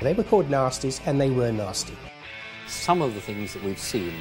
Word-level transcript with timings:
They 0.00 0.12
were 0.12 0.24
called 0.24 0.48
nasties, 0.48 1.00
and 1.06 1.20
they 1.20 1.30
were 1.30 1.52
nasty. 1.52 1.96
Some 2.66 3.00
of 3.00 3.14
the 3.14 3.20
things 3.20 3.52
that 3.54 3.62
we've 3.62 3.78
seen 3.78 4.12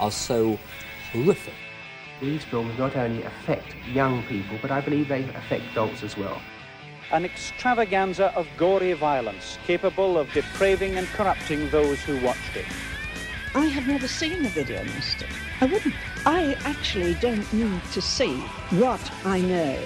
are 0.00 0.10
so 0.10 0.58
horrific. 1.12 1.52
These 2.22 2.44
films 2.44 2.78
not 2.78 2.96
only 2.96 3.22
affect 3.24 3.74
young 3.92 4.22
people, 4.22 4.58
but 4.62 4.70
I 4.70 4.80
believe 4.80 5.08
they 5.08 5.24
affect 5.24 5.64
adults 5.72 6.02
as 6.02 6.16
well. 6.16 6.40
An 7.12 7.26
extravaganza 7.26 8.34
of 8.34 8.46
gory 8.56 8.94
violence 8.94 9.58
capable 9.66 10.16
of 10.16 10.32
depraving 10.32 10.96
and 10.96 11.06
corrupting 11.08 11.68
those 11.68 12.00
who 12.00 12.18
watched 12.24 12.56
it. 12.56 12.64
I 13.54 13.66
have 13.66 13.86
never 13.86 14.08
seen 14.08 14.46
a 14.46 14.48
video 14.48 14.82
nasty. 14.84 15.26
I 15.60 15.66
wouldn't. 15.66 15.94
I 16.24 16.54
actually 16.64 17.12
don't 17.14 17.52
need 17.52 17.82
to 17.92 18.00
see 18.00 18.38
what 18.70 19.12
I 19.26 19.42
know 19.42 19.78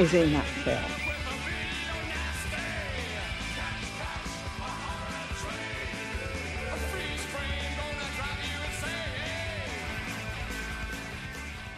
is 0.00 0.14
in 0.14 0.32
that 0.32 0.46
film. 0.46 0.82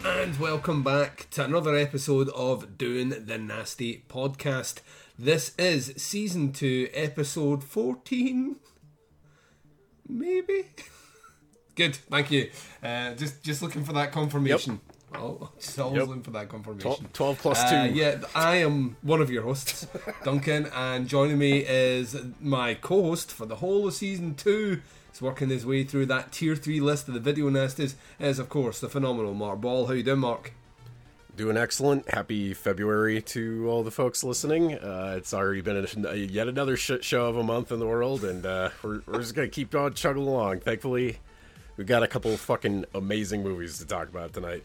And 0.05 0.39
welcome 0.39 0.83
back 0.83 1.27
to 1.31 1.43
another 1.43 1.75
episode 1.75 2.29
of 2.29 2.77
Doing 2.77 3.09
the 3.25 3.37
Nasty 3.37 4.05
podcast. 4.07 4.79
This 5.19 5.53
is 5.57 5.93
season 5.97 6.53
2, 6.53 6.91
episode 6.93 7.61
14. 7.61 8.55
Maybe? 10.07 10.67
Good, 11.75 11.97
thank 11.97 12.31
you. 12.31 12.51
Uh, 12.81 13.15
just 13.15 13.43
just 13.43 13.61
looking 13.61 13.83
for 13.83 13.91
that 13.91 14.13
confirmation. 14.13 14.79
Oh, 15.15 15.49
just 15.59 15.79
always 15.79 15.99
Yep. 15.99 16.07
looking 16.07 16.23
for 16.23 16.31
that 16.31 16.49
confirmation. 16.49 16.81
12, 16.81 17.13
12 17.13 17.37
plus 17.39 17.69
2. 17.69 17.75
Uh, 17.75 17.83
yeah, 17.85 18.21
I 18.35 18.57
am 18.57 18.97
one 19.01 19.21
of 19.21 19.29
your 19.29 19.43
hosts, 19.43 19.87
Duncan, 20.23 20.67
and 20.73 21.07
joining 21.07 21.37
me 21.37 21.59
is 21.59 22.15
my 22.41 22.73
co-host 22.73 23.31
for 23.31 23.45
the 23.45 23.55
whole 23.57 23.87
of 23.87 23.93
season 23.93 24.35
two. 24.35 24.81
He's 25.11 25.21
working 25.21 25.49
his 25.49 25.65
way 25.65 25.83
through 25.83 26.07
that 26.07 26.31
tier 26.31 26.55
three 26.55 26.79
list 26.79 27.07
of 27.07 27.13
the 27.13 27.19
video 27.19 27.49
nasties. 27.49 27.93
Is 28.19 28.39
of 28.39 28.49
course 28.49 28.79
the 28.79 28.89
phenomenal 28.89 29.33
Mark 29.35 29.61
Ball. 29.61 29.85
How 29.85 29.93
you 29.93 30.01
doing, 30.03 30.19
Mark? 30.19 30.53
Doing 31.35 31.57
excellent. 31.57 32.09
Happy 32.09 32.53
February 32.53 33.21
to 33.21 33.67
all 33.69 33.83
the 33.83 33.91
folks 33.91 34.23
listening. 34.23 34.73
Uh, 34.75 35.15
it's 35.17 35.33
already 35.33 35.61
been 35.61 35.85
a, 36.07 36.15
yet 36.15 36.47
another 36.47 36.75
shit 36.77 37.03
show 37.03 37.25
of 37.27 37.37
a 37.37 37.43
month 37.43 37.71
in 37.71 37.79
the 37.79 37.87
world, 37.87 38.23
and 38.23 38.45
uh, 38.45 38.69
we're, 38.83 39.01
we're 39.07 39.19
just 39.19 39.33
going 39.35 39.47
to 39.49 39.53
keep 39.53 39.73
on 39.73 39.93
chugging 39.95 40.21
along. 40.27 40.59
Thankfully, 40.59 41.17
we've 41.77 41.87
got 41.87 42.03
a 42.03 42.07
couple 42.07 42.31
of 42.33 42.39
fucking 42.39 42.85
amazing 42.93 43.41
movies 43.43 43.79
to 43.79 43.85
talk 43.87 44.09
about 44.09 44.33
tonight. 44.33 44.63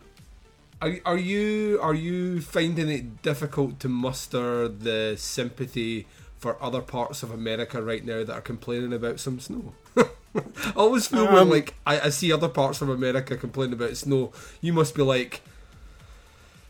Are, 0.81 0.95
are 1.05 1.17
you 1.17 1.81
are 1.83 1.95
you 1.95 2.41
finding 2.41 2.89
it 2.89 3.23
difficult 3.23 3.81
to 3.81 3.89
muster 3.89 4.69
the 4.69 5.17
sympathy 5.19 6.07
for 6.39 6.63
other 6.63 6.81
parts 6.81 7.25
of 7.25 7.33
America 7.33 7.83
right 7.83 8.05
now 8.05 8.23
that 8.23 8.33
are 8.33 8.41
complaining 8.41 8.93
about 8.93 9.19
some 9.19 9.41
snow? 9.41 9.75
I 9.97 10.73
always 10.77 11.09
feel 11.09 11.27
when 11.27 11.39
Um, 11.39 11.51
like 11.51 11.75
I, 11.85 12.01
I 12.01 12.09
see 12.11 12.33
other 12.33 12.49
parts 12.49 12.81
of 12.81 12.89
America 12.89 13.37
complaining 13.37 13.73
about 13.73 13.97
snow, 13.97 14.33
you 14.61 14.73
must 14.73 14.95
be 14.95 15.03
like, 15.03 15.41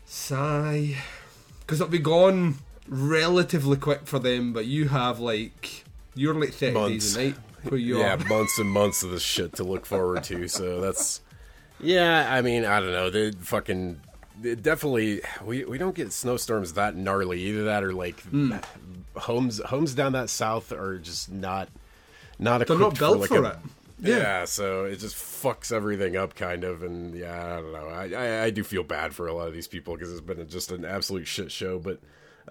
sigh, 0.05 0.97
because 1.59 1.79
it'll 1.79 1.91
be 1.91 1.99
gone 1.99 2.55
relatively 2.87 3.77
quick 3.77 4.07
for 4.07 4.17
them. 4.17 4.53
But 4.53 4.65
you 4.65 4.87
have 4.87 5.19
like 5.19 5.83
you're 6.15 6.33
like 6.33 6.53
thirty 6.53 6.73
days 6.93 7.15
a 7.15 7.25
night 7.25 7.35
where 7.63 7.79
you 7.79 7.99
yeah, 7.99 8.15
are. 8.15 8.17
months 8.27 8.57
and 8.57 8.69
months 8.69 9.03
of 9.03 9.11
this 9.11 9.21
shit 9.21 9.53
to 9.57 9.63
look 9.63 9.85
forward 9.85 10.23
to. 10.25 10.47
So 10.47 10.81
that's 10.81 11.21
yeah. 11.79 12.27
I 12.33 12.41
mean, 12.41 12.65
I 12.65 12.79
don't 12.79 12.91
know. 12.91 13.09
The 13.09 13.35
fucking 13.41 14.01
definitely 14.61 15.21
we 15.43 15.65
we 15.65 15.77
don't 15.77 15.95
get 15.95 16.11
snowstorms 16.13 16.73
that 16.73 16.95
gnarly. 16.95 17.39
Either 17.41 17.65
that 17.65 17.83
or 17.83 17.93
like 17.93 18.19
Hmm. 18.21 18.53
homes 19.15 19.59
homes 19.65 19.93
down 19.93 20.13
that 20.13 20.29
south 20.29 20.71
are 20.71 20.97
just 20.97 21.31
not 21.31 21.69
not 22.37 22.59
They're 22.65 22.75
equipped 22.75 22.93
not 22.93 22.99
built 22.99 23.19
like 23.19 23.29
for 23.29 23.43
a- 23.43 23.49
it. 23.49 23.57
Yeah. 24.01 24.45
so 24.45 24.85
it 24.85 24.95
just 24.99 25.15
fucks 25.15 25.73
everything 25.73 26.15
up, 26.15 26.33
kind 26.35 26.63
of, 26.63 26.83
and 26.83 27.13
yeah, 27.13 27.57
I 27.57 27.61
don't 27.61 27.73
know. 27.73 27.87
I 27.89 28.11
I, 28.13 28.43
I 28.45 28.49
do 28.49 28.63
feel 28.63 28.83
bad 28.83 29.13
for 29.13 29.27
a 29.27 29.33
lot 29.33 29.47
of 29.49 29.53
these 29.53 29.67
people 29.67 29.93
because 29.95 30.09
it's 30.11 30.21
been 30.21 30.47
just 30.47 30.71
an 30.71 30.85
absolute 30.85 31.27
shit 31.27 31.51
show, 31.51 31.79
but. 31.79 31.99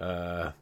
uh 0.00 0.52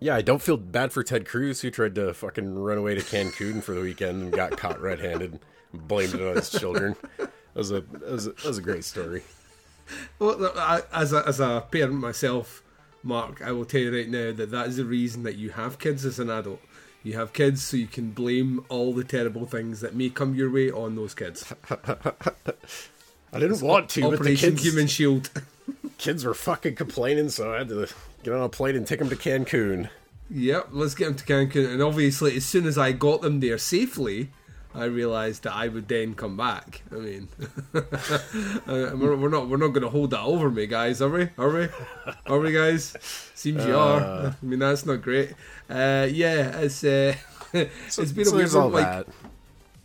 yeah, 0.00 0.14
I 0.14 0.22
don't 0.22 0.40
feel 0.40 0.56
bad 0.56 0.92
for 0.92 1.02
Ted 1.02 1.26
Cruz 1.26 1.60
who 1.60 1.72
tried 1.72 1.96
to 1.96 2.14
fucking 2.14 2.56
run 2.56 2.78
away 2.78 2.94
to 2.94 3.00
Cancun 3.00 3.60
for 3.60 3.74
the 3.74 3.80
weekend 3.80 4.22
and 4.22 4.32
got 4.32 4.56
caught 4.56 4.80
red-handed, 4.80 5.40
and 5.72 5.88
blamed 5.88 6.14
it 6.14 6.20
on 6.20 6.36
his 6.36 6.50
children. 6.50 6.94
That 7.58 7.62
was 7.62 7.72
a 7.72 7.80
that 7.80 8.12
was 8.12 8.26
a, 8.28 8.30
that 8.30 8.44
was 8.44 8.58
a 8.58 8.62
great 8.62 8.84
story. 8.84 9.22
Well, 10.18 10.52
I, 10.54 10.82
as 10.92 11.14
a, 11.14 11.26
as 11.26 11.40
a 11.40 11.64
parent 11.70 11.94
myself, 11.94 12.62
Mark, 13.02 13.40
I 13.40 13.52
will 13.52 13.64
tell 13.64 13.80
you 13.80 13.96
right 13.96 14.06
now 14.06 14.32
that 14.32 14.50
that 14.50 14.66
is 14.66 14.76
the 14.76 14.84
reason 14.84 15.22
that 15.22 15.36
you 15.36 15.48
have 15.48 15.78
kids 15.78 16.04
as 16.04 16.18
an 16.18 16.28
adult. 16.28 16.60
You 17.02 17.14
have 17.14 17.32
kids 17.32 17.62
so 17.62 17.78
you 17.78 17.86
can 17.86 18.10
blame 18.10 18.66
all 18.68 18.92
the 18.92 19.02
terrible 19.02 19.46
things 19.46 19.80
that 19.80 19.94
may 19.94 20.10
come 20.10 20.34
your 20.34 20.50
way 20.50 20.70
on 20.70 20.94
those 20.94 21.14
kids. 21.14 21.50
I 21.70 23.38
didn't 23.38 23.62
want 23.62 23.88
to, 23.90 24.02
but 24.02 24.10
the 24.10 24.16
Operation 24.16 24.50
kids, 24.50 24.64
Human 24.64 24.86
Shield. 24.86 25.30
kids 25.96 26.22
were 26.22 26.34
fucking 26.34 26.74
complaining, 26.74 27.30
so 27.30 27.54
I 27.54 27.58
had 27.58 27.68
to 27.70 27.88
get 28.22 28.34
on 28.34 28.42
a 28.42 28.50
plane 28.50 28.76
and 28.76 28.86
take 28.86 28.98
them 28.98 29.08
to 29.08 29.16
Cancun. 29.16 29.88
Yep, 30.28 30.68
let's 30.72 30.94
get 30.94 31.06
them 31.06 31.14
to 31.14 31.24
Cancun. 31.24 31.72
And 31.72 31.82
obviously, 31.82 32.36
as 32.36 32.44
soon 32.44 32.66
as 32.66 32.76
I 32.76 32.92
got 32.92 33.22
them 33.22 33.40
there 33.40 33.56
safely, 33.56 34.28
I 34.74 34.84
realised 34.84 35.44
that 35.44 35.54
I 35.54 35.68
would 35.68 35.88
then 35.88 36.14
come 36.14 36.36
back. 36.36 36.82
I 36.92 36.96
mean, 36.96 37.28
we're, 38.66 39.16
we're 39.16 39.28
not 39.28 39.48
we're 39.48 39.56
not 39.56 39.68
going 39.68 39.82
to 39.82 39.88
hold 39.88 40.10
that 40.10 40.20
over 40.20 40.50
me, 40.50 40.66
guys, 40.66 41.00
are 41.00 41.08
we? 41.08 41.30
Are 41.38 41.50
we? 41.50 41.68
Are 42.26 42.38
we, 42.38 42.52
guys? 42.52 42.94
Seems 43.34 43.64
you 43.64 43.76
are. 43.76 44.00
Uh. 44.00 44.32
I 44.40 44.46
mean, 44.46 44.58
that's 44.58 44.84
not 44.84 45.00
great. 45.02 45.30
Uh, 45.70 46.06
yeah, 46.10 46.58
it's 46.58 46.84
uh, 46.84 47.14
it's 47.52 48.12
been 48.12 48.24
so 48.24 48.34
a 48.34 48.36
weird 48.36 48.52
one. 48.52 48.72
Like, 48.72 48.84
that. 48.84 49.06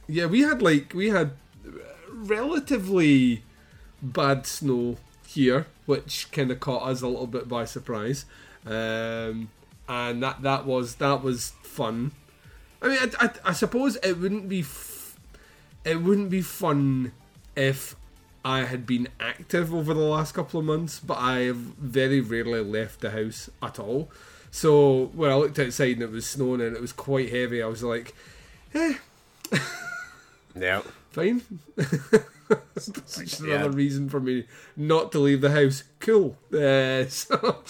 yeah, 0.08 0.26
we 0.26 0.42
had 0.42 0.62
like 0.62 0.94
we 0.94 1.10
had 1.10 1.32
relatively 2.10 3.44
bad 4.02 4.46
snow 4.46 4.98
here, 5.26 5.68
which 5.86 6.30
kind 6.32 6.52
of 6.52 6.60
caught 6.60 6.88
us 6.88 7.02
a 7.02 7.08
little 7.08 7.28
bit 7.28 7.48
by 7.48 7.66
surprise, 7.66 8.26
um, 8.66 9.50
and 9.88 10.22
that 10.22 10.42
that 10.42 10.66
was 10.66 10.96
that 10.96 11.24
was 11.24 11.54
fun. 11.64 12.12
I 12.84 12.88
mean, 12.90 12.98
I, 13.20 13.26
I, 13.26 13.30
I 13.46 13.54
suppose 13.54 13.96
it 13.98 14.14
wouldn't 14.20 14.48
be 14.50 14.60
f- 14.60 15.18
it 15.86 16.02
wouldn't 16.02 16.30
be 16.30 16.42
fun 16.42 17.14
if 17.56 17.96
I 18.46 18.64
had 18.66 18.86
been 18.86 19.08
active 19.20 19.74
over 19.74 19.94
the 19.94 20.02
last 20.02 20.34
couple 20.34 20.60
of 20.60 20.66
months, 20.66 21.00
but 21.00 21.18
I 21.18 21.40
have 21.42 21.56
very 21.56 22.20
rarely 22.20 22.62
left 22.62 23.00
the 23.02 23.12
house 23.12 23.50
at 23.62 23.80
all. 23.80 24.12
So 24.52 25.06
when 25.16 25.32
I 25.32 25.36
looked 25.36 25.58
outside 25.60 25.94
and 25.94 26.04
it 26.04 26.12
was 26.12 26.26
snowing 26.28 26.62
and 26.62 26.76
it 26.76 26.82
was 26.82 26.92
quite 26.94 27.30
heavy, 27.32 27.64
I 27.64 27.68
was 27.68 27.84
like, 27.84 28.14
eh, 28.76 28.96
Yeah, 30.60 30.82
fine. 31.12 31.42
That's 31.76 32.88
just 33.18 33.42
Yeah. 33.42 33.56
another 33.56 33.72
reason 33.72 34.10
for 34.10 34.20
me 34.20 34.46
not 34.76 35.12
to 35.14 35.20
leave 35.20 35.42
the 35.42 35.52
house. 35.52 35.84
Cool. 36.00 36.38
Uh, 36.54 37.06
so, 37.08 37.66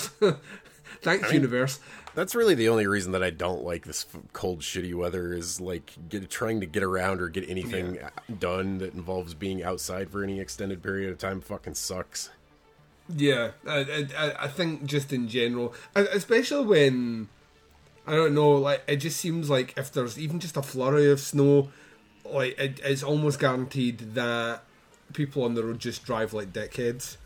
thanks, 1.02 1.24
mean- 1.26 1.34
universe. 1.34 1.80
That's 2.16 2.36
really 2.36 2.56
the 2.56 2.70
only 2.70 2.88
reason 2.88 3.12
that 3.14 3.24
I 3.24 3.30
don't 3.30 3.64
like 3.64 3.86
this 3.86 4.06
f- 4.14 4.22
cold, 4.34 4.62
shitty 4.62 4.94
weather 4.94 5.34
is 5.34 5.60
like 5.60 5.94
get, 6.10 6.30
trying 6.30 6.60
to 6.60 6.66
get 6.66 6.84
around 6.84 7.22
or 7.22 7.30
get 7.30 7.50
anything 7.50 8.00
done 8.40 8.78
that 8.80 8.94
involves 8.94 9.34
being 9.34 9.64
outside 9.64 10.10
for 10.10 10.24
any 10.24 10.40
extended 10.40 10.84
period 10.84 11.12
of 11.12 11.18
time. 11.18 11.42
Fucking 11.42 11.76
sucks. 11.76 12.30
Yeah, 13.10 13.52
I, 13.68 14.08
I, 14.18 14.34
I 14.46 14.48
think 14.48 14.86
just 14.86 15.12
in 15.12 15.28
general, 15.28 15.74
especially 15.96 16.66
when 16.66 17.30
I 18.08 18.16
don't 18.16 18.34
know, 18.34 18.52
like 18.54 18.84
it 18.88 18.98
just 18.98 19.20
seems 19.20 19.50
like 19.50 19.74
if 19.78 19.92
there's 19.92 20.18
even 20.20 20.40
just 20.40 20.56
a 20.56 20.62
flurry 20.62 21.12
of 21.12 21.20
snow, 21.20 21.70
like 22.26 22.58
it, 22.60 22.80
it's 22.84 23.04
almost 23.04 23.40
guaranteed 23.40 24.16
that 24.16 24.64
people 25.14 25.44
on 25.44 25.54
the 25.54 25.64
road 25.64 25.80
just 25.80 26.06
drive 26.06 26.34
like 26.34 26.54
dickheads. 26.54 27.18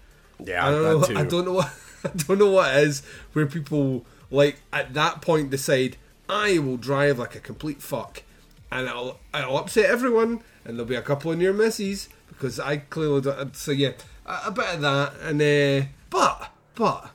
Yeah, 0.44 0.68
I 0.68 0.72
don't 0.72 0.84
know. 0.84 1.04
too. 1.08 1.18
I 1.18 1.24
don't 1.24 1.46
know 1.46 1.54
what 1.54 1.74
I 2.04 2.10
don't 2.16 2.40
know 2.40 2.52
what 2.52 2.76
it 2.76 2.88
is 2.88 3.02
where 3.34 3.46
people 3.46 4.06
like 4.30 4.62
at 4.72 4.94
that 4.94 5.22
point 5.22 5.50
decide 5.50 5.98
I 6.30 6.60
will 6.60 6.78
drive 6.78 7.20
like 7.20 7.36
a 7.36 7.40
complete 7.40 7.82
fuck, 7.82 8.24
and 8.72 8.90
I'll 8.90 9.20
I'll 9.34 9.58
upset 9.58 9.86
everyone, 9.86 10.42
and 10.66 10.78
there'll 10.78 10.86
be 10.86 10.96
a 10.96 11.02
couple 11.02 11.32
of 11.32 11.38
near 11.38 11.54
misses 11.54 12.10
because 12.28 12.60
I 12.60 12.78
clearly 12.78 13.22
don't, 13.22 13.56
so 13.56 13.72
yeah 13.72 13.92
a, 14.28 14.42
a 14.48 14.52
bit 14.52 14.66
of 14.76 14.82
that, 14.82 15.14
and 15.22 15.42
uh, 15.42 15.88
but 16.10 16.52
but 16.76 17.12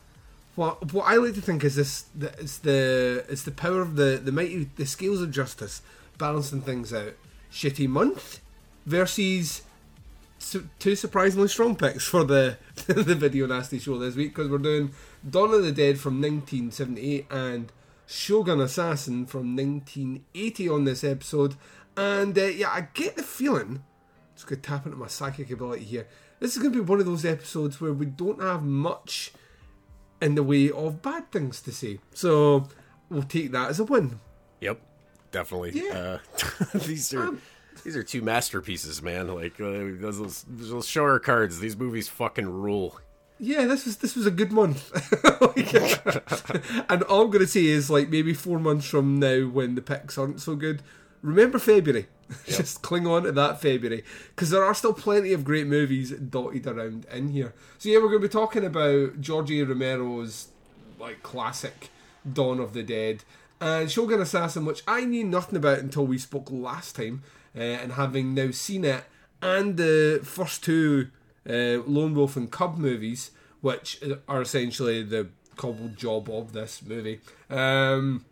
what 0.54 0.92
what 0.92 1.04
I 1.04 1.16
like 1.16 1.34
to 1.34 1.40
think 1.40 1.64
is 1.64 1.76
this 1.76 2.02
that 2.16 2.38
it's 2.38 2.58
the 2.58 3.24
it's 3.28 3.42
the 3.42 3.50
power 3.52 3.80
of 3.80 3.96
the 3.96 4.20
the 4.22 4.32
mighty 4.32 4.70
the 4.76 4.86
scales 4.86 5.22
of 5.22 5.30
justice 5.30 5.82
balancing 6.18 6.62
things 6.62 6.92
out. 6.92 7.14
Shitty 7.50 7.88
month 7.88 8.40
versus 8.86 9.62
two 10.78 10.96
surprisingly 10.96 11.48
strong 11.48 11.76
picks 11.76 12.04
for 12.04 12.24
the 12.24 12.56
the 12.86 13.14
video 13.14 13.46
nasty 13.46 13.78
show 13.78 13.98
this 13.98 14.16
week 14.16 14.34
because 14.34 14.50
we're 14.50 14.58
doing 14.58 14.92
Dawn 15.28 15.54
of 15.54 15.62
the 15.62 15.72
Dead 15.72 15.98
from 15.98 16.20
1978 16.20 17.26
and 17.30 17.72
Shogun 18.06 18.60
Assassin 18.60 19.26
from 19.26 19.56
1980 19.56 20.68
on 20.68 20.84
this 20.84 21.04
episode. 21.04 21.54
And 21.96 22.36
uh, 22.38 22.44
yeah, 22.44 22.70
I 22.70 22.88
get 22.94 23.16
the 23.16 23.22
feeling. 23.22 23.82
Just 24.34 24.46
gonna 24.46 24.60
tap 24.60 24.86
into 24.86 24.98
my 24.98 25.06
psychic 25.06 25.50
ability 25.50 25.84
here. 25.84 26.06
This 26.40 26.56
is 26.56 26.62
gonna 26.62 26.74
be 26.74 26.80
one 26.80 27.00
of 27.00 27.06
those 27.06 27.24
episodes 27.24 27.80
where 27.80 27.92
we 27.92 28.06
don't 28.06 28.42
have 28.42 28.62
much 28.62 29.32
in 30.20 30.34
the 30.34 30.42
way 30.42 30.70
of 30.70 31.02
bad 31.02 31.30
things 31.30 31.60
to 31.62 31.72
say. 31.72 31.98
So 32.14 32.68
we'll 33.08 33.22
take 33.22 33.52
that 33.52 33.70
as 33.70 33.80
a 33.80 33.84
win. 33.84 34.20
Yep, 34.60 34.80
definitely. 35.30 35.72
Yeah. 35.74 36.18
Uh, 36.74 36.78
these 36.78 37.12
are 37.14 37.28
Um, 37.28 37.42
these 37.84 37.96
are 37.96 38.02
two 38.02 38.22
masterpieces, 38.22 39.02
man. 39.02 39.28
Like 39.28 39.60
uh, 39.60 39.98
those, 40.00 40.18
those, 40.18 40.44
those 40.48 40.86
show 40.86 41.04
our 41.04 41.18
cards. 41.18 41.58
These 41.60 41.76
movies 41.76 42.08
fucking 42.08 42.48
rule. 42.48 43.00
Yeah, 43.38 43.66
this 43.66 43.86
was 43.86 43.96
this 43.98 44.14
was 44.14 44.26
a 44.26 44.30
good 44.30 44.52
month. 44.52 44.90
And 46.88 47.02
all 47.04 47.24
I'm 47.24 47.32
to 47.32 47.46
say 47.46 47.66
is 47.66 47.90
like 47.90 48.08
maybe 48.08 48.34
four 48.34 48.58
months 48.58 48.86
from 48.86 49.18
now, 49.18 49.46
when 49.46 49.74
the 49.74 49.82
picks 49.82 50.18
aren't 50.18 50.40
so 50.40 50.54
good, 50.54 50.82
remember 51.22 51.58
February. 51.58 52.08
Just 52.46 52.82
cling 52.82 53.06
on 53.06 53.24
to 53.24 53.32
that 53.32 53.60
February 53.60 54.04
because 54.30 54.50
there 54.50 54.64
are 54.64 54.74
still 54.74 54.94
plenty 54.94 55.32
of 55.32 55.44
great 55.44 55.66
movies 55.66 56.10
dotted 56.10 56.66
around 56.66 57.06
in 57.12 57.28
here. 57.28 57.52
So 57.78 57.88
yeah, 57.88 57.98
we're 57.98 58.08
going 58.08 58.22
to 58.22 58.28
be 58.28 58.32
talking 58.32 58.64
about 58.64 59.20
Georgie 59.20 59.62
Romero's 59.62 60.48
like 60.98 61.22
classic 61.22 61.90
Dawn 62.30 62.60
of 62.60 62.72
the 62.72 62.82
Dead 62.82 63.24
and 63.60 63.90
Shogun 63.90 64.20
Assassin, 64.20 64.64
which 64.64 64.82
I 64.86 65.04
knew 65.04 65.24
nothing 65.24 65.56
about 65.56 65.78
until 65.78 66.06
we 66.06 66.18
spoke 66.18 66.50
last 66.50 66.96
time, 66.96 67.22
uh, 67.56 67.60
and 67.60 67.92
having 67.92 68.34
now 68.34 68.50
seen 68.50 68.84
it 68.84 69.04
and 69.42 69.76
the 69.76 70.20
first 70.22 70.64
two 70.64 71.08
uh, 71.48 71.82
Lone 71.86 72.14
Wolf 72.14 72.36
and 72.36 72.50
Cub 72.50 72.78
movies, 72.78 73.30
which 73.60 74.00
are 74.28 74.42
essentially 74.42 75.02
the 75.02 75.28
cobbled 75.56 75.96
job 75.96 76.28
of 76.30 76.52
this 76.52 76.82
movie. 76.82 77.20
Um, 77.50 78.24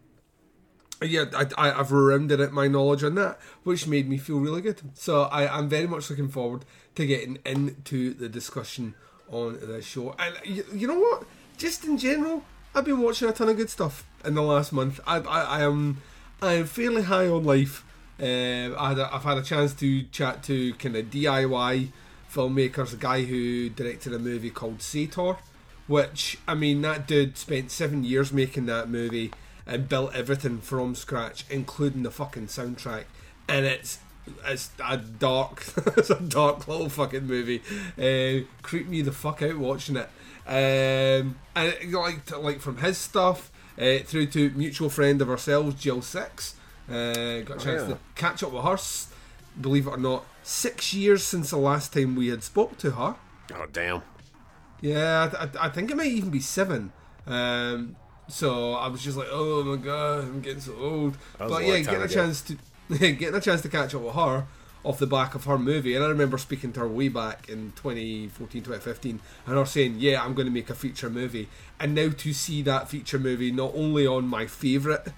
yeah, 1.02 1.24
I, 1.34 1.46
I, 1.56 1.80
I've 1.80 1.92
rounded 1.92 2.40
out 2.40 2.52
my 2.52 2.68
knowledge 2.68 3.02
on 3.04 3.14
that, 3.14 3.38
which 3.64 3.86
made 3.86 4.08
me 4.08 4.18
feel 4.18 4.38
really 4.38 4.60
good. 4.60 4.80
So 4.94 5.22
I, 5.22 5.48
I'm 5.56 5.68
very 5.68 5.86
much 5.86 6.10
looking 6.10 6.28
forward 6.28 6.64
to 6.96 7.06
getting 7.06 7.38
into 7.44 8.14
the 8.14 8.28
discussion 8.28 8.94
on 9.30 9.58
this 9.60 9.86
show. 9.86 10.14
And 10.18 10.34
you, 10.44 10.64
you 10.74 10.86
know 10.86 10.98
what? 10.98 11.24
Just 11.56 11.84
in 11.84 11.96
general, 11.96 12.44
I've 12.74 12.84
been 12.84 13.00
watching 13.00 13.28
a 13.28 13.32
ton 13.32 13.48
of 13.48 13.56
good 13.56 13.70
stuff 13.70 14.04
in 14.24 14.34
the 14.34 14.42
last 14.42 14.72
month. 14.72 15.00
I, 15.06 15.18
I, 15.18 15.42
I 15.42 15.62
am 15.62 16.02
I 16.42 16.54
am 16.54 16.66
fairly 16.66 17.02
high 17.02 17.28
on 17.28 17.44
life. 17.44 17.84
Uh, 18.20 18.74
I 18.76 18.92
I've 19.12 19.24
had 19.24 19.38
a 19.38 19.42
chance 19.42 19.72
to 19.74 20.02
chat 20.04 20.42
to 20.44 20.74
kind 20.74 20.96
of 20.96 21.06
DIY 21.06 21.88
filmmakers, 22.32 22.92
a 22.92 22.96
guy 22.96 23.24
who 23.24 23.68
directed 23.70 24.14
a 24.14 24.18
movie 24.18 24.50
called 24.50 24.82
Sator, 24.82 25.36
which 25.86 26.38
I 26.46 26.54
mean 26.54 26.82
that 26.82 27.06
dude 27.06 27.36
spent 27.36 27.70
seven 27.70 28.04
years 28.04 28.32
making 28.32 28.66
that 28.66 28.88
movie 28.88 29.32
and 29.66 29.88
built 29.88 30.14
everything 30.14 30.58
from 30.58 30.94
scratch, 30.94 31.44
including 31.50 32.02
the 32.02 32.10
fucking 32.10 32.46
soundtrack, 32.46 33.04
and 33.48 33.66
it's 33.66 33.98
it's 34.44 34.70
a 34.84 34.96
dark, 34.96 35.64
it's 35.96 36.10
a 36.10 36.20
dark 36.20 36.68
little 36.68 36.88
fucking 36.88 37.26
movie. 37.26 37.62
Uh, 37.98 38.46
creep 38.62 38.86
me 38.86 39.02
the 39.02 39.12
fuck 39.12 39.42
out 39.42 39.58
watching 39.58 39.96
it. 39.96 40.08
Um, 40.46 41.36
and 41.54 41.74
it, 41.80 41.90
like 41.90 42.36
like 42.38 42.60
from 42.60 42.78
his 42.78 42.98
stuff 42.98 43.50
uh, 43.78 43.98
through 43.98 44.26
to 44.26 44.50
mutual 44.50 44.90
friend 44.90 45.20
of 45.22 45.30
ourselves, 45.30 45.80
Jill 45.80 46.00
Sixx. 46.00 46.54
Uh, 46.88 47.42
got 47.42 47.62
a 47.62 47.64
chance 47.64 47.82
yeah. 47.82 47.88
to 47.88 47.98
catch 48.16 48.42
up 48.42 48.52
with 48.52 48.64
her. 48.64 48.76
Believe 49.60 49.86
it 49.86 49.90
or 49.90 49.96
not, 49.96 50.24
six 50.50 50.92
years 50.92 51.22
since 51.24 51.50
the 51.50 51.56
last 51.56 51.92
time 51.92 52.16
we 52.16 52.28
had 52.28 52.42
spoke 52.42 52.76
to 52.78 52.90
her. 52.92 53.14
Oh 53.54 53.66
damn. 53.72 54.02
Yeah, 54.80 55.30
I, 55.32 55.44
I, 55.44 55.66
I 55.66 55.68
think 55.68 55.90
it 55.90 55.96
might 55.96 56.08
even 56.08 56.30
be 56.30 56.40
seven. 56.40 56.92
Um, 57.26 57.96
so 58.28 58.74
I 58.74 58.88
was 58.88 59.02
just 59.02 59.16
like, 59.16 59.28
oh 59.30 59.62
my 59.62 59.76
god, 59.76 60.24
I'm 60.24 60.40
getting 60.40 60.60
so 60.60 60.74
old. 60.74 61.16
But 61.38 61.62
yeah, 61.64 61.78
getting 61.78 62.00
a 62.00 62.04
ago. 62.04 62.06
chance 62.08 62.42
to 62.42 62.58
getting 62.98 63.34
a 63.34 63.40
chance 63.40 63.62
to 63.62 63.68
catch 63.68 63.94
up 63.94 64.02
with 64.02 64.14
her 64.14 64.46
off 64.82 64.98
the 64.98 65.06
back 65.06 65.34
of 65.34 65.44
her 65.44 65.58
movie, 65.58 65.94
and 65.94 66.02
I 66.04 66.08
remember 66.08 66.38
speaking 66.38 66.72
to 66.72 66.80
her 66.80 66.88
way 66.88 67.08
back 67.08 67.48
in 67.48 67.72
2014, 67.76 68.62
2015, 68.62 69.20
and 69.46 69.54
her 69.54 69.66
saying, 69.66 69.96
"Yeah, 69.98 70.24
I'm 70.24 70.34
going 70.34 70.46
to 70.46 70.52
make 70.52 70.70
a 70.70 70.74
feature 70.74 71.10
movie." 71.10 71.48
And 71.78 71.94
now 71.94 72.10
to 72.10 72.32
see 72.32 72.62
that 72.62 72.88
feature 72.88 73.18
movie 73.18 73.52
not 73.52 73.72
only 73.74 74.06
on 74.06 74.26
my 74.26 74.46
favourite 74.46 75.08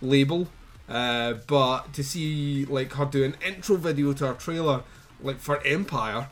label, 0.00 0.48
uh, 0.88 1.34
but 1.46 1.92
to 1.94 2.04
see 2.04 2.64
like 2.66 2.92
her 2.92 3.04
do 3.06 3.24
an 3.24 3.36
intro 3.44 3.76
video 3.76 4.12
to 4.12 4.26
her 4.26 4.34
trailer, 4.34 4.82
like 5.20 5.38
for 5.38 5.64
Empire, 5.66 6.28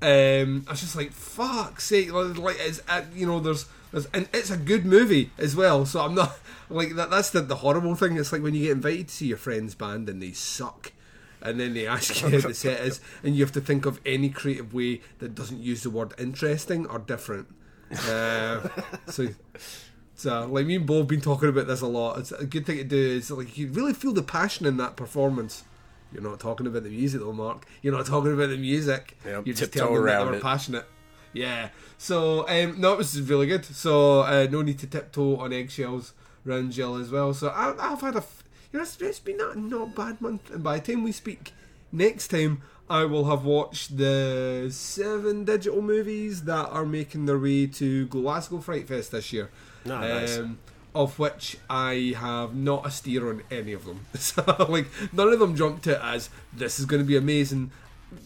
um, 0.00 0.64
I 0.66 0.70
was 0.70 0.80
just 0.80 0.96
like, 0.96 1.12
"Fuck 1.12 1.80
sake!" 1.80 2.12
Like, 2.12 2.56
it's 2.60 2.80
uh, 2.88 3.02
you 3.14 3.26
know, 3.26 3.40
there's, 3.40 3.66
there's, 3.92 4.06
and 4.06 4.28
it's 4.32 4.50
a 4.50 4.56
good 4.56 4.86
movie 4.86 5.30
as 5.38 5.56
well. 5.56 5.84
So 5.84 6.00
I'm 6.00 6.14
not 6.14 6.38
like 6.70 6.94
that. 6.94 7.10
That's 7.10 7.30
the, 7.30 7.40
the 7.40 7.56
horrible 7.56 7.94
thing. 7.96 8.16
It's 8.16 8.32
like 8.32 8.42
when 8.42 8.54
you 8.54 8.62
get 8.62 8.72
invited 8.72 9.08
to 9.08 9.14
see 9.14 9.26
your 9.26 9.38
friend's 9.38 9.74
band 9.74 10.08
and 10.08 10.22
they 10.22 10.32
suck, 10.32 10.92
and 11.42 11.58
then 11.58 11.74
they 11.74 11.86
ask 11.86 12.22
you 12.22 12.30
how 12.30 12.48
the 12.48 12.54
set 12.54 12.80
is, 12.80 13.00
and 13.22 13.34
you 13.34 13.44
have 13.44 13.52
to 13.52 13.60
think 13.60 13.86
of 13.86 14.00
any 14.06 14.30
creative 14.30 14.72
way 14.72 15.00
that 15.18 15.34
doesn't 15.34 15.60
use 15.60 15.82
the 15.82 15.90
word 15.90 16.14
interesting 16.16 16.86
or 16.86 16.98
different. 16.98 17.48
Uh, 18.08 18.68
so. 19.06 19.28
So, 20.18 20.46
like 20.46 20.66
me 20.66 20.74
and 20.74 20.84
Bo 20.84 20.98
have 20.98 21.06
been 21.06 21.20
talking 21.20 21.48
about 21.48 21.68
this 21.68 21.80
a 21.80 21.86
lot. 21.86 22.18
It's 22.18 22.32
a 22.32 22.44
good 22.44 22.66
thing 22.66 22.78
to 22.78 22.84
do. 22.84 22.96
Is 22.96 23.30
like 23.30 23.56
you 23.56 23.68
really 23.68 23.94
feel 23.94 24.12
the 24.12 24.22
passion 24.22 24.66
in 24.66 24.76
that 24.78 24.96
performance. 24.96 25.62
You're 26.12 26.22
not 26.24 26.40
talking 26.40 26.66
about 26.66 26.82
the 26.82 26.90
music 26.90 27.20
though, 27.20 27.32
Mark. 27.32 27.66
You're 27.82 27.94
not 27.96 28.04
talking 28.06 28.32
about 28.32 28.48
the 28.48 28.56
music. 28.56 29.16
Yep, 29.24 29.46
You're 29.46 29.54
just 29.54 29.72
telling 29.72 29.94
them 29.94 30.04
that 30.04 30.10
around 30.12 30.26
they 30.26 30.30
were 30.32 30.36
it. 30.38 30.42
passionate. 30.42 30.86
Yeah. 31.32 31.68
So 31.98 32.48
um, 32.48 32.80
no, 32.80 32.94
it 32.94 32.98
was 32.98 33.20
really 33.22 33.46
good. 33.46 33.64
So 33.64 34.22
uh, 34.22 34.48
no 34.50 34.62
need 34.62 34.80
to 34.80 34.88
tiptoe 34.88 35.36
on 35.36 35.52
eggshells 35.52 36.14
around 36.46 36.72
Jill 36.72 36.96
as 36.96 37.10
well. 37.12 37.32
So 37.32 37.48
I, 37.48 37.74
I've 37.92 38.00
had 38.00 38.14
a, 38.14 38.18
f- 38.18 38.42
you 38.72 38.78
know, 38.80 38.82
it's, 38.82 39.00
it's 39.00 39.20
been 39.20 39.36
not 39.36 39.56
not 39.56 39.94
bad 39.94 40.20
month. 40.20 40.50
And 40.50 40.64
by 40.64 40.80
the 40.80 40.92
time 40.92 41.04
we 41.04 41.12
speak 41.12 41.52
next 41.92 42.28
time, 42.28 42.62
I 42.90 43.04
will 43.04 43.26
have 43.26 43.44
watched 43.44 43.98
the 43.98 44.68
seven 44.72 45.44
digital 45.44 45.80
movies 45.80 46.42
that 46.44 46.70
are 46.70 46.86
making 46.86 47.26
their 47.26 47.38
way 47.38 47.66
to 47.68 48.06
Glasgow 48.08 48.58
Fright 48.58 48.88
Fest 48.88 49.12
this 49.12 49.32
year. 49.32 49.50
Ah, 49.86 50.00
nice. 50.00 50.38
Um, 50.38 50.58
of 50.94 51.18
which 51.18 51.58
I 51.70 52.14
have 52.18 52.54
not 52.54 52.86
a 52.86 52.90
steer 52.90 53.28
on 53.28 53.42
any 53.50 53.72
of 53.72 53.84
them. 53.84 54.00
So, 54.18 54.42
like, 54.68 54.86
none 55.12 55.28
of 55.28 55.38
them 55.38 55.54
jumped 55.54 55.86
out 55.86 56.00
as 56.02 56.30
this 56.52 56.80
is 56.80 56.86
going 56.86 57.02
to 57.02 57.06
be 57.06 57.16
amazing. 57.16 57.70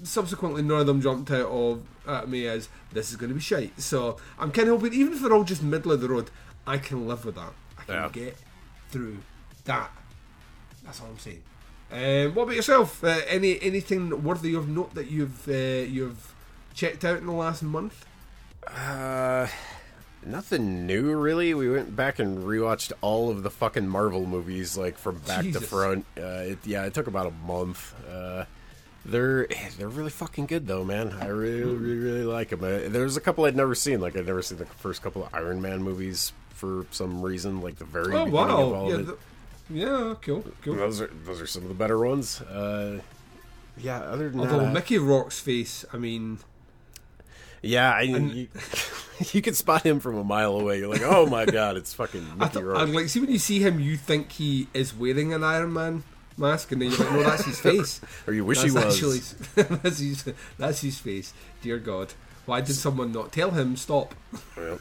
Subsequently, 0.05 0.63
none 0.63 0.81
of 0.81 0.87
them 0.87 1.03
jumped 1.03 1.31
out 1.33 1.49
of 1.49 1.83
at 2.07 2.29
me 2.29 2.47
as 2.47 2.69
this 2.93 3.11
is 3.11 3.17
going 3.17 3.29
to 3.31 3.35
be 3.35 3.41
shite. 3.41 3.79
So, 3.81 4.17
I'm 4.39 4.53
kind 4.53 4.69
of 4.69 4.81
hoping, 4.81 4.95
even 4.99 5.13
if 5.13 5.21
they're 5.21 5.33
all 5.35 5.45
just 5.45 5.63
middle 5.63 5.93
of 5.93 6.01
the 6.01 6.09
road, 6.09 6.31
I 6.67 6.79
can 6.79 7.07
live 7.09 7.25
with 7.25 7.35
that. 7.35 7.53
I 7.79 7.83
can 7.85 7.95
Yeah. 7.95 8.09
get 8.13 8.37
through 8.91 9.19
that. 9.65 9.91
That's 10.85 11.01
all 11.01 11.09
I'm 11.09 11.19
saying. 11.19 11.43
Um, 11.91 12.35
what 12.35 12.45
about 12.45 12.57
yourself? 12.57 13.05
Uh, 13.05 13.21
any 13.29 13.61
anything 13.61 14.23
worthy 14.23 14.55
of 14.55 14.67
note 14.69 14.95
that 14.95 15.11
you've 15.11 15.47
uh, 15.47 15.53
you've 15.53 16.35
checked 16.75 17.05
out 17.05 17.19
in 17.19 17.27
the 17.27 17.33
last 17.33 17.63
month? 17.63 18.07
Uh, 18.67 19.47
nothing 20.25 20.87
new 20.87 21.15
really. 21.15 21.55
We 21.55 21.71
went 21.71 21.95
back 21.97 22.19
and 22.19 22.39
rewatched 22.45 22.93
all 23.01 23.31
of 23.31 23.43
the 23.43 23.51
fucking 23.51 23.89
Marvel 23.89 24.27
movies, 24.27 24.77
like 24.77 24.99
from 24.99 25.19
back 25.21 25.45
Jesus. 25.45 25.63
to 25.63 25.69
front. 25.69 26.07
Uh, 26.17 26.23
it, 26.53 26.59
yeah, 26.65 26.85
it 26.85 26.95
took 26.95 27.07
about 27.07 27.27
a 27.27 27.31
month. 27.47 27.95
Uh, 28.11 28.45
they're 29.05 29.47
they're 29.79 29.89
really 29.89 30.11
fucking 30.11 30.47
good 30.47 30.67
though, 30.67 30.85
man. 30.85 31.13
I 31.21 31.27
really 31.27 31.63
really 31.63 31.97
really 31.99 32.25
like 32.25 32.51
them. 32.51 32.63
Uh, 32.63 32.89
there's 32.89 33.17
a 33.17 33.21
couple 33.21 33.45
I'd 33.45 33.57
never 33.57 33.75
seen. 33.75 34.01
Like 34.01 34.17
I'd 34.17 34.27
never 34.27 34.43
seen 34.43 34.59
the 34.59 34.67
first 34.67 35.03
couple 35.03 35.25
of 35.25 35.35
Iron 35.35 35.61
Man 35.61 35.83
movies 35.83 36.33
for 36.51 36.87
some 36.93 37.21
reason. 37.23 37.61
Like 37.61 37.77
the 37.77 37.85
very 37.85 38.15
Oh 38.15 38.25
beginning 38.27 38.33
wow! 38.33 38.63
of 38.63 38.73
all 38.73 38.89
Yeah, 38.89 38.95
of 38.95 39.01
it. 39.01 39.05
th- 39.07 39.19
yeah, 39.71 40.15
cool, 40.23 40.45
cool. 40.63 40.75
Those 40.77 41.01
are 41.01 41.11
those 41.25 41.41
are 41.41 41.47
some 41.47 41.63
of 41.63 41.69
the 41.69 41.75
better 41.75 41.99
ones. 41.99 42.41
Uh, 42.43 43.01
yeah. 43.77 44.01
Other 44.03 44.29
than 44.31 44.41
Although 44.41 44.61
that, 44.61 44.73
Mickey 44.73 44.99
Rourke's 44.99 45.41
face, 45.41 45.85
I 45.93 45.97
mean, 45.97 46.39
yeah, 47.63 47.93
I, 47.93 48.01
you, 48.03 48.49
you 49.33 49.41
can 49.43 49.55
spot 49.55 49.83
him 49.83 50.01
from 50.01 50.17
a 50.17 50.25
mile 50.25 50.59
away. 50.59 50.79
You're 50.79 50.89
like, 50.89 51.03
oh 51.03 51.27
my 51.27 51.47
god, 51.47 51.77
it's 51.77 51.95
fucking 51.95 52.39
Mickey 52.39 52.53
th- 52.55 52.65
Rourke. 52.65 52.89
Like 52.89 53.09
see 53.09 53.21
when 53.21 53.31
you 53.31 53.39
see 53.39 53.61
him, 53.61 53.81
you 53.81 53.97
think 53.97 54.33
he 54.33 54.69
is 54.75 54.95
wearing 54.95 55.33
an 55.33 55.43
Iron 55.45 55.73
Man 55.73 56.03
mask, 56.37 56.73
and 56.73 56.83
then 56.83 56.91
you're 56.91 56.99
like, 56.99 57.13
no, 57.13 57.23
that's 57.23 57.45
his 57.45 57.61
face. 57.71 58.01
or 58.27 58.33
you 58.35 58.45
wish 58.45 58.59
that's 58.63 58.73
he 58.99 59.05
was. 59.07 59.35
Actually, 59.55 59.77
that's 59.83 59.99
his, 59.99 60.25
that's 60.59 60.81
his 60.81 60.99
face. 60.99 61.33
Dear 61.63 61.79
God, 61.79 62.13
why 62.47 62.61
did 62.61 62.75
someone 62.75 63.13
not 63.13 63.33
tell 63.33 63.51
him 63.53 63.77
stop? 63.77 64.15
Yeah. 64.57 64.77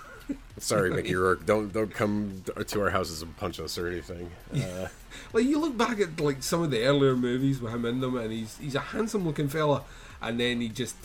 Sorry, 0.57 0.91
Mickey 0.91 1.15
Rourke. 1.15 1.45
Don't 1.45 1.73
don't 1.73 1.93
come 1.93 2.43
to 2.67 2.81
our 2.81 2.89
houses 2.91 3.21
and 3.21 3.35
punch 3.38 3.59
us 3.59 3.77
or 3.77 3.88
anything. 3.88 4.29
Uh, 4.53 4.88
Like 5.33 5.45
you 5.45 5.59
look 5.59 5.75
back 5.77 6.00
at 6.00 6.19
like 6.21 6.41
some 6.43 6.61
of 6.63 6.71
the 6.71 6.83
earlier 6.85 7.15
movies 7.15 7.59
with 7.59 7.73
him 7.73 7.83
in 7.85 8.00
them, 8.00 8.15
and 8.15 8.31
he's 8.31 8.57
he's 8.57 8.75
a 8.75 8.79
handsome 8.79 9.25
looking 9.25 9.50
fella, 9.50 9.83
and 10.21 10.39
then 10.39 10.61
he 10.61 10.69
just 10.69 10.95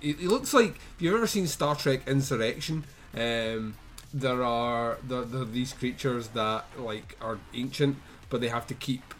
he, 0.00 0.12
he 0.12 0.26
looks 0.26 0.54
like 0.54 0.76
if 0.96 0.96
you've 0.98 1.14
ever 1.14 1.26
seen 1.26 1.46
Star 1.46 1.74
Trek 1.74 2.06
Insurrection, 2.06 2.84
um, 3.16 3.74
there 4.12 4.42
are 4.42 4.98
there, 5.06 5.22
there 5.22 5.42
are 5.42 5.46
these 5.46 5.72
creatures 5.72 6.28
that 6.28 6.64
like 6.78 7.16
are 7.20 7.38
ancient, 7.52 7.96
but 8.30 8.40
they 8.40 8.48
have 8.48 8.66
to 8.68 8.74
keep 8.74 9.14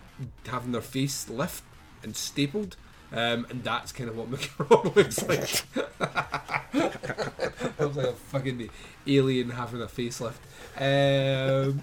having 0.47 0.73
their 0.73 0.81
face 0.81 1.29
lift 1.29 1.65
and 2.03 2.17
stapled. 2.17 2.77
Um, 3.13 3.47
and 3.49 3.63
that's 3.63 3.93
kind 3.93 4.11
of 4.11 4.17
what 4.17 4.29
Mickey 4.31 4.51
looks 4.59 5.23
like. 5.29 5.65
looks 7.79 7.97
like 7.97 8.07
a 8.07 8.13
fucking 8.13 8.71
alien 9.07 9.51
having 9.51 9.81
a 9.83 9.87
facelift. 9.87 10.35
Um, 10.77 11.83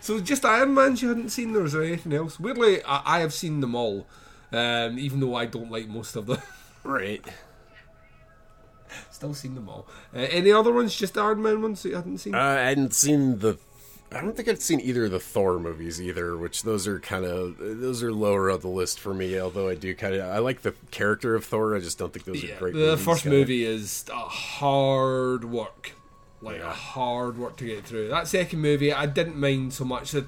so 0.00 0.20
just 0.20 0.44
Iron 0.44 0.74
Man's 0.74 1.00
you 1.00 1.08
hadn't 1.08 1.30
seen, 1.30 1.56
or 1.56 1.64
is 1.64 1.72
there 1.72 1.82
anything 1.82 2.12
else? 2.12 2.38
Weirdly, 2.38 2.82
I, 2.84 3.16
I 3.16 3.20
have 3.20 3.32
seen 3.32 3.60
them 3.60 3.74
all, 3.74 4.06
um, 4.52 4.98
even 4.98 5.20
though 5.20 5.34
I 5.34 5.46
don't 5.46 5.70
like 5.70 5.88
most 5.88 6.16
of 6.16 6.26
them. 6.26 6.38
right. 6.84 7.24
still 9.10 9.34
seen 9.34 9.54
them 9.54 9.68
all. 9.68 9.86
Uh, 10.14 10.18
any 10.30 10.50
other 10.52 10.72
ones? 10.72 10.94
Just 10.94 11.14
the 11.14 11.20
Iron 11.22 11.42
Man 11.42 11.62
ones 11.62 11.82
that 11.82 11.90
you 11.90 11.96
hadn't 11.96 12.18
seen? 12.18 12.34
Uh, 12.34 12.38
I 12.38 12.60
hadn't 12.68 12.94
seen 12.94 13.38
the. 13.38 13.58
I 14.12 14.20
don't 14.20 14.34
think 14.34 14.48
I'd 14.48 14.60
seen 14.60 14.80
either 14.80 15.04
of 15.04 15.12
the 15.12 15.20
Thor 15.20 15.60
movies 15.60 16.02
either, 16.02 16.36
which 16.36 16.64
those 16.64 16.88
are 16.88 16.98
kind 16.98 17.24
of 17.24 17.58
those 17.58 18.02
are 18.02 18.12
lower 18.12 18.50
on 18.50 18.58
the 18.58 18.66
list 18.68 18.98
for 18.98 19.14
me. 19.14 19.38
Although 19.40 19.68
I 19.68 19.76
do 19.76 19.94
kind 19.94 20.14
of 20.16 20.28
I 20.28 20.38
like 20.38 20.62
the 20.62 20.72
character 20.90 21.36
of 21.36 21.44
Thor, 21.44 21.76
I 21.76 21.78
just 21.78 21.96
don't 21.96 22.12
think 22.12 22.24
those 22.24 22.42
yeah, 22.42 22.56
are 22.56 22.58
great. 22.58 22.72
the 22.74 22.80
movies, 22.80 23.04
first 23.04 23.22
kinda. 23.22 23.38
movie 23.38 23.64
is 23.64 24.04
a 24.12 24.16
hard 24.18 25.44
work, 25.44 25.92
like 26.42 26.56
a 26.56 26.58
Yeah. 26.58 26.72
hard 26.72 27.38
work 27.38 27.56
to 27.58 27.64
get 27.66 27.84
through. 27.84 28.08
That 28.08 28.26
second 28.26 28.60
movie, 28.60 28.92
I 28.92 29.06
didn't 29.06 29.36
mind 29.38 29.74
so 29.74 29.84
much. 29.84 30.10
The 30.10 30.26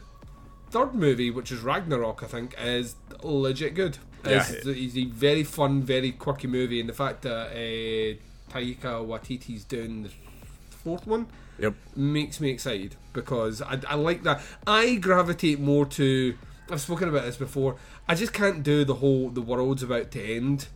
third 0.71 0.95
movie, 0.95 1.33
which 1.33 1.51
is 1.51 1.59
Ragnarok, 1.61 2.23
I 2.23 2.27
think, 2.29 2.55
is 2.63 2.95
legit 3.25 3.75
good. 3.75 3.99
Yeah. 4.25 4.45
It's, 4.49 4.67
it's 4.67 4.97
a 4.97 5.05
very 5.07 5.45
fun, 5.45 5.83
very 5.83 6.13
quirky 6.13 6.47
movie, 6.47 6.81
and 6.81 6.89
the 6.89 6.93
fact 6.95 7.23
that 7.23 7.49
uh, 7.51 8.53
Taika 8.53 9.05
Waititi's 9.07 9.65
doing 9.65 10.05
the 10.05 10.11
fourth 10.71 11.07
one 11.07 11.27
Yep. 11.59 11.75
makes 11.97 12.41
me 12.41 12.51
excited 12.51 12.97
because 13.13 13.61
I, 13.63 13.79
I 13.89 13.95
like 13.95 14.23
that. 14.25 14.41
I 14.67 14.97
gravitate 14.97 15.61
more 15.61 15.87
to. 15.87 16.37
I've 16.71 16.81
spoken 16.81 17.09
about 17.09 17.25
this 17.25 17.37
before. 17.37 17.77
I 18.09 18.15
just 18.15 18.33
can't 18.33 18.63
do 18.63 18.85
the 18.85 18.95
whole 18.95 19.29
the 19.29 19.43
world's 19.43 19.83
about 19.83 20.11
to 20.13 20.23
end 20.37 20.69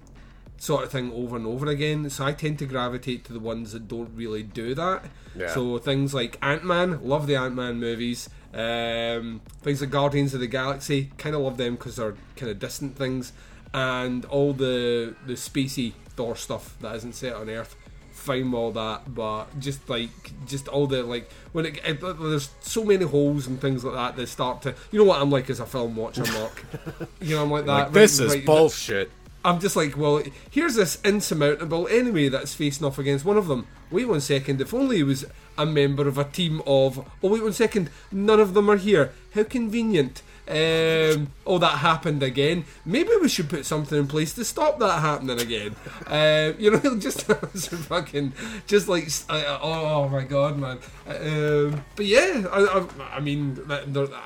sort 0.59 0.85
of 0.85 0.91
thing 0.91 1.13
over 1.13 1.37
and 1.37 1.47
over 1.47 1.67
again. 1.67 2.09
So 2.11 2.25
I 2.25 2.33
tend 2.33 2.59
to 2.61 2.67
gravitate 2.67 3.25
to 3.27 3.33
the 3.33 3.39
ones 3.41 3.73
that 3.73 3.89
don't 3.89 4.11
really 4.15 4.43
do 4.43 4.75
that. 4.75 5.05
Yeah. 5.37 5.53
So 5.53 5.79
things 5.79 6.15
like 6.15 6.39
Ant 6.43 6.65
Man, 6.65 7.03
love 7.07 7.27
the 7.27 7.37
Ant 7.37 7.55
Man 7.55 7.79
movies. 7.79 8.29
Um, 8.55 9.41
things 9.63 9.81
like 9.81 9.91
Guardians 9.91 10.33
of 10.35 10.41
the 10.41 10.47
Galaxy, 10.47 11.11
kind 11.19 11.35
of 11.35 11.43
love 11.43 11.57
them 11.57 11.75
because 11.77 11.97
they're 11.97 12.15
kind 12.37 12.51
of 12.51 12.59
distant 12.59 12.97
things, 12.97 13.33
and 13.75 14.25
all 14.27 14.53
the 14.53 15.15
the 15.27 15.35
spacey 15.35 15.93
Thor 16.17 16.37
stuff 16.37 16.77
that 16.81 16.95
isn't 16.97 17.15
set 17.15 17.35
on 17.35 17.51
Earth. 17.51 17.77
Fine 18.13 18.55
all 18.55 18.73
that, 18.73 19.15
but 19.15 19.61
just 19.61 19.89
like 19.91 20.11
just 20.47 20.69
all 20.69 20.87
the 20.87 21.03
like 21.03 21.31
when 21.53 21.67
it, 21.67 21.81
it 21.85 22.01
there's 22.01 22.49
so 22.61 22.83
many 22.83 23.05
holes 23.05 23.47
and 23.47 23.61
things 23.61 23.85
like 23.85 23.95
that 23.95 24.17
that 24.17 24.27
start 24.29 24.63
to 24.63 24.75
you 24.91 24.99
know 24.99 25.05
what 25.05 25.21
I'm 25.21 25.31
like 25.31 25.51
as 25.51 25.61
a 25.61 25.67
film 25.67 25.95
watcher, 25.97 26.25
Mark. 26.33 26.65
you 27.21 27.37
know 27.37 27.43
I'm 27.45 27.51
like 27.51 27.67
that. 27.67 27.73
Like, 27.73 27.93
this 27.93 28.19
right- 28.19 28.27
is 28.27 28.35
right- 28.37 28.47
bullshit. 28.47 29.11
I'm 29.47 29.61
just 29.61 29.77
like, 29.77 29.97
well, 29.97 30.25
here's 30.51 30.75
this 30.75 30.99
insurmountable 31.05 31.87
enemy 31.87 32.29
that's 32.29 32.53
facing 32.53 32.85
off 32.85 32.99
against 32.99 33.25
one 33.25 33.37
of 33.37 33.47
them. 33.47 33.69
Wait 33.93 34.09
one 34.09 34.21
second, 34.21 34.61
if 34.61 34.75
only 34.75 34.97
he 34.97 35.03
was 35.05 35.25
a 35.57 35.65
member 35.65 36.09
of 36.09 36.19
a 36.19 36.25
team 36.25 36.61
of. 36.67 36.99
Oh, 37.23 37.29
wait 37.29 37.45
one 37.45 37.53
second, 37.53 37.89
none 38.11 38.41
of 38.41 38.55
them 38.55 38.69
are 38.69 38.77
here. 38.77 39.13
How 39.35 39.45
convenient. 39.45 40.23
Um, 40.49 41.33
oh, 41.47 41.59
that 41.59 41.79
happened 41.79 42.25
again. 42.25 42.65
Maybe 42.85 43.11
we 43.23 43.29
should 43.29 43.49
put 43.49 43.65
something 43.65 43.97
in 43.97 44.09
place 44.09 44.35
to 44.35 44.45
stop 44.45 44.81
that 44.81 45.01
happening 45.01 45.41
again. 45.41 45.77
Uh, 46.09 46.53
you 46.59 46.73
know, 46.73 46.97
just 46.99 47.23
fucking, 47.23 48.33
just 48.67 48.89
like, 48.89 49.09
uh, 49.29 49.59
oh, 49.63 49.87
oh 49.87 50.09
my 50.09 50.25
god, 50.25 50.59
man. 50.59 50.79
Um, 51.07 51.85
but 51.95 52.07
yeah, 52.07 52.47
I, 52.51 52.65
I, 52.65 53.17
I 53.17 53.21
mean, 53.21 53.61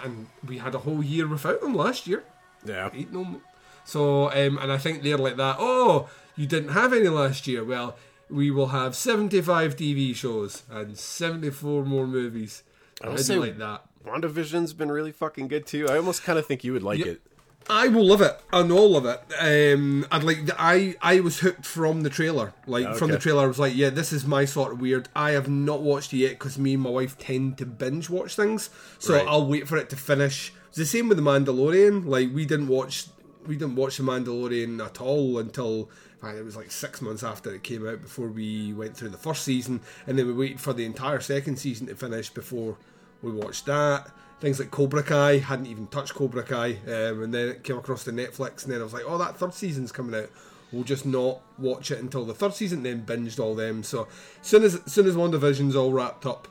and 0.03 0.29
we 0.47 0.57
had 0.57 0.75
a 0.75 0.79
whole 0.79 1.05
year 1.05 1.29
without 1.29 1.61
them 1.61 1.75
last 1.75 2.07
year. 2.07 2.25
Yeah. 2.65 2.89
Ain't 2.95 3.13
no. 3.13 3.41
So, 3.85 4.31
um, 4.31 4.59
and 4.59 4.71
I 4.71 4.79
think 4.79 5.03
they're 5.03 5.19
like 5.19 5.37
that. 5.37 5.57
Oh, 5.59 6.09
you 6.37 6.47
didn't 6.47 6.71
have 6.71 6.93
any 6.93 7.09
last 7.09 7.47
year. 7.47 7.65
Well, 7.65 7.97
we 8.29 8.51
will 8.51 8.69
have 8.69 8.95
seventy-five 8.95 9.77
TV 9.77 10.15
shows 10.15 10.63
and 10.71 10.97
seventy-four 10.97 11.85
more 11.85 12.07
movies. 12.07 12.63
I, 13.03 13.17
say- 13.17 13.37
like 13.39 13.59
that. 13.59 13.83
WandaVision's 14.07 14.73
been 14.73 14.91
really 14.91 15.13
fucking 15.13 15.49
good 15.49 15.67
too. 15.67 15.87
I 15.89 15.97
almost 15.97 16.23
kind 16.23 16.39
of 16.39 16.47
think 16.47 16.65
you 16.65 16.73
would 16.73 16.83
like 16.83 17.01
Yep. 17.01 17.07
it. 17.09 17.21
I 17.69 17.89
will 17.89 18.07
love 18.07 18.23
it. 18.23 18.41
I 18.51 18.63
know 18.63 18.83
love 18.85 19.05
it. 19.05 19.21
Um, 19.39 20.07
I'd 20.11 20.25
like. 20.25 20.39
I 20.59 20.97
I 21.03 21.21
was 21.21 21.41
hooked 21.41 21.67
from 21.67 22.03
the 22.03 22.09
trailer. 22.11 22.55
Like 22.67 22.97
from 22.97 23.11
the 23.11 23.19
trailer, 23.19 23.45
I 23.45 23.47
was 23.47 23.59
like, 23.59 23.77
yeah, 23.77 23.91
this 23.91 24.13
is 24.13 24.25
my 24.27 24.47
sort 24.47 24.73
of 24.73 24.81
weird. 24.81 25.09
I 25.15 25.33
have 25.33 25.49
not 25.49 25.83
watched 25.83 26.15
it 26.15 26.19
yet 26.19 26.31
because 26.31 26.59
me 26.59 26.75
and 26.75 26.83
my 26.83 26.91
wife 26.91 27.19
tend 27.19 27.59
to 27.59 27.67
binge 27.67 28.09
watch 28.09 28.35
things. 28.35 28.71
So 28.99 29.15
Right. 29.15 29.27
I'll 29.29 29.47
wait 29.47 29.69
for 29.69 29.77
it 29.77 29.91
to 29.91 29.97
finish. 29.97 30.53
It's 30.69 30.79
the 30.79 30.87
same 30.87 31.09
with 31.09 31.19
the 31.19 31.23
Mandalorian. 31.23 32.07
Like 32.07 32.31
we 32.33 32.47
didn't 32.47 32.69
watch 32.69 33.07
we 33.51 33.57
didn't 33.57 33.75
watch 33.75 33.97
the 33.97 34.05
Mandalorian 34.05 34.83
at 34.83 35.01
all 35.01 35.41
until. 35.41 35.91
fact, 36.21 36.39
It 36.39 36.45
was 36.45 36.55
like 36.55 36.71
six 36.71 37.03
months 37.03 37.25
after 37.25 37.53
it 37.53 37.65
came 37.65 37.87
out 37.87 38.01
before 38.01 38.29
we 38.29 38.73
went 38.73 38.97
through 38.97 39.09
the 39.09 39.19
first 39.19 39.43
season, 39.43 39.81
and 40.07 40.17
then 40.17 40.29
we 40.29 40.33
waited 40.33 40.61
for 40.61 40.73
the 40.73 40.85
entire 40.85 41.19
second 41.19 41.59
season 41.59 41.89
to 41.89 41.97
finish 41.97 42.31
before 42.31 42.77
we 43.23 43.33
watched 43.33 43.67
that. 43.67 44.13
Things 44.39 44.61
like 44.61 44.71
Cobra 44.71 45.03
Kai 45.03 45.39
hadn't 45.39 45.67
even 45.67 45.89
touched 45.89 46.15
Cobra 46.15 46.45
Kai, 46.45 46.79
um, 46.87 47.25
and 47.25 47.35
then 47.35 47.49
it 47.49 47.65
came 47.65 47.77
across 47.77 48.05
the 48.05 48.13
Netflix, 48.13 48.63
and 48.63 48.73
then 48.73 48.81
I 48.81 48.85
was 48.85 48.93
like, 48.93 49.03
"Oh, 49.05 49.19
that 49.19 49.37
third 49.37 49.53
season's 49.53 49.91
coming 49.91 50.15
out. 50.15 50.31
We'll 50.71 50.85
just 50.85 51.05
not 51.05 51.41
watch 51.59 51.91
it 51.91 51.99
until 51.99 52.25
the 52.25 52.35
third 52.35 52.55
season." 52.55 52.85
Then 52.85 53.05
binged 53.05 53.41
all 53.41 53.57
them. 53.57 53.83
So 53.83 54.07
soon 54.43 54.63
as 54.63 54.81
soon 54.87 55.09
as 55.09 55.17
WandaVision's 55.17 55.75
all 55.75 55.93
wrapped 55.93 56.25
up, 56.25 56.47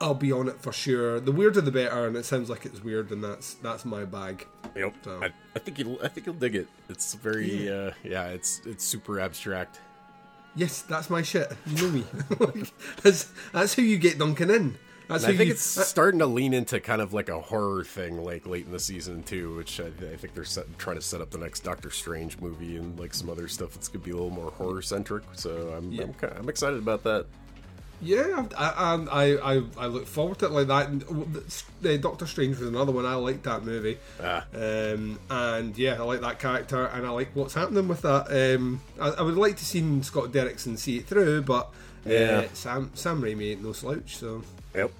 I'll 0.00 0.14
be 0.14 0.30
on 0.32 0.48
it 0.48 0.60
for 0.60 0.72
sure. 0.72 1.18
The 1.20 1.32
weirder 1.32 1.60
the 1.60 1.72
better, 1.72 2.06
and 2.06 2.16
it 2.16 2.24
sounds 2.24 2.48
like 2.48 2.64
it's 2.64 2.82
weird, 2.82 3.10
and 3.10 3.22
that's 3.22 3.54
that's 3.54 3.84
my 3.84 4.04
bag. 4.04 4.46
Yep. 4.76 4.94
So- 5.04 5.20
I, 5.22 5.30
I 5.56 5.58
think 5.58 5.78
you'll. 5.78 5.98
I 6.02 6.08
think 6.08 6.26
you'll 6.26 6.36
dig 6.36 6.54
it. 6.54 6.68
It's 6.88 7.14
very. 7.14 7.66
Yeah. 7.66 7.72
Uh, 7.72 7.92
yeah. 8.04 8.26
It's 8.28 8.60
it's 8.64 8.84
super 8.84 9.18
abstract. 9.20 9.80
Yes, 10.54 10.82
that's 10.82 11.10
my 11.10 11.22
shit. 11.22 11.52
You 11.66 11.82
know 11.82 11.90
me. 11.90 12.04
that's 13.02 13.30
that's 13.52 13.74
who 13.74 13.82
you 13.82 13.98
get 13.98 14.18
Duncan 14.18 14.50
in. 14.50 14.78
That's 15.08 15.24
And 15.24 15.32
I 15.32 15.36
think 15.36 15.48
you, 15.48 15.54
it's 15.54 15.62
starting 15.62 16.18
to 16.20 16.26
lean 16.26 16.52
into 16.52 16.80
kind 16.80 17.00
of 17.00 17.14
like 17.14 17.28
a 17.30 17.40
horror 17.40 17.82
thing, 17.82 18.22
like 18.22 18.46
late 18.46 18.66
in 18.66 18.72
the 18.72 18.78
season 18.78 19.22
too, 19.22 19.54
which 19.56 19.80
I, 19.80 19.86
I 19.86 20.16
think 20.16 20.34
they're 20.34 20.44
set, 20.44 20.66
trying 20.78 20.96
to 20.96 21.02
set 21.02 21.22
up 21.22 21.30
the 21.30 21.38
next 21.38 21.60
Doctor 21.60 21.90
Strange 21.90 22.38
movie 22.40 22.76
and 22.76 22.98
like 23.00 23.14
some 23.14 23.30
other 23.30 23.48
stuff 23.48 23.72
that's 23.72 23.88
gonna 23.88 24.04
be 24.04 24.10
a 24.10 24.14
little 24.14 24.28
more 24.30 24.50
horror 24.50 24.82
centric. 24.82 25.22
So 25.32 25.72
I'm 25.76 25.90
Yeah. 25.92 26.02
I'm, 26.04 26.12
ki- 26.14 26.26
I'm 26.36 26.48
excited 26.50 26.78
about 26.78 27.04
that. 27.04 27.24
Yeah, 28.00 28.46
I, 28.56 29.04
I, 29.10 29.54
I, 29.54 29.62
I 29.76 29.86
look 29.86 30.06
forward 30.06 30.38
to 30.38 30.46
it 30.46 30.52
like 30.52 30.68
that. 30.68 30.88
And, 30.88 31.02
uh, 31.84 31.96
Doctor 31.96 32.26
Strange 32.26 32.58
was 32.58 32.68
another 32.68 32.92
one. 32.92 33.04
I 33.04 33.14
liked 33.14 33.42
that 33.44 33.64
movie, 33.64 33.98
Ah. 34.22 34.44
um, 34.54 35.18
and 35.28 35.76
yeah, 35.76 35.94
I 35.94 36.02
like 36.04 36.20
that 36.20 36.38
character, 36.38 36.84
and 36.86 37.04
I 37.06 37.10
like 37.10 37.30
what's 37.34 37.54
happening 37.54 37.88
with 37.88 38.02
that. 38.02 38.30
Um, 38.56 38.80
I, 39.00 39.08
I 39.10 39.22
would 39.22 39.36
like 39.36 39.56
to 39.56 39.64
see 39.64 40.02
Scott 40.02 40.26
Derrickson 40.30 40.78
see 40.78 40.98
it 40.98 41.06
through, 41.06 41.42
but 41.42 41.70
uh, 42.06 42.10
Yeah. 42.10 42.44
Sam 42.52 42.90
Sam 42.94 43.20
Raimi 43.20 43.50
ain't 43.52 43.64
no 43.64 43.72
slouch, 43.72 44.16
so 44.16 44.42
Yep. 44.76 44.92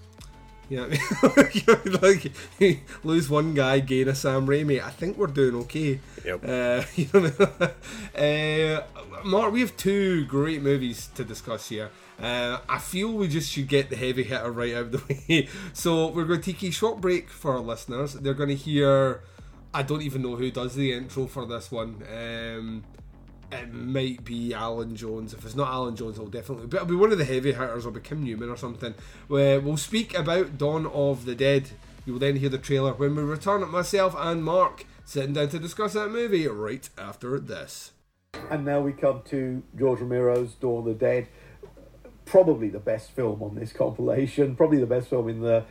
yeah. 0.68 0.86
like 2.02 2.32
lose 3.04 3.30
one 3.30 3.54
guy, 3.54 3.78
gain 3.78 4.08
a 4.08 4.14
Sam 4.16 4.46
Raimi. 4.48 4.82
I 4.82 4.90
think 4.90 5.16
we're 5.16 5.28
doing 5.28 5.54
okay. 5.62 6.00
Yep. 6.24 6.44
Uh, 6.44 6.82
you 6.96 7.08
know, 7.14 8.82
uh, 8.82 9.22
Mark, 9.24 9.52
we 9.52 9.60
have 9.60 9.76
two 9.76 10.24
great 10.26 10.62
movies 10.62 11.08
to 11.14 11.24
discuss 11.24 11.68
here. 11.68 11.90
Uh, 12.20 12.58
I 12.68 12.78
feel 12.78 13.12
we 13.12 13.28
just 13.28 13.52
should 13.52 13.68
get 13.68 13.90
the 13.90 13.96
heavy 13.96 14.24
hitter 14.24 14.50
right 14.50 14.74
out 14.74 14.86
of 14.86 14.92
the 14.92 15.14
way. 15.28 15.48
So 15.72 16.08
we're 16.08 16.24
going 16.24 16.40
to 16.40 16.52
take 16.52 16.62
a 16.62 16.72
short 16.72 17.00
break 17.00 17.30
for 17.30 17.52
our 17.52 17.60
listeners. 17.60 18.14
They're 18.14 18.34
going 18.34 18.48
to 18.48 18.56
hear. 18.56 19.22
I 19.72 19.82
don't 19.82 20.02
even 20.02 20.22
know 20.22 20.36
who 20.36 20.50
does 20.50 20.74
the 20.74 20.92
intro 20.92 21.26
for 21.26 21.46
this 21.46 21.70
one. 21.70 22.02
Um, 22.12 22.84
it 23.52 23.72
might 23.72 24.24
be 24.24 24.52
Alan 24.52 24.96
Jones. 24.96 25.32
If 25.32 25.44
it's 25.44 25.54
not 25.54 25.68
Alan 25.68 25.94
Jones, 25.94 26.16
it'll 26.16 26.30
definitely. 26.30 26.66
But 26.66 26.78
it'll 26.78 26.88
be 26.88 26.96
one 26.96 27.12
of 27.12 27.18
the 27.18 27.24
heavy 27.24 27.52
hitters. 27.52 27.86
It'll 27.86 27.92
be 27.92 28.00
Kim 28.00 28.24
Newman 28.24 28.50
or 28.50 28.56
something. 28.56 28.94
Where 29.28 29.60
we'll 29.60 29.76
speak 29.76 30.16
about 30.16 30.58
Dawn 30.58 30.86
of 30.86 31.24
the 31.24 31.34
Dead. 31.34 31.70
You 32.04 32.14
will 32.14 32.20
then 32.20 32.36
hear 32.36 32.48
the 32.48 32.58
trailer 32.58 32.92
when 32.94 33.14
we 33.14 33.22
return. 33.22 33.62
It. 33.62 33.66
Myself 33.66 34.14
and 34.16 34.42
Mark 34.42 34.86
sitting 35.04 35.34
down 35.34 35.48
to 35.50 35.58
discuss 35.58 35.92
that 35.92 36.10
movie 36.10 36.46
right 36.48 36.88
after 36.98 37.38
this. 37.38 37.92
And 38.50 38.64
now 38.64 38.80
we 38.80 38.92
come 38.92 39.22
to 39.26 39.62
George 39.78 40.00
Romero's 40.00 40.54
Dawn 40.54 40.80
of 40.80 40.84
the 40.84 40.94
Dead. 40.94 41.28
Probably 42.28 42.68
the 42.68 42.78
best 42.78 43.10
film 43.12 43.42
on 43.42 43.54
this 43.54 43.72
compilation. 43.72 44.56
Probably 44.56 44.78
the 44.78 44.86
best 44.86 45.08
film 45.08 45.28
in 45.28 45.40
the, 45.40 45.64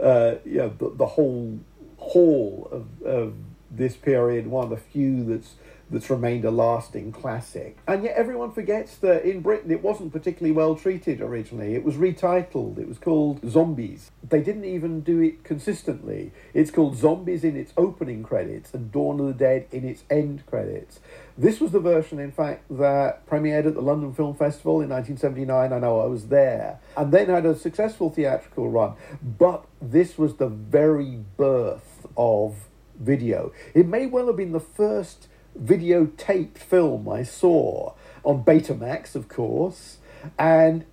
uh, 0.00 0.36
you 0.44 0.58
know, 0.58 0.68
the, 0.78 0.90
the 0.94 1.06
whole 1.06 1.58
haul 1.98 2.68
of, 2.70 3.02
of 3.02 3.34
this 3.70 3.96
period. 3.96 4.46
One 4.46 4.64
of 4.64 4.70
the 4.70 4.76
few 4.76 5.24
that's 5.24 5.54
that's 5.90 6.10
remained 6.10 6.44
a 6.44 6.50
lasting 6.50 7.12
classic. 7.12 7.76
And 7.86 8.04
yet 8.04 8.16
everyone 8.16 8.52
forgets 8.52 8.96
that 8.96 9.24
in 9.24 9.40
Britain 9.40 9.70
it 9.70 9.82
wasn't 9.82 10.12
particularly 10.12 10.52
well 10.52 10.74
treated 10.74 11.20
originally. 11.20 11.74
It 11.74 11.84
was 11.84 11.96
retitled. 11.96 12.78
It 12.78 12.88
was 12.88 12.98
called 12.98 13.40
Zombies. 13.48 14.10
They 14.28 14.40
didn't 14.40 14.64
even 14.64 15.00
do 15.00 15.20
it 15.20 15.44
consistently. 15.44 16.32
It's 16.52 16.70
called 16.70 16.96
Zombies 16.96 17.44
in 17.44 17.56
its 17.56 17.72
opening 17.76 18.22
credits 18.22 18.72
and 18.74 18.90
Dawn 18.90 19.20
of 19.20 19.26
the 19.26 19.34
Dead 19.34 19.66
in 19.70 19.84
its 19.84 20.04
end 20.10 20.46
credits. 20.46 21.00
This 21.36 21.60
was 21.60 21.72
the 21.72 21.80
version, 21.80 22.20
in 22.20 22.30
fact, 22.30 22.64
that 22.70 23.26
premiered 23.26 23.66
at 23.66 23.74
the 23.74 23.82
London 23.82 24.14
Film 24.14 24.36
Festival 24.36 24.80
in 24.80 24.88
1979. 24.88 25.72
I 25.72 25.78
know 25.78 26.00
I 26.00 26.06
was 26.06 26.28
there. 26.28 26.78
And 26.96 27.12
then 27.12 27.28
had 27.28 27.44
a 27.44 27.56
successful 27.56 28.10
theatrical 28.10 28.70
run. 28.70 28.94
But 29.20 29.66
this 29.82 30.16
was 30.16 30.36
the 30.36 30.48
very 30.48 31.20
birth 31.36 32.06
of 32.16 32.68
video. 32.98 33.52
It 33.74 33.86
may 33.86 34.06
well 34.06 34.28
have 34.28 34.36
been 34.36 34.52
the 34.52 34.60
first 34.60 35.28
videotaped 35.60 36.58
film 36.58 37.08
I 37.08 37.22
saw 37.22 37.94
on 38.24 38.44
Betamax, 38.44 39.14
of 39.14 39.28
course. 39.28 39.98
And 40.38 40.84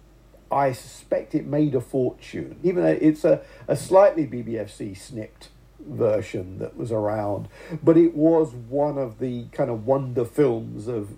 I 0.51 0.74
suspect 0.74 1.34
it 1.34 1.46
made 1.46 1.75
a 1.75 1.82
fortune, 1.82 2.60
even 2.63 2.84
though 2.84 2.98
it's 3.00 3.24
a, 3.24 3.41
a 3.68 3.75
slightly 3.77 4.27
BBFC 4.27 4.98
snipped 4.98 5.50
version 5.80 6.60
that 6.60 6.75
was 6.75 6.91
around. 6.91 7.48
But 7.82 7.98
it 7.98 8.13
was 8.15 8.53
one 8.53 8.98
of 8.98 9.20
the 9.20 9.46
kind 9.51 9.70
of 9.70 9.86
wonder 9.86 10.25
films 10.25 10.88
of 10.88 11.15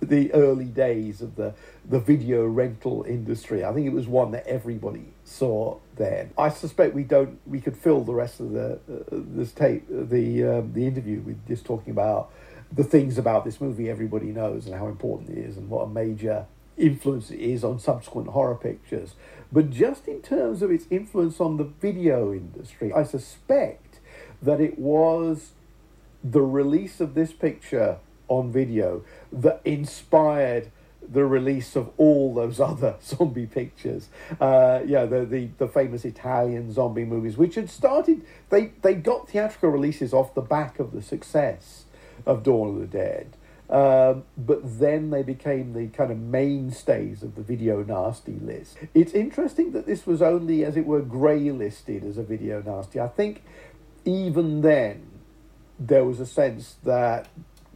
the 0.00 0.32
early 0.32 0.66
days 0.66 1.20
of 1.20 1.36
the 1.36 1.54
the 1.88 1.98
video 1.98 2.44
rental 2.46 3.04
industry. 3.08 3.64
I 3.64 3.72
think 3.72 3.86
it 3.86 3.92
was 3.92 4.06
one 4.06 4.32
that 4.32 4.46
everybody 4.46 5.06
saw 5.24 5.78
then. 5.96 6.30
I 6.36 6.50
suspect 6.50 6.94
we 6.94 7.04
don't 7.04 7.40
we 7.46 7.60
could 7.60 7.76
fill 7.76 8.04
the 8.04 8.14
rest 8.14 8.40
of 8.40 8.52
the 8.52 8.74
uh, 8.74 8.78
this 9.10 9.52
tape 9.52 9.86
the 9.88 10.44
um, 10.44 10.72
the 10.72 10.86
interview 10.86 11.20
with 11.20 11.46
just 11.46 11.64
talking 11.64 11.90
about 11.90 12.30
the 12.72 12.84
things 12.84 13.18
about 13.18 13.44
this 13.44 13.60
movie 13.60 13.88
everybody 13.88 14.26
knows 14.26 14.66
and 14.66 14.74
how 14.74 14.88
important 14.88 15.30
it 15.30 15.38
is 15.38 15.56
and 15.56 15.68
what 15.68 15.82
a 15.82 15.88
major 15.88 16.46
influence 16.76 17.30
it 17.30 17.40
is 17.40 17.62
on 17.62 17.78
subsequent 17.78 18.28
horror 18.28 18.56
pictures. 18.56 19.14
But 19.52 19.70
just 19.70 20.08
in 20.08 20.22
terms 20.22 20.62
of 20.62 20.70
its 20.70 20.86
influence 20.90 21.40
on 21.40 21.56
the 21.56 21.64
video 21.64 22.32
industry, 22.32 22.92
I 22.92 23.04
suspect 23.04 24.00
that 24.42 24.60
it 24.60 24.78
was 24.78 25.52
the 26.22 26.42
release 26.42 27.00
of 27.00 27.14
this 27.14 27.32
picture 27.32 27.98
on 28.28 28.50
video 28.50 29.04
that 29.30 29.60
inspired 29.64 30.70
the 31.06 31.24
release 31.24 31.76
of 31.76 31.90
all 31.98 32.34
those 32.34 32.58
other 32.58 32.96
zombie 33.02 33.46
pictures. 33.46 34.08
Uh, 34.40 34.80
yeah, 34.86 35.04
the, 35.04 35.24
the 35.24 35.50
the 35.58 35.68
famous 35.68 36.04
Italian 36.04 36.72
zombie 36.72 37.04
movies, 37.04 37.36
which 37.36 37.56
had 37.56 37.68
started, 37.70 38.24
they 38.48 38.72
they 38.82 38.94
got 38.94 39.28
theatrical 39.28 39.70
releases 39.70 40.12
off 40.12 40.34
the 40.34 40.40
back 40.40 40.78
of 40.78 40.92
the 40.92 41.02
success 41.02 41.83
of 42.26 42.42
Dawn 42.42 42.68
of 42.74 42.80
the 42.80 42.86
Dead. 42.86 43.36
Um, 43.70 44.24
but 44.36 44.78
then 44.78 45.10
they 45.10 45.22
became 45.22 45.72
the 45.72 45.88
kind 45.88 46.10
of 46.10 46.18
mainstays 46.18 47.22
of 47.22 47.34
the 47.34 47.42
video 47.42 47.82
nasty 47.82 48.38
list. 48.40 48.76
It's 48.92 49.14
interesting 49.14 49.72
that 49.72 49.86
this 49.86 50.06
was 50.06 50.20
only, 50.20 50.64
as 50.64 50.76
it 50.76 50.84
were, 50.84 51.00
grey 51.00 51.50
listed 51.50 52.04
as 52.04 52.18
a 52.18 52.22
video 52.22 52.60
nasty. 52.60 53.00
I 53.00 53.08
think 53.08 53.42
even 54.04 54.60
then 54.60 55.06
there 55.78 56.04
was 56.04 56.20
a 56.20 56.26
sense 56.26 56.76
that 56.84 57.28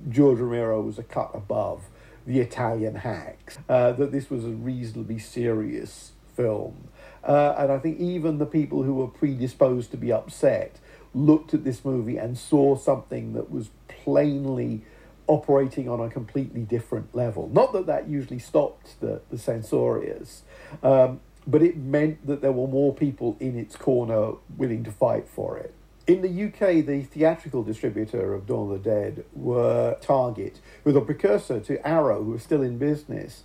George 0.08 0.38
Romero 0.38 0.82
was 0.82 0.98
a 0.98 1.02
cut 1.02 1.30
above 1.34 1.84
the 2.26 2.40
Italian 2.40 2.96
hacks, 2.96 3.58
uh, 3.68 3.92
that 3.92 4.12
this 4.12 4.28
was 4.28 4.44
a 4.44 4.50
reasonably 4.50 5.18
serious 5.18 6.12
film. 6.36 6.88
Uh, 7.24 7.54
and 7.58 7.72
I 7.72 7.78
think 7.78 7.98
even 7.98 8.38
the 8.38 8.46
people 8.46 8.82
who 8.82 8.94
were 8.94 9.08
predisposed 9.08 9.90
to 9.92 9.96
be 9.96 10.12
upset 10.12 10.78
looked 11.14 11.54
at 11.54 11.64
this 11.64 11.84
movie 11.84 12.18
and 12.18 12.36
saw 12.36 12.76
something 12.76 13.32
that 13.32 13.50
was 13.50 13.70
plainly 14.08 14.80
operating 15.26 15.86
on 15.86 16.00
a 16.00 16.08
completely 16.08 16.62
different 16.62 17.14
level. 17.14 17.50
Not 17.52 17.74
that 17.74 17.84
that 17.86 18.08
usually 18.08 18.38
stopped 18.38 18.98
the, 19.00 19.20
the 19.30 19.36
censorious, 19.36 20.44
um, 20.82 21.20
but 21.46 21.62
it 21.62 21.76
meant 21.76 22.26
that 22.26 22.40
there 22.40 22.52
were 22.52 22.66
more 22.66 22.94
people 22.94 23.36
in 23.38 23.58
its 23.58 23.76
corner 23.76 24.32
willing 24.56 24.82
to 24.84 24.90
fight 24.90 25.28
for 25.28 25.58
it. 25.58 25.74
In 26.06 26.22
the 26.22 26.44
UK, 26.46 26.86
the 26.86 27.02
theatrical 27.02 27.62
distributor 27.62 28.32
of 28.32 28.46
Dawn 28.46 28.72
of 28.72 28.82
the 28.82 28.90
Dead 28.90 29.26
were 29.34 29.98
Target, 30.00 30.58
with 30.82 30.96
a 30.96 31.02
precursor 31.02 31.60
to 31.60 31.86
Arrow, 31.86 32.24
who 32.24 32.30
was 32.30 32.42
still 32.42 32.62
in 32.62 32.78
business. 32.78 33.42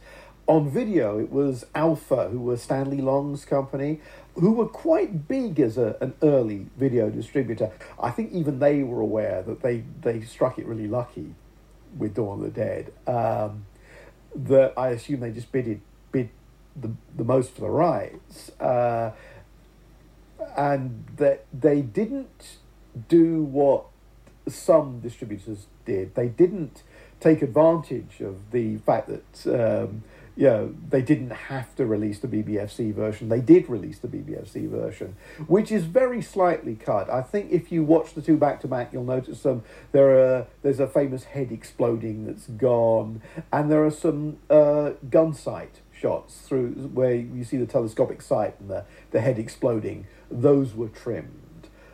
On 0.47 0.69
video, 0.69 1.19
it 1.19 1.29
was 1.29 1.65
Alpha, 1.75 2.29
who 2.29 2.39
was 2.39 2.61
Stanley 2.61 3.01
Long's 3.01 3.43
company, 3.43 3.99
who 4.35 4.53
were 4.53 4.67
quite 4.67 5.27
big 5.27 5.59
as 5.59 5.77
a, 5.77 5.95
an 6.01 6.13
early 6.21 6.67
video 6.77 7.09
distributor. 7.09 7.71
I 7.99 8.09
think 8.09 8.31
even 8.31 8.59
they 8.59 8.83
were 8.83 9.01
aware 9.01 9.43
that 9.43 9.61
they, 9.61 9.83
they 10.01 10.21
struck 10.21 10.57
it 10.57 10.65
really 10.65 10.87
lucky 10.87 11.35
with 11.97 12.15
Dawn 12.15 12.39
of 12.39 12.53
the 12.53 12.61
Dead. 12.61 12.93
Um, 13.05 13.65
that 14.35 14.73
I 14.75 14.89
assume 14.89 15.19
they 15.19 15.31
just 15.31 15.51
bid, 15.51 15.67
it, 15.67 15.79
bid 16.11 16.29
the, 16.75 16.91
the 17.15 17.23
most 17.23 17.53
for 17.53 17.61
the 17.61 17.69
rights. 17.69 18.49
Uh, 18.59 19.11
and 20.57 21.05
that 21.17 21.45
they 21.53 21.81
didn't 21.81 22.57
do 23.07 23.43
what 23.43 23.85
some 24.47 24.99
distributors 24.99 25.67
did. 25.85 26.15
They 26.15 26.27
didn't 26.27 26.83
take 27.19 27.41
advantage 27.41 28.19
of 28.19 28.51
the 28.51 28.77
fact 28.77 29.09
that 29.09 29.83
um, 29.83 30.03
you 30.35 30.47
know, 30.47 30.75
they 30.89 31.01
didn't 31.01 31.29
have 31.29 31.75
to 31.75 31.85
release 31.85 32.19
the 32.19 32.27
BBFC 32.27 32.93
version. 32.93 33.29
They 33.29 33.41
did 33.41 33.69
release 33.69 33.99
the 33.99 34.07
BBFC 34.07 34.67
version, 34.67 35.15
which 35.47 35.71
is 35.71 35.85
very 35.85 36.21
slightly 36.21 36.75
cut. 36.75 37.09
I 37.09 37.21
think 37.21 37.51
if 37.51 37.71
you 37.71 37.83
watch 37.83 38.13
the 38.13 38.21
two 38.21 38.37
back 38.37 38.59
to 38.61 38.67
back, 38.67 38.91
you'll 38.91 39.03
notice 39.03 39.41
some. 39.41 39.63
There 39.91 40.17
are 40.17 40.47
there's 40.63 40.79
a 40.79 40.87
famous 40.87 41.25
head 41.25 41.51
exploding 41.51 42.25
that's 42.25 42.47
gone, 42.47 43.21
and 43.51 43.71
there 43.71 43.85
are 43.85 43.91
some 43.91 44.37
uh, 44.49 44.91
gun 45.09 45.33
sight 45.33 45.81
shots 45.91 46.39
through 46.39 46.71
where 46.93 47.13
you 47.13 47.43
see 47.43 47.57
the 47.57 47.67
telescopic 47.67 48.21
sight 48.21 48.59
and 48.59 48.69
the, 48.69 48.85
the 49.11 49.21
head 49.21 49.37
exploding. 49.37 50.07
Those 50.31 50.73
were 50.73 50.89
trimmed. 50.89 51.39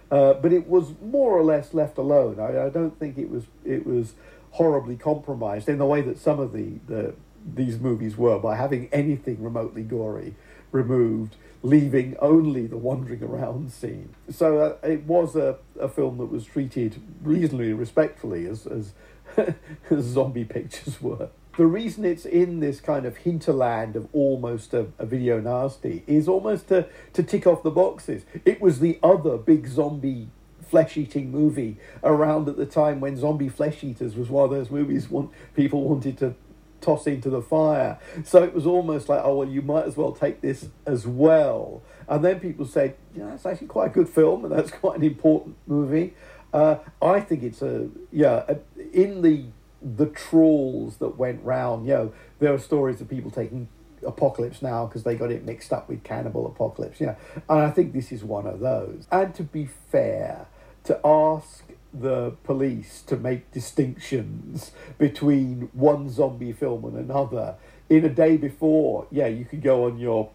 Uh, 0.09 0.33
but 0.33 0.51
it 0.51 0.67
was 0.67 0.93
more 1.01 1.37
or 1.37 1.43
less 1.43 1.73
left 1.73 1.97
alone. 1.97 2.39
I, 2.39 2.67
I 2.67 2.69
don't 2.69 2.97
think 2.97 3.17
it 3.17 3.29
was 3.29 3.43
it 3.65 3.85
was 3.85 4.13
horribly 4.51 4.95
compromised 4.95 5.69
in 5.69 5.77
the 5.77 5.85
way 5.85 6.01
that 6.01 6.17
some 6.17 6.39
of 6.39 6.53
the, 6.53 6.79
the 6.87 7.13
these 7.55 7.79
movies 7.79 8.17
were 8.17 8.39
by 8.39 8.55
having 8.55 8.89
anything 8.91 9.41
remotely 9.41 9.83
gory 9.83 10.35
removed, 10.71 11.35
leaving 11.63 12.15
only 12.19 12.67
the 12.67 12.77
wandering 12.77 13.23
around 13.23 13.71
scene. 13.71 14.09
So 14.29 14.59
uh, 14.59 14.87
it 14.87 15.03
was 15.03 15.35
a, 15.35 15.57
a 15.79 15.89
film 15.89 16.17
that 16.19 16.27
was 16.27 16.45
treated 16.45 17.01
reasonably 17.21 17.73
respectfully 17.73 18.45
as, 18.45 18.65
as, 18.67 18.93
as 19.89 20.03
zombie 20.05 20.45
pictures 20.45 21.01
were. 21.01 21.29
The 21.57 21.65
reason 21.65 22.05
it's 22.05 22.25
in 22.25 22.61
this 22.61 22.79
kind 22.79 23.05
of 23.05 23.17
hinterland 23.17 23.97
of 23.97 24.07
almost 24.13 24.73
a, 24.73 24.87
a 24.97 25.05
video 25.05 25.41
nasty 25.41 26.03
is 26.07 26.27
almost 26.27 26.69
to, 26.69 26.87
to 27.13 27.23
tick 27.23 27.45
off 27.45 27.63
the 27.63 27.71
boxes. 27.71 28.23
It 28.45 28.61
was 28.61 28.79
the 28.79 28.97
other 29.03 29.37
big 29.37 29.67
zombie 29.67 30.29
flesh 30.69 30.95
eating 30.95 31.31
movie 31.31 31.77
around 32.03 32.47
at 32.47 32.55
the 32.55 32.65
time 32.65 32.99
when 32.99 33.17
Zombie 33.17 33.49
Flesh 33.49 33.83
Eaters 33.83 34.15
was 34.15 34.29
one 34.29 34.45
of 34.45 34.51
those 34.51 34.69
movies 34.69 35.09
want, 35.09 35.31
people 35.55 35.83
wanted 35.83 36.17
to 36.19 36.35
toss 36.81 37.07
into 37.07 37.29
the 37.29 37.41
fire. 37.41 37.99
So 38.23 38.43
it 38.43 38.53
was 38.53 38.65
almost 38.65 39.09
like, 39.09 39.21
oh, 39.23 39.37
well, 39.37 39.47
you 39.47 39.61
might 39.61 39.85
as 39.85 39.97
well 39.97 40.11
take 40.11 40.41
this 40.41 40.67
as 40.85 41.05
well. 41.07 41.81
And 42.07 42.23
then 42.23 42.39
people 42.39 42.65
said, 42.65 42.95
yeah, 43.15 43.33
it's 43.33 43.45
actually 43.45 43.67
quite 43.67 43.87
a 43.87 43.93
good 43.93 44.09
film 44.09 44.45
and 44.45 44.53
that's 44.53 44.71
quite 44.83 44.97
an 44.97 45.03
important 45.03 45.57
movie. 45.67 46.13
Uh, 46.53 46.77
I 47.01 47.19
think 47.19 47.43
it's 47.43 47.61
a, 47.61 47.89
yeah, 48.11 48.43
a, 48.47 48.57
in 48.91 49.21
the 49.21 49.45
the 49.81 50.07
trawls 50.07 50.97
that 50.97 51.17
went 51.17 51.41
round, 51.43 51.87
you 51.87 51.93
know, 51.93 52.13
there 52.39 52.53
are 52.53 52.59
stories 52.59 52.99
of 52.99 53.09
people 53.09 53.31
taking 53.31 53.69
Apocalypse 54.05 54.61
Now 54.61 54.85
because 54.85 55.03
they 55.03 55.15
got 55.15 55.31
it 55.31 55.45
mixed 55.45 55.71
up 55.71 55.89
with 55.89 56.03
Cannibal 56.03 56.45
Apocalypse, 56.47 56.99
yeah. 56.99 57.15
And 57.49 57.59
I 57.59 57.69
think 57.69 57.93
this 57.93 58.11
is 58.11 58.23
one 58.23 58.47
of 58.47 58.59
those. 58.59 59.07
And 59.11 59.33
to 59.35 59.43
be 59.43 59.69
fair, 59.91 60.47
to 60.85 60.99
ask 61.05 61.63
the 61.93 62.31
police 62.43 63.01
to 63.03 63.17
make 63.17 63.51
distinctions 63.51 64.71
between 64.97 65.69
one 65.73 66.09
zombie 66.09 66.53
film 66.53 66.85
and 66.85 66.97
another. 66.97 67.55
In 67.89 68.05
a 68.05 68.09
day 68.09 68.37
before 68.37 69.07
yeah 69.11 69.27
you 69.27 69.45
could 69.45 69.61
go 69.61 69.85
on 69.85 69.97
your 69.97 70.29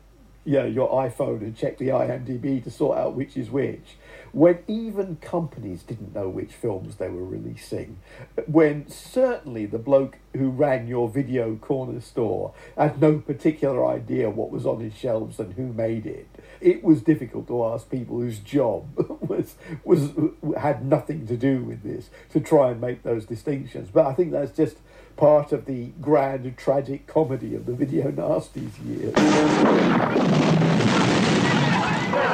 yeah 0.44 0.64
your 0.64 0.90
iphone 1.04 1.40
and 1.40 1.56
check 1.56 1.78
the 1.78 1.88
imdb 1.88 2.62
to 2.62 2.70
sort 2.70 2.98
out 2.98 3.14
which 3.14 3.36
is 3.36 3.50
which. 3.50 3.96
When 4.32 4.58
even 4.66 5.16
companies 5.16 5.84
didn't 5.84 6.12
know 6.12 6.28
which 6.28 6.52
films 6.52 6.96
they 6.96 7.08
were 7.08 7.24
releasing, 7.24 8.00
when 8.48 8.88
certainly 8.88 9.64
the 9.64 9.78
bloke 9.78 10.18
who 10.32 10.50
ran 10.50 10.88
your 10.88 11.08
video 11.08 11.54
corner 11.54 12.00
store 12.00 12.52
had 12.76 13.00
no 13.00 13.20
particular 13.20 13.86
idea 13.86 14.28
what 14.28 14.50
was 14.50 14.66
on 14.66 14.80
his 14.80 14.92
shelves 14.92 15.38
and 15.38 15.52
who 15.52 15.72
made 15.72 16.04
it, 16.04 16.26
it 16.60 16.82
was 16.82 17.00
difficult 17.00 17.46
to 17.46 17.64
ask 17.64 17.88
people 17.88 18.18
whose 18.18 18.40
job 18.40 18.88
was 19.20 19.54
was 19.84 20.10
had 20.58 20.84
nothing 20.84 21.28
to 21.28 21.36
do 21.36 21.62
with 21.62 21.84
this 21.84 22.10
to 22.30 22.40
try 22.40 22.72
and 22.72 22.80
make 22.80 23.04
those 23.04 23.26
distinctions. 23.26 23.88
But 23.92 24.06
I 24.06 24.14
think 24.14 24.32
that's 24.32 24.56
just 24.56 24.78
part 25.16 25.52
of 25.52 25.64
the 25.66 25.86
grand 26.00 26.56
tragic 26.56 27.06
comedy 27.06 27.54
of 27.54 27.66
the 27.66 27.72
video 27.72 28.10
nasties 28.10 28.72
years. 28.84 29.14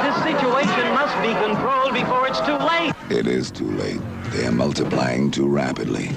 This 0.01 0.15
situation 0.23 0.93
must 0.93 1.15
be 1.21 1.33
controlled 1.45 1.93
before 1.93 2.27
it's 2.27 2.41
too 2.41 2.57
late. 2.57 2.93
It 3.09 3.27
is 3.27 3.51
too 3.51 3.71
late. 3.71 4.01
They 4.31 4.45
are 4.45 4.51
multiplying 4.51 5.31
too 5.31 5.47
rapidly. 5.47 6.09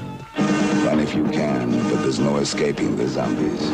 Run 0.85 1.00
if 1.00 1.14
you 1.14 1.24
can, 1.31 1.70
but 1.90 2.03
there's 2.03 2.18
no 2.18 2.37
escaping 2.37 2.96
the 2.96 3.09
zombies. 3.09 3.70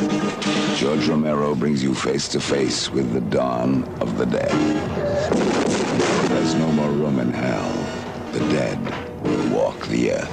George 0.79 1.09
Romero 1.09 1.55
brings 1.55 1.83
you 1.83 1.94
face 1.94 2.29
to 2.29 2.40
face 2.40 2.88
with 2.90 3.12
the 3.12 3.20
dawn 3.20 3.85
of 4.00 4.16
the 4.16 4.26
dead. 4.26 4.53
There's 6.31 6.55
no 6.55 6.70
more 6.72 6.90
room 6.90 7.18
in 7.18 7.33
hell. 7.33 7.72
The 8.33 8.40
dead 8.50 8.79
will 9.22 9.48
walk 9.50 9.87
the 9.88 10.12
earth. 10.12 10.31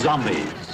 Zombies. 0.00 0.65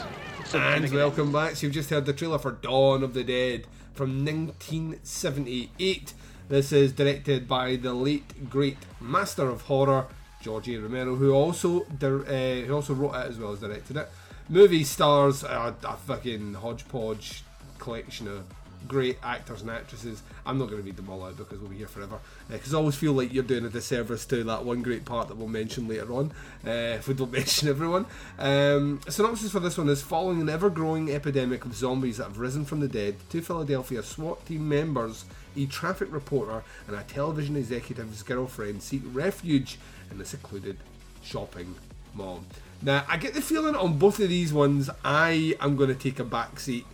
And 0.54 0.90
welcome 0.92 1.32
back. 1.32 1.56
So 1.56 1.66
you've 1.66 1.74
just 1.74 1.88
heard 1.88 2.04
the 2.04 2.12
trailer 2.12 2.38
for 2.38 2.52
Dawn 2.52 3.02
of 3.02 3.14
the 3.14 3.24
Dead 3.24 3.66
from 3.94 4.22
1978. 4.22 6.12
This 6.50 6.72
is 6.72 6.92
directed 6.92 7.48
by 7.48 7.76
the 7.76 7.94
late 7.94 8.50
great 8.50 8.76
master 9.00 9.48
of 9.48 9.62
horror 9.62 10.08
George 10.42 10.68
A. 10.68 10.76
Romero, 10.76 11.14
who 11.14 11.32
also 11.32 11.82
uh, 11.82 12.66
who 12.66 12.74
also 12.74 12.92
wrote 12.92 13.14
it 13.14 13.30
as 13.30 13.38
well 13.38 13.52
as 13.52 13.60
directed 13.60 13.96
it. 13.96 14.10
Movie 14.50 14.84
stars 14.84 15.42
a, 15.42 15.74
a 15.84 15.96
fucking 15.96 16.54
hodgepodge 16.54 17.44
collection 17.78 18.28
of 18.28 18.44
great 18.88 19.18
actors 19.22 19.62
and 19.62 19.70
actresses. 19.70 20.22
I'm 20.44 20.58
not 20.58 20.66
going 20.66 20.78
to 20.78 20.84
read 20.84 20.96
them 20.96 21.08
all 21.08 21.24
out 21.24 21.36
because 21.36 21.58
we'll 21.60 21.70
be 21.70 21.78
here 21.78 21.86
forever. 21.86 22.18
Because 22.48 22.74
I 22.74 22.78
always 22.78 22.94
feel 22.94 23.12
like 23.12 23.32
you're 23.32 23.42
doing 23.42 23.64
a 23.64 23.68
disservice 23.68 24.26
to 24.26 24.44
that 24.44 24.64
one 24.64 24.82
great 24.82 25.04
part 25.04 25.28
that 25.28 25.36
we'll 25.36 25.48
mention 25.48 25.88
later 25.88 26.12
on 26.12 26.32
uh, 26.66 26.96
if 26.98 27.08
we 27.08 27.14
don't 27.14 27.32
mention 27.32 27.68
everyone. 27.68 28.06
Um, 28.38 29.00
synopsis 29.08 29.52
for 29.52 29.60
this 29.60 29.78
one 29.78 29.88
is 29.88 30.02
following 30.02 30.40
an 30.40 30.48
ever 30.48 30.70
growing 30.70 31.10
epidemic 31.10 31.64
of 31.64 31.74
zombies 31.74 32.18
that 32.18 32.24
have 32.24 32.38
risen 32.38 32.64
from 32.64 32.80
the 32.80 32.88
dead, 32.88 33.16
two 33.30 33.42
Philadelphia 33.42 34.02
SWAT 34.02 34.44
team 34.46 34.68
members, 34.68 35.24
a 35.56 35.66
traffic 35.66 36.08
reporter, 36.10 36.62
and 36.86 36.96
a 36.96 37.02
television 37.02 37.56
executive's 37.56 38.22
girlfriend 38.22 38.82
seek 38.82 39.02
refuge 39.12 39.78
in 40.10 40.20
a 40.20 40.24
secluded 40.24 40.78
shopping 41.22 41.74
mall. 42.14 42.42
Now, 42.82 43.04
I 43.08 43.16
get 43.16 43.34
the 43.34 43.40
feeling 43.40 43.76
on 43.76 43.98
both 43.98 44.18
of 44.18 44.28
these 44.28 44.52
ones, 44.52 44.90
I 45.04 45.54
am 45.60 45.76
going 45.76 45.88
to 45.88 45.94
take 45.94 46.18
a 46.18 46.24
backseat 46.24 46.84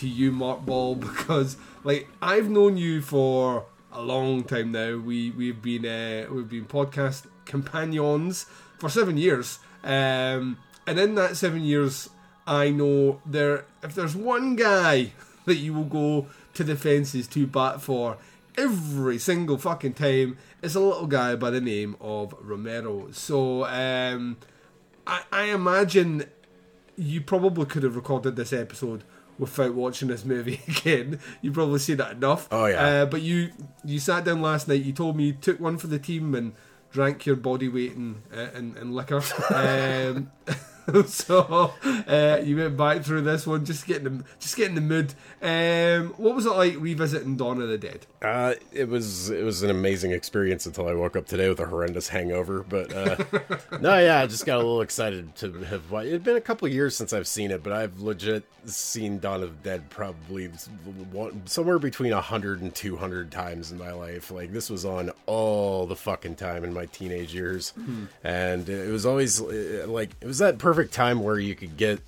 to 0.00 0.08
you, 0.08 0.32
Mark 0.32 0.64
Ball, 0.64 0.94
because 0.96 1.56
like 1.84 2.08
I've 2.20 2.48
known 2.48 2.76
you 2.76 3.02
for 3.02 3.66
a 3.92 4.02
long 4.02 4.44
time 4.44 4.72
now. 4.72 4.96
We 4.96 5.30
we've 5.30 5.60
been 5.60 5.86
uh, 5.86 6.32
we've 6.32 6.48
been 6.48 6.64
podcast 6.64 7.26
companions 7.44 8.46
for 8.78 8.88
seven 8.88 9.16
years, 9.16 9.58
um, 9.84 10.58
and 10.86 10.98
in 10.98 11.14
that 11.16 11.36
seven 11.36 11.62
years, 11.62 12.08
I 12.46 12.70
know 12.70 13.20
there 13.26 13.66
if 13.82 13.94
there's 13.94 14.16
one 14.16 14.56
guy 14.56 15.12
that 15.44 15.56
you 15.56 15.74
will 15.74 15.84
go 15.84 16.26
to 16.54 16.64
the 16.64 16.76
fences 16.76 17.26
to 17.28 17.46
bat 17.46 17.80
for 17.82 18.16
every 18.56 19.18
single 19.18 19.58
fucking 19.58 19.94
time 19.94 20.36
is 20.62 20.74
a 20.74 20.80
little 20.80 21.06
guy 21.06 21.34
by 21.36 21.50
the 21.50 21.60
name 21.60 21.96
of 22.00 22.34
Romero. 22.40 23.10
So 23.12 23.64
um, 23.64 24.36
I, 25.06 25.22
I 25.30 25.42
imagine 25.44 26.24
you 26.96 27.20
probably 27.20 27.64
could 27.66 27.82
have 27.82 27.96
recorded 27.96 28.36
this 28.36 28.52
episode 28.52 29.04
without 29.40 29.74
watching 29.74 30.08
this 30.08 30.24
movie 30.24 30.60
again. 30.68 31.18
You've 31.40 31.54
probably 31.54 31.80
seen 31.80 31.96
that 31.96 32.12
enough. 32.12 32.46
Oh, 32.52 32.66
yeah. 32.66 32.84
Uh, 32.84 33.06
but 33.06 33.22
you 33.22 33.50
you 33.84 33.98
sat 33.98 34.24
down 34.24 34.42
last 34.42 34.68
night. 34.68 34.84
You 34.84 34.92
told 34.92 35.16
me 35.16 35.24
you 35.24 35.32
took 35.32 35.58
one 35.58 35.78
for 35.78 35.88
the 35.88 35.98
team 35.98 36.34
and 36.34 36.52
drank 36.92 37.24
your 37.24 37.36
body 37.36 37.68
weight 37.68 37.92
in 37.92 38.22
uh, 38.36 38.50
in, 38.54 38.76
in 38.76 38.92
liquor. 38.92 39.22
um, 39.54 40.30
so 41.06 41.72
uh, 41.84 42.40
you 42.44 42.56
went 42.56 42.76
back 42.76 43.02
through 43.02 43.22
this 43.22 43.46
one, 43.46 43.64
just 43.64 43.86
getting 43.86 44.04
the 44.04 44.24
just 44.38 44.56
getting 44.56 44.74
the 44.74 44.80
mood. 44.80 45.14
Um, 45.42 46.14
what 46.16 46.34
was 46.34 46.46
it 46.46 46.50
like 46.50 46.76
revisiting 46.78 47.36
Dawn 47.36 47.60
of 47.60 47.68
the 47.68 47.78
Dead? 47.78 48.06
Uh, 48.22 48.54
it 48.72 48.88
was 48.88 49.30
it 49.30 49.44
was 49.44 49.62
an 49.62 49.70
amazing 49.70 50.12
experience 50.12 50.66
until 50.66 50.88
I 50.88 50.94
woke 50.94 51.16
up 51.16 51.26
today 51.26 51.48
with 51.48 51.60
a 51.60 51.66
horrendous 51.66 52.08
hangover. 52.08 52.62
But 52.62 52.92
uh, 52.92 53.16
no, 53.80 53.98
yeah, 53.98 54.20
I 54.20 54.26
just 54.26 54.46
got 54.46 54.56
a 54.56 54.58
little 54.58 54.82
excited 54.82 55.34
to 55.36 55.52
have. 55.64 55.92
It 55.92 56.12
had 56.12 56.24
been 56.24 56.36
a 56.36 56.40
couple 56.40 56.68
years 56.68 56.96
since 56.96 57.12
I've 57.12 57.28
seen 57.28 57.50
it, 57.50 57.62
but 57.62 57.72
I've 57.72 58.00
legit 58.00 58.44
seen 58.66 59.18
Dawn 59.18 59.42
of 59.42 59.62
the 59.62 59.70
Dead 59.70 59.88
probably 59.90 60.48
one, 61.12 61.46
somewhere 61.46 61.78
between 61.78 62.12
100 62.12 62.60
and 62.60 62.74
200 62.74 63.30
times 63.30 63.72
in 63.72 63.78
my 63.78 63.92
life. 63.92 64.30
Like 64.30 64.52
this 64.52 64.68
was 64.68 64.84
on 64.84 65.10
all 65.26 65.86
the 65.86 65.96
fucking 65.96 66.36
time 66.36 66.64
in 66.64 66.72
my 66.72 66.86
teenage 66.86 67.34
years, 67.34 67.72
and 68.24 68.68
it 68.68 68.90
was 68.90 69.06
always 69.06 69.40
uh, 69.40 69.84
like 69.88 70.10
it 70.20 70.26
was 70.26 70.38
that 70.38 70.58
perfect 70.58 70.69
time 70.92 71.22
where 71.22 71.38
you 71.38 71.54
could 71.54 71.76
get 71.76 72.00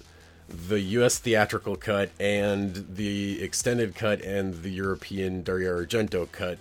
the 0.48 0.80
U.S. 0.80 1.18
theatrical 1.18 1.76
cut 1.76 2.10
and 2.20 2.86
the 2.94 3.42
extended 3.42 3.94
cut 3.94 4.20
and 4.22 4.62
the 4.62 4.70
European 4.70 5.42
Dario 5.42 5.82
Argento 5.82 6.30
cut 6.30 6.58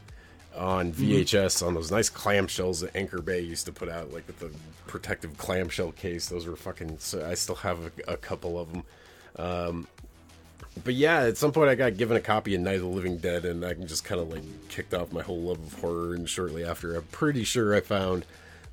on 0.56 0.92
VHS 0.92 1.66
on 1.66 1.74
those 1.74 1.92
nice 1.92 2.10
clamshells 2.10 2.82
that 2.82 2.96
Anchor 2.96 3.22
Bay 3.22 3.42
used 3.42 3.66
to 3.66 3.72
put 3.72 3.90
out, 3.90 4.14
like 4.14 4.28
with 4.28 4.40
the 4.40 4.52
protective 4.88 5.38
clamshell 5.38 5.92
case. 5.94 6.28
Those 6.28 6.46
were 6.46 6.56
fucking. 6.56 6.98
So 7.00 7.26
I 7.28 7.36
still 7.36 7.56
have 7.56 7.92
a, 8.08 8.14
a 8.14 8.18
couple 8.18 8.60
of 8.60 8.72
them. 8.72 8.84
Um, 9.38 9.88
but 10.84 10.94
yeah, 10.94 11.22
at 11.24 11.38
some 11.38 11.52
point 11.52 11.70
I 11.70 11.76
got 11.76 11.98
given 11.98 12.18
a 12.18 12.22
copy 12.22 12.56
of 12.56 12.62
Night 12.62 12.76
of 12.76 12.82
the 12.82 12.88
Living 12.88 13.18
Dead, 13.18 13.46
and 13.46 13.66
I 13.66 13.74
just 13.74 14.04
kind 14.04 14.22
of 14.22 14.30
like 14.30 14.44
kicked 14.70 14.94
off 14.94 15.12
my 15.12 15.22
whole 15.22 15.42
love 15.42 15.60
of 15.60 15.80
horror. 15.80 16.14
And 16.14 16.30
shortly 16.30 16.64
after, 16.64 16.96
I'm 16.96 17.04
pretty 17.04 17.44
sure 17.44 17.76
I 17.76 17.82
found 17.82 18.26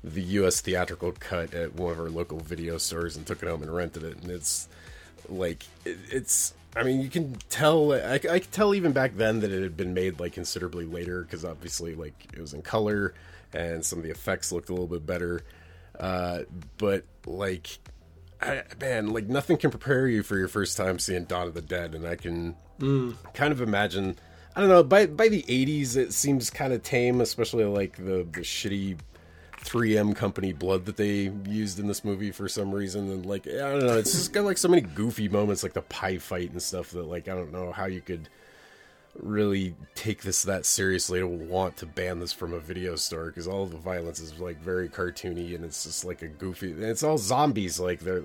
the 0.03 0.21
U.S. 0.21 0.61
theatrical 0.61 1.11
cut 1.13 1.53
at 1.53 1.75
one 1.75 1.91
of 1.91 1.99
our 1.99 2.09
local 2.09 2.39
video 2.39 2.77
stores 2.77 3.17
and 3.17 3.25
took 3.25 3.43
it 3.43 3.49
home 3.49 3.61
and 3.61 3.73
rented 3.73 4.03
it. 4.03 4.17
And 4.21 4.31
it's 4.31 4.67
like 5.27 5.63
it, 5.85 5.97
it's. 6.09 6.53
I 6.75 6.83
mean, 6.83 7.01
you 7.01 7.09
can 7.09 7.35
tell. 7.49 7.93
I, 7.93 8.15
I 8.15 8.39
could 8.39 8.51
tell 8.51 8.75
even 8.75 8.91
back 8.91 9.15
then 9.15 9.39
that 9.41 9.51
it 9.51 9.63
had 9.63 9.75
been 9.75 9.93
made 9.93 10.19
like 10.19 10.33
considerably 10.33 10.85
later 10.85 11.23
because 11.23 11.43
obviously, 11.43 11.95
like 11.95 12.13
it 12.33 12.39
was 12.39 12.53
in 12.53 12.61
color 12.61 13.13
and 13.53 13.83
some 13.83 13.99
of 13.99 14.03
the 14.03 14.11
effects 14.11 14.51
looked 14.51 14.69
a 14.69 14.71
little 14.71 14.87
bit 14.87 15.05
better. 15.05 15.43
Uh, 15.99 16.41
but 16.77 17.03
like 17.25 17.79
I, 18.41 18.63
man, 18.79 19.11
like 19.11 19.27
nothing 19.27 19.57
can 19.57 19.69
prepare 19.69 20.07
you 20.07 20.23
for 20.23 20.37
your 20.37 20.47
first 20.47 20.77
time 20.77 20.99
seeing 20.99 21.25
Dawn 21.25 21.47
of 21.47 21.53
the 21.53 21.61
Dead, 21.61 21.93
and 21.93 22.07
I 22.07 22.15
can 22.15 22.55
kind 23.33 23.51
of 23.51 23.61
imagine. 23.61 24.17
I 24.55 24.61
don't 24.61 24.69
know. 24.69 24.83
By 24.83 25.07
by 25.07 25.27
the 25.27 25.43
'80s, 25.43 25.97
it 25.97 26.13
seems 26.13 26.49
kind 26.49 26.73
of 26.73 26.83
tame, 26.83 27.21
especially 27.21 27.65
like 27.65 27.97
the 27.97 28.25
the 28.31 28.41
shitty 28.41 28.97
3M 29.63 30.15
company 30.15 30.53
blood 30.53 30.85
that 30.85 30.97
they 30.97 31.31
used 31.45 31.79
in 31.79 31.87
this 31.87 32.03
movie 32.03 32.31
for 32.31 32.47
some 32.47 32.73
reason, 32.73 33.09
and 33.11 33.25
like 33.25 33.47
I 33.47 33.51
don't 33.51 33.85
know, 33.85 33.97
it's 33.97 34.11
just 34.11 34.33
got 34.33 34.45
like 34.45 34.57
so 34.57 34.67
many 34.67 34.81
goofy 34.81 35.27
moments, 35.29 35.63
like 35.63 35.73
the 35.73 35.81
pie 35.81 36.17
fight 36.17 36.51
and 36.51 36.61
stuff 36.61 36.91
that 36.91 37.03
like 37.03 37.27
I 37.27 37.35
don't 37.35 37.51
know 37.51 37.71
how 37.71 37.85
you 37.85 38.01
could 38.01 38.29
really 39.15 39.75
take 39.95 40.21
this 40.21 40.43
that 40.43 40.65
seriously 40.65 41.19
to 41.19 41.27
want 41.27 41.77
to 41.77 41.85
ban 41.85 42.19
this 42.19 42.31
from 42.31 42.53
a 42.53 42.59
video 42.59 42.95
store 42.95 43.27
because 43.27 43.47
all 43.47 43.65
the 43.65 43.77
violence 43.77 44.19
is 44.19 44.39
like 44.39 44.61
very 44.61 44.87
cartoony 44.87 45.55
and 45.55 45.65
it's 45.65 45.83
just 45.83 46.05
like 46.05 46.21
a 46.21 46.27
goofy 46.27 46.71
it's 46.71 47.03
all 47.03 47.17
zombies 47.17 47.79
like 47.79 47.99
they're 47.99 48.23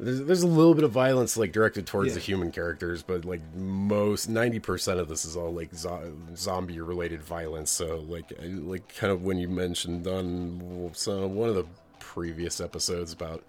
there's, 0.00 0.22
there's 0.22 0.42
a 0.42 0.46
little 0.46 0.74
bit 0.74 0.84
of 0.84 0.90
violence 0.92 1.36
like 1.36 1.52
directed 1.52 1.86
towards 1.86 2.08
Yeah. 2.08 2.14
the 2.14 2.20
human 2.20 2.52
characters 2.52 3.02
but 3.02 3.24
like 3.24 3.40
most 3.56 4.30
90% 4.30 4.98
of 4.98 5.08
this 5.08 5.24
is 5.24 5.36
all 5.36 5.52
like 5.52 5.74
zo- 5.74 6.12
zombie 6.36 6.80
related 6.80 7.22
violence 7.22 7.70
so 7.70 8.04
like 8.08 8.32
like 8.42 8.94
kind 8.96 9.12
of 9.12 9.22
when 9.24 9.38
you 9.38 9.48
mentioned 9.48 10.06
on 10.06 10.90
some 10.94 11.34
one 11.34 11.48
of 11.48 11.54
the 11.54 11.66
previous 11.98 12.60
episodes 12.60 13.12
about 13.12 13.42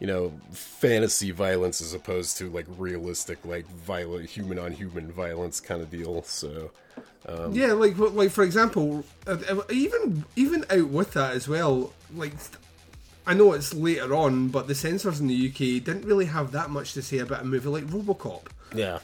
you 0.00 0.06
know 0.06 0.32
fantasy 0.52 1.30
violence 1.30 1.80
as 1.80 1.94
opposed 1.94 2.36
to 2.38 2.48
like 2.50 2.66
realistic 2.78 3.38
like 3.44 3.66
violent 3.68 4.28
human 4.28 4.58
on 4.58 4.72
human 4.72 5.10
violence 5.12 5.60
kind 5.60 5.80
of 5.82 5.90
deal 5.90 6.22
so 6.22 6.70
Yeah, 7.52 7.72
like 7.74 7.96
like 7.98 8.30
for 8.32 8.42
example, 8.42 9.04
uh, 9.28 9.38
even 9.70 10.24
even 10.34 10.64
out 10.70 10.88
with 10.88 11.12
that 11.12 11.34
as 11.36 11.46
well. 11.46 11.92
Like, 12.14 12.32
I 13.26 13.34
know 13.34 13.52
it's 13.52 13.72
later 13.72 14.14
on, 14.14 14.48
but 14.48 14.66
the 14.66 14.74
censors 14.74 15.20
in 15.20 15.28
the 15.28 15.48
UK 15.48 15.84
didn't 15.84 16.04
really 16.04 16.26
have 16.26 16.52
that 16.52 16.70
much 16.70 16.92
to 16.94 17.02
say 17.02 17.18
about 17.18 17.42
a 17.42 17.44
movie 17.44 17.68
like 17.68 17.84
RoboCop, 17.84 18.46
yeah 18.74 18.98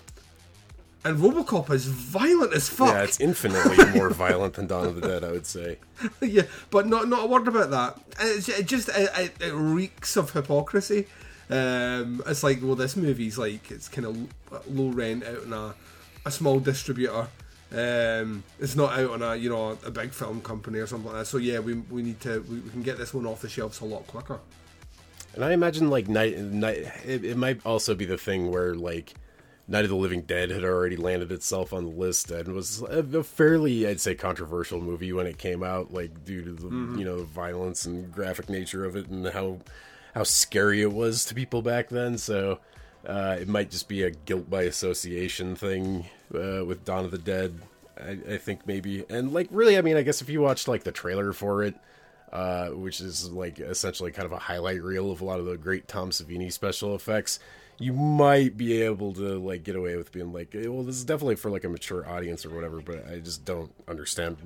and 1.05 1.17
RoboCop 1.19 1.71
is 1.71 1.87
violent 1.87 2.53
as 2.53 2.69
fuck. 2.69 2.89
yeah 2.89 3.03
it's 3.05 3.21
infinitely 3.21 3.85
more 3.99 4.11
violent 4.11 4.55
than 4.55 4.67
Dawn 4.67 4.87
of 4.87 5.01
the 5.01 5.07
Dead 5.07 5.23
I 5.23 5.31
would 5.31 5.47
say 5.47 5.79
yeah, 6.21 6.43
but 6.71 6.87
not 6.87 7.09
not 7.09 7.25
a 7.25 7.27
word 7.27 7.49
about 7.49 7.71
that. 7.71 8.01
It's, 8.21 8.49
it 8.49 8.67
just 8.67 8.89
it, 8.89 9.11
it, 9.17 9.33
it 9.41 9.53
reeks 9.53 10.17
of 10.17 10.33
hypocrisy. 10.33 11.07
Um, 11.51 12.23
it's 12.27 12.43
like, 12.43 12.61
well, 12.63 12.75
this 12.75 12.97
movie's 12.97 13.39
like 13.39 13.71
it's 13.71 13.89
kind 13.89 14.07
of 14.07 14.17
low 14.69 14.91
rent 14.91 15.25
out 15.25 15.43
in 15.43 15.53
a, 15.53 15.75
a 16.25 16.31
small 16.31 16.61
distributor. 16.61 17.29
Um, 17.71 18.43
it's 18.59 18.77
not 18.77 18.99
out 18.99 19.11
on 19.11 19.23
a 19.23 19.37
you 19.37 19.51
know 19.51 19.77
a 19.85 19.91
big 19.91 20.11
film 20.13 20.41
company 20.41 20.79
or 20.79 20.87
something 20.87 21.13
like 21.13 21.21
that. 21.21 21.27
So 21.27 21.39
yeah, 21.39 21.59
we, 21.59 21.75
we 21.75 22.03
need 22.03 22.21
to 22.23 22.41
we, 22.49 22.61
we 22.61 22.71
can 22.71 22.83
get 22.83 22.99
this 22.99 23.13
one 23.13 23.27
off 23.27 23.43
the 23.43 23.49
shelves 23.49 23.81
a 23.81 23.85
lot 23.85 24.07
quicker. 24.07 24.39
And 25.35 25.45
I 25.45 25.53
imagine 25.53 25.91
like 25.91 26.09
night 26.09 26.39
night 26.39 26.79
it, 27.05 27.25
it 27.25 27.37
might 27.37 27.65
also 27.67 27.95
be 27.95 28.07
the 28.07 28.19
thing 28.19 28.51
where 28.51 28.75
like 28.75 29.15
Night 29.71 29.85
of 29.85 29.91
the 29.91 29.97
Living 29.97 30.23
Dead 30.23 30.51
had 30.51 30.65
already 30.65 30.97
landed 30.97 31.31
itself 31.31 31.75
on 31.75 31.85
the 31.85 31.91
list 31.91 32.31
and 32.31 32.55
was 32.55 32.81
a, 32.83 33.05
a 33.19 33.23
fairly 33.23 33.87
I'd 33.87 34.01
say 34.01 34.15
controversial 34.15 34.81
movie 34.81 35.13
when 35.13 35.27
it 35.27 35.37
came 35.37 35.63
out 35.63 35.93
like 35.93 36.25
due 36.25 36.43
to 36.43 36.53
the 36.53 36.69
you 36.99 37.05
know 37.05 37.19
the 37.19 37.25
violence 37.25 37.85
and 37.85 38.11
graphic 38.11 38.49
nature 38.49 38.87
of 38.87 38.97
it 38.97 39.09
and 39.09 39.29
how 39.29 39.59
how 40.15 40.23
scary 40.23 40.81
it 40.81 40.93
was 40.93 41.27
to 41.27 41.35
people 41.35 41.61
back 41.61 41.91
then 41.91 42.17
so 42.17 42.61
uh, 43.09 43.37
it 43.41 43.49
might 43.49 43.71
just 43.71 43.89
be 43.89 44.03
a 44.05 44.11
guilt 44.11 44.49
by 44.49 44.63
association 44.63 45.57
thing 45.57 46.07
uh, 46.35 46.65
with 46.65 46.85
Dawn 46.85 47.05
of 47.05 47.11
the 47.11 47.19
Dead 47.19 47.59
I, 48.01 48.35
I 48.35 48.37
think 48.37 48.67
maybe 48.67 49.05
and 49.09 49.33
like 49.33 49.49
really 49.51 49.77
I 49.77 49.83
mean 49.83 49.97
I 49.97 50.03
guess 50.03 50.23
if 50.23 50.29
you 50.29 50.41
watched 50.41 50.69
like 50.69 50.85
the 50.85 50.93
trailer 50.93 51.33
for 51.33 51.65
it 51.65 51.75
uh, 52.33 52.69
which 52.69 53.01
is 53.01 53.31
like 53.31 53.59
essentially 53.59 54.13
kind 54.13 54.27
of 54.27 54.33
a 54.33 54.39
highlight 54.39 54.83
reel 54.83 55.11
of 55.11 55.21
a 55.21 55.25
lot 55.25 55.41
of 55.41 55.47
the 55.47 55.57
great 55.57 55.89
Tom 55.89 56.11
Savini 56.11 56.53
special 56.53 56.95
effects. 56.95 57.39
You 57.81 57.93
might 57.93 58.57
be 58.57 58.83
able 58.83 59.15
to 59.15 59.39
like 59.39 59.63
get 59.63 59.77
away 59.77 59.97
with 59.97 60.11
being 60.11 60.33
like, 60.33 60.55
"Eh, 60.55 60.67
well, 60.67 60.83
this 60.83 60.97
is 60.97 61.05
definitely 61.05 61.37
for 61.37 61.51
like 61.51 61.65
a 61.65 61.69
mature 61.69 62.09
audience 62.09 62.45
or 62.45 62.51
whatever. 62.51 62.81
But 62.81 63.09
I 63.09 63.21
just 63.21 63.45
don't 63.45 63.73
understand 63.87 64.37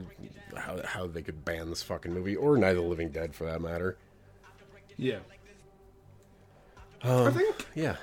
how 0.54 0.80
how 0.84 1.06
they 1.06 1.22
could 1.22 1.44
ban 1.44 1.70
this 1.70 1.82
fucking 1.82 2.12
movie 2.12 2.36
or 2.36 2.56
Night 2.58 2.76
of 2.76 2.76
the 2.76 2.82
Living 2.82 3.08
Dead 3.08 3.34
for 3.34 3.44
that 3.46 3.60
matter. 3.60 3.96
Yeah. 4.96 5.20
I 7.02 7.30
think 7.30 7.66
Yeah, 7.74 7.96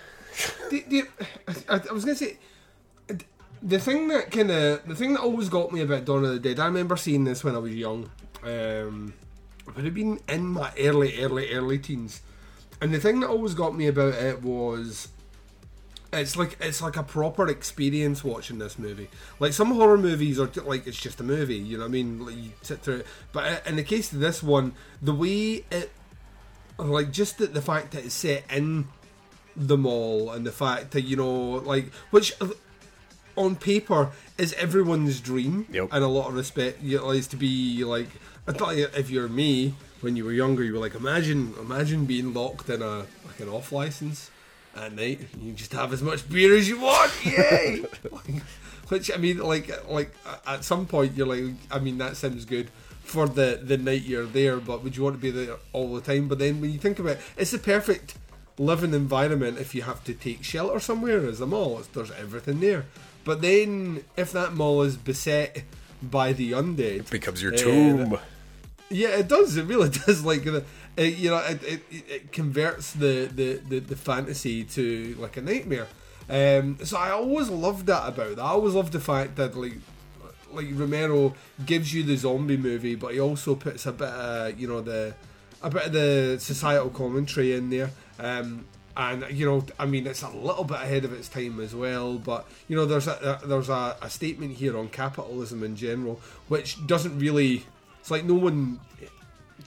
I, 0.71 1.82
I 1.89 1.93
was 1.93 2.06
gonna 2.06 2.15
say 2.15 2.38
the 3.62 3.80
thing 3.80 4.08
that 4.08 4.32
kind 4.32 4.52
of 4.52 4.86
the 4.88 4.95
thing 4.95 5.13
that 5.13 5.21
always 5.21 5.49
got 5.49 5.71
me 5.71 5.82
about 5.82 6.06
Dawn 6.06 6.23
of 6.23 6.32
the 6.32 6.39
Dead. 6.39 6.60
I 6.60 6.65
remember 6.65 6.95
seeing 6.95 7.23
this 7.25 7.43
when 7.43 7.56
I 7.56 7.60
was 7.60 7.75
young. 7.75 8.10
Um, 8.43 9.13
I 9.67 9.71
would 9.75 9.86
have 9.86 9.93
been 9.93 10.19
in 10.30 10.47
my 10.47 10.71
early, 10.80 11.21
early, 11.21 11.54
early 11.54 11.78
teens, 11.78 12.21
and 12.82 12.93
the 12.93 12.99
thing 12.99 13.19
that 13.19 13.30
always 13.30 13.54
got 13.54 13.75
me 13.75 13.88
about 13.88 14.13
it 14.13 14.41
was 14.41 15.10
It's 16.12 16.36
like 16.36 16.58
it's 16.60 16.82
like 16.82 16.97
a 16.97 17.04
proper 17.04 17.47
experience 17.47 18.23
watching 18.23 18.58
this 18.58 18.80
movie. 18.80 19.10
Like 19.39 19.54
some 19.54 19.71
horror 19.71 19.97
movies 19.97 20.39
are 20.39 20.47
t- 20.47 20.62
like 20.62 20.88
it's 20.88 20.99
just 20.99 21.19
a 21.19 21.23
movie, 21.23 21.58
you 21.58 21.78
know 21.78 21.84
what 21.84 21.89
I 21.89 21.91
mean? 21.91 22.25
Like 22.25 22.36
you 22.36 22.52
sit 22.63 22.80
through 22.80 22.97
it. 22.97 23.08
But 23.32 23.67
in 23.67 23.75
the 23.75 23.84
case 23.84 24.12
of 24.12 24.19
this 24.19 24.41
one, 24.41 24.73
the 25.02 25.13
way 25.13 25.65
it, 25.69 25.91
like 26.80 27.12
just 27.12 27.38
the, 27.38 27.47
the 27.47 27.62
fact 27.62 27.91
that 27.91 28.06
it's 28.06 28.15
set 28.15 28.43
in 28.49 28.88
the 29.55 29.77
mall 29.77 30.31
and 30.31 30.45
the 30.45 30.51
fact 30.51 30.91
that 30.91 31.01
you 31.01 31.15
know, 31.15 31.31
like 31.31 31.91
which 32.12 32.33
on 33.35 33.55
paper 33.55 34.12
is 34.38 34.53
everyone's 34.53 35.19
dream. 35.19 35.65
Yep. 35.71 35.93
In 35.93 36.03
a 36.03 36.07
lot 36.07 36.29
of 36.29 36.35
respect, 36.35 36.81
you 36.81 36.97
know, 36.97 37.12
is 37.12 37.27
to 37.27 37.38
be 37.38 37.83
like 37.83 38.09
I 38.47 38.51
thought 38.51 38.75
if 38.75 39.09
you're 39.09 39.29
me 39.29 39.75
when 40.01 40.15
you 40.15 40.25
were 40.25 40.31
younger, 40.31 40.63
you 40.63 40.73
were 40.73 40.79
like 40.79 40.95
imagine 40.95 41.53
imagine 41.59 42.05
being 42.05 42.33
locked 42.33 42.69
in 42.69 42.81
a 42.81 43.05
like 43.25 43.39
an 43.39 43.49
off 43.49 43.71
license 43.71 44.31
at 44.75 44.93
night. 44.93 45.21
You 45.39 45.53
just 45.53 45.73
have 45.73 45.93
as 45.93 46.01
much 46.01 46.29
beer 46.29 46.55
as 46.55 46.67
you 46.67 46.79
want. 46.79 47.12
Yay! 47.25 47.85
Like, 48.12 48.43
Which 48.89 49.12
I 49.13 49.17
mean, 49.17 49.38
like 49.38 49.88
like 49.89 50.13
at 50.47 50.63
some 50.63 50.85
point 50.85 51.15
you're 51.15 51.27
like, 51.27 51.55
I 51.71 51.79
mean 51.79 51.97
that 51.99 52.17
sounds 52.17 52.45
good 52.45 52.69
for 53.03 53.27
the 53.27 53.59
the 53.62 53.77
night 53.77 54.01
you're 54.01 54.25
there, 54.25 54.57
but 54.57 54.83
would 54.83 54.97
you 54.97 55.03
want 55.03 55.15
to 55.15 55.21
be 55.21 55.31
there 55.31 55.57
all 55.73 55.93
the 55.93 56.01
time? 56.01 56.27
But 56.27 56.39
then 56.39 56.59
when 56.59 56.71
you 56.71 56.79
think 56.79 56.99
about 56.99 57.13
it, 57.13 57.19
it's 57.38 57.51
the 57.51 57.59
perfect 57.59 58.15
living 58.60 58.93
environment 58.93 59.58
if 59.58 59.74
you 59.74 59.82
have 59.84 60.04
to 60.04 60.13
take 60.13 60.43
shelter 60.43 60.80
somewhere 60.80 61.26
is 61.26 61.41
a 61.41 61.48
mall. 61.48 61.80
It's, 61.80 61.88
there's 61.88 62.12
everything 62.12 62.60
there. 62.60 62.86
But 63.24 63.41
then 63.41 64.04
if 64.17 64.32
that 64.34 64.54
mall 64.54 64.82
is 64.84 64.98
beset 64.98 65.63
by 66.04 66.34
the 66.34 66.52
undead, 66.52 67.00
It 67.00 67.10
becomes 67.10 67.41
your 67.41 67.54
eh, 67.54 67.58
tomb. 67.58 68.19
yeah, 68.89 69.10
it 69.10 69.28
does. 69.28 69.58
It 69.58 69.65
really 69.65 69.89
does. 70.06 70.24
Like, 70.24 70.43
the, 70.43 70.63
it, 70.98 71.17
you 71.17 71.30
know, 71.32 71.38
it, 71.39 71.63
it, 71.63 71.82
it 71.89 72.32
converts 72.32 72.91
the, 72.93 73.30
the, 73.34 73.62
the, 73.67 73.80
the 73.80 73.95
fantasy 73.95 74.63
to 74.65 75.15
like 75.19 75.38
a 75.38 75.41
nightmare. 75.41 75.88
Um, 76.30 76.78
so 76.84 76.98
I 76.98 77.10
always 77.12 77.50
loved 77.50 77.88
that 77.88 78.08
about 78.08 78.36
that. 78.36 78.41
I 78.43 78.50
always 78.50 78.76
loved 78.76 78.93
the 78.93 79.00
fact 79.00 79.36
that 79.38 79.58
like 79.58 79.74
like 80.52 80.67
Romero 80.74 81.36
gives 81.65 81.93
you 81.93 82.04
the 82.04 82.15
zombie 82.17 82.58
movie, 82.58 82.95
but 82.95 83.13
he 83.13 83.19
also 83.19 83.56
puts 83.56 83.86
a 83.86 83.91
bit 83.91 84.08
of 84.10 84.60
you 84.60 84.67
know 84.67 84.82
the 84.82 85.13
a 85.62 85.69
bit 85.69 85.88
of 85.88 85.93
the 85.93 86.38
societal 86.39 86.89
commentary 86.89 87.54
in 87.54 87.69
there. 87.69 87.89
Um, 88.19 88.65
and 88.97 89.25
you 89.32 89.45
know, 89.45 89.65
I 89.79 89.86
mean, 89.86 90.05
it's 90.08 90.23
a 90.23 90.29
little 90.29 90.63
bit 90.63 90.77
ahead 90.77 91.05
of 91.05 91.13
its 91.13 91.29
time 91.29 91.60
as 91.60 91.73
well. 91.73 92.17
But 92.17 92.45
you 92.67 92.75
know, 92.75 92.86
there's 92.86 93.08
a, 93.08 93.39
a 93.43 93.47
there's 93.47 93.69
a, 93.69 93.95
a 94.01 94.10
statement 94.10 94.58
here 94.58 94.77
on 94.77 94.89
capitalism 94.89 95.63
in 95.63 95.75
general, 95.75 96.19
which 96.47 96.86
doesn't 96.86 97.17
really. 97.17 97.65
It's 97.99 98.12
like 98.12 98.25
no 98.25 98.36
one 98.36 98.79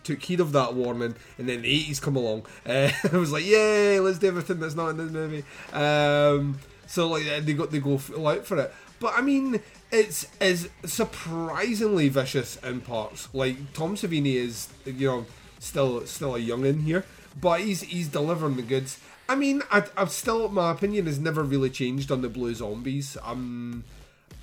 took 0.05 0.23
heed 0.23 0.41
of 0.41 0.53
that 0.53 0.75
warning, 0.75 1.15
and 1.39 1.49
then 1.49 1.63
the 1.63 1.89
80s 1.89 2.01
come 2.01 2.17
along. 2.17 2.47
Uh, 2.67 2.91
it 3.05 3.13
was 3.13 3.33
like, 3.33 3.45
yay, 3.45 4.01
let's 4.01 4.19
do 4.19 4.29
everything 4.29 4.61
that's 4.61 4.75
not 4.75 4.89
in 4.89 4.97
this 4.97 5.11
movie. 5.11 5.45
Um, 5.73 6.59
so 6.87 7.09
like 7.09 7.25
they 7.45 7.55
got 7.55 7.71
they 7.71 7.79
go 7.79 7.99
full 7.99 8.27
out 8.27 8.45
for 8.45 8.59
it. 8.59 8.75
But 9.01 9.15
I 9.17 9.23
mean, 9.23 9.61
it's 9.91 10.27
is 10.41 10.69
surprisingly 10.85 12.09
vicious 12.09 12.57
in 12.57 12.81
parts. 12.81 13.29
Like 13.33 13.73
Tom 13.73 13.97
Savini 13.97 14.35
is, 14.35 14.69
you 14.85 15.07
know, 15.07 15.27
still 15.59 16.07
still 16.07 16.37
a 16.37 16.39
young 16.39 16.65
in 16.67 16.81
here, 16.81 17.05
but 17.41 17.61
he's 17.61 17.83
he's 17.83 18.09
delivering 18.09 18.57
the 18.57 18.63
goods. 18.63 18.99
I 19.29 19.35
mean, 19.35 19.63
I, 19.71 19.85
I've 19.97 20.11
still 20.11 20.49
my 20.49 20.71
opinion 20.71 21.07
has 21.07 21.19
never 21.19 21.43
really 21.43 21.71
changed 21.71 22.11
on 22.11 22.23
the 22.23 22.29
Blue 22.29 22.55
Zombies. 22.55 23.17
Um, 23.23 23.85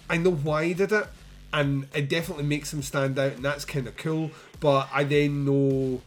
I 0.09 0.17
know 0.17 0.31
why 0.31 0.65
he 0.65 0.73
did 0.73 0.91
it, 0.91 1.07
and 1.53 1.87
it 1.93 2.09
definitely 2.09 2.45
makes 2.45 2.73
him 2.73 2.81
stand 2.81 3.19
out, 3.19 3.33
and 3.33 3.45
that's 3.45 3.65
kind 3.65 3.87
of 3.87 3.97
cool. 3.97 4.31
But 4.59 4.89
I 4.93 5.03
then 5.03 5.45
know 5.45 6.01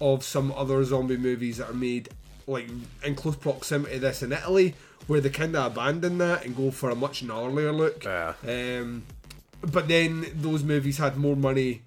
of 0.00 0.22
some 0.22 0.52
other 0.52 0.82
zombie 0.84 1.16
movies 1.16 1.56
that 1.56 1.70
are 1.70 1.74
made 1.74 2.10
like 2.46 2.68
in 3.04 3.14
close 3.14 3.36
proximity 3.36 3.94
to 3.94 4.00
this 4.00 4.22
in 4.22 4.32
Italy, 4.32 4.74
where 5.06 5.20
they 5.20 5.30
kind 5.30 5.56
of 5.56 5.72
abandon 5.72 6.18
that 6.18 6.44
and 6.44 6.56
go 6.56 6.70
for 6.70 6.90
a 6.90 6.94
much 6.94 7.24
gnarlier 7.24 7.76
look. 7.76 8.04
Yeah. 8.04 8.34
Um, 8.46 9.04
but 9.60 9.88
then 9.88 10.26
those 10.34 10.62
movies 10.62 10.98
had 10.98 11.16
more 11.16 11.36
money 11.36 11.82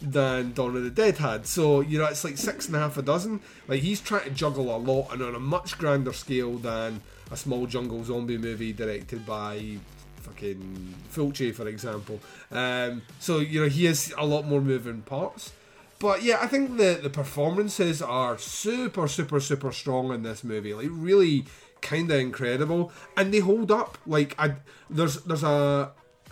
than 0.00 0.52
Dawn 0.52 0.76
of 0.76 0.84
the 0.84 0.90
Dead 0.90 1.18
had. 1.18 1.46
So, 1.46 1.80
you 1.80 1.98
know, 1.98 2.06
it's 2.06 2.24
like 2.24 2.38
six 2.38 2.66
and 2.66 2.76
a 2.76 2.78
half 2.78 2.96
a 2.96 3.02
dozen. 3.02 3.40
Like, 3.66 3.82
he's 3.82 4.00
trying 4.00 4.24
to 4.24 4.30
juggle 4.30 4.74
a 4.74 4.78
lot 4.78 5.12
and 5.12 5.22
on 5.22 5.34
a 5.34 5.40
much 5.40 5.76
grander 5.78 6.12
scale 6.12 6.56
than 6.58 7.00
a 7.30 7.36
small 7.36 7.66
jungle 7.66 8.04
zombie 8.04 8.38
movie 8.38 8.72
directed 8.72 9.26
by 9.26 9.78
fucking 10.20 10.94
Fulci, 11.12 11.54
for 11.54 11.66
example. 11.66 12.20
Um, 12.50 13.02
so, 13.18 13.38
you 13.38 13.62
know, 13.62 13.68
he 13.68 13.86
has 13.86 14.12
a 14.16 14.24
lot 14.24 14.46
more 14.46 14.60
moving 14.60 15.02
parts. 15.02 15.52
But 15.98 16.22
yeah, 16.22 16.38
I 16.40 16.46
think 16.46 16.76
the, 16.76 17.00
the 17.02 17.10
performances 17.10 18.00
are 18.00 18.38
super, 18.38 19.08
super, 19.08 19.40
super 19.40 19.72
strong 19.72 20.12
in 20.12 20.22
this 20.22 20.44
movie. 20.44 20.74
Like, 20.74 20.88
really 20.90 21.46
kind 21.80 22.10
of 22.10 22.20
incredible. 22.20 22.92
And 23.16 23.34
they 23.34 23.40
hold 23.40 23.72
up. 23.72 23.98
Like, 24.06 24.36
I, 24.38 24.54
there's, 24.88 25.22
there's 25.22 25.42
a, 25.42 25.90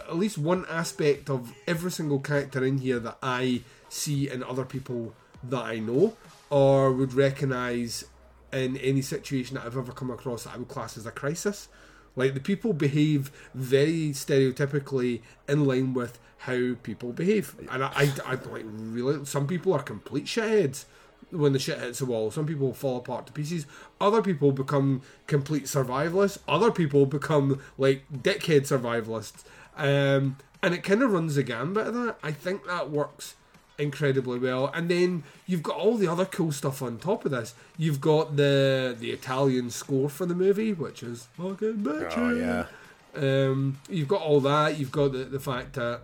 at 0.09 0.17
least 0.17 0.39
one 0.39 0.65
aspect 0.69 1.31
of 1.31 1.53
every 1.67 1.91
single 1.91 2.21
character 2.21 2.65
in 2.65 2.79
here 2.79 2.99
that 2.99 3.19
I 3.23 3.63
see 3.89 4.29
in 4.31 4.43
other 4.43 4.65
people 4.65 5.15
that 5.45 5.63
I 5.65 5.79
know 5.79 6.17
or 6.51 6.93
would 6.93 7.15
recognize 7.15 8.05
in 8.53 8.77
any 8.79 9.03
situation 9.03 9.57
that 9.57 9.67
I've 9.67 9.77
ever 9.77 9.93
come 9.93 10.11
across 10.11 10.45
that 10.45 10.55
I 10.55 10.59
would 10.59 10.69
class 10.69 10.97
as 10.97 11.07
a 11.07 11.11
crisis. 11.11 11.69
Like 12.15 12.35
the 12.35 12.41
people 12.41 12.73
behave 12.73 13.31
very 13.55 14.11
stereotypically 14.11 15.21
in 15.49 15.67
line 15.67 15.93
with 15.93 16.19
how 16.39 16.75
people 16.83 17.13
behave, 17.13 17.55
and 17.71 17.85
I, 17.85 17.91
I, 17.95 18.13
I 18.25 18.31
like 18.51 18.65
really. 18.65 19.25
Some 19.27 19.47
people 19.47 19.75
are 19.75 19.83
complete 19.83 20.25
shitheads 20.25 20.85
when 21.31 21.53
the 21.53 21.59
shit 21.59 21.79
hits 21.79 21.99
the 21.99 22.07
wall. 22.07 22.31
Some 22.31 22.47
people 22.47 22.73
fall 22.73 22.99
apart 22.99 23.27
to 23.27 23.33
pieces. 23.33 23.67
Other 24.01 24.23
people 24.23 24.53
become 24.53 25.03
complete 25.27 25.65
survivalists. 25.65 26.39
Other 26.49 26.71
people 26.71 27.05
become 27.05 27.61
like 27.77 28.05
dickhead 28.13 28.63
survivalists. 28.63 29.45
Um, 29.77 30.37
and 30.63 30.75
it 30.75 30.83
kind 30.83 31.03
of 31.03 31.13
runs 31.13 31.35
the 31.35 31.43
gambit 31.43 31.89
of 31.89 31.95
that. 31.95 32.17
I 32.23 32.33
think 32.33 32.67
that 32.67 32.91
works 32.91 33.35
incredibly 33.79 34.39
well. 34.39 34.71
And 34.75 34.89
then 34.89 35.25
you've 35.47 35.63
got 35.63 35.77
all 35.77 35.97
the 35.97 36.09
other 36.09 36.25
cool 36.25 36.53
stuff 36.53 36.83
on 36.83 36.99
top 36.99 37.25
of 37.25 37.31
this. 37.31 37.55
You've 37.77 38.01
got 38.01 38.37
the 38.37 38.97
the 38.99 39.11
Italian 39.11 39.71
score 39.71 40.09
for 40.09 40.27
the 40.27 40.35
movie, 40.35 40.73
which 40.73 41.03
is 41.03 41.29
fucking 41.37 41.83
magic. 41.83 42.13
Oh 42.17 42.35
yeah. 42.35 42.67
Um, 43.15 43.79
you've 43.89 44.09
got 44.09 44.23
all 44.23 44.41
that. 44.41 44.79
You've 44.79 44.93
got 44.93 45.13
the, 45.13 45.25
the 45.25 45.41
fact 45.41 45.75
that 45.75 46.03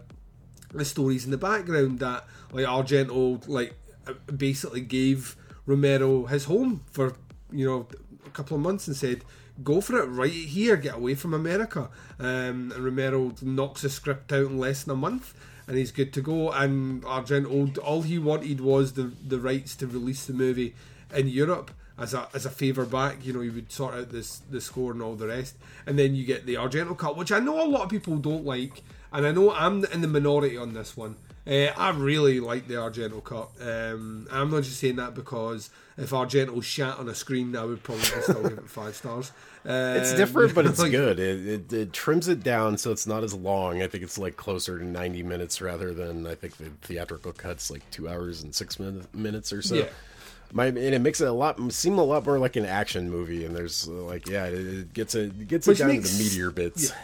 the 0.73 0.85
stories 0.85 1.25
in 1.25 1.31
the 1.31 1.39
background 1.39 1.99
that 1.99 2.25
like 2.53 2.65
Argento 2.65 3.47
like 3.49 3.75
basically 4.35 4.81
gave 4.81 5.37
Romero 5.67 6.27
his 6.27 6.45
home 6.45 6.83
for 6.91 7.15
you 7.51 7.67
know 7.67 7.87
a 8.27 8.31
couple 8.31 8.57
of 8.57 8.63
months 8.63 8.87
and 8.87 8.97
said 8.97 9.25
go 9.63 9.81
for 9.81 9.99
it 9.99 10.07
right 10.07 10.31
here 10.33 10.77
get 10.77 10.97
away 10.97 11.15
from 11.15 11.35
America. 11.35 11.89
Um, 12.19 12.73
Romero 12.77 13.35
knocks 13.43 13.83
the 13.83 13.91
script 13.91 14.33
out 14.33 14.47
in 14.47 14.59
less 14.59 14.85
than 14.85 14.93
a 14.93 14.97
month 14.97 15.35
and 15.67 15.77
he's 15.77 15.93
good 15.93 16.13
to 16.15 16.21
go. 16.21 16.51
And 16.51 17.03
Argento 17.03 17.79
all 17.79 18.03
he 18.03 18.19
wanted 18.19 18.61
was 18.61 18.93
the 18.95 19.13
the 19.27 19.39
rights 19.39 19.77
to 19.77 19.87
release 19.87 20.27
the 20.27 20.33
movie 20.33 20.75
in 21.15 21.29
Europe 21.29 21.71
as 21.99 22.15
a 22.15 22.29
as 22.35 22.47
a 22.47 22.51
favour 22.51 22.85
back, 22.85 23.25
you 23.25 23.33
know, 23.33 23.41
you 23.41 23.53
would 23.53 23.71
sort 23.71 23.95
out 23.95 24.11
this 24.11 24.39
the 24.51 24.61
score 24.61 24.93
and 24.93 25.03
all 25.03 25.15
the 25.15 25.29
rest, 25.29 25.57
and 25.87 25.99
then 25.99 26.15
you 26.15 26.25
get 26.25 26.47
the 26.47 26.55
Argento 26.55 26.97
cut, 26.97 27.17
which 27.17 27.33
I 27.33 27.39
know 27.39 27.65
a 27.65 27.69
lot 27.69 27.83
of 27.83 27.91
people 27.91 28.17
don't 28.17 28.45
like, 28.45 28.83
and 29.13 29.27
I 29.27 29.33
know 29.33 29.53
I'm 29.53 29.85
in 29.87 30.01
the 30.01 30.09
minority 30.09 30.57
on 30.57 30.75
this 30.75 30.97
one. 30.97 31.17
Uh, 31.47 31.69
I 31.77 31.91
really 31.91 32.41
like 32.41 32.69
the 32.69 32.75
Argento 32.75 33.23
cut. 33.23 33.51
Um, 33.61 34.27
I'm 34.31 34.51
not 34.51 34.63
just 34.63 34.81
saying 34.81 34.97
that 34.97 35.15
because 35.15 35.71
if 35.97 36.11
Argento 36.11 36.63
shat 36.63 36.99
on 36.99 37.09
a 37.09 37.15
screen, 37.15 37.55
I 37.57 37.65
would 37.65 37.83
probably 37.83 38.05
still 38.05 38.43
give 38.43 38.59
it 38.59 38.69
five 38.71 38.95
stars. 38.97 39.33
Um, 39.65 39.73
It's 39.97 40.13
different, 40.15 40.55
but 40.55 40.67
it's 40.67 40.79
like- 40.81 40.91
good. 40.91 41.19
It, 41.21 41.47
it 41.47 41.73
it 41.73 41.93
trims 41.93 42.29
it 42.29 42.43
down 42.43 42.79
so 42.79 42.91
it's 42.93 43.07
not 43.07 43.23
as 43.25 43.35
long. 43.35 43.83
I 43.83 43.87
think 43.87 44.03
it's 44.03 44.19
like 44.19 44.37
closer 44.37 44.79
to 44.79 44.85
ninety 44.85 45.23
minutes 45.23 45.61
rather 45.61 45.93
than 45.95 46.27
I 46.27 46.35
think 46.35 46.57
the 46.57 46.71
theatrical 46.83 47.33
cut's 47.33 47.71
like 47.71 47.89
two 47.91 48.09
hours 48.09 48.43
and 48.43 48.55
six 48.55 48.79
min- 48.81 49.07
minutes 49.15 49.53
or 49.53 49.63
so. 49.63 49.75
Yeah. 49.77 49.89
My, 50.55 50.67
and 50.67 50.77
it 50.79 51.01
makes 51.01 51.21
it 51.23 51.29
a 51.29 51.33
lot 51.33 51.59
seem 51.73 51.97
a 51.99 52.05
lot 52.05 52.27
more 52.27 52.39
like 52.39 52.57
an 52.57 52.67
action 52.67 53.11
movie. 53.11 53.45
And 53.47 53.55
there's 53.57 53.87
like 53.89 54.29
yeah, 54.29 54.47
it, 54.47 54.55
it 54.55 54.93
gets 54.93 55.15
it, 55.15 55.33
it 55.41 55.49
gets 55.49 55.67
Which 55.67 55.79
it 55.81 55.85
down 55.85 55.89
makes- 55.93 56.11
to 56.11 56.17
the 56.19 56.25
meteor 56.25 56.51
bits. 56.51 56.91
yeah. 56.91 56.97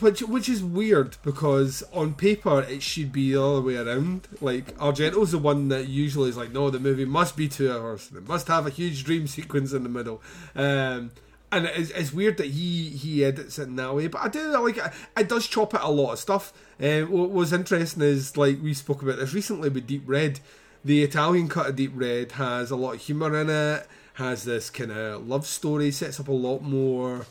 Which 0.00 0.20
which 0.20 0.50
is 0.50 0.62
weird 0.62 1.16
because 1.22 1.82
on 1.94 2.12
paper 2.12 2.60
it 2.60 2.82
should 2.82 3.10
be 3.10 3.32
the 3.32 3.42
other 3.42 3.62
way 3.62 3.76
around. 3.76 4.28
Like 4.40 4.76
Argento's 4.76 5.32
the 5.32 5.38
one 5.38 5.68
that 5.68 5.88
usually 5.88 6.28
is 6.28 6.36
like, 6.36 6.52
no, 6.52 6.68
the 6.68 6.78
movie 6.78 7.06
must 7.06 7.36
be 7.36 7.48
two 7.48 7.72
hours. 7.72 8.10
It 8.14 8.28
must 8.28 8.48
have 8.48 8.66
a 8.66 8.70
huge 8.70 9.04
dream 9.04 9.26
sequence 9.26 9.72
in 9.72 9.84
the 9.84 9.88
middle. 9.88 10.20
Um, 10.54 11.12
and 11.50 11.66
it's, 11.66 11.90
it's 11.90 12.12
weird 12.12 12.36
that 12.36 12.48
he 12.48 12.90
he 12.90 13.24
edits 13.24 13.58
it 13.58 13.68
in 13.68 13.76
that 13.76 13.94
way. 13.94 14.08
But 14.08 14.22
I 14.22 14.28
do 14.28 14.62
like 14.62 14.76
it. 14.76 14.92
It 15.16 15.28
does 15.28 15.46
chop 15.46 15.74
out 15.74 15.84
a 15.84 15.90
lot 15.90 16.12
of 16.12 16.18
stuff. 16.18 16.52
Um, 16.80 17.10
what 17.10 17.30
was 17.30 17.52
interesting 17.52 18.02
is 18.02 18.36
like 18.36 18.62
we 18.62 18.74
spoke 18.74 19.02
about 19.02 19.16
this 19.16 19.32
recently 19.32 19.70
with 19.70 19.86
Deep 19.86 20.02
Red. 20.06 20.40
The 20.84 21.02
Italian 21.02 21.48
cut 21.48 21.66
of 21.66 21.76
Deep 21.76 21.92
Red 21.94 22.32
has 22.32 22.70
a 22.70 22.76
lot 22.76 22.96
of 22.96 23.00
humor 23.00 23.34
in 23.40 23.48
it. 23.48 23.86
Has 24.14 24.44
this 24.44 24.68
kind 24.68 24.92
of 24.92 25.26
love 25.26 25.46
story. 25.46 25.90
Sets 25.90 26.20
up 26.20 26.28
a 26.28 26.32
lot 26.32 26.60
more 26.60 27.24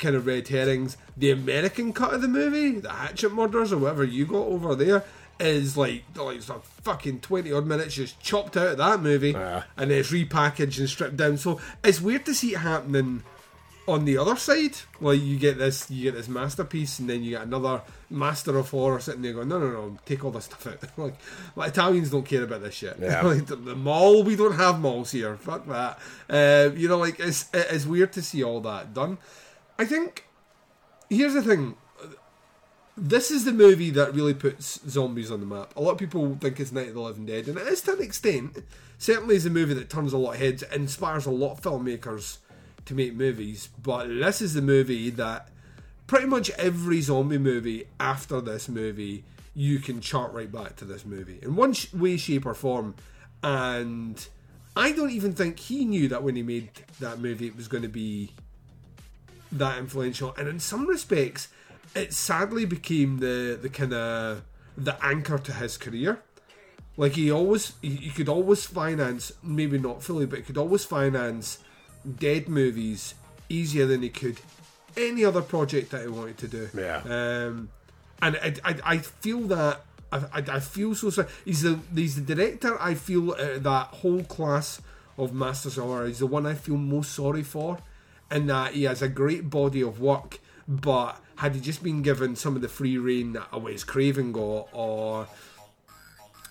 kind 0.00 0.16
of 0.16 0.26
red 0.26 0.48
herrings. 0.48 0.96
The 1.16 1.30
American 1.30 1.92
cut 1.92 2.14
of 2.14 2.22
the 2.22 2.28
movie, 2.28 2.80
the 2.80 2.90
Hatchet 2.90 3.32
Murders 3.32 3.72
or 3.72 3.78
whatever 3.78 4.04
you 4.04 4.26
got 4.26 4.46
over 4.46 4.74
there, 4.74 5.04
is 5.38 5.76
like 5.76 6.02
like 6.16 6.38
it's 6.38 6.48
like 6.48 6.64
fucking 6.64 7.20
twenty 7.20 7.52
odd 7.52 7.66
minutes 7.66 7.94
just 7.94 8.20
chopped 8.20 8.56
out 8.56 8.68
of 8.68 8.78
that 8.78 9.00
movie, 9.00 9.34
and 9.34 9.90
then 9.90 9.98
it's 9.98 10.10
repackaged 10.10 10.78
and 10.78 10.88
stripped 10.88 11.16
down. 11.16 11.36
So 11.36 11.60
it's 11.84 12.00
weird 12.00 12.26
to 12.26 12.34
see 12.34 12.54
it 12.54 12.58
happening 12.58 13.22
on 13.90 14.04
the 14.04 14.16
other 14.16 14.36
side, 14.36 14.76
like 15.00 15.20
you 15.20 15.38
get 15.38 15.58
this, 15.58 15.90
you 15.90 16.04
get 16.04 16.14
this 16.14 16.28
masterpiece, 16.28 16.98
and 16.98 17.10
then 17.10 17.22
you 17.22 17.30
get 17.30 17.42
another 17.42 17.82
master 18.08 18.56
of 18.56 18.70
horror 18.70 19.00
sitting 19.00 19.22
there 19.22 19.32
going, 19.32 19.48
"No, 19.48 19.58
no, 19.58 19.70
no, 19.70 19.98
take 20.06 20.24
all 20.24 20.30
this 20.30 20.44
stuff 20.44 20.66
out." 20.66 20.82
like, 20.96 21.14
like 21.56 21.70
Italians 21.70 22.10
don't 22.10 22.24
care 22.24 22.44
about 22.44 22.62
this 22.62 22.74
shit. 22.74 22.96
Yeah. 23.00 23.22
like 23.24 23.46
the, 23.46 23.56
the 23.56 23.74
mall, 23.74 24.22
we 24.22 24.36
don't 24.36 24.54
have 24.54 24.80
malls 24.80 25.10
here. 25.10 25.36
Fuck 25.36 25.66
that. 25.66 25.98
Uh, 26.28 26.70
you 26.74 26.88
know, 26.88 26.98
like 26.98 27.18
it's 27.18 27.50
it's 27.52 27.86
weird 27.86 28.12
to 28.12 28.22
see 28.22 28.44
all 28.44 28.60
that 28.60 28.94
done. 28.94 29.18
I 29.80 29.86
think 29.86 30.26
here's 31.08 31.32
the 31.32 31.40
thing. 31.40 31.74
This 32.98 33.30
is 33.30 33.46
the 33.46 33.52
movie 33.52 33.88
that 33.88 34.14
really 34.14 34.34
puts 34.34 34.78
zombies 34.86 35.30
on 35.30 35.40
the 35.40 35.46
map. 35.46 35.74
A 35.74 35.80
lot 35.80 35.92
of 35.92 35.96
people 35.98 36.36
think 36.38 36.60
it's 36.60 36.70
Night 36.70 36.88
of 36.88 36.94
the 36.94 37.00
Living 37.00 37.24
Dead, 37.24 37.48
and 37.48 37.56
it 37.56 37.66
is 37.66 37.80
to 37.82 37.94
an 37.94 38.02
extent. 38.02 38.58
Certainly, 38.98 39.36
is 39.36 39.46
a 39.46 39.50
movie 39.50 39.72
that 39.72 39.88
turns 39.88 40.12
a 40.12 40.18
lot 40.18 40.34
of 40.34 40.38
heads, 40.38 40.62
inspires 40.64 41.24
a 41.24 41.30
lot 41.30 41.52
of 41.52 41.62
filmmakers 41.62 42.36
to 42.84 42.94
make 42.94 43.14
movies. 43.14 43.70
But 43.82 44.08
this 44.08 44.42
is 44.42 44.52
the 44.52 44.60
movie 44.60 45.08
that 45.08 45.48
pretty 46.06 46.26
much 46.26 46.50
every 46.58 47.00
zombie 47.00 47.38
movie 47.38 47.86
after 47.98 48.42
this 48.42 48.68
movie, 48.68 49.24
you 49.54 49.78
can 49.78 50.02
chart 50.02 50.34
right 50.34 50.52
back 50.52 50.76
to 50.76 50.84
this 50.84 51.06
movie 51.06 51.38
in 51.40 51.56
one 51.56 51.72
sh- 51.72 51.90
way, 51.94 52.18
shape, 52.18 52.44
or 52.44 52.52
form. 52.52 52.96
And 53.42 54.28
I 54.76 54.92
don't 54.92 55.10
even 55.10 55.32
think 55.32 55.58
he 55.58 55.86
knew 55.86 56.06
that 56.08 56.22
when 56.22 56.36
he 56.36 56.42
made 56.42 56.68
that 56.98 57.18
movie, 57.18 57.46
it 57.46 57.56
was 57.56 57.66
going 57.66 57.82
to 57.82 57.88
be 57.88 58.32
that 59.52 59.78
influential. 59.78 60.34
And 60.36 60.48
in 60.48 60.60
some 60.60 60.86
respects, 60.86 61.48
it 61.94 62.12
sadly 62.12 62.64
became 62.64 63.18
the 63.18 63.58
the 63.60 63.68
kind 63.68 63.92
of 63.92 64.42
the 64.76 64.96
anchor 65.04 65.38
to 65.38 65.52
his 65.52 65.76
career. 65.76 66.22
Like 66.96 67.12
he 67.12 67.30
always, 67.30 67.72
he, 67.80 68.10
could 68.10 68.28
always 68.28 68.66
finance, 68.66 69.32
maybe 69.42 69.78
not 69.78 70.02
fully, 70.02 70.26
but 70.26 70.40
he 70.40 70.44
could 70.44 70.58
always 70.58 70.84
finance 70.84 71.58
dead 72.18 72.48
movies 72.48 73.14
easier 73.48 73.86
than 73.86 74.02
he 74.02 74.10
could 74.10 74.38
any 74.96 75.24
other 75.24 75.42
project 75.42 75.90
that 75.92 76.02
he 76.02 76.08
wanted 76.08 76.38
to 76.38 76.48
do. 76.48 76.68
Yeah. 76.74 77.00
Um, 77.04 77.70
and 78.20 78.36
I, 78.36 78.54
I, 78.64 78.76
I 78.84 78.98
feel 78.98 79.40
that 79.42 79.82
I, 80.12 80.18
I, 80.18 80.44
I 80.56 80.60
feel 80.60 80.94
so 80.94 81.10
sorry. 81.10 81.28
He's 81.44 81.62
the 81.62 81.78
he's 81.94 82.16
the 82.16 82.34
director. 82.34 82.80
I 82.80 82.94
feel 82.94 83.32
uh, 83.32 83.58
that 83.58 83.86
whole 83.86 84.24
class 84.24 84.80
of 85.16 85.32
Masters 85.32 85.78
of 85.78 85.84
Horror 85.84 86.06
is 86.06 86.18
the 86.18 86.26
one 86.26 86.46
I 86.46 86.54
feel 86.54 86.76
most 86.76 87.12
sorry 87.12 87.42
for, 87.42 87.78
in 88.30 88.46
that 88.46 88.74
he 88.74 88.84
has 88.84 89.02
a 89.02 89.08
great 89.08 89.50
body 89.50 89.82
of 89.82 90.00
work, 90.00 90.38
but 90.68 91.20
had 91.36 91.54
he 91.54 91.60
just 91.60 91.82
been 91.82 92.02
given 92.02 92.36
some 92.36 92.54
of 92.54 92.62
the 92.62 92.68
free 92.68 92.98
reign 92.98 93.32
that 93.32 93.48
a 93.52 93.58
Wes 93.58 93.82
Craven 93.82 94.32
got, 94.32 94.68
or 94.72 95.26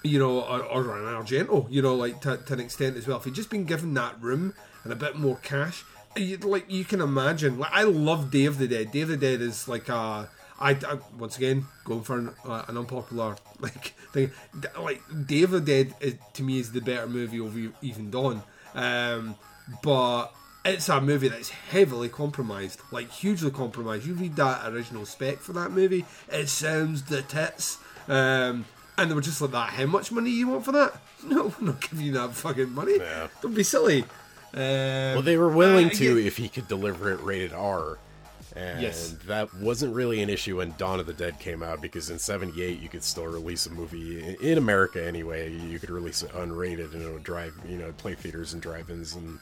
you 0.03 0.17
know, 0.17 0.41
or, 0.41 0.63
or 0.63 0.97
an 0.97 1.23
Argento, 1.23 1.67
you 1.69 1.81
know, 1.81 1.95
like 1.95 2.21
to, 2.21 2.37
to 2.37 2.53
an 2.53 2.59
extent 2.59 2.97
as 2.97 3.07
well. 3.07 3.17
If 3.17 3.25
he'd 3.25 3.35
just 3.35 3.49
been 3.49 3.65
given 3.65 3.93
that 3.95 4.21
room 4.21 4.53
and 4.83 4.93
a 4.93 4.95
bit 4.95 5.15
more 5.15 5.37
cash, 5.37 5.83
you, 6.15 6.37
like 6.37 6.69
you 6.69 6.85
can 6.85 7.01
imagine. 7.01 7.59
Like 7.59 7.71
I 7.71 7.83
love 7.83 8.31
Day 8.31 8.45
of 8.45 8.57
the 8.57 8.67
Dead. 8.67 8.91
Day 8.91 9.01
of 9.01 9.09
the 9.09 9.17
Dead 9.17 9.41
is 9.41 9.67
like 9.67 9.89
a. 9.89 10.29
I, 10.61 10.71
I 10.71 10.97
once 11.17 11.37
again 11.37 11.65
going 11.85 12.01
for 12.01 12.17
an, 12.17 12.33
uh, 12.43 12.65
an 12.67 12.77
unpopular 12.77 13.37
like 13.59 13.93
thing. 14.13 14.31
Like 14.77 15.01
Day 15.27 15.43
of 15.43 15.51
the 15.51 15.61
Dead 15.61 15.93
is, 15.99 16.15
to 16.33 16.43
me 16.43 16.59
is 16.59 16.71
the 16.71 16.81
better 16.81 17.07
movie 17.07 17.39
over 17.39 17.71
Even 17.81 18.11
Dawn, 18.11 18.43
um, 18.73 19.35
but 19.83 20.33
it's 20.69 20.89
a 20.89 21.01
movie 21.01 21.27
that's 21.27 21.49
heavily 21.49 22.09
compromised, 22.09 22.79
like 22.91 23.09
hugely 23.11 23.51
compromised. 23.51 24.05
You 24.05 24.13
read 24.13 24.35
that 24.37 24.71
original 24.71 25.05
spec 25.05 25.39
for 25.39 25.53
that 25.53 25.71
movie, 25.71 26.05
it 26.31 26.47
sounds 26.49 27.03
the 27.03 27.21
tits. 27.21 27.77
Um, 28.07 28.65
and 28.97 29.09
they 29.09 29.15
were 29.15 29.21
just 29.21 29.41
like 29.41 29.51
that. 29.51 29.69
How 29.71 29.85
much 29.85 30.11
money 30.11 30.29
you 30.31 30.47
want 30.49 30.65
for 30.65 30.71
that? 30.73 30.93
No, 31.21 31.53
we're 31.59 31.67
not 31.67 31.81
giving 31.81 32.05
you 32.05 32.13
that 32.13 32.31
fucking 32.33 32.73
money. 32.73 32.95
Yeah. 32.97 33.27
Don't 33.41 33.53
be 33.53 33.63
silly. 33.63 34.03
Um, 34.53 34.59
Well, 35.15 35.21
they 35.21 35.35
were 35.35 35.49
willing 35.49 35.87
uh, 35.87 35.95
to 35.95 36.17
yeah. 36.17 36.27
if 36.27 36.37
he 36.37 36.47
could 36.47 36.69
deliver 36.69 37.11
it 37.11 37.19
rated 37.21 37.51
R. 37.51 37.97
And 38.55 38.81
Yes. 38.81 39.15
that 39.27 39.53
wasn't 39.55 39.93
really 39.93 40.21
an 40.21 40.29
issue 40.29 40.57
when 40.57 40.73
Dawn 40.77 40.99
of 41.01 41.05
the 41.07 41.13
Dead 41.13 41.37
came 41.39 41.61
out 41.61 41.81
because 41.81 42.09
in 42.09 42.19
78 42.19 42.79
you 42.79 42.87
could 42.87 43.03
still 43.03 43.25
release 43.25 43.65
a 43.65 43.69
movie 43.71 44.23
in, 44.23 44.35
in 44.41 44.57
America 44.57 45.05
anyway. 45.05 45.51
You 45.53 45.77
could 45.77 45.89
release 45.89 46.23
it 46.23 46.31
unrated 46.31 46.93
and 46.93 47.01
it 47.01 47.11
would 47.11 47.23
drive, 47.23 47.53
you 47.67 47.77
know, 47.77 47.91
play 47.97 48.15
theaters 48.15 48.53
and 48.53 48.61
drive-ins 48.61 49.13
and 49.15 49.39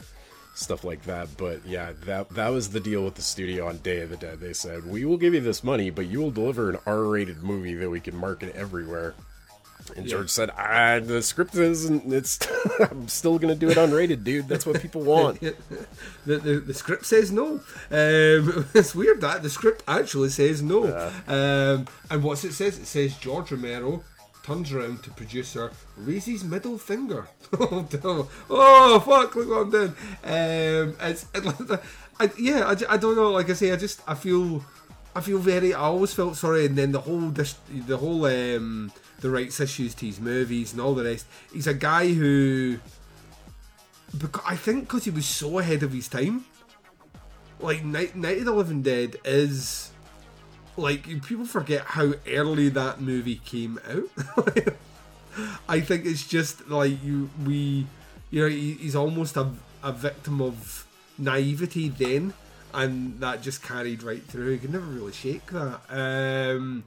stuff 0.57 0.83
like 0.83 1.03
that. 1.03 1.29
But 1.37 1.65
yeah, 1.65 1.91
that 2.05 2.29
that 2.31 2.49
was 2.49 2.69
the 2.69 2.79
deal 2.79 3.03
with 3.03 3.15
the 3.15 3.21
studio 3.21 3.67
on 3.67 3.77
Day 3.77 4.01
of 4.01 4.09
the 4.09 4.17
Dead. 4.17 4.39
They 4.39 4.53
said, 4.53 4.85
"We 4.85 5.05
will 5.05 5.17
give 5.17 5.33
you 5.33 5.41
this 5.41 5.63
money, 5.63 5.89
but 5.89 6.07
you 6.07 6.19
will 6.19 6.31
deliver 6.31 6.69
an 6.69 6.77
R-rated 6.85 7.43
movie 7.43 7.75
that 7.75 7.89
we 7.89 7.99
can 7.99 8.15
market 8.15 8.55
everywhere." 8.55 9.13
And 9.95 10.05
Yeah. 10.05 10.11
George 10.17 10.29
said, 10.29 10.49
ah, 10.57 10.99
"The 11.01 11.21
script 11.21 11.55
isn't. 11.55 12.11
It's. 12.11 12.39
I'm 12.79 13.07
still 13.07 13.39
gonna 13.39 13.55
do 13.55 13.69
it 13.69 13.77
unrated, 13.77 14.23
dude. 14.23 14.47
That's 14.49 14.65
what 14.65 14.81
people 14.81 15.01
want." 15.03 15.39
the, 16.25 16.37
the, 16.37 16.59
the 16.59 16.73
script 16.73 17.05
says 17.05 17.31
no. 17.31 17.61
Um, 17.91 18.65
it's 18.73 18.93
weird 18.93 19.21
that 19.21 19.43
the 19.43 19.49
script 19.49 19.83
actually 19.87 20.29
says 20.29 20.61
no. 20.61 20.83
Um, 21.27 21.87
and 22.09 22.23
what's 22.23 22.43
it 22.43 22.53
says? 22.53 22.77
It 22.77 22.85
says 22.87 23.15
George 23.17 23.51
Romero 23.51 24.03
turns 24.47 24.71
around 24.71 25.03
to 25.03 25.09
producer, 25.11 25.71
raises 25.97 26.43
middle 26.43 26.77
finger. 26.77 27.27
oh, 27.59 28.29
oh 28.49 28.99
fuck! 29.01 29.35
Look 29.35 29.49
what 29.49 29.61
I'm 29.61 29.69
doing. 29.69 29.95
Um, 30.23 30.95
it's 31.01 31.25
it, 31.35 31.79
I, 32.19 32.31
yeah. 32.39 32.65
I, 32.65 32.93
I 32.93 32.97
don't 32.97 33.15
know. 33.15 33.31
Like 33.31 33.49
I 33.49 33.53
say, 33.53 33.71
I 33.71 33.75
just 33.75 34.01
I 34.07 34.15
feel 34.15 34.63
I 35.13 35.21
feel 35.21 35.37
very. 35.37 35.73
I 35.73 35.81
always 35.81 36.13
felt 36.13 36.37
sorry, 36.37 36.65
and 36.65 36.77
then 36.77 36.93
the 36.93 37.01
whole 37.01 37.29
dis, 37.29 37.55
the 37.69 37.97
whole 37.97 38.25
um, 38.25 38.91
the 39.19 39.29
rights 39.29 39.59
issues 39.59 39.93
to 39.95 40.05
his 40.05 40.21
movies 40.21 40.71
and 40.71 40.81
all 40.81 40.95
the 40.95 41.03
rest. 41.03 41.25
He's 41.53 41.67
a 41.67 41.73
guy 41.73 42.13
who 42.13 42.79
because 44.17 44.43
I 44.45 44.55
think 44.55 44.85
because 44.85 45.03
he 45.03 45.11
was 45.11 45.25
so 45.25 45.59
ahead 45.59 45.83
of 45.83 45.91
his 45.91 46.07
time. 46.07 46.45
Like 47.59 47.83
Night, 47.83 48.15
Night 48.15 48.37
of 48.37 48.45
the 48.45 48.53
Living 48.53 48.83
Dead 48.83 49.17
is 49.25 49.91
like 50.77 51.23
people 51.23 51.45
forget 51.45 51.81
how 51.81 52.13
early 52.27 52.69
that 52.69 53.01
movie 53.01 53.41
came 53.43 53.79
out. 53.89 54.45
I 55.69 55.81
think 55.81 56.05
it's 56.05 56.25
just 56.25 56.67
like 56.67 57.03
you 57.03 57.29
we 57.45 57.87
you 58.31 58.41
know 58.41 58.47
he, 58.49 58.73
he's 58.73 58.95
almost 58.95 59.37
a, 59.37 59.49
a 59.83 59.91
victim 59.91 60.41
of 60.41 60.85
naivety 61.17 61.89
then 61.89 62.33
and 62.73 63.19
that 63.19 63.41
just 63.41 63.63
carried 63.63 64.03
right 64.03 64.23
through 64.23 64.51
you 64.51 64.57
can 64.57 64.71
never 64.71 64.85
really 64.85 65.11
shake 65.13 65.47
that 65.51 65.79
um 65.89 66.83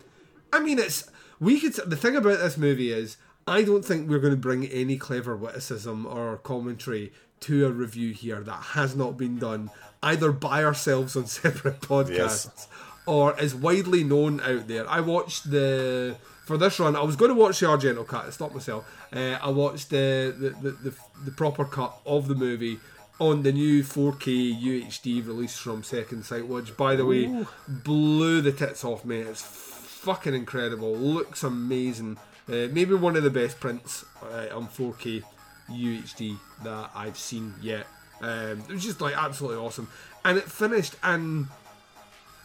I 0.53 0.61
mean 0.61 0.79
it's 0.79 1.11
we 1.38 1.61
could 1.61 1.74
the 1.74 1.96
thing 1.96 2.16
about 2.16 2.38
this 2.38 2.57
movie 2.57 2.92
is 2.92 3.16
I 3.46 3.62
don't 3.62 3.85
think 3.85 4.09
we're 4.09 4.18
going 4.18 4.33
to 4.35 4.37
bring 4.37 4.66
any 4.66 4.96
clever 4.96 5.37
witticism 5.37 6.07
or 6.07 6.37
commentary 6.37 7.12
to 7.40 7.66
a 7.66 7.70
review 7.70 8.12
here 8.12 8.40
that 8.40 8.62
has 8.74 8.94
not 8.94 9.16
been 9.16 9.38
done 9.38 9.70
either 10.03 10.31
by 10.33 10.64
ourselves 10.64 11.16
on 11.16 11.26
separate 11.40 11.81
podcasts 11.81 12.11
Yes. 12.46 12.68
Or 13.10 13.36
is 13.40 13.56
widely 13.56 14.04
known 14.04 14.40
out 14.40 14.68
there. 14.68 14.88
I 14.88 15.00
watched 15.00 15.50
the 15.50 16.16
for 16.44 16.56
this 16.56 16.78
run. 16.78 16.94
I 16.94 17.02
was 17.02 17.16
going 17.16 17.30
to 17.30 17.34
watch 17.34 17.58
the 17.58 17.66
Argento 17.66 18.06
cut. 18.06 18.26
I 18.26 18.30
stopped 18.30 18.54
myself. 18.54 18.88
Uh, 19.12 19.36
I 19.42 19.50
watched 19.50 19.90
the 19.90 20.32
the, 20.38 20.50
the 20.50 20.70
the 20.70 20.94
the 21.24 21.30
proper 21.32 21.64
cut 21.64 21.98
of 22.06 22.28
the 22.28 22.36
movie 22.36 22.78
on 23.18 23.42
the 23.42 23.50
new 23.50 23.82
4K 23.82 24.62
UHD 24.62 25.26
release 25.26 25.56
from 25.58 25.82
Second 25.82 26.24
Sight, 26.24 26.46
which 26.46 26.76
by 26.76 26.94
the 26.94 27.04
way 27.04 27.44
blew 27.68 28.40
the 28.40 28.52
tits 28.52 28.84
off 28.84 29.04
me. 29.04 29.18
It's 29.18 29.42
fucking 29.42 30.34
incredible. 30.34 30.94
Looks 30.94 31.42
amazing. 31.42 32.16
Uh, 32.48 32.68
maybe 32.70 32.94
one 32.94 33.16
of 33.16 33.24
the 33.24 33.30
best 33.30 33.58
prints 33.58 34.04
uh, 34.22 34.46
on 34.56 34.68
4K 34.68 35.24
UHD 35.68 36.36
that 36.62 36.90
I've 36.94 37.18
seen 37.18 37.54
yet. 37.60 37.86
Um, 38.20 38.62
it 38.68 38.72
was 38.72 38.84
just 38.84 39.00
like 39.00 39.16
absolutely 39.16 39.58
awesome, 39.58 39.88
and 40.24 40.38
it 40.38 40.44
finished 40.44 40.94
and 41.02 41.48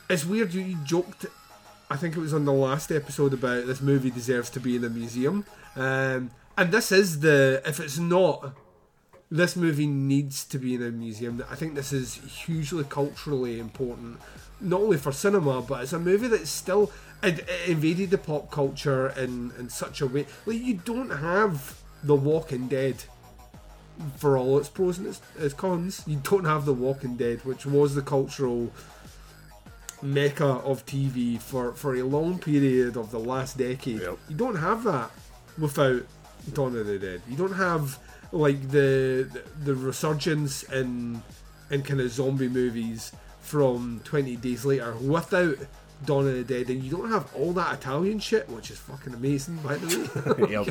it's 0.09 0.25
weird 0.25 0.53
you, 0.53 0.61
you 0.61 0.77
joked 0.83 1.25
i 1.89 1.95
think 1.95 2.15
it 2.15 2.19
was 2.19 2.33
on 2.33 2.45
the 2.45 2.53
last 2.53 2.91
episode 2.91 3.33
about 3.33 3.65
this 3.65 3.81
movie 3.81 4.11
deserves 4.11 4.49
to 4.49 4.59
be 4.59 4.75
in 4.75 4.83
a 4.83 4.89
museum. 4.89 5.45
Um, 5.75 6.31
and 6.57 6.71
this 6.71 6.91
is 6.91 7.19
the 7.19 7.61
if 7.65 7.79
it's 7.79 7.97
not 7.97 8.53
this 9.31 9.55
movie 9.55 9.87
needs 9.87 10.45
to 10.45 10.59
be 10.59 10.75
in 10.75 10.83
a 10.83 10.91
museum. 10.91 11.43
I 11.49 11.55
think 11.55 11.75
this 11.75 11.91
is 11.91 12.15
hugely 12.15 12.83
culturally 12.83 13.59
important 13.59 14.19
not 14.61 14.79
only 14.79 14.97
for 14.97 15.11
cinema 15.11 15.61
but 15.61 15.83
it's 15.83 15.93
a 15.93 15.99
movie 15.99 16.27
that's 16.27 16.49
still 16.49 16.91
it, 17.21 17.39
it 17.39 17.69
invaded 17.69 18.09
the 18.09 18.17
pop 18.17 18.51
culture 18.51 19.09
in 19.09 19.51
in 19.59 19.69
such 19.69 20.01
a 20.01 20.07
way. 20.07 20.25
Like 20.45 20.61
you 20.61 20.75
don't 20.75 21.09
have 21.09 21.81
the 22.03 22.15
walking 22.15 22.67
dead 22.67 23.03
for 24.17 24.37
all 24.37 24.57
its 24.57 24.69
pros 24.69 24.97
and 24.97 25.07
its, 25.07 25.21
its 25.37 25.53
cons. 25.53 26.03
You 26.05 26.21
don't 26.23 26.45
have 26.45 26.65
the 26.65 26.73
walking 26.73 27.17
dead 27.17 27.43
which 27.43 27.65
was 27.65 27.95
the 27.95 28.01
cultural 28.01 28.71
mecca 30.05 30.45
of 30.45 30.85
TV 30.85 31.39
for, 31.39 31.73
for 31.73 31.95
a 31.95 32.03
long 32.03 32.39
period 32.39 32.97
of 32.97 33.11
the 33.11 33.19
last 33.19 33.57
decade. 33.57 34.01
Yep. 34.01 34.17
You 34.29 34.35
don't 34.35 34.55
have 34.55 34.83
that 34.83 35.11
without 35.57 36.03
Dawn 36.53 36.75
of 36.77 36.85
the 36.85 36.99
Dead. 36.99 37.21
You 37.27 37.37
don't 37.37 37.53
have 37.53 37.99
like 38.31 38.69
the 38.69 39.29
the, 39.31 39.43
the 39.63 39.75
resurgence 39.75 40.63
in 40.63 41.21
in 41.71 41.81
kind 41.83 42.01
of 42.01 42.11
zombie 42.11 42.49
movies 42.49 43.11
from 43.41 44.01
20 44.03 44.35
days 44.37 44.65
later 44.65 44.93
without 44.95 45.57
Dawn 46.05 46.27
of 46.27 46.33
the 46.33 46.43
Dead, 46.43 46.69
and 46.69 46.83
you 46.83 46.91
don't 46.91 47.09
have 47.11 47.33
all 47.35 47.53
that 47.53 47.73
Italian 47.79 48.19
shit, 48.19 48.49
which 48.49 48.69
is 48.69 48.77
fucking 48.77 49.13
amazing, 49.13 49.57
by 49.57 49.75
the 49.77 50.65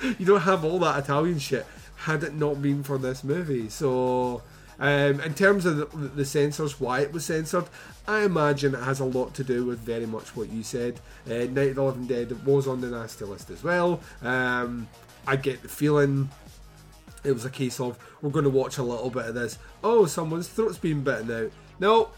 way. 0.00 0.14
You 0.18 0.26
don't 0.26 0.40
have 0.40 0.64
all 0.64 0.78
that 0.80 1.04
Italian 1.04 1.38
shit 1.38 1.66
had 1.96 2.24
it 2.24 2.34
not 2.34 2.60
been 2.60 2.82
for 2.82 2.98
this 2.98 3.22
movie. 3.24 3.68
So 3.68 4.42
Um, 4.80 5.20
in 5.20 5.34
terms 5.34 5.66
of 5.66 5.76
the, 5.76 6.08
the 6.08 6.24
censors, 6.24 6.80
why 6.80 7.00
it 7.00 7.12
was 7.12 7.24
censored, 7.24 7.64
I 8.06 8.20
imagine 8.22 8.74
it 8.74 8.82
has 8.82 9.00
a 9.00 9.04
lot 9.04 9.34
to 9.34 9.44
do 9.44 9.64
with 9.64 9.80
very 9.80 10.06
much 10.06 10.36
what 10.36 10.50
you 10.50 10.62
said. 10.62 11.00
Uh, 11.26 11.46
Night 11.50 11.70
of 11.70 11.74
the 11.76 11.82
Living 11.82 12.06
Dead 12.06 12.46
was 12.46 12.68
on 12.68 12.80
the 12.80 12.88
nasty 12.88 13.24
list 13.24 13.50
as 13.50 13.64
well. 13.64 14.00
Um, 14.22 14.88
I 15.26 15.36
get 15.36 15.62
the 15.62 15.68
feeling 15.68 16.30
it 17.24 17.32
was 17.32 17.44
a 17.44 17.50
case 17.50 17.80
of 17.80 17.98
we're 18.22 18.30
going 18.30 18.44
to 18.44 18.50
watch 18.50 18.78
a 18.78 18.82
little 18.82 19.10
bit 19.10 19.26
of 19.26 19.34
this. 19.34 19.58
Oh, 19.82 20.06
someone's 20.06 20.48
throat's 20.48 20.78
been 20.78 21.02
bitten 21.02 21.30
out. 21.30 21.52
No, 21.80 22.10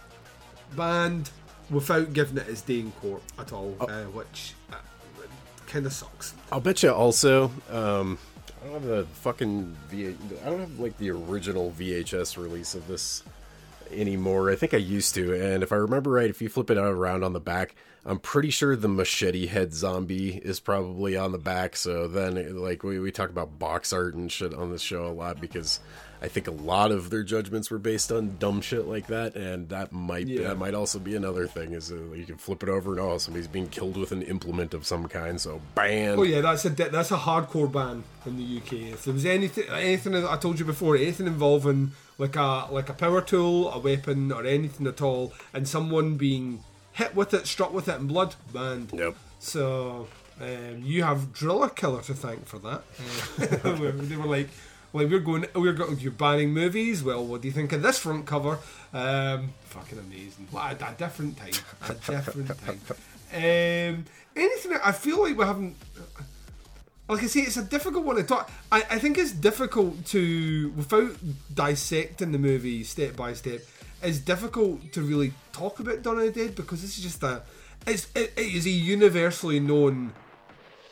banned 0.77 1.31
without 1.71 2.13
giving 2.13 2.39
it 2.39 2.49
its 2.49 2.63
day 2.63 2.81
in 2.81 2.93
court 2.93 3.23
at 3.39 3.53
all, 3.53 3.77
uh, 3.81 4.05
which 4.05 4.55
uh, 4.73 4.77
kind 5.67 5.87
of 5.87 5.93
sucks. 5.93 6.35
I'll 6.53 6.61
bet 6.61 6.83
you 6.83 6.93
also. 6.93 7.51
Um, 7.71 8.19
I 8.61 8.65
don't 8.65 8.73
have 8.75 8.83
the 8.85 9.07
fucking 9.15 9.77
V. 9.89 10.15
I 10.45 10.51
don't 10.51 10.61
have 10.61 10.79
like 10.79 10.97
the 10.99 11.11
original 11.11 11.73
VHS 11.79 12.37
release 12.37 12.75
of 12.75 12.87
this 12.87 13.23
anymore. 13.91 14.51
I 14.51 14.57
think 14.57 14.75
I 14.75 14.79
used 14.79 15.15
to, 15.15 15.35
and 15.35 15.63
if 15.63 15.73
I 15.73 15.77
remember 15.77 16.11
right, 16.11 16.31
if 16.31 16.43
you 16.43 16.49
flip 16.49 16.71
it 16.71 16.79
around 16.79 17.25
on 17.25 17.33
the 17.33 17.41
back, 17.41 17.75
I'm 18.05 18.19
pretty 18.19 18.51
sure 18.51 18.77
the 18.77 18.89
machete 18.89 19.47
head 19.47 19.73
zombie 19.73 20.37
is 20.37 20.61
probably 20.61 21.17
on 21.17 21.33
the 21.33 21.39
back. 21.39 21.77
So 21.77 22.09
then, 22.09 22.57
like 22.57 22.83
we 22.83 22.99
we 22.99 23.11
talk 23.11 23.31
about 23.31 23.59
box 23.59 23.93
art 23.93 24.15
and 24.15 24.31
shit 24.31 24.55
on 24.55 24.71
this 24.71 24.83
show 24.83 25.07
a 25.07 25.13
lot 25.13 25.41
because 25.41 25.81
I 26.23 26.29
think 26.29 26.47
a 26.47 26.51
lot 26.53 26.91
of 26.93 27.09
their 27.09 27.23
judgments 27.23 27.71
were 27.71 27.79
based 27.79 28.13
on 28.13 28.37
dumb 28.39 28.61
shit 28.61 28.87
like 28.87 29.07
that, 29.07 29.35
and 29.37 29.69
that 29.71 29.91
might 29.93 30.27
Yeah. 30.27 30.49
that 30.49 30.59
might 30.59 30.75
also 30.75 30.99
be 30.99 31.17
another 31.17 31.47
thing 31.47 31.73
is 31.73 31.91
uh, 31.91 31.97
you 32.15 32.27
can 32.27 32.37
flip 32.37 32.63
it 32.63 32.69
over 32.69 32.93
and 32.93 33.01
oh 33.01 33.17
somebody's 33.19 33.49
being 33.49 33.69
killed 33.69 33.97
with 33.97 34.13
an 34.13 34.23
implement 34.23 34.75
of 34.75 34.87
some 34.87 35.09
kind, 35.09 35.41
so 35.41 35.61
ban. 35.75 36.19
Oh 36.19 36.23
yeah, 36.23 36.43
that's 36.43 36.65
a 36.67 36.71
that's 36.71 37.11
a 37.11 37.17
hardcore 37.17 37.73
ban 37.73 38.05
in 38.27 38.37
the 38.37 38.59
UK. 38.59 38.93
If 38.93 39.05
there 39.05 39.15
was 39.15 39.25
anything 39.25 39.65
anything 39.71 40.15
I 40.15 40.37
told 40.37 40.59
you 40.59 40.65
before, 40.67 40.97
anything 40.97 41.27
involving 41.27 41.93
like 42.19 42.37
a 42.37 42.67
like 42.71 42.89
a 42.91 42.95
power 42.95 43.23
tool, 43.23 43.73
a 43.73 43.79
weapon, 43.79 44.31
or 44.31 44.45
anything 44.45 44.87
at 44.87 45.01
all, 45.01 45.33
and 45.55 45.67
someone 45.67 46.17
being 46.17 46.63
hit 46.93 47.15
with 47.17 47.33
it, 47.33 47.47
struck 47.47 47.73
with 47.73 47.89
it, 47.89 47.99
and 47.99 48.09
blood, 48.09 48.35
banned. 48.53 48.91
Yep. 48.93 49.17
So 49.39 50.07
um, 50.41 50.83
you 50.83 51.03
have 51.03 51.33
Driller 51.33 51.71
Killer 51.71 52.03
to 52.03 52.13
thank 52.15 52.47
for 52.47 52.59
that. 52.59 52.83
Uh, 53.65 53.73
they 54.03 54.17
were 54.17 54.27
like, 54.27 54.49
like 54.93 55.09
we're 55.09 55.21
going, 55.21 55.47
we're 55.55 55.73
going, 55.73 55.99
you're 56.01 56.13
banning 56.13 56.53
movies. 56.53 57.03
Well, 57.03 57.25
what 57.25 57.43
do 57.43 57.49
you 57.49 57.53
think 57.53 57.73
of 57.73 57.83
this 57.83 57.99
front 57.99 58.27
cover? 58.27 58.59
Um, 58.93 59.53
fucking 59.65 59.99
amazing. 59.99 60.49
What 60.51 60.81
a, 60.81 60.89
a 60.89 60.95
different 60.95 61.37
time. 61.37 61.53
A 61.89 61.95
different 62.11 62.59
time. 62.59 62.81
Um, 63.33 64.05
anything? 64.35 64.73
I 64.85 64.93
feel 64.93 65.23
like 65.23 65.37
we 65.37 65.45
haven't. 65.45 65.77
Like 67.09 67.25
I 67.25 67.27
say, 67.27 67.41
it's 67.41 67.57
a 67.57 67.65
difficult 67.65 68.05
one 68.05 68.17
to 68.17 68.23
talk. 68.25 68.51
I, 68.71 68.79
I 68.91 68.99
think 68.99 69.19
it's 69.19 69.33
difficult 69.33 70.05
to, 70.07 70.73
without 70.77 71.13
dissecting 71.53 72.31
the 72.31 72.39
movie 72.39 72.85
step 72.85 73.17
by 73.17 73.33
step, 73.33 73.63
it's 74.03 74.19
difficult 74.19 74.93
to 74.93 75.03
really 75.03 75.33
talk 75.53 75.81
about 75.81 76.03
Dawn 76.03 76.19
of 76.19 76.33
the 76.33 76.47
Dead 76.47 76.55
because 76.55 76.83
this 76.83 76.97
is 76.97 77.03
just 77.03 77.23
a, 77.23 77.43
it's 77.87 78.09
it, 78.15 78.33
it 78.37 78.55
is 78.55 78.67
a 78.67 78.71
universally 78.71 79.61
known 79.61 80.13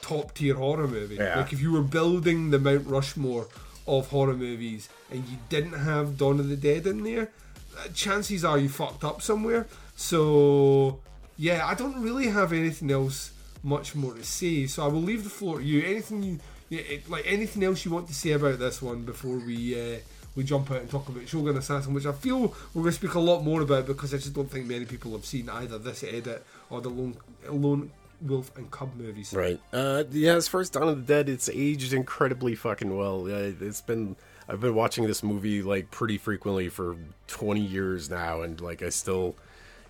top 0.01 0.35
tier 0.35 0.55
horror 0.55 0.89
movie. 0.89 1.17
Yeah. 1.17 1.37
Like 1.39 1.53
if 1.53 1.61
you 1.61 1.73
were 1.73 1.83
building 1.83 2.51
the 2.51 2.59
Mount 2.59 2.87
Rushmore 2.87 3.49
of 3.89 4.09
horror 4.09 4.35
movies 4.35 4.89
and 5.11 5.27
you 5.29 5.39
didn't 5.49 5.73
have 5.73 6.19
Dawn 6.19 6.39
of 6.39 6.49
the 6.49 6.57
Dead 6.57 6.87
in 6.87 7.03
there, 7.03 7.31
uh, 7.79 7.89
chances 7.95 8.45
are 8.45 8.59
you 8.59 8.69
fucked 8.69 9.05
up 9.05 9.23
somewhere. 9.23 9.67
So 9.97 11.01
yeah, 11.37 11.67
I 11.67 11.75
don't 11.75 12.01
really 12.03 12.29
have 12.29 12.53
anything 12.53 12.91
else 12.91 13.33
much 13.63 13.95
more 13.95 14.15
to 14.15 14.25
say. 14.25 14.67
So 14.67 14.85
I 14.85 14.89
will 14.89 15.03
leave 15.03 15.25
the 15.25 15.31
floor 15.31 15.59
to 15.59 15.65
you. 15.65 15.83
Anything 15.85 16.41
you, 16.69 17.01
like 17.09 17.25
anything 17.27 17.65
else 17.65 17.85
you 17.85 17.91
want 17.91 18.09
to 18.09 18.15
say 18.15 18.33
about 18.33 18.59
this 18.59 18.83
one 18.83 19.05
before 19.05 19.39
we 19.39 19.95
uh, 19.95 19.99
we 20.37 20.45
jump 20.45 20.71
out 20.71 20.81
and 20.81 20.91
talk 20.91 21.09
about 21.09 21.29
Shogun 21.29 21.57
Assassin, 21.57 21.95
which 21.95 22.07
I 22.07 22.13
feel 22.13 22.55
we're 22.73 22.83
going 22.83 22.87
to 22.87 22.93
speak 22.93 23.15
a 23.15 23.21
lot 23.21 23.43
more 23.43 23.63
about 23.63 23.87
because 23.87 24.15
I 24.15 24.19
just 24.19 24.35
don't 24.35 24.51
think 24.51 24.67
many 24.67 24.85
people 24.85 25.13
have 25.13 25.25
seen 25.25 25.49
either 25.49 25.79
this 25.79 26.05
edit 26.05 26.45
or 26.71 26.81
the 26.81 26.91
Lone, 26.91 27.17
Lone 27.49 27.91
Wolf 28.21 28.57
and 28.57 28.71
Cub 28.71 28.95
movies. 28.97 29.33
Right. 29.33 29.61
Uh, 29.73 30.05
yeah. 30.11 30.35
As 30.35 30.49
far 30.49 30.61
as 30.61 30.71
Dawn 30.71 30.89
of 30.89 31.07
the 31.07 31.15
Dead, 31.15 31.29
it's 31.29 31.49
aged 31.49 31.93
incredibly 31.93 32.55
fucking 32.55 32.97
well. 32.97 33.27
It's 33.27 33.81
been 33.81 34.17
I've 34.49 34.61
been 34.61 34.75
watching 34.75 35.07
this 35.07 35.23
movie 35.23 35.63
like 35.63 35.91
pretty 35.91 36.19
frequently 36.19 36.69
for 36.69 36.97
20 37.27 37.61
years 37.61 38.09
now, 38.09 38.43
and 38.43 38.61
like 38.61 38.83
I 38.83 38.89
still. 38.89 39.37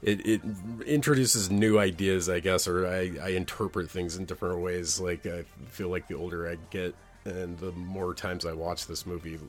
It, 0.00 0.24
it 0.24 0.40
introduces 0.86 1.50
new 1.50 1.76
ideas, 1.80 2.28
I 2.28 2.38
guess, 2.38 2.68
or 2.68 2.86
I, 2.86 3.10
I 3.20 3.28
interpret 3.30 3.90
things 3.90 4.16
in 4.16 4.26
different 4.26 4.60
ways. 4.60 5.00
Like 5.00 5.26
I 5.26 5.42
feel 5.70 5.88
like 5.88 6.06
the 6.06 6.14
older 6.14 6.48
I 6.48 6.56
get, 6.70 6.94
and 7.24 7.58
the 7.58 7.72
more 7.72 8.14
times 8.14 8.46
I 8.46 8.52
watch 8.52 8.86
this 8.86 9.06
movie, 9.06 9.40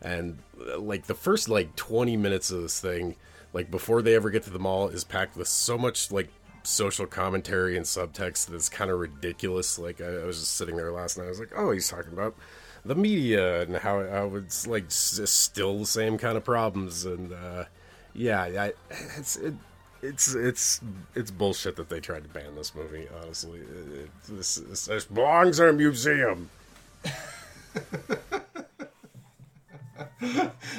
and 0.00 0.38
like 0.76 1.06
the 1.06 1.14
first 1.14 1.48
like 1.48 1.76
20 1.76 2.16
minutes 2.16 2.50
of 2.50 2.62
this 2.62 2.80
thing, 2.80 3.14
like 3.52 3.70
before 3.70 4.02
they 4.02 4.16
ever 4.16 4.30
get 4.30 4.42
to 4.44 4.50
the 4.50 4.58
mall, 4.58 4.88
is 4.88 5.04
packed 5.04 5.36
with 5.36 5.46
so 5.46 5.78
much 5.78 6.10
like 6.10 6.30
social 6.62 7.06
commentary 7.06 7.76
and 7.76 7.84
subtext 7.84 8.46
that's 8.46 8.68
kind 8.68 8.90
of 8.90 8.98
ridiculous. 8.98 9.78
Like 9.78 10.00
I, 10.00 10.06
I 10.22 10.24
was 10.24 10.40
just 10.40 10.54
sitting 10.56 10.76
there 10.76 10.92
last 10.92 11.18
night, 11.18 11.26
I 11.26 11.28
was 11.28 11.40
like, 11.40 11.52
oh, 11.56 11.70
he's 11.72 11.88
talking 11.88 12.12
about 12.12 12.34
the 12.84 12.94
media 12.94 13.62
and 13.62 13.76
how 13.76 14.06
how 14.08 14.34
it's 14.36 14.66
like 14.66 14.86
s- 14.86 15.20
still 15.30 15.80
the 15.80 15.86
same 15.86 16.18
kind 16.18 16.36
of 16.36 16.44
problems, 16.44 17.04
and 17.04 17.32
uh, 17.32 17.64
yeah, 18.14 18.42
I, 18.42 18.72
it's 19.18 19.36
it, 19.36 19.54
it's 20.02 20.34
it's 20.34 20.80
it's 21.14 21.30
bullshit 21.30 21.76
that 21.76 21.88
they 21.88 22.00
tried 22.00 22.24
to 22.24 22.28
ban 22.28 22.54
this 22.56 22.74
movie. 22.74 23.06
Honestly, 23.22 23.60
it, 23.60 23.92
it, 24.00 24.10
this, 24.28 24.56
this 24.56 24.86
this 24.86 25.04
belongs 25.04 25.60
in 25.60 25.68
a 25.68 25.72
museum. 25.72 26.50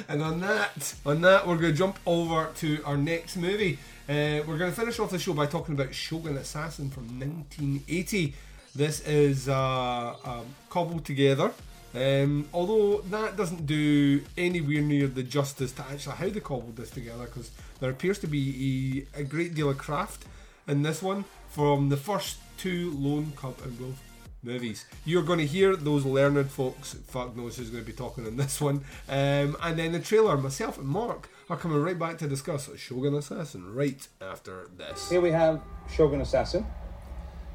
And 0.08 0.22
on 0.22 0.40
that, 0.40 0.94
on 1.06 1.20
that, 1.22 1.46
we're 1.46 1.56
going 1.56 1.72
to 1.72 1.78
jump 1.78 1.98
over 2.06 2.50
to 2.56 2.82
our 2.84 2.96
next 2.96 3.36
movie. 3.36 3.78
Uh, 4.06 4.44
we're 4.46 4.58
going 4.58 4.70
to 4.70 4.76
finish 4.78 4.98
off 4.98 5.10
the 5.10 5.18
show 5.18 5.32
by 5.32 5.46
talking 5.46 5.74
about 5.74 5.94
Shogun 5.94 6.36
Assassin 6.36 6.90
from 6.90 7.04
1980. 7.18 8.34
This 8.74 9.00
is 9.06 9.48
uh, 9.48 10.14
um, 10.22 10.44
cobbled 10.68 11.06
together. 11.06 11.52
Um, 11.94 12.46
although 12.52 13.00
that 13.02 13.38
doesn't 13.38 13.66
do 13.66 14.20
anywhere 14.36 14.82
near 14.82 15.06
the 15.06 15.22
justice 15.22 15.72
to 15.72 15.82
actually 15.90 16.16
how 16.16 16.28
they 16.28 16.40
cobbled 16.40 16.76
this 16.76 16.90
together, 16.90 17.24
because 17.24 17.50
there 17.80 17.88
appears 17.88 18.18
to 18.18 18.26
be 18.26 19.06
a, 19.16 19.20
a 19.20 19.24
great 19.24 19.54
deal 19.54 19.70
of 19.70 19.78
craft 19.78 20.26
in 20.68 20.82
this 20.82 21.02
one 21.02 21.24
from 21.48 21.88
the 21.88 21.96
first 21.96 22.40
two 22.58 22.90
Lone 22.98 23.32
Cub 23.36 23.56
and 23.64 23.80
Wolf 23.80 24.02
movies. 24.42 24.84
You're 25.06 25.22
going 25.22 25.38
to 25.38 25.46
hear 25.46 25.76
those 25.76 26.04
learned 26.04 26.50
folks, 26.50 26.92
fuck 27.06 27.34
knows 27.34 27.56
who's 27.56 27.70
going 27.70 27.84
to 27.84 27.90
be 27.90 27.96
talking 27.96 28.26
in 28.26 28.36
this 28.36 28.60
one. 28.60 28.84
Um, 29.08 29.56
and 29.62 29.78
then 29.78 29.92
the 29.92 30.00
trailer, 30.00 30.36
myself 30.36 30.76
and 30.76 30.86
Mark 30.86 31.30
are 31.50 31.56
coming 31.58 31.80
right 31.82 31.98
back 31.98 32.16
to 32.18 32.26
discuss 32.26 32.70
Shogun 32.76 33.14
Assassin 33.14 33.74
right 33.74 34.08
after 34.20 34.68
this. 34.78 35.10
Here 35.10 35.20
we 35.20 35.30
have 35.30 35.60
Shogun 35.92 36.22
Assassin, 36.22 36.64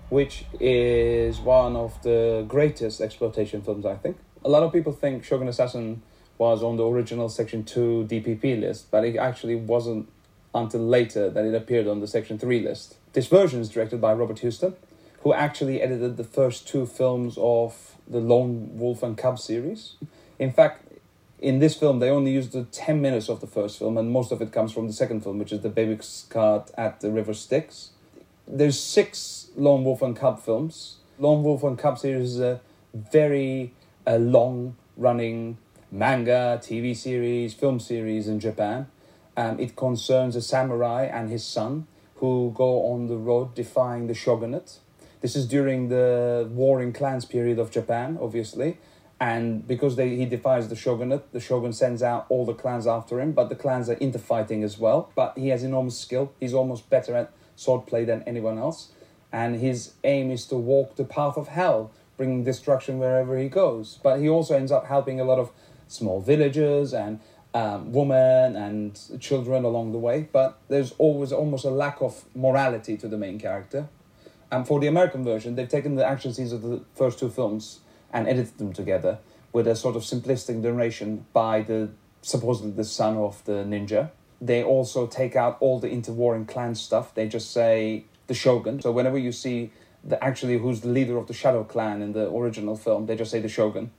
which 0.10 0.46
is 0.60 1.40
one 1.40 1.76
of 1.76 2.00
the 2.04 2.46
greatest 2.48 3.02
exploitation 3.02 3.64
films, 3.64 3.88
I 3.88 3.96
think. 3.96 4.18
A 4.46 4.50
lot 4.50 4.62
of 4.62 4.72
people 4.72 4.94
think 4.94 5.24
Shogun 5.24 5.48
Assassin 5.48 6.04
was 6.38 6.62
on 6.62 6.78
the 6.78 6.86
original 6.86 7.30
Section 7.30 7.64
2 7.64 8.08
DPP 8.08 8.62
list, 8.62 8.92
but 8.92 9.04
it 9.04 9.18
actually 9.18 9.56
wasn't 9.56 10.08
until 10.54 10.82
later 10.82 11.30
that 11.32 11.44
it 11.46 11.56
appeared 11.56 11.88
on 11.88 12.00
the 12.00 12.08
Section 12.08 12.38
3 12.38 12.60
list. 12.62 12.96
This 13.14 13.26
version 13.26 13.60
is 13.60 13.70
directed 13.70 14.00
by 14.00 14.14
Robert 14.14 14.40
Houston, 14.40 14.76
who 15.22 15.34
actually 15.34 15.82
edited 15.82 16.16
the 16.16 16.24
first 16.24 16.68
two 16.68 16.86
films 16.86 17.38
of 17.40 17.96
the 18.08 18.20
Lone 18.20 18.78
Wolf 18.78 19.02
and 19.02 19.18
Cub 19.18 19.40
series. 19.40 19.96
In 20.38 20.52
fact, 20.52 20.89
in 21.42 21.60
this 21.60 21.76
film, 21.76 22.00
they 22.00 22.10
only 22.10 22.32
used 22.32 22.52
the 22.52 22.64
10 22.66 23.02
minutes 23.02 23.30
of 23.30 23.40
the 23.40 23.48
first 23.48 23.80
film, 23.80 23.98
and 23.98 24.12
most 24.12 24.32
of 24.32 24.42
it 24.42 24.52
comes 24.52 24.72
from 24.72 24.88
the 24.88 24.94
second 24.94 25.22
film, 25.22 25.40
which 25.40 25.52
is 25.52 25.62
the 25.62 25.70
baby 25.70 25.98
cart 26.30 26.72
at 26.78 27.00
the 27.00 27.10
River 27.10 27.34
Styx. 27.34 27.92
There's 28.48 28.80
six 28.80 29.50
Lone 29.56 29.84
Wolf 29.84 30.02
and 30.02 30.16
Cub 30.16 30.42
films. 30.42 30.98
Lone 31.18 31.44
Wolf 31.44 31.64
and 31.64 31.78
Cub 31.78 31.98
series 31.98 32.36
is 32.36 32.40
a 32.40 32.62
very 32.94 33.74
uh, 34.06 34.16
long 34.18 34.76
running 34.98 35.58
manga, 35.92 36.60
TV 36.62 36.96
series, 36.96 37.54
film 37.54 37.80
series 37.80 38.28
in 38.28 38.40
Japan. 38.40 38.88
Um, 39.38 39.60
it 39.60 39.76
concerns 39.76 40.36
a 40.36 40.42
samurai 40.42 41.04
and 41.06 41.30
his 41.30 41.46
son 41.46 41.88
who 42.16 42.52
go 42.56 42.92
on 42.92 43.08
the 43.08 43.16
road 43.16 43.56
defying 43.56 44.08
the 44.08 44.14
shogunate. 44.14 44.80
This 45.22 45.36
is 45.36 45.48
during 45.48 45.90
the 45.90 46.48
warring 46.52 46.92
clans 46.92 47.26
period 47.26 47.60
of 47.60 47.72
Japan, 47.72 48.18
obviously. 48.22 48.78
And 49.20 49.68
because 49.68 49.98
they, 49.98 50.16
he 50.16 50.26
defies 50.26 50.70
the 50.70 50.76
shogunate, 50.76 51.34
the 51.34 51.42
shogun 51.42 51.74
sends 51.74 52.02
out 52.02 52.26
all 52.30 52.46
the 52.46 52.54
clans 52.54 52.88
after 52.88 53.20
him, 53.20 53.34
but 53.34 53.50
the 53.50 53.56
clans 53.56 53.90
are 53.90 53.96
interfighting 53.96 54.64
as 54.64 54.78
well. 54.80 55.12
But 55.14 55.38
he 55.38 55.50
has 55.50 55.62
enormous 55.64 56.00
skill. 56.00 56.32
He's 56.40 56.54
almost 56.54 56.90
better 56.90 57.16
at 57.16 57.32
swordplay 57.58 58.06
than 58.06 58.24
anyone 58.24 58.58
else. 58.58 58.92
And 59.32 59.58
his 59.58 59.94
aim 60.04 60.32
is 60.32 60.46
to 60.48 60.56
walk 60.56 60.96
the 60.96 61.04
path 61.04 61.36
of 61.36 61.50
hell, 61.50 61.92
bringing 62.16 62.46
destruction 62.46 62.98
wherever 62.98 63.38
he 63.38 63.50
goes. 63.50 64.00
But 64.02 64.20
he 64.20 64.30
also 64.30 64.56
ends 64.56 64.72
up 64.72 64.86
helping 64.86 65.20
a 65.20 65.26
lot 65.26 65.38
of 65.38 65.52
small 65.90 66.22
villagers 66.22 66.94
and 66.94 67.20
um, 67.54 67.92
women 67.92 68.56
and 68.56 68.98
children 69.20 69.66
along 69.66 69.92
the 69.92 69.98
way. 69.98 70.30
But 70.32 70.60
there's 70.70 70.94
always 70.98 71.34
almost 71.34 71.66
a 71.66 71.70
lack 71.70 72.02
of 72.02 72.24
morality 72.34 72.96
to 72.96 73.08
the 73.10 73.18
main 73.18 73.38
character. 73.38 73.90
And 74.50 74.66
for 74.66 74.80
the 74.80 74.88
American 74.88 75.26
version, 75.26 75.56
they've 75.56 75.68
taken 75.68 75.96
the 75.96 76.06
action 76.06 76.34
scenes 76.34 76.54
of 76.54 76.62
the 76.62 76.82
first 76.96 77.20
two 77.20 77.30
films 77.30 77.82
and 78.12 78.28
edited 78.28 78.58
them 78.58 78.74
together 78.74 79.20
with 79.52 79.68
a 79.68 79.76
sort 79.76 79.96
of 79.96 80.04
simplistic 80.04 80.56
narration 80.56 81.26
by 81.34 81.62
the 81.62 81.90
supposedly 82.22 82.72
the 82.72 82.84
son 82.84 83.18
of 83.18 83.44
the 83.46 83.64
ninja. 83.64 84.12
They 84.42 84.64
also 84.64 85.08
take 85.08 85.36
out 85.36 85.58
all 85.60 85.80
the 85.80 85.90
interwarring 85.90 86.48
clan 86.48 86.76
stuff. 86.76 87.14
They 87.14 87.28
just 87.28 87.52
say 87.52 88.06
the 88.28 88.34
shogun. 88.34 88.82
So 88.82 88.92
whenever 88.92 89.18
you 89.18 89.32
see 89.32 89.72
the 90.04 90.24
actually 90.24 90.58
who's 90.58 90.82
the 90.82 90.88
leader 90.88 91.18
of 91.18 91.28
the 91.28 91.34
Shadow 91.34 91.64
Clan 91.64 92.02
in 92.02 92.14
the 92.14 92.30
original 92.34 92.78
film, 92.78 93.06
they 93.06 93.16
just 93.16 93.32
say 93.32 93.40
the 93.40 93.50
shogun. 93.50 93.92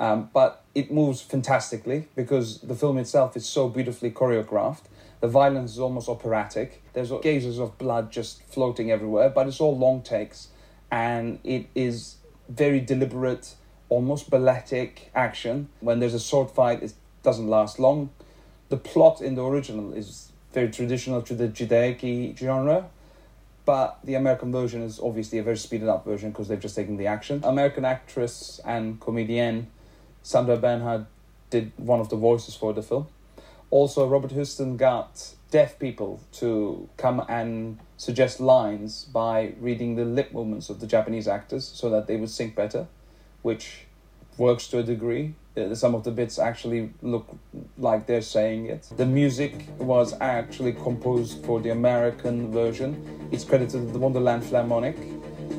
Um, 0.00 0.30
but 0.32 0.64
it 0.74 0.92
moves 0.92 1.20
fantastically 1.20 2.08
because 2.14 2.60
the 2.60 2.74
film 2.74 2.98
itself 2.98 3.36
is 3.36 3.46
so 3.46 3.68
beautifully 3.68 4.10
choreographed. 4.10 4.84
The 5.20 5.28
violence 5.28 5.72
is 5.72 5.80
almost 5.80 6.08
operatic. 6.08 6.82
There's 6.92 7.10
gazes 7.22 7.58
of 7.58 7.76
blood 7.78 8.12
just 8.12 8.42
floating 8.44 8.90
everywhere, 8.90 9.28
but 9.30 9.48
it's 9.48 9.60
all 9.60 9.76
long 9.76 10.02
takes, 10.02 10.48
and 10.90 11.40
it 11.42 11.66
is 11.74 12.16
very 12.48 12.80
deliberate, 12.80 13.54
almost 13.88 14.30
balletic 14.30 15.10
action. 15.14 15.68
When 15.80 16.00
there's 16.00 16.14
a 16.14 16.20
sword 16.20 16.50
fight, 16.50 16.82
it 16.82 16.92
doesn't 17.22 17.48
last 17.48 17.78
long. 17.78 18.10
The 18.68 18.76
plot 18.76 19.20
in 19.20 19.34
the 19.34 19.44
original 19.44 19.92
is 19.92 20.30
very 20.52 20.70
traditional 20.70 21.22
to 21.22 21.34
the 21.34 21.48
jidaigeki 21.48 22.36
genre, 22.36 22.88
but 23.64 23.98
the 24.02 24.14
American 24.14 24.50
version 24.50 24.82
is 24.82 24.98
obviously 24.98 25.38
a 25.38 25.42
very 25.42 25.56
speeded 25.56 25.88
up 25.88 26.04
version 26.04 26.30
because 26.30 26.48
they've 26.48 26.60
just 26.60 26.76
taken 26.76 26.96
the 26.96 27.06
action. 27.06 27.42
American 27.44 27.84
actress 27.84 28.60
and 28.64 28.98
comedienne 29.00 29.66
Sandra 30.22 30.56
Bernhard 30.56 31.06
did 31.50 31.72
one 31.76 32.00
of 32.00 32.08
the 32.10 32.16
voices 32.16 32.54
for 32.54 32.72
the 32.72 32.82
film. 32.82 33.06
Also, 33.70 34.06
Robert 34.06 34.32
Houston 34.32 34.76
got 34.76 35.34
deaf 35.50 35.78
people 35.78 36.20
to 36.32 36.88
come 36.96 37.24
and 37.28 37.78
suggest 37.96 38.40
lines 38.40 39.04
by 39.04 39.54
reading 39.60 39.96
the 39.96 40.04
lip 40.04 40.32
movements 40.32 40.70
of 40.70 40.80
the 40.80 40.86
Japanese 40.86 41.28
actors 41.28 41.66
so 41.66 41.90
that 41.90 42.06
they 42.06 42.16
would 42.16 42.30
sync 42.30 42.54
better, 42.54 42.86
which 43.42 43.86
works 44.38 44.68
to 44.68 44.78
a 44.78 44.82
degree. 44.82 45.34
Uh, 45.56 45.74
Some 45.74 45.94
of 45.94 46.04
the 46.04 46.10
bits 46.10 46.38
actually 46.38 46.92
look 47.02 47.26
like 47.76 48.06
they're 48.06 48.22
saying 48.22 48.66
it. 48.66 48.88
The 48.96 49.06
music 49.06 49.66
was 49.78 50.14
actually 50.20 50.72
composed 50.72 51.44
for 51.44 51.60
the 51.60 51.70
American 51.70 52.52
version. 52.52 53.28
It's 53.32 53.44
credited 53.44 53.86
to 53.86 53.92
the 53.92 53.98
Wonderland 53.98 54.44
Philharmonic, 54.44 54.96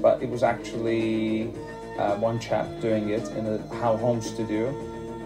but 0.02 0.24
it 0.24 0.30
was 0.30 0.44
actually 0.44 1.52
uh, 1.98 2.16
one 2.16 2.40
chap 2.40 2.68
doing 2.80 3.10
it 3.10 3.28
in 3.32 3.46
a 3.46 3.76
How 3.76 3.98
Home 3.98 4.22
studio. 4.22 4.74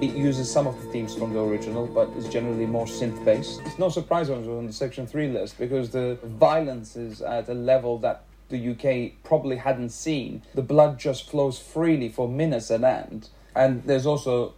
It 0.02 0.16
uses 0.16 0.52
some 0.52 0.68
of 0.68 0.82
the 0.82 0.90
themes 0.92 1.16
from 1.16 1.34
the 1.34 1.40
original, 1.40 1.88
but 1.88 2.10
is 2.18 2.28
generally 2.28 2.66
more 2.66 2.86
synth 2.86 3.24
based. 3.24 3.62
It's 3.66 3.80
no 3.80 3.90
surprise 3.90 4.30
was 4.30 4.48
on 4.48 4.66
the 4.66 4.74
Section 4.74 5.08
3 5.08 5.30
list 5.30 5.58
because 5.58 5.92
the 5.92 6.18
violence 6.24 6.96
is 6.96 7.22
at 7.22 7.48
a 7.48 7.54
level 7.54 7.98
that 8.00 8.26
the 8.50 8.70
UK 8.72 9.24
probably 9.24 9.56
hadn't 9.56 9.90
seen. 9.90 10.44
The 10.56 10.62
blood 10.62 11.00
just 11.00 11.30
flows 11.30 11.58
freely 11.58 12.10
for 12.10 12.28
minutes 12.28 12.70
at 12.70 12.84
end. 12.84 13.30
And 13.56 13.84
there's 13.84 14.06
also 14.06 14.54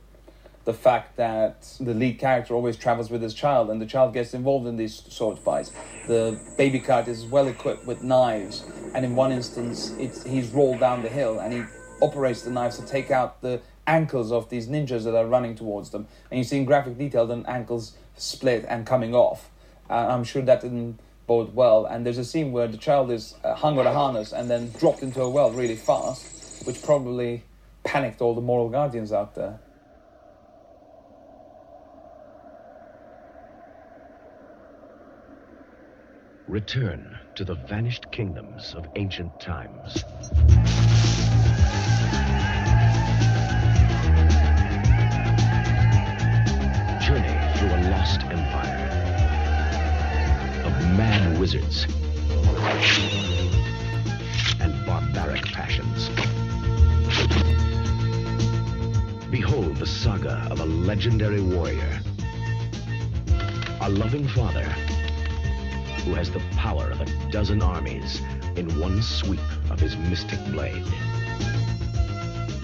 the 0.66 0.74
fact 0.74 1.16
that 1.18 1.76
the 1.80 1.94
lead 1.94 2.18
character 2.18 2.56
always 2.56 2.76
travels 2.76 3.12
with 3.12 3.22
his 3.22 3.34
child 3.34 3.70
and 3.70 3.80
the 3.80 3.86
child 3.86 4.14
gets 4.14 4.34
involved 4.34 4.66
in 4.66 4.78
these 4.78 5.04
sword 5.10 5.38
fights. 5.38 5.72
The 6.08 6.40
baby 6.58 6.80
cart 6.80 7.08
is 7.08 7.24
well 7.26 7.48
equipped 7.48 7.86
with 7.86 8.02
knives, 8.04 8.66
and 8.96 9.06
in 9.06 9.16
one 9.16 9.32
instance, 9.32 9.94
he's 9.98 10.50
rolled 10.50 10.80
down 10.80 11.04
the 11.04 11.10
hill 11.10 11.40
and 11.40 11.54
he 11.54 11.64
operates 12.02 12.42
the 12.42 12.52
knives 12.52 12.78
to 12.80 12.86
take 12.86 13.12
out 13.12 13.42
the 13.42 13.62
ankles 13.88 14.32
of 14.32 14.50
these 14.50 14.68
ninjas 14.68 15.04
that 15.04 15.16
are 15.16 15.26
running 15.26 15.56
towards 15.56 15.92
them. 15.92 16.08
And 16.32 16.38
you 16.38 16.44
see 16.44 16.58
in 16.58 16.66
graphic 16.66 16.98
detail 16.98 17.26
the 17.26 17.44
ankles 17.48 17.96
split 18.16 18.66
and 18.68 18.86
coming 18.86 19.14
off. 19.14 19.50
I'm 19.90 20.24
sure 20.24 20.42
that 20.42 20.62
didn't 20.62 21.00
bode 21.28 21.54
well. 21.56 21.86
And 21.86 22.06
there's 22.06 22.18
a 22.18 22.26
scene 22.26 22.52
where 22.52 22.68
the 22.68 22.78
child 22.78 23.12
is 23.12 23.36
uh, 23.44 23.56
hung 23.56 23.78
on 23.80 23.86
a 23.86 23.94
harness 23.94 24.34
and 24.34 24.50
then 24.50 24.72
dropped 24.80 25.04
into 25.04 25.22
a 25.22 25.30
well 25.30 25.52
really 25.52 25.76
fast, 25.76 26.66
which 26.66 26.82
probably 26.82 27.44
panicked 27.84 28.22
all 28.22 28.34
the 28.34 28.42
moral 28.42 28.70
guardians 28.70 29.12
out 29.12 29.36
there. 29.36 29.60
Return 36.48 37.18
to 37.36 37.44
the 37.44 37.56
vanished 37.56 38.12
kingdoms 38.12 38.76
of 38.76 38.88
ancient 38.96 39.40
times. 39.40 40.04
Wizards 51.46 51.86
and 54.60 54.84
barbaric 54.84 55.46
passions. 55.54 56.10
Behold 59.30 59.76
the 59.76 59.86
saga 59.86 60.48
of 60.50 60.60
a 60.60 60.66
legendary 60.66 61.42
warrior, 61.42 62.00
a 63.82 63.90
loving 63.92 64.28
father 64.30 64.64
who 66.04 66.16
has 66.16 66.32
the 66.32 66.42
power 66.58 66.90
of 66.90 67.02
a 67.02 67.06
dozen 67.30 67.62
armies 67.62 68.22
in 68.56 68.80
one 68.80 69.00
sweep 69.04 69.40
of 69.70 69.80
his 69.80 69.96
mystic 69.98 70.44
blade. 70.46 70.84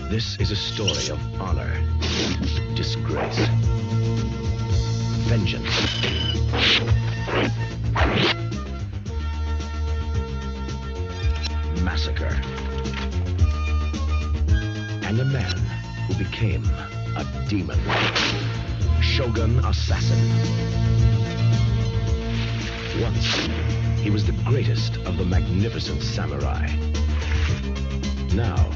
This 0.09 0.37
is 0.39 0.49
a 0.49 0.55
story 0.55 1.07
of 1.09 1.19
honor, 1.39 1.71
disgrace, 2.73 3.45
vengeance, 5.29 5.69
massacre, 12.11 12.41
and 15.05 15.19
a 15.19 15.25
man 15.25 15.57
who 16.07 16.13
became 16.15 16.63
a 17.15 17.25
demon. 17.47 17.79
Shogun 19.01 19.59
Assassin. 19.65 20.19
Once, 23.01 23.35
he 24.01 24.09
was 24.09 24.25
the 24.25 24.35
greatest 24.45 24.97
of 24.97 25.17
the 25.17 25.25
magnificent 25.25 26.01
samurai. 26.01 26.67
Now, 28.33 28.69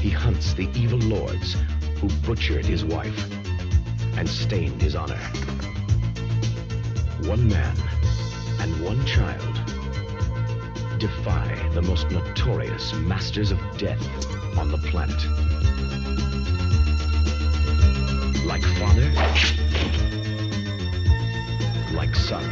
he 0.00 0.10
hunts 0.10 0.54
the 0.54 0.68
evil 0.74 0.98
lords 0.98 1.56
who 2.00 2.08
butchered 2.26 2.66
his 2.66 2.84
wife 2.84 3.30
and 4.16 4.28
stained 4.28 4.80
his 4.82 4.94
honor. 4.94 5.20
One 7.22 7.48
man 7.48 7.76
and 8.60 8.84
one 8.84 9.04
child 9.06 9.51
defy 11.02 11.68
the 11.74 11.82
most 11.82 12.08
notorious 12.12 12.92
masters 12.94 13.50
of 13.50 13.58
death 13.76 14.00
on 14.56 14.70
the 14.70 14.78
planet. 14.78 15.20
Like 18.46 18.62
father, 18.78 19.10
like 21.96 22.14
son 22.14 22.44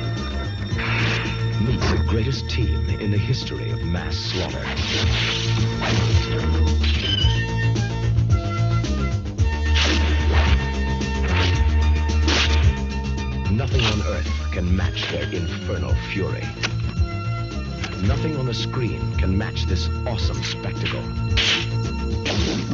meets 1.64 1.92
the 1.92 2.04
greatest 2.08 2.50
team 2.50 2.88
in 2.88 3.12
the 3.12 3.18
history 3.18 3.70
of 3.70 3.84
mass 3.84 4.16
slaughter. 4.16 4.64
Nothing 13.52 13.84
on 13.84 14.02
Earth 14.08 14.28
can 14.50 14.76
match 14.76 15.08
their 15.12 15.32
infernal 15.32 15.94
fury. 16.10 16.42
Nothing 18.02 18.36
on 18.36 18.46
the 18.46 18.54
screen 18.54 19.14
can 19.16 19.36
match 19.36 19.66
this 19.66 19.88
awesome 20.06 20.42
spectacle 20.42 21.04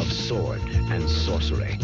of 0.00 0.12
sword 0.12 0.60
and 0.90 1.08
sorcery. 1.08 1.78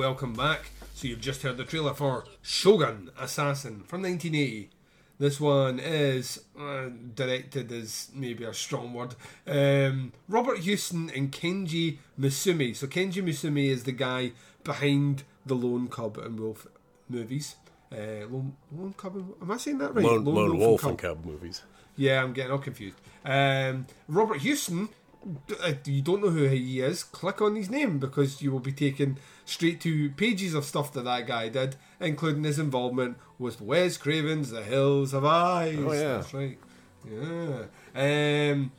Welcome 0.00 0.32
back. 0.32 0.70
So 0.94 1.08
you've 1.08 1.20
just 1.20 1.42
heard 1.42 1.58
the 1.58 1.64
trailer 1.64 1.92
for 1.92 2.24
Shogun 2.40 3.10
Assassin 3.20 3.82
from 3.86 4.00
1980. 4.00 4.70
This 5.18 5.38
one 5.38 5.78
is 5.78 6.42
uh, 6.58 6.88
directed 7.14 7.70
as 7.70 8.08
maybe 8.14 8.44
a 8.44 8.54
strong 8.54 8.94
word. 8.94 9.14
Um, 9.46 10.14
Robert 10.26 10.60
Houston 10.60 11.10
and 11.14 11.30
Kenji 11.30 11.98
Misumi. 12.18 12.74
So 12.74 12.86
Kenji 12.86 13.22
Misumi 13.22 13.66
is 13.66 13.84
the 13.84 13.92
guy 13.92 14.32
behind 14.64 15.24
the 15.44 15.54
Lone 15.54 15.88
Cub 15.88 16.16
and 16.16 16.40
Wolf 16.40 16.66
movies. 17.06 17.56
Uh, 17.92 18.24
Lone, 18.30 18.56
Lone 18.72 18.94
Cub. 18.96 19.16
Am 19.42 19.50
I 19.50 19.58
saying 19.58 19.76
that 19.78 19.94
right? 19.94 20.02
Lone, 20.02 20.24
Lone 20.24 20.58
Wolf 20.58 20.82
and 20.82 20.96
Cub. 20.98 21.18
Cub 21.18 21.26
movies. 21.26 21.60
Yeah, 21.96 22.22
I'm 22.22 22.32
getting 22.32 22.52
all 22.52 22.58
confused. 22.58 22.96
Um, 23.22 23.86
Robert 24.08 24.38
Houston, 24.38 24.88
uh, 25.62 25.72
you 25.84 26.02
don't 26.02 26.22
know 26.22 26.30
who 26.30 26.44
he 26.44 26.80
is, 26.80 27.04
click 27.04 27.42
on 27.42 27.54
his 27.54 27.68
name 27.68 27.98
because 27.98 28.40
you 28.40 28.50
will 28.50 28.60
be 28.60 28.72
taken 28.72 29.18
straight 29.44 29.80
to 29.82 30.10
pages 30.10 30.54
of 30.54 30.64
stuff 30.64 30.92
that 30.92 31.04
that 31.04 31.26
guy 31.26 31.48
did, 31.48 31.76
including 32.00 32.44
his 32.44 32.58
involvement 32.58 33.16
with 33.38 33.60
Wes 33.60 33.96
Craven's 33.96 34.50
The 34.50 34.62
Hills 34.62 35.12
Have 35.12 35.24
Eyes. 35.24 35.78
Oh, 35.78 35.92
yeah. 35.92 36.16
That's 36.16 36.34
right. 36.34 36.58
Yeah. 37.10 37.64
Um, 37.94 38.72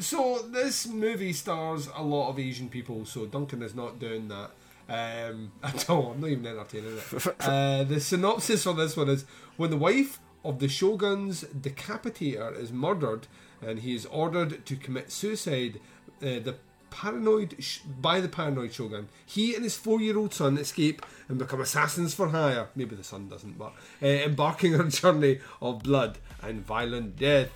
so 0.00 0.38
this 0.50 0.86
movie 0.86 1.32
stars 1.32 1.88
a 1.94 2.02
lot 2.02 2.30
of 2.30 2.38
Asian 2.38 2.68
people, 2.68 3.04
so 3.04 3.26
Duncan 3.26 3.62
is 3.62 3.74
not 3.74 3.98
doing 3.98 4.28
that. 4.28 4.50
Um, 4.90 5.52
at 5.62 5.88
all. 5.90 6.12
I'm 6.12 6.20
not 6.20 6.30
even 6.30 6.46
entertaining 6.46 6.96
it. 6.96 7.26
Uh, 7.40 7.84
the 7.84 8.00
synopsis 8.00 8.64
for 8.64 8.72
this 8.74 8.96
one 8.96 9.08
is 9.08 9.24
when 9.56 9.70
the 9.70 9.76
wife 9.76 10.18
of 10.44 10.60
the 10.60 10.68
shogun's 10.68 11.44
decapitator 11.44 12.58
is 12.58 12.72
murdered 12.72 13.26
and 13.66 13.80
he 13.80 13.94
is 13.94 14.06
ordered 14.06 14.64
to 14.66 14.76
commit 14.76 15.10
suicide, 15.10 15.80
uh, 16.22 16.40
the 16.40 16.56
paranoid 16.90 17.56
sh- 17.58 17.80
by 17.80 18.20
the 18.20 18.28
paranoid 18.28 18.72
shogun, 18.72 19.08
he 19.26 19.54
and 19.54 19.64
his 19.64 19.76
four-year-old 19.76 20.32
son 20.32 20.58
escape 20.58 21.04
and 21.28 21.38
become 21.38 21.60
assassins 21.60 22.14
for 22.14 22.28
hire. 22.28 22.68
Maybe 22.74 22.96
the 22.96 23.04
son 23.04 23.28
doesn't, 23.28 23.58
but 23.58 23.72
uh, 24.02 24.06
embarking 24.06 24.74
on 24.80 24.88
a 24.88 24.90
journey 24.90 25.40
of 25.60 25.82
blood 25.82 26.18
and 26.42 26.64
violent 26.64 27.16
death. 27.16 27.50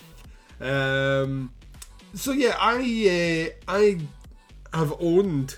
Um, 0.60 1.52
so 2.14 2.32
yeah, 2.32 2.56
I 2.58 3.52
uh, 3.68 3.72
I 3.72 4.00
have 4.76 4.94
owned 5.00 5.56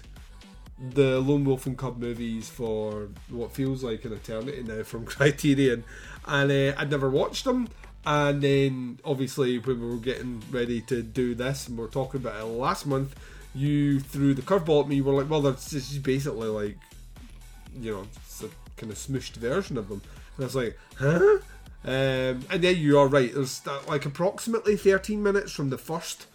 the 0.79 1.21
Lone 1.21 1.45
Wolf 1.45 1.67
and 1.67 1.79
Cub 1.79 1.99
movies 1.99 2.49
for 2.49 3.09
what 3.29 3.53
feels 3.53 3.85
like 3.85 4.05
an 4.05 4.13
eternity 4.13 4.63
now 4.63 4.83
from 4.83 5.05
Criterion, 5.07 5.85
and 6.27 6.51
uh, 6.51 6.75
I'd 6.79 6.91
never 6.91 7.11
watched 7.11 7.45
them. 7.45 7.69
And 8.07 8.43
then 8.43 8.99
obviously 9.05 9.59
when 9.59 9.81
we 9.81 9.89
were 9.89 9.97
getting 9.97 10.43
ready 10.51 10.81
to 10.83 11.03
do 11.03 11.35
this, 11.35 11.69
and 11.69 11.79
we 11.79 11.85
are 11.85 11.89
talking 11.89 12.21
about 12.21 12.41
it 12.41 12.45
last 12.45 12.87
month, 12.87 13.15
you 13.55 14.01
threw 14.01 14.35
the 14.35 14.43
curveball 14.43 14.83
at 14.83 14.89
me. 14.89 14.97
You 14.97 15.05
were 15.05 15.15
like, 15.15 15.31
"Well, 15.31 15.41
this 15.41 15.73
is 15.73 15.99
basically 15.99 16.49
like, 16.49 16.77
you 17.81 17.93
know, 17.93 18.07
it's 18.25 18.43
a 18.43 18.51
kind 18.77 18.93
of 18.93 18.99
smooshed 18.99 19.37
version 19.37 19.79
of 19.79 19.89
them." 19.89 20.03
And 20.37 20.45
I 20.45 20.47
was 20.47 20.57
like, 20.57 20.79
"Huh?" 20.99 21.39
Um, 21.85 22.41
and 22.51 22.63
then 22.63 22.77
you 22.77 22.99
are 22.99 23.07
right. 23.07 23.33
There's 23.33 23.63
like 23.87 24.07
approximately 24.07 24.77
13 24.77 25.23
minutes 25.23 25.53
from 25.53 25.71
the 25.71 25.79
first 25.79 26.27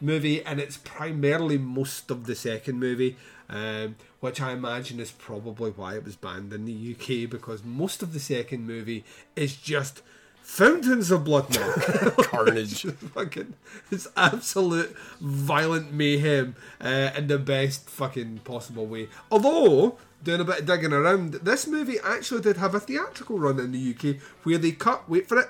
movie, 0.00 0.42
and 0.44 0.60
it's 0.60 0.78
primarily 0.78 1.58
most 1.58 2.10
of 2.10 2.26
the 2.26 2.34
second 2.34 2.80
movie, 2.80 3.16
um, 3.48 3.96
which 4.20 4.40
I 4.40 4.52
imagine 4.52 5.00
is 5.00 5.10
probably 5.10 5.70
why 5.70 5.96
it 5.96 6.04
was 6.04 6.16
banned 6.16 6.52
in 6.52 6.64
the 6.64 6.92
UK 6.92 7.28
because 7.28 7.62
most 7.64 8.02
of 8.02 8.12
the 8.12 8.20
second 8.20 8.66
movie 8.66 9.04
is 9.36 9.56
just 9.56 10.02
fountains 10.44 11.10
of 11.10 11.24
blood 11.24 11.50
milk. 11.50 12.16
Carnage. 12.28 12.82
fucking, 13.14 13.54
it's 13.90 14.06
absolute 14.16 14.94
violent 15.20 15.92
mayhem 15.92 16.54
uh, 16.80 17.10
in 17.16 17.26
the 17.26 17.38
best 17.38 17.88
fucking 17.90 18.38
possible 18.44 18.86
way. 18.86 19.08
Although, 19.32 19.98
doing 20.22 20.40
a 20.40 20.44
bit 20.44 20.60
of 20.60 20.66
digging 20.66 20.92
around, 20.92 21.34
this 21.34 21.66
movie 21.66 21.98
actually 22.04 22.42
did 22.42 22.58
have 22.58 22.74
a 22.74 22.80
theatrical 22.80 23.38
run 23.38 23.58
in 23.58 23.72
the 23.72 23.94
UK 23.94 24.20
where 24.44 24.58
they 24.58 24.72
cut, 24.72 25.08
wait 25.08 25.26
for 25.28 25.38
it, 25.40 25.48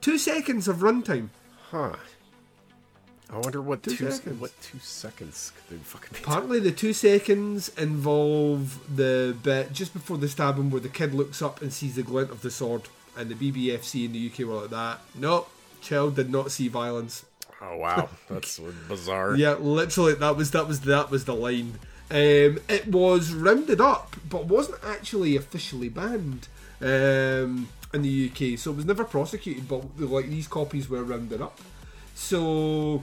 two 0.00 0.18
seconds 0.18 0.66
of 0.66 0.78
runtime. 0.78 1.28
Huh. 1.70 1.94
I 3.32 3.38
wonder 3.38 3.60
what 3.62 3.84
Two 3.84 3.94
two, 3.94 4.10
seconds. 4.10 4.40
what 4.40 4.50
two 4.60 4.80
seconds 4.80 5.52
could 5.54 5.78
they 5.78 5.84
fucking 5.84 6.08
be? 6.14 6.24
Partly 6.24 6.58
the 6.58 6.72
two 6.72 6.92
seconds 6.92 7.68
involve 7.78 8.80
the 8.96 9.36
bit 9.40 9.72
just 9.72 9.92
before 9.92 10.18
the 10.18 10.26
stabbing 10.28 10.68
where 10.70 10.80
the 10.80 10.88
kid 10.88 11.14
looks 11.14 11.40
up 11.40 11.62
and 11.62 11.72
sees 11.72 11.94
the 11.94 12.02
glint 12.02 12.30
of 12.32 12.42
the 12.42 12.50
sword, 12.50 12.82
and 13.20 13.30
the 13.30 13.34
BBFC 13.34 14.06
in 14.06 14.12
the 14.12 14.30
UK 14.30 14.48
were 14.48 14.62
like 14.62 14.70
that. 14.70 15.00
Nope, 15.14 15.50
child 15.80 16.16
did 16.16 16.30
not 16.30 16.50
see 16.50 16.68
violence. 16.68 17.24
Oh 17.60 17.76
wow, 17.76 18.08
that's 18.28 18.58
bizarre. 18.88 19.36
Yeah, 19.36 19.54
literally, 19.54 20.14
that 20.14 20.36
was 20.36 20.50
that 20.52 20.66
was 20.66 20.80
that 20.80 21.10
was 21.10 21.26
the 21.26 21.34
line. 21.34 21.78
Um, 22.10 22.58
it 22.68 22.88
was 22.88 23.32
rounded 23.32 23.80
up, 23.80 24.16
but 24.28 24.46
wasn't 24.46 24.82
actually 24.82 25.36
officially 25.36 25.88
banned 25.88 26.48
um, 26.80 27.68
in 27.92 28.02
the 28.02 28.30
UK, 28.30 28.58
so 28.58 28.72
it 28.72 28.76
was 28.76 28.86
never 28.86 29.04
prosecuted. 29.04 29.68
But 29.68 30.00
like 30.00 30.28
these 30.28 30.48
copies 30.48 30.88
were 30.88 31.04
rounded 31.04 31.42
up. 31.42 31.60
So, 32.14 33.02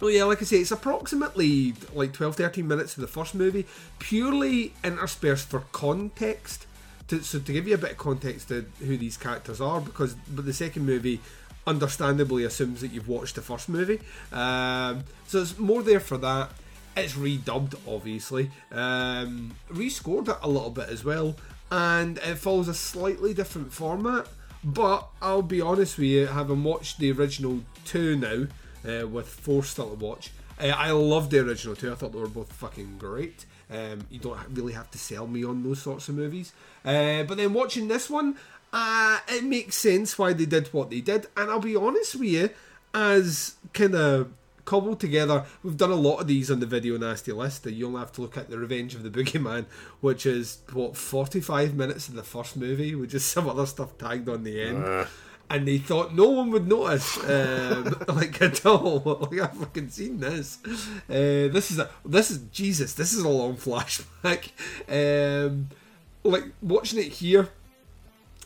well, 0.00 0.10
yeah, 0.10 0.24
like 0.24 0.42
I 0.42 0.44
say, 0.44 0.58
it's 0.58 0.70
approximately 0.70 1.74
like 1.94 2.12
12, 2.12 2.36
13 2.36 2.68
minutes 2.68 2.96
of 2.96 3.00
the 3.00 3.08
first 3.08 3.34
movie, 3.34 3.66
purely 3.98 4.74
interspersed 4.84 5.48
for 5.48 5.60
context. 5.72 6.66
To, 7.08 7.22
so 7.22 7.38
to 7.38 7.52
give 7.52 7.66
you 7.66 7.74
a 7.74 7.78
bit 7.78 7.92
of 7.92 7.98
context 7.98 8.48
to 8.48 8.66
who 8.80 8.96
these 8.96 9.16
characters 9.16 9.60
are, 9.60 9.80
because 9.80 10.14
but 10.28 10.44
the 10.44 10.52
second 10.52 10.84
movie 10.84 11.20
understandably 11.66 12.44
assumes 12.44 12.80
that 12.80 12.92
you've 12.92 13.08
watched 13.08 13.34
the 13.34 13.42
first 13.42 13.68
movie. 13.68 14.00
Um, 14.32 15.04
so 15.26 15.40
it's 15.40 15.58
more 15.58 15.82
there 15.82 16.00
for 16.00 16.18
that. 16.18 16.50
It's 16.96 17.14
redubbed, 17.14 17.76
obviously, 17.86 18.50
um, 18.72 19.54
rescored 19.70 20.28
it 20.28 20.36
a 20.42 20.48
little 20.48 20.70
bit 20.70 20.88
as 20.88 21.04
well, 21.04 21.36
and 21.70 22.18
it 22.18 22.36
follows 22.36 22.68
a 22.68 22.74
slightly 22.74 23.32
different 23.32 23.72
format. 23.72 24.26
But 24.64 25.06
I'll 25.22 25.42
be 25.42 25.60
honest 25.60 25.96
with 25.96 26.08
you, 26.08 26.26
having 26.26 26.64
watched 26.64 26.98
the 26.98 27.12
original 27.12 27.60
two 27.84 28.16
now, 28.16 28.48
uh, 28.84 29.06
with 29.06 29.28
four 29.28 29.62
still 29.62 29.90
to 29.90 29.94
watch, 29.94 30.32
uh, 30.60 30.66
I 30.66 30.90
loved 30.90 31.30
the 31.30 31.38
original 31.38 31.76
two. 31.76 31.92
I 31.92 31.94
thought 31.94 32.12
they 32.12 32.18
were 32.18 32.26
both 32.26 32.52
fucking 32.52 32.98
great. 32.98 33.46
Um, 33.70 34.06
you 34.10 34.18
don't 34.18 34.38
really 34.50 34.72
have 34.72 34.90
to 34.92 34.98
sell 34.98 35.26
me 35.26 35.44
on 35.44 35.62
those 35.62 35.82
sorts 35.82 36.08
of 36.08 36.14
movies. 36.14 36.52
Uh, 36.84 37.22
but 37.24 37.36
then 37.36 37.52
watching 37.52 37.88
this 37.88 38.08
one, 38.08 38.36
uh, 38.72 39.18
it 39.28 39.44
makes 39.44 39.76
sense 39.76 40.18
why 40.18 40.32
they 40.32 40.46
did 40.46 40.68
what 40.68 40.90
they 40.90 41.00
did. 41.00 41.26
And 41.36 41.50
I'll 41.50 41.60
be 41.60 41.76
honest 41.76 42.16
with 42.16 42.28
you, 42.28 42.50
as 42.94 43.56
kind 43.72 43.94
of 43.94 44.32
cobbled 44.64 45.00
together, 45.00 45.44
we've 45.62 45.76
done 45.76 45.90
a 45.90 45.96
lot 45.96 46.18
of 46.20 46.26
these 46.26 46.50
on 46.50 46.60
the 46.60 46.66
video 46.66 46.98
nasty 46.98 47.32
list. 47.32 47.66
You'll 47.66 47.96
have 47.96 48.12
to 48.12 48.20
look 48.20 48.36
at 48.36 48.50
the 48.50 48.58
Revenge 48.58 48.94
of 48.94 49.02
the 49.02 49.10
Boogeyman, 49.10 49.64
which 50.00 50.26
is 50.26 50.58
what 50.72 50.96
45 50.96 51.74
minutes 51.74 52.08
of 52.08 52.14
the 52.14 52.22
first 52.22 52.56
movie 52.56 52.94
with 52.94 53.10
just 53.10 53.28
some 53.32 53.48
other 53.48 53.66
stuff 53.66 53.96
tagged 53.98 54.28
on 54.28 54.44
the 54.44 54.62
end. 54.62 54.84
Uh. 54.84 55.06
And 55.50 55.66
they 55.66 55.78
thought 55.78 56.14
no 56.14 56.28
one 56.28 56.50
would 56.50 56.68
notice, 56.68 57.16
um, 57.24 57.96
like 58.08 58.40
at 58.42 58.66
all. 58.66 59.00
Like 59.30 59.40
I've 59.40 59.56
fucking 59.56 59.88
seen 59.88 60.20
this. 60.20 60.58
Uh, 61.08 61.48
this 61.48 61.70
is 61.70 61.78
a 61.78 61.88
this 62.04 62.30
is 62.30 62.38
Jesus. 62.52 62.92
This 62.92 63.14
is 63.14 63.22
a 63.24 63.28
long 63.28 63.56
flashback. 63.66 64.50
Um, 64.88 65.68
like 66.22 66.44
watching 66.60 66.98
it 66.98 67.12
here, 67.12 67.48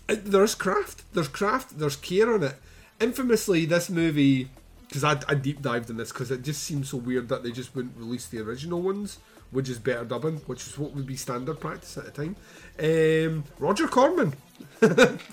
it- 0.09 0.27
there's 0.27 0.55
craft, 0.55 1.03
there's 1.13 1.29
craft, 1.29 1.79
there's 1.79 1.97
care 1.97 2.35
in 2.37 2.45
it. 2.45 2.55
Infamously, 3.01 3.67
this 3.67 3.91
movie, 3.91 4.49
because 4.87 5.03
I, 5.03 5.19
I 5.27 5.35
deep 5.35 5.61
dived 5.61 5.91
in 5.91 5.97
this 5.97 6.13
because 6.13 6.31
it 6.31 6.43
just 6.43 6.63
seems 6.63 6.91
so 6.91 6.99
weird 6.99 7.29
that 7.31 7.43
they 7.43 7.51
just 7.51 7.75
wouldn't 7.75 7.97
release 7.97 8.27
the 8.27 8.39
original 8.41 8.81
ones, 8.81 9.19
which 9.51 9.69
is 9.69 9.81
better 9.81 10.05
dubbing, 10.05 10.37
which 10.47 10.69
is 10.69 10.79
what 10.79 10.95
would 10.95 11.07
be 11.07 11.17
standard 11.17 11.59
practice 11.59 11.99
at 11.99 12.05
the 12.05 12.11
time. 12.13 12.37
Um, 12.79 13.43
Roger 13.59 13.89
Corman, 13.89 14.35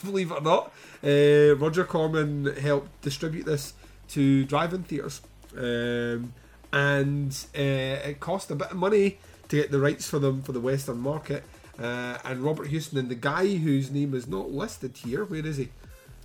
believe 0.04 0.32
it 0.32 0.36
or 0.36 0.42
not, 0.42 0.74
uh, 1.04 1.56
Roger 1.56 1.84
Corman 1.84 2.56
helped 2.58 3.02
distribute 3.02 3.46
this 3.46 3.74
to 4.10 4.44
drive-in 4.46 4.84
theaters, 4.84 5.22
um, 5.58 6.34
and 6.72 7.46
uh, 7.56 8.10
it 8.10 8.20
cost 8.20 8.52
a 8.52 8.56
bit 8.56 8.72
of 8.72 8.78
money 8.78 9.18
to 9.50 9.56
get 9.56 9.72
the 9.72 9.80
rights 9.80 10.08
for 10.08 10.20
them 10.20 10.42
for 10.42 10.52
the 10.52 10.60
Western 10.60 11.00
market. 11.00 11.44
Uh, 11.82 12.18
and 12.26 12.42
Robert 12.42 12.68
Houston 12.68 12.98
and 12.98 13.10
the 13.10 13.16
guy 13.16 13.56
whose 13.56 13.90
name 13.90 14.14
is 14.14 14.28
not 14.28 14.52
listed 14.52 14.98
here, 14.98 15.24
where 15.24 15.46
is 15.46 15.58
he? 15.58 15.70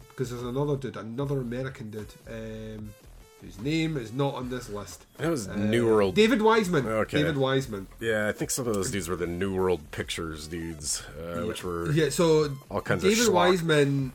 Because 0.09 0.31
there's 0.31 0.43
another 0.43 0.77
dude, 0.77 0.97
another 0.97 1.41
American 1.41 1.91
dude, 1.91 2.13
um, 2.29 2.93
whose 3.41 3.59
name 3.61 3.97
is 3.97 4.13
not 4.13 4.35
on 4.35 4.49
this 4.51 4.69
list. 4.71 5.05
That 5.19 5.31
was 5.31 5.49
Uh, 5.49 5.57
New 5.57 5.87
World. 5.87 6.15
David 6.15 6.41
Weisman. 6.41 6.87
Okay. 6.87 7.19
David 7.19 7.37
Weisman. 7.37 7.87
Yeah, 8.01 8.29
I 8.29 8.33
think 8.33 8.51
some 8.51 8.67
of 8.67 8.75
those 8.75 8.91
dudes 8.91 9.09
were 9.09 9.17
the 9.17 9.27
New 9.27 9.55
World 9.55 9.81
Pictures 9.91 10.47
dudes, 10.49 11.03
uh, 11.21 11.43
which 11.47 11.63
were 11.63 11.91
Yeah, 11.93 12.09
so 12.11 12.57
all 12.71 12.81
kinds 12.81 13.03
David 13.03 13.27
of 13.29 13.35
schlock. 13.35 13.59
Weisman 13.59 14.11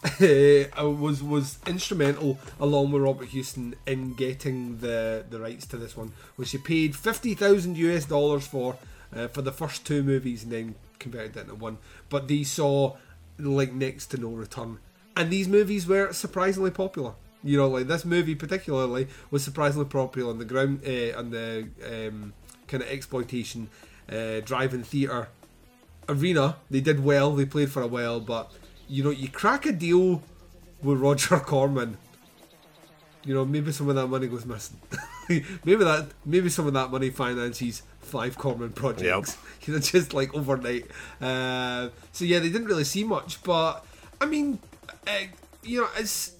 uh, 0.80 0.88
was 0.90 1.22
was 1.22 1.58
instrumental 1.66 2.38
along 2.60 2.92
with 2.92 3.02
Robert 3.02 3.28
Houston 3.28 3.74
in 3.86 4.14
getting 4.14 4.78
the 4.78 5.24
the 5.28 5.40
rights 5.40 5.66
to 5.66 5.76
this 5.76 5.96
one, 5.96 6.12
which 6.36 6.50
he 6.52 6.58
paid 6.58 6.94
fifty 6.94 7.34
thousand 7.34 7.76
US 7.76 8.04
dollars 8.04 8.46
for 8.46 8.76
uh, 9.16 9.28
for 9.28 9.42
the 9.42 9.50
first 9.52 9.84
two 9.86 10.02
movies 10.02 10.44
and 10.44 10.52
then 10.52 10.74
converted 11.00 11.36
it 11.36 11.40
into 11.40 11.54
one. 11.56 11.78
But 12.10 12.28
they 12.28 12.44
saw 12.44 12.96
like 13.38 13.72
next 13.72 14.06
to 14.08 14.18
no 14.18 14.28
return, 14.30 14.78
and 15.16 15.30
these 15.30 15.48
movies 15.48 15.86
were 15.86 16.12
surprisingly 16.12 16.70
popular. 16.70 17.14
You 17.48 17.56
know, 17.56 17.68
like 17.68 17.86
this 17.86 18.04
movie 18.04 18.34
particularly 18.34 19.08
was 19.30 19.42
surprisingly 19.42 19.86
popular 19.86 20.28
on 20.28 20.38
the 20.38 20.44
ground 20.44 20.82
uh, 20.86 21.18
on 21.18 21.30
the 21.30 21.66
um, 21.82 22.34
kind 22.66 22.82
of 22.82 22.90
exploitation 22.90 23.70
uh, 24.12 24.40
drive-in 24.40 24.82
theater 24.82 25.28
arena. 26.10 26.56
They 26.70 26.82
did 26.82 27.02
well. 27.02 27.32
They 27.32 27.46
played 27.46 27.70
for 27.70 27.80
a 27.80 27.86
while, 27.86 28.20
but 28.20 28.52
you 28.86 29.02
know, 29.02 29.08
you 29.08 29.30
crack 29.30 29.64
a 29.64 29.72
deal 29.72 30.22
with 30.82 30.98
Roger 30.98 31.38
Corman. 31.50 31.96
You 33.24 33.32
know, 33.32 33.46
maybe 33.46 33.72
some 33.72 33.88
of 33.88 33.94
that 33.94 34.08
money 34.08 34.26
goes 34.26 34.44
missing. 34.44 34.78
maybe 35.64 35.84
that, 35.84 36.08
maybe 36.26 36.50
some 36.50 36.66
of 36.66 36.74
that 36.74 36.90
money 36.90 37.08
finances 37.08 37.82
five 38.02 38.36
Corman 38.36 38.72
projects. 38.72 39.38
You 39.64 39.74
know, 39.74 39.80
just 39.80 40.12
like 40.14 40.34
overnight. 40.34 40.86
Uh, 41.20 41.88
so 42.12 42.24
yeah, 42.26 42.40
they 42.40 42.48
didn't 42.48 42.68
really 42.68 42.84
see 42.84 43.04
much, 43.04 43.42
but 43.42 43.84
I 44.18 44.24
mean, 44.24 44.58
uh, 45.06 45.12
you 45.62 45.82
know, 45.82 45.88
it's 45.98 46.37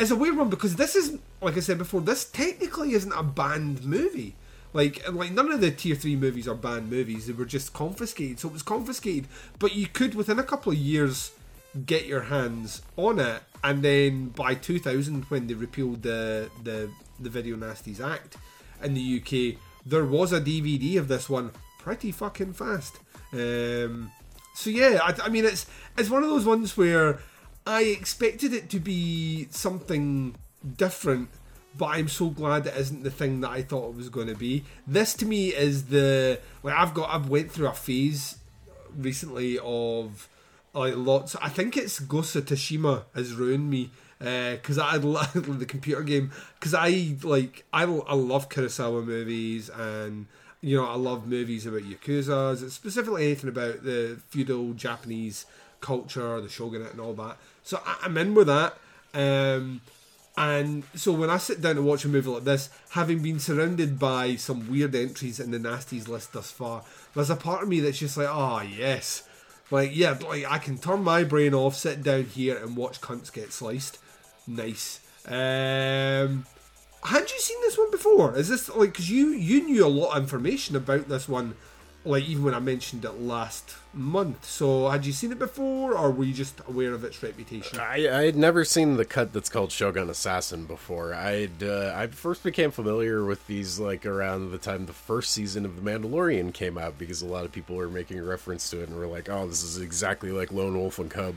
it's 0.00 0.10
a 0.10 0.16
weird 0.16 0.36
one 0.36 0.48
because 0.48 0.76
this 0.76 0.96
is, 0.96 1.18
like 1.42 1.56
I 1.56 1.60
said 1.60 1.78
before, 1.78 2.00
this 2.00 2.24
technically 2.24 2.92
isn't 2.92 3.12
a 3.12 3.22
banned 3.22 3.84
movie. 3.84 4.34
Like, 4.72 5.06
like 5.12 5.32
none 5.32 5.50
of 5.50 5.60
the 5.60 5.70
tier 5.70 5.94
three 5.94 6.16
movies 6.16 6.48
are 6.48 6.54
banned 6.54 6.90
movies; 6.90 7.26
they 7.26 7.32
were 7.32 7.44
just 7.44 7.72
confiscated. 7.72 8.38
So 8.38 8.48
it 8.48 8.52
was 8.52 8.62
confiscated, 8.62 9.26
but 9.58 9.74
you 9.74 9.86
could 9.86 10.14
within 10.14 10.38
a 10.38 10.44
couple 10.44 10.72
of 10.72 10.78
years 10.78 11.32
get 11.86 12.06
your 12.06 12.22
hands 12.22 12.82
on 12.96 13.18
it, 13.18 13.42
and 13.62 13.82
then 13.82 14.28
by 14.28 14.54
2000, 14.54 15.24
when 15.24 15.48
they 15.48 15.54
repealed 15.54 16.02
the 16.02 16.50
the 16.62 16.90
the 17.18 17.30
Video 17.30 17.56
Nasties 17.56 18.00
Act 18.00 18.36
in 18.82 18.94
the 18.94 19.20
UK, 19.20 19.60
there 19.84 20.04
was 20.04 20.32
a 20.32 20.40
DVD 20.40 20.98
of 20.98 21.08
this 21.08 21.28
one 21.28 21.50
pretty 21.78 22.12
fucking 22.12 22.52
fast. 22.52 22.98
Um, 23.32 24.12
so 24.54 24.70
yeah, 24.70 25.00
I, 25.02 25.14
I 25.24 25.28
mean 25.28 25.44
it's 25.44 25.66
it's 25.98 26.10
one 26.10 26.22
of 26.22 26.30
those 26.30 26.46
ones 26.46 26.76
where 26.76 27.18
I 27.70 27.82
expected 27.82 28.52
it 28.52 28.68
to 28.70 28.80
be 28.80 29.46
something 29.50 30.34
different, 30.76 31.28
but 31.78 31.86
I'm 31.86 32.08
so 32.08 32.28
glad 32.28 32.66
it 32.66 32.74
isn't 32.76 33.04
the 33.04 33.12
thing 33.12 33.42
that 33.42 33.50
I 33.50 33.62
thought 33.62 33.90
it 33.90 33.96
was 33.96 34.08
going 34.08 34.26
to 34.26 34.34
be. 34.34 34.64
This 34.88 35.14
to 35.14 35.24
me 35.24 35.54
is 35.54 35.84
the 35.84 36.40
like 36.64 36.74
I've 36.74 36.94
got 36.94 37.10
I've 37.10 37.28
went 37.28 37.52
through 37.52 37.68
a 37.68 37.72
phase 37.72 38.38
recently 38.96 39.60
of 39.62 40.28
like 40.74 40.94
lots. 40.96 41.36
I 41.36 41.48
think 41.48 41.76
it's 41.76 42.00
Ghost 42.00 42.34
of 42.34 42.46
Tsushima 42.46 43.04
has 43.14 43.34
ruined 43.34 43.70
me 43.70 43.90
uh, 44.20 44.52
because 44.52 44.78
I 44.78 44.96
love 44.96 45.60
the 45.60 45.64
computer 45.64 46.02
game 46.02 46.32
because 46.58 46.74
I 46.74 47.14
like 47.22 47.64
I, 47.72 47.84
I 47.84 48.14
love 48.14 48.48
Kurosawa 48.48 49.04
movies 49.04 49.70
and 49.70 50.26
you 50.60 50.76
know 50.76 50.86
I 50.86 50.96
love 50.96 51.28
movies 51.28 51.66
about 51.66 51.82
yakuza's 51.82 52.72
specifically 52.72 53.26
anything 53.26 53.48
about 53.48 53.84
the 53.84 54.20
feudal 54.28 54.72
Japanese 54.72 55.46
culture, 55.80 56.40
the 56.40 56.48
shogunate, 56.48 56.92
and 56.92 57.00
all 57.00 57.14
that. 57.14 57.36
So 57.62 57.80
I, 57.84 57.98
I'm 58.02 58.16
in 58.16 58.34
with 58.34 58.46
that. 58.48 58.76
Um, 59.14 59.80
and 60.36 60.84
so 60.94 61.12
when 61.12 61.28
I 61.28 61.36
sit 61.36 61.60
down 61.60 61.74
to 61.76 61.82
watch 61.82 62.04
a 62.04 62.08
movie 62.08 62.30
like 62.30 62.44
this, 62.44 62.70
having 62.90 63.22
been 63.22 63.38
surrounded 63.38 63.98
by 63.98 64.36
some 64.36 64.70
weird 64.70 64.94
entries 64.94 65.40
in 65.40 65.50
the 65.50 65.58
nasties 65.58 66.08
list 66.08 66.32
thus 66.32 66.50
far, 66.50 66.82
there's 67.14 67.30
a 67.30 67.36
part 67.36 67.62
of 67.62 67.68
me 67.68 67.80
that's 67.80 67.98
just 67.98 68.16
like, 68.16 68.28
oh 68.30 68.62
yes, 68.62 69.24
like 69.70 69.94
yeah, 69.94 70.16
like 70.26 70.50
I 70.50 70.58
can 70.58 70.78
turn 70.78 71.02
my 71.02 71.24
brain 71.24 71.54
off, 71.54 71.76
sit 71.76 72.02
down 72.02 72.24
here, 72.24 72.56
and 72.56 72.76
watch 72.76 73.00
cunts 73.00 73.32
get 73.32 73.52
sliced. 73.52 73.98
Nice. 74.46 75.00
Um, 75.26 76.46
had 77.04 77.30
you 77.30 77.38
seen 77.38 77.60
this 77.60 77.78
one 77.78 77.90
before? 77.90 78.36
Is 78.36 78.48
this 78.48 78.68
like 78.70 78.92
because 78.92 79.10
you 79.10 79.28
you 79.28 79.62
knew 79.62 79.86
a 79.86 79.88
lot 79.88 80.16
of 80.16 80.22
information 80.22 80.76
about 80.76 81.08
this 81.08 81.28
one, 81.28 81.54
like 82.04 82.24
even 82.24 82.44
when 82.44 82.54
I 82.54 82.60
mentioned 82.60 83.04
it 83.04 83.20
last 83.20 83.76
month. 83.92 84.44
So 84.44 84.88
had 84.88 85.04
you 85.04 85.12
seen 85.12 85.32
it 85.32 85.38
before, 85.38 85.96
or 85.96 86.10
were 86.10 86.24
you 86.24 86.32
just 86.32 86.60
aware 86.66 86.94
of 86.94 87.04
its 87.04 87.22
reputation? 87.22 87.78
I, 87.78 88.08
I 88.08 88.22
had 88.24 88.36
never 88.36 88.64
seen 88.64 88.96
the 88.96 89.04
cut 89.04 89.32
that's 89.32 89.48
called 89.48 89.70
Shogun 89.70 90.08
Assassin 90.08 90.64
before. 90.64 91.12
I'd 91.12 91.62
uh, 91.62 91.92
I 91.94 92.06
first 92.06 92.42
became 92.42 92.70
familiar 92.70 93.24
with 93.24 93.46
these 93.46 93.78
like 93.78 94.06
around 94.06 94.50
the 94.50 94.58
time 94.58 94.86
the 94.86 94.92
first 94.92 95.32
season 95.32 95.64
of 95.64 95.76
The 95.76 95.82
Mandalorian 95.82 96.54
came 96.54 96.78
out 96.78 96.98
because 96.98 97.20
a 97.20 97.26
lot 97.26 97.44
of 97.44 97.52
people 97.52 97.76
were 97.76 97.88
making 97.88 98.24
reference 98.24 98.70
to 98.70 98.82
it 98.82 98.88
and 98.88 98.98
were 98.98 99.06
like, 99.06 99.28
"Oh, 99.28 99.46
this 99.46 99.62
is 99.62 99.78
exactly 99.78 100.32
like 100.32 100.52
Lone 100.52 100.78
Wolf 100.78 100.98
and 100.98 101.10
Cub." 101.10 101.34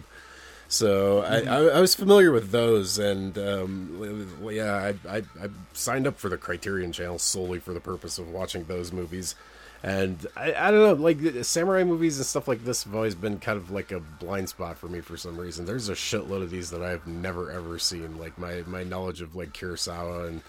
So 0.69 1.19
I, 1.19 1.41
I, 1.41 1.57
I 1.77 1.81
was 1.81 1.93
familiar 1.93 2.31
with 2.31 2.49
those, 2.49 2.97
and 2.97 3.37
um, 3.37 4.39
yeah, 4.49 4.93
I, 5.07 5.17
I, 5.17 5.17
I 5.39 5.49
signed 5.73 6.07
up 6.07 6.17
for 6.17 6.29
the 6.29 6.37
Criterion 6.37 6.91
Channel 6.91 7.19
solely 7.19 7.59
for 7.59 7.73
the 7.73 7.79
purpose 7.79 8.17
of 8.17 8.29
watching 8.29 8.63
those 8.63 8.91
movies. 8.91 9.35
And 9.83 10.25
I, 10.37 10.53
I 10.53 10.71
don't 10.71 10.79
know, 10.79 10.93
like 11.03 11.19
samurai 11.43 11.83
movies 11.83 12.17
and 12.17 12.25
stuff 12.25 12.47
like 12.47 12.63
this 12.63 12.85
have 12.85 12.95
always 12.95 13.15
been 13.15 13.37
kind 13.39 13.57
of 13.57 13.69
like 13.69 13.91
a 13.91 13.99
blind 13.99 14.47
spot 14.47 14.77
for 14.77 14.87
me 14.87 15.01
for 15.01 15.17
some 15.17 15.35
reason. 15.37 15.65
There's 15.65 15.89
a 15.89 15.93
shitload 15.93 16.41
of 16.41 16.51
these 16.51 16.69
that 16.69 16.81
I've 16.81 17.05
never 17.05 17.51
ever 17.51 17.77
seen. 17.79 18.17
Like 18.17 18.37
my, 18.37 18.63
my 18.65 18.83
knowledge 18.83 19.19
of 19.21 19.35
like 19.35 19.51
Kurosawa 19.51 20.29
and 20.29 20.41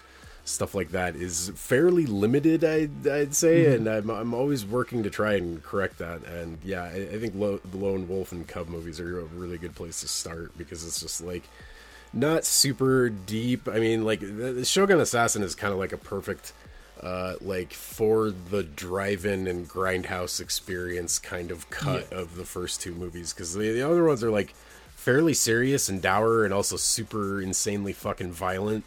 stuff 0.45 0.73
like 0.75 0.91
that 0.91 1.15
is 1.17 1.51
fairly 1.55 2.05
limited, 2.05 2.63
I'd, 2.63 3.05
I'd 3.07 3.35
say, 3.35 3.65
Mhm. 3.65 3.75
and 3.75 3.87
I'm, 3.89 4.09
I'm 4.11 4.33
always 4.33 4.63
working 4.65 5.03
to 5.03 5.09
try 5.09 5.33
and 5.33 5.61
correct 5.63 5.97
that. 5.97 6.23
And 6.23 6.59
yeah, 6.63 6.83
I, 6.83 6.95
I 7.15 7.19
think 7.19 7.33
Lo- 7.35 7.59
the 7.71 7.77
Lone 7.77 8.07
Wolf 8.07 8.31
and 8.31 8.47
Cub 8.47 8.69
movies 8.69 8.99
are 9.01 9.19
a 9.19 9.23
really 9.23 9.57
good 9.57 9.75
place 9.75 9.99
to 10.01 10.07
start 10.07 10.57
because 10.57 10.85
it's 10.85 11.01
just 11.01 11.19
like 11.21 11.43
not 12.13 12.45
super 12.45 13.09
deep. 13.09 13.67
I 13.67 13.79
mean, 13.79 14.05
like 14.05 14.21
the, 14.21 14.53
the 14.53 14.65
Shogun 14.65 14.99
Assassin 15.01 15.41
is 15.43 15.55
kind 15.55 15.73
of 15.73 15.79
like 15.79 15.91
a 15.91 15.97
perfect. 15.97 16.53
Uh, 17.05 17.35
like 17.39 17.71
for 17.71 18.31
the 18.31 18.63
drive-in 18.63 19.45
and 19.45 19.69
grindhouse 19.69 20.41
experience 20.41 21.19
kind 21.19 21.51
of 21.51 21.69
cut 21.69 22.11
of 22.11 22.35
the 22.35 22.43
first 22.43 22.81
two 22.81 22.95
movies 22.95 23.31
because 23.31 23.53
the, 23.53 23.73
the 23.73 23.81
other 23.83 24.03
ones 24.03 24.23
are 24.23 24.31
like 24.31 24.55
fairly 24.95 25.35
serious 25.35 25.87
and 25.87 26.01
dour 26.01 26.43
and 26.43 26.51
also 26.51 26.75
super 26.77 27.39
insanely 27.39 27.93
fucking 27.93 28.31
violent. 28.31 28.83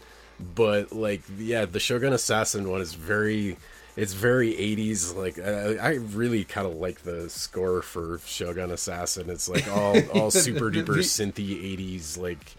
But 0.53 0.91
like 0.91 1.23
yeah 1.39 1.65
the 1.65 1.79
shogun 1.79 2.13
assassin 2.13 2.69
one 2.69 2.81
is 2.81 2.95
very 2.95 3.57
it's 3.97 4.15
very 4.15 4.53
80s 4.53 5.15
like 5.15 5.39
i, 5.39 5.77
I 5.77 5.95
really 5.95 6.43
kind 6.43 6.67
of 6.67 6.75
like 6.75 7.03
the 7.03 7.31
score 7.31 7.83
for 7.83 8.19
shogun 8.27 8.73
assassin. 8.73 9.31
It's 9.31 9.49
like 9.49 9.69
all 9.69 9.97
all 10.11 10.31
super 10.33 10.73
duper 10.73 11.05
synthy 11.05 11.79
80s 11.79 12.19
like 12.19 12.57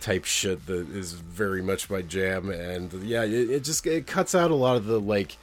type 0.00 0.24
shit 0.24 0.66
that 0.66 0.88
is 0.90 1.12
very 1.12 1.62
much 1.62 1.90
my 1.90 2.02
jam 2.02 2.50
and 2.50 2.92
yeah 3.02 3.22
it, 3.24 3.50
it 3.50 3.64
just 3.64 3.86
it 3.86 4.06
cuts 4.06 4.34
out 4.34 4.50
a 4.50 4.54
lot 4.54 4.76
of 4.76 4.86
the 4.86 5.00
like 5.00 5.36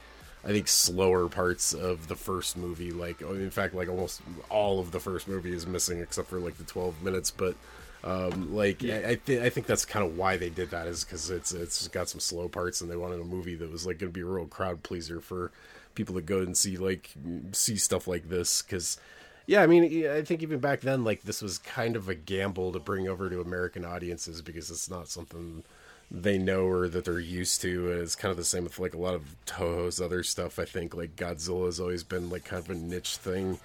I 0.46 0.50
think 0.50 0.68
slower 0.68 1.28
parts 1.28 1.74
of 1.74 2.06
the 2.06 2.14
first 2.14 2.56
movie, 2.56 2.92
like 2.92 3.20
oh, 3.20 3.34
in 3.34 3.50
fact, 3.50 3.74
like 3.74 3.88
almost 3.88 4.22
all 4.48 4.78
of 4.78 4.92
the 4.92 5.00
first 5.00 5.26
movie 5.26 5.52
is 5.52 5.66
missing 5.66 5.98
except 5.98 6.28
for 6.28 6.38
like 6.38 6.56
the 6.56 6.62
twelve 6.62 7.02
minutes. 7.02 7.32
But 7.32 7.56
um, 8.04 8.54
like 8.54 8.80
Yeah. 8.80 8.98
I, 9.04 9.10
I 9.10 9.16
think 9.16 9.42
I 9.42 9.50
think 9.50 9.66
that's 9.66 9.84
kind 9.84 10.06
of 10.06 10.16
why 10.16 10.36
they 10.36 10.48
did 10.48 10.70
that 10.70 10.86
is 10.86 11.02
because 11.02 11.30
it's 11.30 11.52
it's 11.52 11.88
got 11.88 12.08
some 12.08 12.20
slow 12.20 12.48
parts 12.48 12.80
and 12.80 12.88
they 12.88 12.94
wanted 12.94 13.20
a 13.20 13.24
movie 13.24 13.56
that 13.56 13.72
was 13.72 13.86
like 13.86 13.98
going 13.98 14.12
to 14.12 14.14
be 14.14 14.20
a 14.20 14.24
real 14.24 14.46
crowd 14.46 14.84
pleaser 14.84 15.20
for 15.20 15.50
people 15.96 16.14
to 16.14 16.22
go 16.22 16.38
and 16.38 16.56
see 16.56 16.76
like 16.76 17.10
see 17.50 17.76
stuff 17.76 18.06
like 18.06 18.28
this 18.28 18.62
because. 18.62 18.98
Yeah, 19.46 19.62
I 19.62 19.66
mean, 19.66 20.06
I 20.08 20.22
think 20.22 20.42
even 20.42 20.58
back 20.58 20.80
then, 20.80 21.04
like 21.04 21.22
this 21.22 21.40
was 21.40 21.58
kind 21.58 21.94
of 21.96 22.08
a 22.08 22.14
gamble 22.14 22.72
to 22.72 22.78
bring 22.80 23.06
over 23.08 23.30
to 23.30 23.40
American 23.40 23.84
audiences 23.84 24.42
because 24.42 24.70
it's 24.70 24.90
not 24.90 25.08
something 25.08 25.62
they 26.10 26.38
know 26.38 26.66
or 26.66 26.88
that 26.88 27.04
they're 27.04 27.18
used 27.20 27.60
to. 27.62 27.90
And 27.92 28.00
it's 28.00 28.16
kind 28.16 28.30
of 28.30 28.36
the 28.36 28.44
same 28.44 28.64
with 28.64 28.78
like 28.78 28.94
a 28.94 28.98
lot 28.98 29.14
of 29.14 29.22
Toho's 29.46 30.00
other 30.00 30.22
stuff. 30.24 30.58
I 30.58 30.64
think 30.64 30.94
like 30.94 31.14
Godzilla 31.16 31.66
has 31.66 31.78
always 31.80 32.02
been 32.02 32.28
like 32.28 32.44
kind 32.44 32.62
of 32.64 32.70
a 32.70 32.74
niche 32.74 33.16
thing 33.18 33.58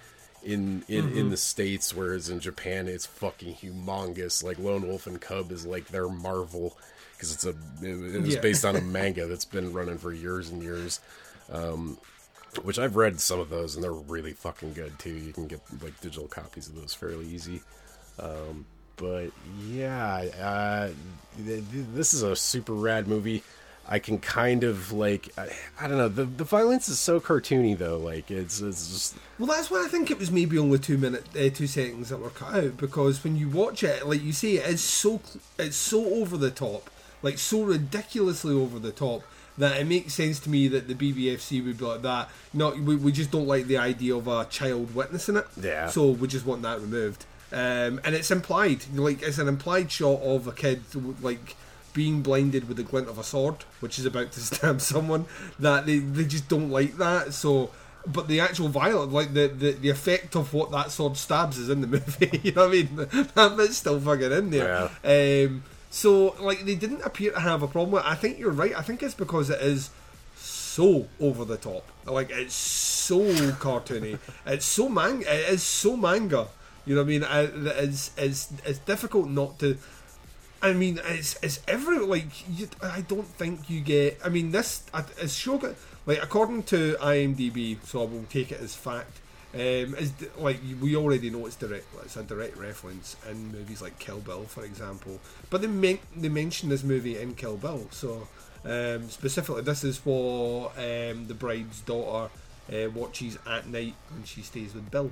in 0.44 0.84
in 0.88 1.10
in 1.18 1.28
Mhm. 1.28 1.30
the 1.32 1.38
states, 1.38 1.96
whereas 1.96 2.30
in 2.30 2.40
Japan 2.40 2.88
it's 2.88 3.06
fucking 3.06 3.56
humongous. 3.56 4.44
Like 4.44 4.60
Lone 4.60 4.88
Wolf 4.88 5.08
and 5.08 5.20
Cub 5.20 5.52
is 5.52 5.66
like 5.66 5.88
their 5.88 6.10
Marvel 6.10 6.78
because 7.14 7.34
it's 7.34 7.46
a 7.46 7.50
it, 7.82 8.16
it 8.16 8.22
was 8.22 8.36
Yeah. 8.36 8.42
based 8.42 8.66
on 8.66 8.76
a 8.76 8.82
manga 8.98 9.26
that's 9.28 9.46
been 9.46 9.74
running 9.74 9.98
for 9.98 10.14
years 10.14 10.50
and 10.50 10.62
years. 10.62 11.00
Um, 11.52 11.98
which 12.64 12.80
I've 12.80 12.96
read 12.96 13.20
some 13.20 13.40
of 13.40 13.50
those 13.50 13.76
and 13.76 13.84
they're 13.84 13.92
really 13.92 14.34
fucking 14.34 14.74
good 14.74 14.98
too. 15.00 15.14
You 15.14 15.34
can 15.34 15.48
get 15.48 15.62
like 15.82 16.00
digital 16.02 16.28
copies 16.28 16.68
of 16.68 16.76
those 16.76 16.94
fairly 16.94 17.26
easy. 17.28 17.62
Um, 18.20 18.66
but 18.98 19.32
yeah, 19.68 20.26
uh, 20.42 20.90
th- 21.38 21.64
th- 21.72 21.86
this 21.94 22.14
is 22.14 22.24
a 22.24 22.36
super 22.36 22.74
rad 22.74 23.08
movie. 23.08 23.44
I 23.88 24.00
can 24.00 24.20
kind 24.20 24.64
of 24.64 24.92
like 24.92 25.30
I, 25.38 25.50
I 25.80 25.88
don't 25.88 25.98
know 25.98 26.08
the 26.08 26.26
the 26.26 26.44
violence 26.44 26.88
is 26.88 27.00
so 27.00 27.20
cartoony 27.20 27.78
though. 27.78 27.98
Like 27.98 28.30
it's 28.30 28.62
it's 28.62 28.90
just 28.90 29.16
Well, 29.40 29.48
that's 29.48 29.72
why 29.72 29.84
I 29.84 29.88
think 29.88 30.12
it 30.12 30.20
was 30.20 30.32
maybe 30.32 30.58
only 30.58 30.78
two 30.78 30.98
minute, 30.98 31.26
uh, 31.36 31.50
two 31.50 31.68
seconds 31.68 32.10
that 32.10 32.20
were 32.20 32.30
cut 32.30 32.54
out 32.54 32.78
because 32.78 33.24
when 33.24 33.36
you 33.36 33.50
watch 33.50 33.84
it, 33.84 34.06
like 34.08 34.22
you 34.22 34.34
say, 34.34 34.54
it's 34.54 34.82
so 34.82 35.20
it's 35.58 35.76
so 35.76 36.06
over 36.06 36.38
the 36.38 36.52
top, 36.52 36.90
like 37.24 37.40
so 37.40 37.64
ridiculously 37.64 38.54
over 38.54 38.78
the 38.78 38.92
top 38.92 39.24
that 39.58 39.80
it 39.80 39.86
makes 39.86 40.14
sense 40.14 40.40
to 40.42 40.50
me 40.50 40.68
that 40.70 40.88
the 40.88 40.96
BBFC 40.96 41.64
would 41.66 41.78
be 41.78 41.86
like 41.86 42.02
that. 42.02 42.30
No, 42.54 42.70
we, 42.72 42.96
we 42.96 43.12
just 43.12 43.32
don't 43.32 43.48
like 43.48 43.68
the 43.68 43.78
idea 43.78 44.16
of 44.16 44.28
a 44.28 44.46
child 44.46 44.96
witnessing 44.96 45.38
it. 45.38 45.46
Yeah. 45.62 45.88
So 45.88 46.12
we 46.12 46.28
just 46.28 46.46
want 46.46 46.62
that 46.64 46.80
removed. 46.80 47.26
Um, 47.52 48.00
and 48.06 48.16
it's 48.16 48.32
implied, 48.32 48.86
like 48.94 49.22
it's 49.22 49.38
an 49.38 49.48
implied 49.50 49.92
shot 49.92 50.22
of 50.22 50.48
a 50.48 50.54
kid 50.54 50.84
like 51.22 51.56
being 51.94 52.22
blinded 52.22 52.70
with 52.70 52.78
the 52.78 52.84
glint 52.84 53.10
of 53.10 53.18
a 53.18 53.24
sword, 53.24 53.58
which 53.82 54.00
is 54.00 54.06
about 54.06 54.32
to 54.34 54.40
stab 54.40 54.82
someone. 54.82 55.26
That 55.60 55.86
they, 55.86 56.00
they 56.00 56.26
just 56.26 56.48
don't 56.48 56.70
like 56.70 56.98
that. 56.98 57.34
So, 57.34 57.72
but 58.08 58.28
the 58.28 58.40
actual 58.40 58.70
violence, 58.70 59.12
like 59.12 59.34
the, 59.34 59.48
the, 59.48 59.72
the 59.74 59.90
effect 59.90 60.36
of 60.36 60.54
what 60.54 60.72
that 60.72 60.92
sword 60.92 61.18
stabs, 61.18 61.58
is 61.58 61.70
in 61.70 61.82
the 61.82 61.88
movie. 62.00 62.40
you 62.42 62.54
know 62.54 62.68
what 62.68 62.70
I 62.70 62.84
mean? 62.84 62.96
That 63.36 63.56
bit's 63.58 63.78
still 63.78 64.00
fucking 64.00 64.32
in 64.32 64.50
there. 64.50 64.90
Um, 65.04 65.64
so, 65.92 66.36
like, 66.40 66.66
they 66.66 66.76
didn't 66.76 67.02
appear 67.02 67.34
to 67.34 67.40
have 67.40 67.62
a 67.62 67.68
problem 67.68 67.92
with 67.92 68.04
it. 68.04 68.10
I 68.10 68.16
think 68.16 68.40
you're 68.40 68.50
right. 68.50 68.76
I 68.76 68.82
think 68.82 69.04
it's 69.04 69.14
because 69.14 69.50
it 69.50 69.62
is 69.62 69.92
so 70.36 71.08
over 71.20 71.46
the 71.46 71.58
top. 71.58 71.86
Like, 72.06 72.32
it's 72.32 72.56
so 72.56 73.20
cartoony. 73.60 74.18
It's 74.48 74.66
so 74.66 74.90
manga. 74.90 75.32
It 75.32 75.50
is 75.50 75.62
so 75.62 75.96
manga. 75.96 76.48
You 76.86 76.96
know 76.96 77.02
what 77.02 77.06
I 77.06 77.10
mean? 77.10 77.24
I, 77.24 77.42
it's, 77.84 78.12
it's, 78.18 78.52
it's 78.66 78.80
difficult 78.80 79.30
not 79.30 79.60
to. 79.60 79.78
I 80.64 80.74
mean, 80.74 81.00
it's 81.06 81.38
it's 81.42 81.60
every 81.68 81.98
like 81.98 82.48
you, 82.48 82.68
I 82.84 83.02
don't 83.02 83.26
think 83.26 83.68
you 83.68 83.82
get. 83.82 84.20
I 84.24 84.30
mean, 84.30 84.52
this 84.52 84.84
is 85.20 85.36
Shogun 85.36 85.76
like 86.06 86.22
according 86.22 86.64
to 86.64 86.96
IMDb, 87.00 87.78
so 87.86 88.02
I 88.02 88.06
will 88.06 88.26
take 88.30 88.52
it 88.52 88.62
as 88.62 88.76
fact. 88.76 89.20
Um, 89.54 89.96
is 89.96 90.14
like 90.38 90.62
we 90.80 90.96
already 90.96 91.30
know 91.30 91.46
it's 91.46 91.58
direct. 91.58 91.86
It's 92.04 92.16
a 92.16 92.24
direct 92.24 92.56
reference 92.56 93.18
in 93.30 93.52
movies 93.52 93.82
like 93.82 94.00
Kill 94.00 94.20
Bill, 94.20 94.44
for 94.44 94.64
example. 94.64 95.20
But 95.50 95.62
they 95.62 95.68
men- 95.68 96.00
they 96.16 96.30
mention 96.30 96.70
this 96.70 96.84
movie 96.84 97.18
in 97.20 97.36
Kill 97.36 97.58
Bill, 97.58 97.88
so 97.92 98.30
um, 98.64 99.10
specifically 99.10 99.62
this 99.62 99.84
is 99.84 99.98
for 99.98 100.72
um, 100.78 101.28
the 101.28 101.34
bride's 101.34 101.82
daughter 101.82 102.32
uh, 102.72 102.90
watches 102.92 103.38
at 103.46 103.68
night 103.68 103.96
when 104.14 104.24
she 104.24 104.42
stays 104.42 104.74
with 104.74 104.90
Bill. 104.90 105.12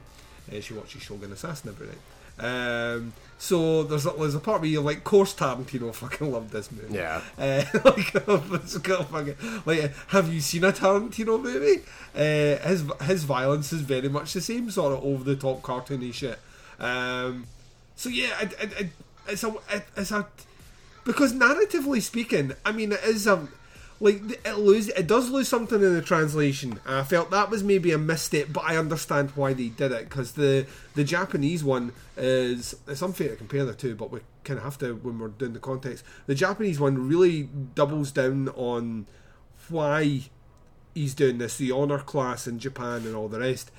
Uh, 0.49 0.61
she 0.61 0.73
watches 0.73 1.01
Shogun 1.01 1.33
Assassin 1.33 1.69
every 1.71 1.87
night. 1.87 1.97
Um, 2.39 3.13
so 3.37 3.83
there's 3.83 4.05
a, 4.05 4.11
there's 4.11 4.35
a 4.35 4.39
part 4.39 4.61
where 4.61 4.69
you're 4.69 4.83
like, 4.83 5.05
course 5.05 5.33
Tarantino 5.33 5.95
fucking 5.95 6.29
loved 6.29 6.51
this 6.51 6.71
movie. 6.71 6.95
Yeah. 6.95 7.21
Uh, 7.37 7.63
like, 7.85 8.11
fucking, 8.11 9.35
like, 9.65 9.93
have 10.09 10.33
you 10.33 10.41
seen 10.41 10.65
a 10.65 10.73
Tarantino 10.73 11.41
movie? 11.41 11.81
Uh, 12.13 12.57
his 12.67 12.83
his 13.03 13.23
violence 13.23 13.71
is 13.71 13.81
very 13.81 14.09
much 14.09 14.33
the 14.33 14.41
same 14.41 14.69
sort 14.69 14.93
of 14.93 15.03
over 15.05 15.23
the 15.23 15.37
top 15.37 15.61
cartoony 15.61 16.13
shit. 16.13 16.37
Um, 16.79 17.45
so 17.95 18.09
yeah, 18.09 18.41
it, 18.41 18.53
it, 18.61 18.79
it, 18.79 18.87
it's 19.27 19.43
a 19.43 19.53
it, 19.71 19.85
it's 19.95 20.11
a 20.11 20.27
because 21.05 21.33
narratively 21.33 22.01
speaking, 22.01 22.53
I 22.65 22.71
mean, 22.73 22.91
it 22.91 23.03
is 23.03 23.25
a 23.25 23.47
like 23.99 24.45
it 24.45 24.57
lose 24.57 24.87
it 24.89 25.07
does 25.07 25.29
lose 25.29 25.47
something 25.47 25.81
in 25.81 25.93
the 25.93 26.01
translation. 26.01 26.79
I 26.85 27.03
felt 27.03 27.31
that 27.31 27.49
was 27.49 27.63
maybe 27.63 27.91
a 27.91 27.97
misstep, 27.97 28.47
but 28.51 28.63
I 28.63 28.77
understand 28.77 29.31
why 29.31 29.53
they 29.53 29.67
did 29.67 29.91
it 29.91 30.09
because 30.09 30.33
the 30.33 30.65
the 30.95 31.03
Japanese 31.03 31.63
one 31.63 31.91
is 32.15 32.75
it's 32.87 33.01
unfair 33.01 33.29
to 33.29 33.35
compare 33.35 33.65
the 33.65 33.73
two, 33.73 33.95
but 33.95 34.11
we 34.11 34.21
kind 34.43 34.57
of 34.57 34.63
have 34.63 34.77
to 34.79 34.95
when 34.95 35.19
we're 35.19 35.27
doing 35.27 35.53
the 35.53 35.59
context. 35.59 36.05
The 36.27 36.35
Japanese 36.35 36.79
one 36.79 37.07
really 37.07 37.43
doubles 37.75 38.11
down 38.11 38.49
on 38.49 39.07
why 39.67 40.23
he's 40.93 41.13
doing 41.13 41.37
this, 41.37 41.57
the 41.57 41.71
honor 41.71 41.99
class 41.99 42.47
in 42.47 42.59
Japan 42.59 43.05
and 43.05 43.15
all 43.15 43.27
the 43.27 43.39
rest, 43.39 43.69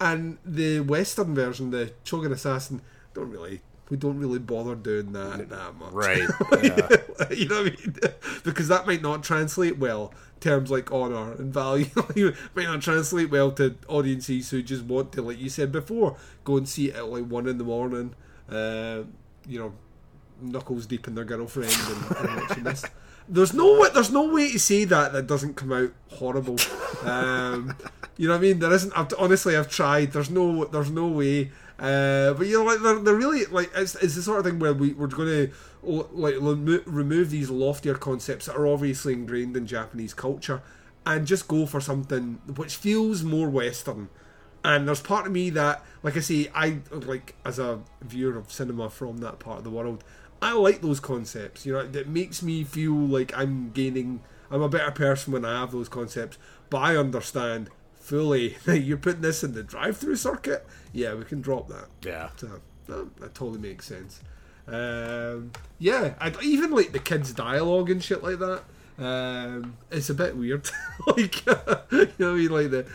and 0.00 0.38
the 0.44 0.80
Western 0.80 1.34
version, 1.34 1.70
the 1.70 1.92
Shogun 2.04 2.32
Assassin, 2.32 2.82
don't 3.14 3.30
really 3.30 3.62
we 3.90 3.96
don't 3.96 4.18
really 4.18 4.38
bother 4.38 4.74
doing 4.74 5.12
that 5.12 5.48
that 5.48 5.74
much. 5.76 5.92
Right. 5.92 6.18
you 7.36 7.48
know 7.48 7.62
what 7.62 7.72
I 7.72 7.76
mean? 7.76 7.94
because 8.44 8.68
that 8.68 8.86
might 8.86 9.02
not 9.02 9.22
translate 9.22 9.78
well. 9.78 10.12
Terms 10.40 10.70
like 10.70 10.92
honor 10.92 11.32
and 11.32 11.52
value 11.52 11.86
might 12.54 12.66
not 12.66 12.80
translate 12.80 13.30
well 13.30 13.50
to 13.52 13.74
audiences 13.88 14.50
who 14.50 14.62
just 14.62 14.84
want 14.84 15.12
to, 15.12 15.22
like 15.22 15.38
you 15.38 15.48
said 15.48 15.72
before, 15.72 16.16
go 16.44 16.58
and 16.58 16.68
see 16.68 16.90
it 16.90 16.96
at 16.96 17.08
like 17.08 17.24
one 17.24 17.48
in 17.48 17.58
the 17.58 17.64
morning. 17.64 18.14
Uh, 18.48 19.02
you 19.48 19.58
know, 19.58 19.72
knuckles 20.40 20.86
deep 20.86 21.08
in 21.08 21.14
their 21.14 21.24
girlfriend 21.24 21.72
and, 21.72 22.16
and 22.16 22.40
watching 22.40 22.64
this. 22.64 22.84
There's 23.28 23.52
no 23.52 23.80
way. 23.80 23.88
There's 23.92 24.10
no 24.10 24.32
way 24.32 24.52
to 24.52 24.58
say 24.58 24.84
that 24.84 25.12
that 25.12 25.26
doesn't 25.26 25.54
come 25.54 25.72
out 25.72 25.92
horrible. 26.12 26.56
Um, 27.02 27.76
you 28.16 28.26
know 28.26 28.34
what 28.34 28.38
I 28.38 28.42
mean? 28.42 28.58
There 28.58 28.72
isn't. 28.72 28.92
I've, 28.96 29.12
honestly, 29.18 29.56
I've 29.56 29.68
tried. 29.68 30.12
There's 30.12 30.30
no. 30.30 30.64
There's 30.64 30.90
no 30.90 31.08
way. 31.08 31.50
Uh, 31.78 32.34
but 32.34 32.46
you 32.46 32.58
know, 32.58 32.64
like 32.64 32.80
they're, 32.82 32.98
they're 32.98 33.14
really 33.14 33.44
like 33.46 33.70
it's, 33.76 33.94
it's 33.96 34.16
the 34.16 34.22
sort 34.22 34.40
of 34.40 34.44
thing 34.44 34.58
where 34.58 34.74
we 34.74 34.92
we're 34.94 35.06
going 35.06 35.28
to 35.28 35.52
like 35.82 36.34
remo- 36.40 36.82
remove 36.86 37.30
these 37.30 37.50
loftier 37.50 37.94
concepts 37.94 38.46
that 38.46 38.56
are 38.56 38.66
obviously 38.66 39.12
ingrained 39.12 39.56
in 39.56 39.66
Japanese 39.66 40.12
culture 40.12 40.60
and 41.06 41.26
just 41.26 41.46
go 41.46 41.66
for 41.66 41.80
something 41.80 42.40
which 42.56 42.76
feels 42.76 43.22
more 43.22 43.48
Western. 43.48 44.08
And 44.64 44.88
there's 44.88 45.00
part 45.00 45.26
of 45.26 45.32
me 45.32 45.50
that, 45.50 45.84
like 46.02 46.16
I 46.16 46.20
say, 46.20 46.50
I 46.52 46.78
like 46.90 47.36
as 47.44 47.60
a 47.60 47.80
viewer 48.02 48.36
of 48.36 48.52
cinema 48.52 48.90
from 48.90 49.18
that 49.18 49.38
part 49.38 49.58
of 49.58 49.64
the 49.64 49.70
world, 49.70 50.02
I 50.42 50.52
like 50.52 50.82
those 50.82 50.98
concepts. 50.98 51.64
You 51.64 51.74
know, 51.74 51.78
it 51.78 52.08
makes 52.08 52.42
me 52.42 52.64
feel 52.64 52.92
like 52.92 53.36
I'm 53.36 53.70
gaining. 53.70 54.20
I'm 54.50 54.62
a 54.62 54.68
better 54.68 54.90
person 54.90 55.32
when 55.32 55.44
I 55.44 55.60
have 55.60 55.70
those 55.70 55.88
concepts. 55.88 56.38
But 56.70 56.78
I 56.78 56.96
understand 56.96 57.70
fully 58.08 58.56
you're 58.66 58.96
putting 58.96 59.20
this 59.20 59.44
in 59.44 59.52
the 59.52 59.62
drive-through 59.62 60.16
circuit. 60.16 60.66
Yeah, 60.92 61.14
we 61.14 61.24
can 61.24 61.40
drop 61.40 61.68
that. 61.68 61.86
Yeah, 62.02 62.30
so, 62.36 62.60
that, 62.86 63.16
that 63.16 63.34
totally 63.34 63.60
makes 63.60 63.86
sense. 63.86 64.20
Um, 64.66 65.52
yeah, 65.78 66.14
I, 66.20 66.32
even 66.42 66.70
like 66.70 66.92
the 66.92 66.98
kids' 66.98 67.32
dialogue 67.32 67.90
and 67.90 68.02
shit 68.02 68.22
like 68.22 68.38
that. 68.38 68.62
Um, 68.98 69.76
it's 69.90 70.10
a 70.10 70.14
bit 70.14 70.36
weird. 70.36 70.68
like 71.06 71.46
you 71.46 71.52
know, 71.52 72.06
what 72.16 72.20
I 72.20 72.32
mean, 72.32 72.50
like 72.50 72.70
the 72.70 72.86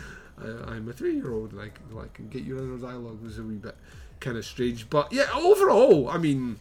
I, 0.41 0.71
I'm 0.71 0.89
a 0.89 0.93
three-year-old, 0.93 1.53
like 1.53 1.79
I 1.95 2.07
can 2.13 2.27
get 2.29 2.43
your 2.43 2.57
inner 2.57 2.77
dialogue 2.77 3.21
was 3.21 3.37
a 3.37 3.43
wee 3.43 3.55
bit 3.55 3.75
kind 4.19 4.37
of 4.37 4.45
strange. 4.45 4.89
But 4.89 5.13
yeah, 5.13 5.27
overall, 5.33 6.09
I 6.09 6.17
mean, 6.17 6.59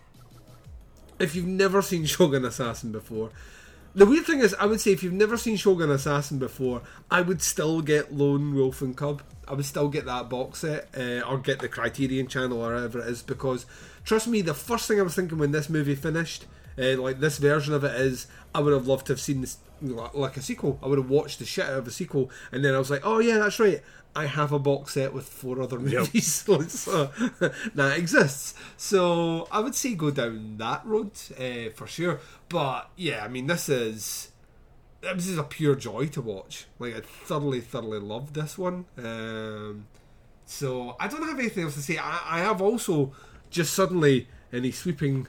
if 1.18 1.34
you've 1.34 1.46
never 1.46 1.80
seen 1.80 2.04
Shogun 2.04 2.44
Assassin 2.44 2.92
before, 2.92 3.30
the 3.94 4.06
weird 4.06 4.24
thing 4.24 4.40
is, 4.40 4.54
I 4.54 4.66
would 4.66 4.80
say 4.80 4.92
if 4.92 5.02
you've 5.02 5.12
never 5.12 5.36
seen 5.36 5.56
Shogun 5.56 5.90
Assassin 5.90 6.38
before, 6.38 6.82
I 7.10 7.20
would 7.20 7.42
still 7.42 7.82
get 7.82 8.12
Lone 8.12 8.54
Wolf 8.54 8.80
and 8.80 8.96
Cub. 8.96 9.22
I 9.46 9.54
would 9.54 9.66
still 9.66 9.88
get 9.88 10.06
that 10.06 10.30
box 10.30 10.60
set 10.60 10.88
uh, 10.96 11.20
or 11.28 11.38
get 11.38 11.58
the 11.58 11.68
Criterion 11.68 12.26
Channel 12.26 12.62
or 12.62 12.74
whatever 12.74 13.00
it 13.00 13.08
is 13.08 13.22
because 13.22 13.66
trust 14.04 14.28
me, 14.28 14.40
the 14.40 14.54
first 14.54 14.88
thing 14.88 14.98
I 14.98 15.02
was 15.02 15.14
thinking 15.14 15.38
when 15.38 15.52
this 15.52 15.68
movie 15.68 15.94
finished, 15.94 16.46
uh, 16.78 16.96
like 16.96 17.20
this 17.20 17.38
version 17.38 17.74
of 17.74 17.84
it, 17.84 17.94
is 18.00 18.26
I 18.54 18.60
would 18.60 18.72
have 18.72 18.86
loved 18.86 19.06
to 19.06 19.12
have 19.12 19.20
seen 19.20 19.40
this 19.42 19.58
like 19.82 20.36
a 20.36 20.42
sequel. 20.42 20.78
I 20.82 20.86
would 20.86 20.98
have 20.98 21.10
watched 21.10 21.38
the 21.38 21.44
shit 21.44 21.66
out 21.66 21.78
of 21.78 21.86
a 21.86 21.90
sequel, 21.90 22.30
and 22.50 22.64
then 22.64 22.74
I 22.74 22.78
was 22.78 22.90
like, 22.90 23.02
oh 23.04 23.18
yeah, 23.18 23.38
that's 23.38 23.58
right. 23.58 23.82
I 24.14 24.26
have 24.26 24.52
a 24.52 24.58
box 24.58 24.94
set 24.94 25.14
with 25.14 25.26
four 25.26 25.62
other 25.62 25.78
movies 25.78 26.44
yep. 26.48 26.62
so, 26.70 27.06
that 27.74 27.98
exists. 27.98 28.54
So 28.76 29.48
I 29.50 29.60
would 29.60 29.74
say 29.74 29.94
go 29.94 30.10
down 30.10 30.58
that 30.58 30.84
road 30.84 31.12
uh, 31.38 31.70
for 31.74 31.86
sure. 31.86 32.20
But 32.48 32.90
yeah, 32.96 33.24
I 33.24 33.28
mean, 33.28 33.46
this 33.46 33.68
is 33.68 34.32
this 35.00 35.26
is 35.26 35.38
a 35.38 35.42
pure 35.42 35.74
joy 35.74 36.06
to 36.08 36.20
watch. 36.20 36.66
Like 36.78 36.96
I 36.96 37.00
thoroughly, 37.00 37.60
thoroughly 37.60 37.98
loved 38.00 38.34
this 38.34 38.58
one. 38.58 38.84
Um, 38.98 39.86
so 40.44 40.96
I 41.00 41.08
don't 41.08 41.22
have 41.22 41.38
anything 41.38 41.64
else 41.64 41.74
to 41.74 41.82
say. 41.82 41.96
I, 41.96 42.20
I 42.26 42.38
have 42.40 42.60
also 42.60 43.12
just 43.50 43.72
suddenly 43.72 44.28
any 44.52 44.70
sweeping 44.70 45.26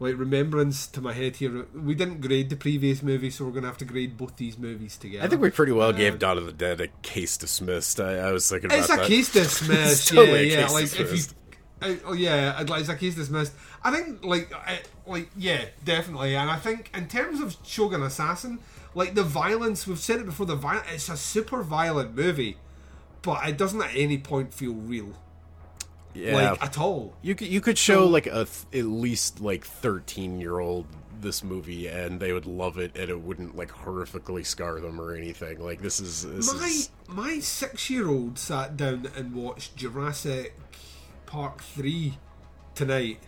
like 0.00 0.18
remembrance 0.18 0.86
to 0.88 1.00
my 1.00 1.12
head 1.12 1.36
here. 1.36 1.66
We 1.74 1.94
didn't 1.94 2.20
grade 2.20 2.50
the 2.50 2.56
previous 2.56 3.02
movie, 3.02 3.30
so 3.30 3.44
we're 3.44 3.52
going 3.52 3.62
to 3.62 3.68
have 3.68 3.78
to 3.78 3.84
grade 3.84 4.16
both 4.16 4.36
these 4.36 4.58
movies 4.58 4.96
together. 4.96 5.24
I 5.24 5.28
think 5.28 5.40
we 5.40 5.50
pretty 5.50 5.72
well 5.72 5.90
um, 5.90 5.96
gave 5.96 6.18
Dawn 6.18 6.38
of 6.38 6.46
the 6.46 6.52
Dead 6.52 6.80
a 6.80 6.88
case 7.02 7.36
dismissed. 7.36 8.00
I, 8.00 8.16
I 8.18 8.32
was 8.32 8.48
thinking 8.48 8.70
about 8.70 8.78
it's 8.80 8.88
that. 8.88 9.00
a 9.04 9.06
case 9.06 9.32
dismissed. 9.32 10.12
yeah, 10.12 10.22
yeah. 10.22 10.68
Like 10.68 10.90
dismissed. 10.90 11.00
if 11.00 11.30
you. 11.82 11.92
Uh, 11.92 11.96
oh 12.06 12.12
yeah, 12.12 12.64
like 12.68 12.80
it's 12.80 12.88
a 12.88 12.96
case 12.96 13.14
dismissed. 13.14 13.52
I 13.82 13.92
think 13.92 14.24
like 14.24 14.52
I, 14.52 14.80
like 15.06 15.30
yeah, 15.36 15.66
definitely. 15.84 16.34
And 16.34 16.50
I 16.50 16.56
think 16.56 16.90
in 16.94 17.08
terms 17.08 17.40
of 17.40 17.56
Shogun 17.62 18.02
Assassin, 18.02 18.58
like 18.94 19.14
the 19.14 19.22
violence, 19.22 19.86
we've 19.86 19.98
said 19.98 20.20
it 20.20 20.26
before. 20.26 20.46
The 20.46 20.56
violence, 20.56 20.86
it's 20.92 21.08
a 21.08 21.16
super 21.16 21.62
violent 21.62 22.16
movie, 22.16 22.56
but 23.22 23.46
it 23.48 23.58
doesn't 23.58 23.82
at 23.82 23.94
any 23.94 24.18
point 24.18 24.54
feel 24.54 24.72
real 24.74 25.14
yeah. 26.14 26.50
like 26.50 26.62
at 26.62 26.78
all. 26.78 27.14
You 27.22 27.34
could 27.34 27.48
you 27.48 27.60
could 27.60 27.78
show 27.78 28.04
so, 28.04 28.08
like 28.08 28.26
a 28.26 28.46
th- 28.46 28.66
at 28.72 28.86
least 28.86 29.40
like 29.40 29.64
thirteen 29.64 30.40
year 30.40 30.58
old 30.58 30.86
this 31.20 31.42
movie 31.42 31.86
and 31.86 32.20
they 32.20 32.32
would 32.32 32.46
love 32.46 32.76
it 32.76 32.96
and 32.96 33.08
it 33.08 33.20
wouldn't 33.20 33.56
like 33.56 33.70
horrifically 33.70 34.44
scar 34.44 34.80
them 34.80 35.00
or 35.00 35.14
anything. 35.14 35.60
Like 35.60 35.80
this 35.80 36.00
is 36.00 36.22
this 36.22 36.52
my 36.54 36.66
is... 36.66 36.90
my 37.08 37.38
six 37.40 37.90
year 37.90 38.08
old 38.08 38.38
sat 38.38 38.76
down 38.76 39.08
and 39.16 39.34
watched 39.34 39.76
Jurassic 39.76 40.56
Park 41.26 41.62
three 41.62 42.18
tonight. 42.74 43.20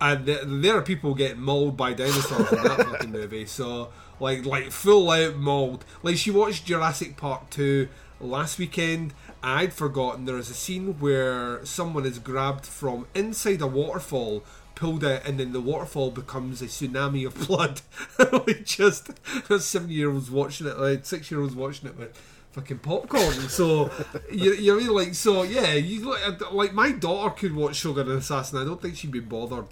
And 0.00 0.26
there 0.26 0.76
are 0.76 0.82
people 0.82 1.14
getting 1.14 1.40
mauled 1.40 1.76
by 1.76 1.92
dinosaurs 1.92 2.52
in 2.52 2.62
that 2.62 2.86
fucking 2.90 3.10
movie. 3.10 3.46
So, 3.46 3.90
like, 4.20 4.46
like 4.46 4.70
full 4.70 5.10
out 5.10 5.36
mauled. 5.36 5.84
Like, 6.04 6.16
she 6.16 6.30
watched 6.30 6.66
Jurassic 6.66 7.16
Park 7.16 7.50
2 7.50 7.88
last 8.20 8.58
weekend 8.58 9.12
I'd 9.42 9.72
forgotten 9.72 10.24
there 10.24 10.38
is 10.38 10.50
a 10.50 10.54
scene 10.54 10.98
where 10.98 11.64
someone 11.64 12.04
is 12.04 12.18
grabbed 12.18 12.66
from 12.66 13.06
inside 13.14 13.60
a 13.60 13.66
waterfall, 13.66 14.44
pulled 14.74 15.04
out, 15.04 15.24
and 15.24 15.38
then 15.38 15.52
the 15.52 15.60
waterfall 15.60 16.10
becomes 16.10 16.60
a 16.60 16.66
tsunami 16.66 17.26
of 17.26 17.34
blood. 17.46 17.80
like 18.18 18.64
just 18.64 19.10
seven 19.60 19.90
year 19.90 20.10
olds 20.10 20.30
watching 20.30 20.66
it, 20.66 20.78
like 20.78 21.04
six 21.06 21.30
year 21.30 21.40
olds 21.40 21.54
watching 21.54 21.88
it 21.88 21.96
with 21.96 22.16
fucking 22.52 22.78
popcorn. 22.78 23.48
So 23.48 23.90
you, 24.32 24.54
you 24.54 24.80
know, 24.80 24.92
like 24.92 25.14
so, 25.14 25.42
yeah. 25.42 25.74
You 25.74 26.16
like 26.52 26.72
my 26.72 26.92
daughter 26.92 27.34
could 27.34 27.54
watch 27.54 27.76
Shogun 27.76 28.08
and 28.08 28.18
Assassin. 28.18 28.58
I 28.58 28.64
don't 28.64 28.80
think 28.80 28.96
she'd 28.96 29.10
be 29.12 29.20
bothered 29.20 29.68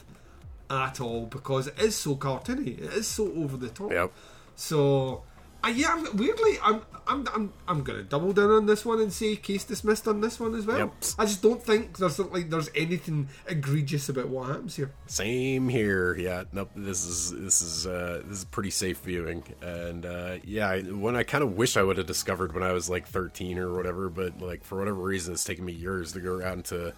at 0.70 1.00
all 1.00 1.26
because 1.26 1.68
it 1.68 1.78
is 1.78 1.96
so 1.96 2.16
cartoony. 2.16 2.78
It 2.78 2.92
is 2.92 3.06
so 3.08 3.32
over 3.32 3.56
the 3.56 3.68
top. 3.68 3.92
Yep. 3.92 4.12
So 4.54 5.22
uh, 5.66 5.68
yeah, 5.70 5.88
I'm, 5.90 6.16
weirdly, 6.16 6.58
I'm, 6.62 6.82
I'm, 7.06 7.26
I'm, 7.34 7.52
I'm 7.66 7.82
going 7.82 7.98
to 7.98 8.04
double 8.04 8.32
down 8.32 8.50
on 8.50 8.66
this 8.66 8.84
one 8.84 9.00
and 9.00 9.12
say 9.12 9.36
case 9.36 9.64
dismissed 9.64 10.06
on 10.06 10.20
this 10.20 10.38
one 10.38 10.54
as 10.54 10.66
well. 10.66 10.78
Yep. 10.78 10.94
I 11.18 11.24
just 11.24 11.42
don't 11.42 11.62
think 11.62 11.98
there's 11.98 12.18
like 12.18 12.50
there's 12.50 12.70
anything 12.74 13.28
egregious 13.46 14.08
about 14.08 14.28
what 14.28 14.48
happens 14.48 14.76
here. 14.76 14.92
Same 15.06 15.68
here. 15.68 16.16
Yeah. 16.16 16.44
Nope. 16.52 16.70
This 16.76 17.04
is 17.04 17.32
this 17.32 17.62
is 17.62 17.86
uh, 17.86 18.22
this 18.26 18.38
is 18.38 18.44
pretty 18.44 18.70
safe 18.70 18.98
viewing, 19.00 19.42
and 19.60 20.06
uh, 20.06 20.36
yeah, 20.44 20.76
one 20.82 21.16
I 21.16 21.22
kind 21.22 21.42
of 21.42 21.56
wish 21.56 21.76
I 21.76 21.82
would 21.82 21.98
have 21.98 22.06
discovered 22.06 22.54
when 22.54 22.62
I 22.62 22.72
was 22.72 22.88
like 22.88 23.06
13 23.06 23.58
or 23.58 23.74
whatever, 23.74 24.08
but 24.08 24.40
like 24.40 24.64
for 24.64 24.78
whatever 24.78 25.00
reason, 25.00 25.34
it's 25.34 25.44
taken 25.44 25.64
me 25.64 25.72
years 25.72 26.12
to 26.12 26.20
go 26.20 26.32
around 26.32 26.64
to 26.66 26.92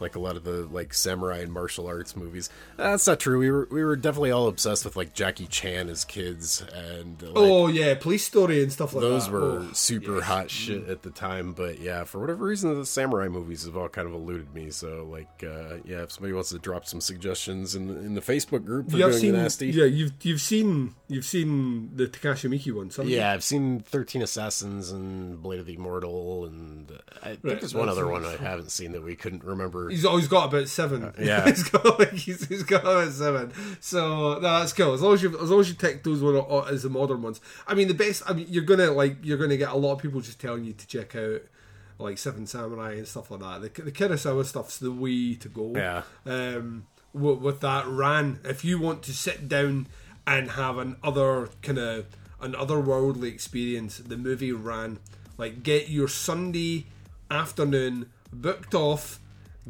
like 0.00 0.16
a 0.16 0.18
lot 0.18 0.36
of 0.36 0.44
the 0.44 0.66
like 0.66 0.92
samurai 0.94 1.38
and 1.38 1.52
martial 1.52 1.86
arts 1.86 2.16
movies. 2.16 2.50
That's 2.76 3.06
not 3.06 3.20
true. 3.20 3.38
We 3.38 3.50
were 3.50 3.68
we 3.70 3.84
were 3.84 3.96
definitely 3.96 4.30
all 4.32 4.48
obsessed 4.48 4.84
with 4.84 4.96
like 4.96 5.14
Jackie 5.14 5.46
Chan 5.46 5.88
as 5.88 6.04
kids, 6.04 6.62
and 6.74 7.20
like, 7.22 7.32
oh 7.34 7.68
yeah, 7.68 7.94
police 7.94 8.24
story 8.24 8.62
and 8.62 8.72
stuff 8.72 8.94
like 8.94 9.02
those 9.02 9.26
that. 9.26 9.32
Those 9.32 9.40
were 9.42 9.58
Oh, 9.60 9.72
super 9.72 10.16
yes. 10.16 10.24
hot 10.24 10.50
shit 10.50 10.88
at 10.88 11.02
the 11.02 11.10
time. 11.10 11.52
But 11.52 11.78
yeah, 11.80 12.04
for 12.04 12.18
whatever 12.20 12.44
reason, 12.46 12.74
the 12.78 12.84
samurai 12.86 13.28
movies 13.28 13.64
have 13.64 13.76
all 13.76 13.88
kind 13.88 14.08
of 14.08 14.14
eluded 14.14 14.52
me. 14.54 14.70
So 14.70 15.06
like, 15.10 15.42
uh, 15.44 15.76
yeah, 15.84 16.02
if 16.02 16.12
somebody 16.12 16.32
wants 16.32 16.50
to 16.50 16.58
drop 16.58 16.86
some 16.86 17.00
suggestions 17.00 17.74
in 17.74 17.88
in 17.90 18.14
the 18.14 18.20
Facebook 18.20 18.64
group 18.64 18.90
for 18.90 18.96
You 18.96 19.04
doing 19.04 19.18
seen, 19.18 19.32
the 19.32 19.38
nasty, 19.42 19.68
yeah, 19.70 19.84
you've 19.84 20.12
you've 20.22 20.40
seen 20.40 20.94
you've 21.08 21.24
seen 21.24 21.90
the 21.94 22.06
Takashi 22.06 22.50
Miike 22.50 22.74
ones? 22.74 22.98
Yeah, 23.04 23.32
I've 23.32 23.44
seen 23.44 23.80
Thirteen 23.80 24.22
Assassins 24.22 24.90
and 24.90 25.40
Blade 25.42 25.60
of 25.60 25.66
the 25.66 25.74
Immortal, 25.74 26.46
and 26.46 26.90
I 27.22 27.28
think 27.30 27.44
Right, 27.44 27.60
there's 27.60 27.74
one 27.74 27.88
other 27.88 28.06
one 28.06 28.24
I 28.24 28.36
haven't 28.36 28.70
seen 28.70 28.92
that 28.92 29.02
we 29.02 29.14
couldn't 29.16 29.44
remember. 29.44 29.90
He's 29.94 30.04
always 30.04 30.28
got 30.28 30.48
about 30.48 30.68
seven. 30.68 31.12
yeah. 31.20 31.44
he's 31.44 31.62
got 31.62 31.98
like 31.98 32.12
he's, 32.12 32.46
he's 32.46 32.62
got 32.62 32.82
about 32.82 33.12
seven. 33.12 33.52
So 33.80 34.34
no, 34.34 34.40
that's 34.40 34.72
cool. 34.72 34.92
As 34.92 35.02
long 35.02 35.14
as 35.14 35.22
you 35.22 35.38
as 35.40 35.50
long 35.50 35.60
as 35.60 35.68
you 35.68 35.74
take 35.74 36.02
those 36.02 36.22
one 36.22 36.36
o- 36.36 36.66
as 36.68 36.82
the 36.82 36.90
modern 36.90 37.22
ones. 37.22 37.40
I 37.66 37.74
mean, 37.74 37.88
the 37.88 37.94
best. 37.94 38.22
I 38.26 38.32
mean, 38.32 38.46
you're 38.48 38.64
gonna 38.64 38.90
like 38.90 39.16
you're 39.22 39.38
gonna 39.38 39.56
get 39.56 39.70
a 39.70 39.76
lot 39.76 39.92
of 39.92 39.98
people 39.98 40.20
just 40.20 40.40
telling 40.40 40.64
you 40.64 40.72
to 40.72 40.86
check 40.86 41.14
out 41.16 41.42
like 41.98 42.18
Seven 42.18 42.46
Samurai 42.46 42.94
and 42.94 43.08
stuff 43.08 43.30
like 43.30 43.40
that. 43.40 43.74
The 43.74 43.82
the 43.82 43.92
Kurosawa 43.92 44.44
stuff's 44.44 44.78
the 44.78 44.92
way 44.92 45.34
to 45.34 45.48
go. 45.48 45.72
Yeah. 45.74 46.02
Um, 46.26 46.86
with, 47.12 47.38
with 47.38 47.60
that 47.60 47.86
ran, 47.86 48.40
if 48.44 48.64
you 48.64 48.80
want 48.80 49.02
to 49.04 49.12
sit 49.12 49.48
down 49.48 49.86
and 50.26 50.52
have 50.52 50.78
an 50.78 50.96
other 51.02 51.48
kind 51.62 51.78
of 51.78 52.06
an 52.40 52.52
otherworldly 52.52 53.32
experience, 53.32 53.98
the 53.98 54.16
movie 54.16 54.52
ran. 54.52 54.98
Like 55.38 55.62
get 55.62 55.88
your 55.88 56.08
Sunday 56.08 56.86
afternoon 57.30 58.10
booked 58.32 58.74
off 58.74 59.20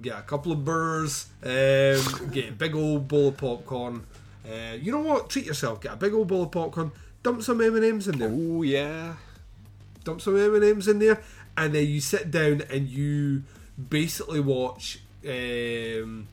get 0.01 0.19
a 0.19 0.23
couple 0.23 0.53
of 0.53 0.65
burrs, 0.65 1.27
um, 1.43 2.31
get 2.33 2.49
a 2.49 2.53
big 2.53 2.75
old 2.75 3.09
bowl 3.09 3.29
of 3.29 3.37
popcorn. 3.37 4.07
Uh, 4.47 4.75
you 4.81 4.93
know 4.93 5.01
what? 5.01 5.31
Treat 5.31 5.47
yourself. 5.47 5.81
Get 5.81 5.93
a 5.93 5.97
big 5.97 6.13
old 6.13 6.29
bowl 6.29 6.45
of 6.45 6.51
popcorn. 6.51 6.93
Dump 7.23 7.43
some 7.43 7.61
M 7.61 7.77
and 7.77 7.85
M's 7.85 8.09
in 8.09 8.19
there. 8.19 8.31
Oh 8.31 8.63
yeah. 8.63 9.15
Dump 10.05 10.21
some 10.21 10.37
M 10.37 10.55
and 10.55 10.65
M's 10.65 10.89
in 10.89 10.99
there, 10.99 11.23
and 11.57 11.75
then 11.75 11.87
you 11.87 12.01
sit 12.01 12.31
down 12.31 12.63
and 12.71 12.89
you 12.89 13.43
basically 13.89 14.41
watch, 14.41 15.01
um, 15.25 16.29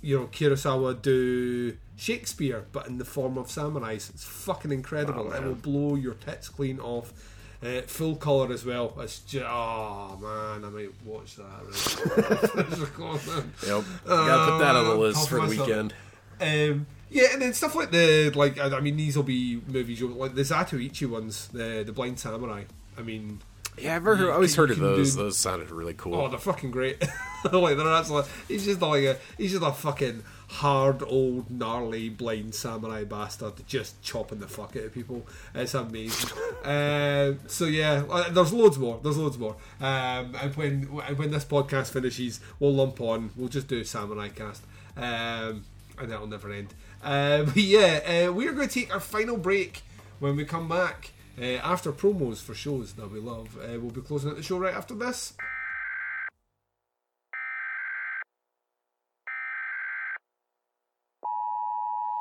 you 0.00 0.16
know, 0.16 0.26
Kurosawa 0.26 1.00
do 1.02 1.76
Shakespeare, 1.96 2.64
but 2.70 2.86
in 2.86 2.98
the 2.98 3.04
form 3.04 3.36
of 3.36 3.48
samurais. 3.48 4.10
It's 4.10 4.24
fucking 4.24 4.70
incredible. 4.70 5.32
it 5.32 5.42
will 5.42 5.54
blow 5.54 5.96
your 5.96 6.14
tits 6.14 6.48
clean 6.48 6.78
off. 6.78 7.12
Uh, 7.60 7.80
full 7.88 8.14
color 8.14 8.52
as 8.52 8.64
well. 8.64 8.94
It's 9.00 9.18
just 9.20 9.44
oh 9.48 10.16
man, 10.22 10.64
I 10.64 10.68
might 10.68 10.90
watch 11.04 11.34
that. 11.36 11.44
Right? 11.64 12.78
Yep. 13.66 13.84
Gotta 14.06 14.52
put 14.52 14.58
that 14.58 14.76
on 14.76 14.84
the 14.84 14.92
Uh, 14.92 14.94
list 14.94 15.28
for 15.28 15.40
the 15.40 15.48
weekend. 15.48 15.92
Um, 16.40 16.86
yeah, 17.10 17.28
and 17.32 17.42
then 17.42 17.52
stuff 17.54 17.74
like 17.74 17.90
the 17.90 18.30
like 18.34 18.58
I 18.58 18.76
I 18.76 18.80
mean 18.80 18.96
these 18.96 19.16
will 19.16 19.24
be 19.24 19.60
movies 19.66 20.00
like 20.02 20.34
the 20.34 20.42
Zatoichi 20.42 21.08
ones, 21.08 21.48
the 21.48 21.82
the 21.84 21.92
Blind 21.92 22.20
Samurai. 22.20 22.64
I 22.96 23.02
mean, 23.02 23.40
Yeah, 23.76 23.96
I've 23.96 24.02
heard, 24.04 24.18
you 24.20 24.30
always 24.30 24.54
heard 24.56 24.70
of 24.70 24.78
those. 24.78 25.14
do- 25.14 25.22
Those 25.24 25.36
sounded 25.38 25.70
really 25.70 25.94
cool. 25.94 26.14
Oh, 26.14 26.28
they're 26.28 26.38
fucking 26.38 26.70
great. 26.70 27.00
like 27.52 27.76
they're 27.76 27.86
absolutely. 27.88 28.30
He's 28.48 28.64
just 28.64 28.80
like 28.80 29.02
a 29.04 29.16
he's 29.36 29.50
just 29.52 29.64
a 29.64 29.72
fucking 29.72 30.22
hard 30.48 31.02
old 31.02 31.50
gnarly 31.50 32.08
blind 32.08 32.54
samurai 32.54 33.04
bastard 33.04 33.52
just 33.66 34.00
chopping 34.02 34.40
the 34.40 34.48
fuck 34.48 34.76
out 34.76 34.84
of 34.84 34.94
people. 34.94 35.26
It's 35.54 35.74
amazing. 35.74 36.30
um, 36.64 37.40
so 37.46 37.66
yeah, 37.66 38.04
uh, 38.10 38.30
there's 38.30 38.52
loads 38.52 38.78
more. 38.78 38.98
There's 39.02 39.18
loads 39.18 39.38
more. 39.38 39.56
Um, 39.80 40.34
and 40.40 40.54
when 40.56 40.82
when 40.84 41.30
this 41.30 41.44
podcast 41.44 41.90
finishes, 41.90 42.40
we'll 42.58 42.74
lump 42.74 43.00
on. 43.00 43.30
We'll 43.36 43.48
just 43.48 43.68
do 43.68 43.80
a 43.80 43.84
samurai 43.84 44.28
cast. 44.28 44.62
Um, 44.96 45.64
and 45.98 46.10
that'll 46.10 46.26
never 46.26 46.50
end. 46.52 46.74
Uh, 47.02 47.42
but 47.44 47.56
yeah, 47.56 48.26
uh, 48.28 48.32
we 48.32 48.48
are 48.48 48.52
going 48.52 48.68
to 48.68 48.74
take 48.74 48.92
our 48.92 49.00
final 49.00 49.36
break 49.36 49.82
when 50.18 50.36
we 50.36 50.44
come 50.44 50.68
back. 50.68 51.12
Uh, 51.40 51.56
after 51.62 51.92
promos 51.92 52.42
for 52.42 52.52
shows 52.52 52.94
that 52.94 53.12
we 53.12 53.20
love, 53.20 53.56
uh, 53.62 53.78
we'll 53.78 53.92
be 53.92 54.00
closing 54.00 54.30
out 54.30 54.36
the 54.36 54.42
show 54.42 54.58
right 54.58 54.74
after 54.74 54.94
this. 54.94 55.34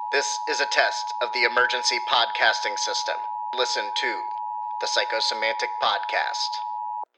This 0.09 0.39
is 0.49 0.61
a 0.61 0.65
test 0.65 1.13
of 1.21 1.33
the 1.33 1.43
emergency 1.43 1.97
podcasting 2.09 2.79
system. 2.79 3.17
Listen 3.53 3.83
to 3.93 4.21
the 4.79 4.87
Psychosemantic 4.87 5.67
Podcast. 5.83 6.47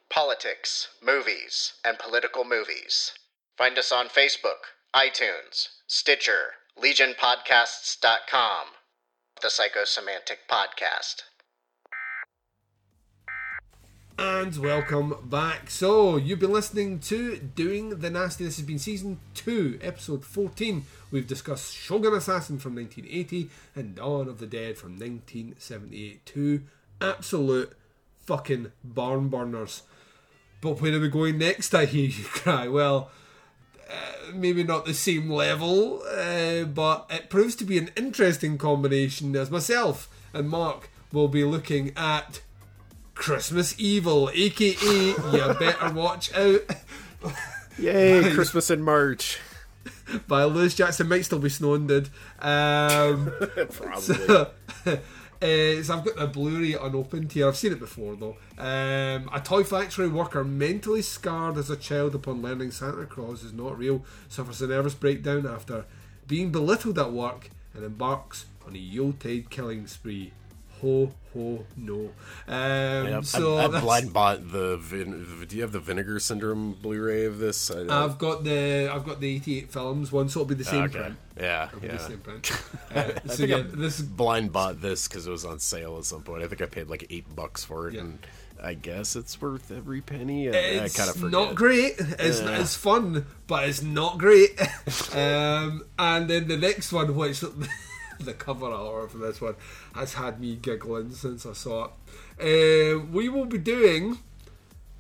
Politics, 0.10 0.88
movies, 1.00 1.74
and 1.86 2.00
political 2.00 2.44
movies. 2.44 3.12
Find 3.60 3.78
us 3.78 3.92
on 3.92 4.08
Facebook, 4.08 4.74
iTunes, 4.96 5.68
Stitcher, 5.86 6.54
LegionPodcasts.com. 6.84 8.66
The 9.44 9.50
Psychosemantic 9.50 10.50
Podcast. 10.50 11.22
And 14.18 14.58
welcome 14.58 15.16
back. 15.30 15.70
So, 15.70 16.18
you've 16.18 16.40
been 16.40 16.52
listening 16.52 17.00
to 17.02 17.38
Doing 17.38 18.00
the 18.00 18.10
Nasty. 18.10 18.44
This 18.44 18.58
has 18.58 18.66
been 18.66 18.78
season 18.78 19.20
2, 19.36 19.80
episode 19.82 20.26
14. 20.26 20.86
We've 21.12 21.28
discussed 21.28 21.76
Shogun 21.76 22.14
Assassin 22.14 22.60
from 22.60 22.76
1980 22.76 23.50
and 23.76 23.96
Dawn 23.96 24.28
of 24.28 24.40
the 24.40 24.46
Dead 24.46 24.78
from 24.78 24.92
1978. 24.92 26.26
Two 26.26 26.64
absolute 27.02 27.74
fucking 28.26 28.72
barn 28.84 29.30
burners. 29.30 29.84
But 30.62 30.82
where 30.82 30.96
are 30.96 31.00
we 31.00 31.10
going 31.10 31.38
next? 31.38 31.74
I 31.74 31.86
hear 31.86 32.10
you 32.10 32.24
cry. 32.26 32.68
Well, 32.68 33.10
uh, 33.90 34.32
maybe 34.34 34.64
not 34.64 34.86
the 34.86 34.94
same 34.94 35.30
level, 35.30 36.04
uh, 36.04 36.66
but 36.66 37.08
it 37.10 37.30
proves 37.30 37.56
to 37.58 37.64
be 37.64 37.78
an 37.78 37.90
interesting 37.96 38.58
combination 38.58 39.36
as 39.36 39.50
myself 39.50 40.10
and 40.34 40.50
Mark 40.50 40.90
will 41.12 41.28
be 41.28 41.44
looking 41.44 41.92
at 41.96 42.42
Christmas 43.16 43.76
Evil, 43.78 44.30
aka 44.34 44.76
You 44.76 45.56
Better 45.60 45.92
Watch 45.94 46.34
Out. 46.34 46.62
Yay, 47.78 48.32
Christmas 48.34 48.70
in 48.70 48.82
March. 48.82 49.40
By 50.28 50.44
Lewis 50.44 50.76
Jackson 50.76 51.08
might 51.08 51.26
still 51.26 51.40
be 51.40 51.50
snowing, 51.50 51.88
dude. 51.88 52.10
Um, 52.40 53.32
Probably. 53.72 54.02
So, 54.02 54.52
uh, 54.86 54.96
so 55.42 55.94
I've 55.94 56.06
got 56.06 56.16
the 56.16 56.30
Blu-ray 56.32 56.74
unopened 56.74 57.32
here. 57.32 57.48
I've 57.48 57.58
seen 57.58 57.74
it 57.74 57.80
before 57.80 58.16
though. 58.16 58.38
Um, 58.58 59.30
a 59.34 59.42
toy 59.44 59.64
factory 59.64 60.08
worker 60.08 60.44
mentally 60.44 61.02
scarred 61.02 61.58
as 61.58 61.70
a 61.70 61.76
child 61.76 62.16
upon 62.16 62.42
learning 62.42 62.72
Santa 62.72 63.06
Claus 63.06 63.44
is 63.44 63.54
not 63.54 63.78
real 63.78 64.04
suffers 64.28 64.62
a 64.62 64.68
nervous 64.68 64.94
breakdown 64.94 65.46
after 65.48 65.86
being 66.28 66.52
belittled 66.52 67.00
at 67.00 67.12
work 67.12 67.50
and 67.74 67.84
embarks 67.84 68.46
on 68.66 68.76
a 68.76 68.80
Yuletide 68.80 69.50
killing 69.50 69.88
spree. 69.88 70.32
Ho 70.82 71.12
ho 71.34 71.66
no. 71.76 72.10
Um, 72.48 73.08
Yeah, 73.08 73.22
so 73.22 73.58
I, 73.58 73.66
I 73.66 73.82
blind 73.82 74.14
bought 74.14 74.52
the. 74.52 74.78
Vin, 74.78 75.46
do 75.48 75.56
you 75.56 75.62
have 75.62 75.72
the 75.72 75.80
Vinegar 75.80 76.20
Syndrome 76.20 76.74
Blu-ray 76.82 77.26
of 77.26 77.38
this? 77.40 77.70
I, 77.70 77.82
I've 78.04 78.18
got 78.18 78.44
the 78.44 78.90
I've 78.92 79.06
got 79.06 79.20
the 79.20 79.36
88 79.36 79.72
films 79.72 80.12
one, 80.12 80.30
so 80.30 80.40
it'll 80.42 80.48
be 80.50 80.56
the 80.56 80.64
same 80.64 80.84
Okay. 80.86 81.00
print. 81.00 81.16
Yeah, 81.40 81.68
It'll 81.68 81.80
be 81.82 81.88
yeah. 81.88 81.94
the 81.98 82.00
same 82.00 82.20
print. 82.20 82.52
Uh, 82.96 83.12
so 83.28 83.44
yeah, 83.44 83.62
this 83.64 84.02
blind 84.02 84.52
bought 84.52 84.82
this 84.82 85.08
because 85.08 85.28
it 85.28 85.30
was 85.30 85.46
on 85.46 85.60
sale 85.60 85.98
at 86.00 86.06
some 86.06 86.24
point. 86.24 86.42
I 86.44 86.48
think 86.48 86.60
I 86.62 86.66
paid 86.66 86.88
like 86.88 87.06
eight 87.12 87.36
bucks 87.36 87.64
for 87.64 87.88
it, 87.88 87.94
Yeah. 87.94 88.00
and 88.02 88.20
I 88.64 88.74
guess 88.74 89.16
it's 89.16 89.40
worth 89.40 89.70
every 89.72 90.02
penny. 90.02 90.50
I, 90.50 90.52
It's 90.54 90.96
I 90.96 90.98
kind 90.98 91.10
of 91.12 91.16
forget. 91.18 91.32
not 91.32 91.54
great. 91.56 91.94
It's, 92.00 92.42
Yeah. 92.42 92.60
it's 92.62 92.76
fun, 92.76 93.28
but 93.46 93.70
it's 93.70 93.84
not 93.84 94.18
great. 94.18 94.60
um, 95.14 95.84
and 96.00 96.28
then 96.28 96.48
the 96.48 96.58
next 96.58 96.92
one, 96.92 97.16
which 97.16 97.44
the 98.26 98.34
cover 98.34 98.68
art 98.68 99.12
for 99.12 99.18
this 99.18 99.40
one 99.42 99.56
has 99.96 100.14
had 100.14 100.40
me 100.40 100.56
giggling 100.56 101.12
since 101.12 101.46
I 101.46 101.54
saw 101.54 101.86
it. 101.86 101.92
Uh, 102.40 103.00
we 103.12 103.30
will 103.30 103.46
be 103.46 103.58
doing 103.58 104.20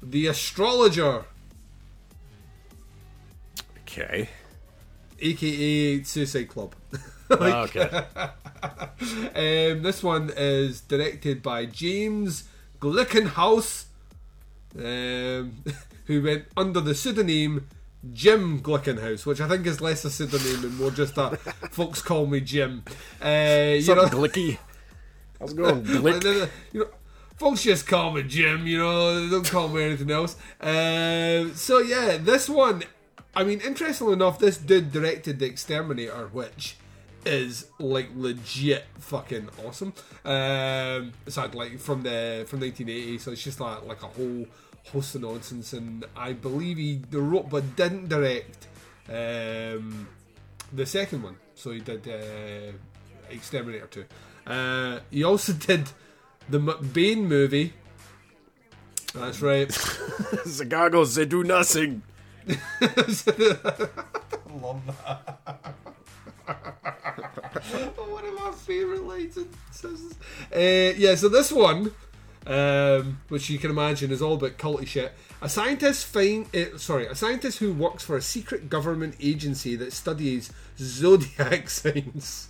the 0.01 0.27
astrologer, 0.27 1.25
Okay. 3.81 4.29
aka 5.19 6.03
Suicide 6.03 6.47
Club. 6.49 6.75
Oh, 7.31 7.67
okay. 7.69 7.81
um, 8.15 9.83
this 9.83 10.01
one 10.01 10.31
is 10.35 10.81
directed 10.81 11.43
by 11.43 11.67
James 11.67 12.45
Glickenhaus, 12.79 13.85
um, 14.75 15.63
who 16.05 16.23
went 16.23 16.45
under 16.57 16.81
the 16.81 16.95
pseudonym 16.95 17.67
Jim 18.13 18.61
Glickenhaus, 18.61 19.25
which 19.25 19.41
I 19.41 19.47
think 19.47 19.65
is 19.67 19.81
less 19.81 20.05
a 20.05 20.09
pseudonym 20.09 20.63
and 20.65 20.77
more 20.77 20.91
just 20.91 21.17
a 21.17 21.35
folks 21.71 22.01
call 22.01 22.25
me 22.25 22.39
Jim. 22.39 22.83
Uh, 23.23 23.73
you 23.75 23.81
Something 23.81 24.19
know, 24.19 24.27
glicky. 24.27 24.57
How's 25.39 25.53
it 25.53 25.57
going, 25.57 25.83
Glick? 25.85 26.49
you 26.73 26.81
know, 26.81 26.87
folks 27.35 27.63
just 27.63 27.87
call 27.87 28.11
me 28.11 28.23
Jim. 28.23 28.65
You 28.65 28.79
know, 28.79 29.21
they 29.21 29.29
don't 29.29 29.49
call 29.49 29.67
me 29.67 29.83
anything 29.83 30.11
else. 30.11 30.35
Um, 30.61 31.53
so 31.55 31.79
yeah, 31.79 32.17
this 32.17 32.49
one. 32.49 32.83
I 33.35 33.43
mean, 33.43 33.61
interestingly 33.61 34.13
enough, 34.13 34.39
this 34.39 34.57
dude 34.57 34.91
directed 34.91 35.39
The 35.39 35.45
Exterminator, 35.45 36.29
which 36.33 36.77
is 37.25 37.67
like 37.79 38.09
legit 38.15 38.85
fucking 38.97 39.49
awesome. 39.65 39.93
Um, 40.25 41.13
it's 41.27 41.37
like, 41.37 41.53
like 41.53 41.79
from 41.79 42.03
the 42.03 42.45
from 42.47 42.61
1980, 42.61 43.17
so 43.19 43.31
it's 43.31 43.43
just 43.43 43.59
like 43.59 43.85
like 43.85 44.01
a 44.03 44.07
whole 44.07 44.45
host 44.91 45.13
the 45.13 45.19
nonsense, 45.19 45.73
and 45.73 46.05
I 46.15 46.33
believe 46.33 46.77
he 46.77 47.01
wrote 47.11 47.49
but 47.49 47.75
didn't 47.75 48.09
direct 48.09 48.67
um, 49.07 50.07
the 50.73 50.85
second 50.85 51.23
one. 51.23 51.37
So 51.55 51.71
he 51.71 51.79
did 51.79 52.07
uh, 52.07 52.71
Exterminator 53.29 53.87
2. 53.87 54.05
Uh, 54.47 54.99
he 55.11 55.23
also 55.23 55.53
did 55.67 55.89
the 56.47 56.59
McBain 56.59 57.27
movie. 57.27 57.73
That's 59.13 59.41
right. 59.41 59.67
the 59.67 60.65
goggles, 60.67 61.15
they 61.15 61.25
do 61.25 61.43
nothing. 61.43 62.03
I 62.47 62.55
love 64.61 64.85
that. 64.85 65.75
one 67.97 68.25
of 68.25 68.33
my 68.33 68.51
favourite 68.51 69.03
lines. 69.03 69.37
in 69.37 69.47
Simpsons. 69.71 70.15
Uh, 70.53 70.93
yeah, 70.97 71.15
so 71.15 71.29
this 71.29 71.51
one, 71.51 71.91
um, 72.49 73.21
which 73.29 73.49
you 73.49 73.59
can 73.59 73.69
imagine 73.69 74.11
is 74.11 74.21
all 74.21 74.33
about 74.33 74.57
culty 74.57 74.87
shit. 74.87 75.13
A 75.41 75.47
scientist 75.47 76.07
find, 76.07 76.53
uh, 76.55 76.77
sorry, 76.77 77.05
a 77.05 77.13
scientist 77.13 77.59
who 77.59 77.71
works 77.71 78.03
for 78.03 78.17
a 78.17 78.21
secret 78.21 78.69
government 78.69 79.15
agency 79.21 79.75
that 79.75 79.93
studies 79.93 80.51
zodiac 80.77 81.69
signs. 81.69 82.49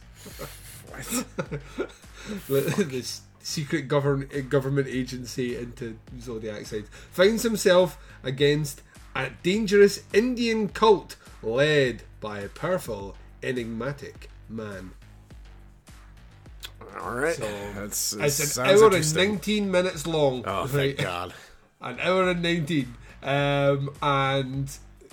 this 2.47 3.21
secret 3.41 3.87
govern, 3.87 4.29
uh, 4.35 4.39
government 4.41 4.87
agency 4.87 5.57
into 5.57 5.97
zodiac 6.19 6.65
signs 6.65 6.87
finds 7.11 7.43
himself 7.43 7.97
against 8.23 8.81
a 9.15 9.29
dangerous 9.43 10.03
Indian 10.13 10.69
cult 10.69 11.17
led 11.43 12.03
by 12.21 12.39
a 12.39 12.47
powerful, 12.47 13.17
enigmatic 13.43 14.29
man. 14.47 14.91
All 17.01 17.15
right, 17.15 17.35
So, 17.35 17.47
that's 17.75 18.13
it 18.13 18.25
it's 18.25 18.57
an 18.57 18.65
hour 18.67 18.95
and 18.95 19.15
19 19.15 19.71
minutes 19.71 20.07
long. 20.07 20.43
Oh, 20.45 20.67
thank 20.67 20.97
God. 20.97 21.33
An 21.81 21.97
hour 22.01 22.29
and 22.29 22.41
19. 22.41 22.93
Um, 23.23 23.91
and 24.01 24.69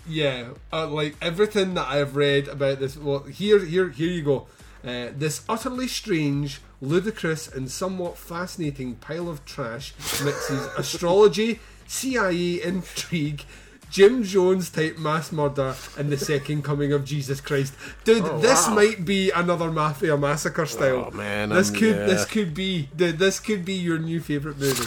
yeah, 0.09 0.49
uh, 0.73 0.89
like 0.89 1.15
everything 1.23 1.75
that 1.75 1.89
I've 1.89 2.17
read 2.17 2.49
about 2.49 2.81
this. 2.81 2.97
Well, 2.97 3.21
here, 3.21 3.65
here, 3.65 3.89
here 3.91 4.11
you 4.11 4.23
go. 4.23 4.47
Uh, 4.85 5.09
this 5.17 5.43
utterly 5.49 5.89
strange, 5.89 6.61
ludicrous, 6.81 7.49
and 7.49 7.71
somewhat 7.71 8.17
fascinating 8.17 8.97
pile 8.97 9.29
of 9.29 9.45
trash 9.45 9.95
mixes 10.25 10.67
astrology, 10.79 11.61
CIA 11.87 12.63
intrigue, 12.63 13.45
Jim 13.91 14.23
Jones 14.25 14.69
type 14.71 14.99
mass 14.99 15.33
murder, 15.33 15.75
and 15.97 16.11
the 16.11 16.19
second 16.19 16.63
coming 16.63 16.93
of 16.93 17.05
Jesus 17.05 17.41
Christ. 17.41 17.73
Dude, 18.05 18.25
Oh, 18.25 18.39
this 18.39 18.67
wow. 18.69 18.75
might 18.75 19.05
be 19.05 19.31
another 19.31 19.71
Mafia 19.71 20.17
Massacre 20.17 20.63
oh, 20.63 20.67
style. 20.67 21.09
Oh, 21.13 21.17
man, 21.17 21.51
this 21.51 21.71
I'm- 21.71 21.79
could 21.79 21.97
yeah. 21.97 22.07
this 22.07 22.25
could 22.25 22.53
be 22.55 22.89
dude, 22.97 23.19
this 23.19 23.41
could 23.41 23.65
be 23.65 23.75
your 23.75 23.99
new 23.99 24.21
favorite 24.21 24.59
movie. 24.59 24.85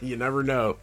you 0.00 0.16
never 0.16 0.42
know. 0.42 0.76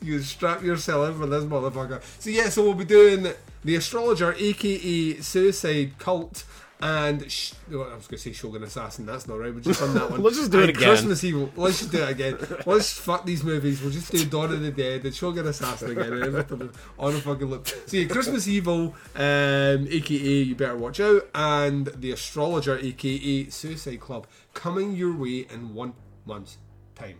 You 0.00 0.20
strap 0.22 0.62
yourself 0.62 1.10
in 1.10 1.18
for 1.20 1.26
this 1.26 1.44
motherfucker. 1.44 2.00
So 2.18 2.30
yeah, 2.30 2.48
so 2.48 2.62
we'll 2.62 2.74
be 2.74 2.84
doing 2.86 3.32
the 3.64 3.74
astrologer, 3.76 4.34
aka 4.38 5.20
Suicide 5.20 5.98
Cult, 5.98 6.44
and 6.80 7.30
sh- 7.30 7.52
oh, 7.72 7.82
I 7.82 7.94
was 7.96 8.06
going 8.06 8.16
to 8.16 8.18
say 8.18 8.32
Shogun 8.32 8.62
Assassin. 8.62 9.04
That's 9.06 9.26
not 9.26 9.38
right. 9.38 9.52
We've 9.52 9.64
just 9.64 9.80
done 9.80 9.94
that 9.94 10.10
one. 10.12 10.22
Let's 10.22 10.36
just 10.36 10.52
do 10.52 10.60
it 10.60 10.70
again. 10.70 10.88
Christmas 10.88 11.24
Evil. 11.24 11.50
Let's 11.56 11.78
just 11.80 11.90
do 11.92 12.02
it 12.02 12.10
again. 12.10 12.38
Let's 12.66 12.92
fuck 12.92 13.26
these 13.26 13.42
movies. 13.42 13.82
We'll 13.82 13.90
just 13.90 14.12
do 14.12 14.24
Dawn 14.24 14.52
of 14.52 14.60
the 14.60 14.70
Dead 14.70 15.04
and 15.04 15.14
Shogun 15.14 15.46
Assassin 15.46 15.90
again, 15.90 16.12
and 16.12 16.22
everything 16.22 16.70
on 16.98 17.14
a 17.14 17.20
fucking 17.20 17.46
loop. 17.46 17.66
So 17.86 17.96
yeah, 17.96 18.06
Christmas 18.08 18.46
Evil, 18.46 18.94
um, 19.16 19.86
aka 19.90 20.16
You 20.42 20.54
Better 20.54 20.76
Watch 20.76 21.00
Out, 21.00 21.28
and 21.34 21.86
the 21.88 22.12
astrologer, 22.12 22.78
aka 22.78 23.48
Suicide 23.50 24.00
Club, 24.00 24.26
coming 24.54 24.94
your 24.94 25.16
way 25.16 25.46
in 25.50 25.74
one 25.74 25.94
month's 26.26 26.58
time. 26.94 27.18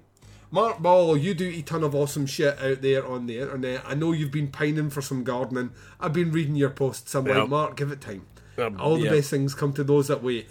Mark 0.50 0.78
Ball, 0.78 1.14
you 1.16 1.34
do 1.34 1.48
a 1.48 1.60
ton 1.60 1.84
of 1.84 1.94
awesome 1.94 2.24
shit 2.24 2.58
out 2.58 2.80
there 2.80 3.06
on 3.06 3.26
the 3.26 3.38
internet. 3.38 3.82
I 3.86 3.94
know 3.94 4.12
you've 4.12 4.30
been 4.30 4.48
pining 4.48 4.88
for 4.88 5.02
some 5.02 5.22
gardening. 5.22 5.72
I've 6.00 6.14
been 6.14 6.30
reading 6.32 6.54
your 6.54 6.70
posts. 6.70 7.14
I'm 7.14 7.26
like, 7.26 7.36
Yep. 7.36 7.48
Mark, 7.50 7.76
give 7.76 7.90
it 7.92 8.00
time. 8.00 8.24
Um, 8.58 8.80
All 8.80 8.96
the 8.96 9.04
yeah. 9.04 9.10
best 9.10 9.30
things 9.30 9.54
come 9.54 9.72
to 9.74 9.84
those 9.84 10.08
that 10.08 10.22
wait. 10.22 10.48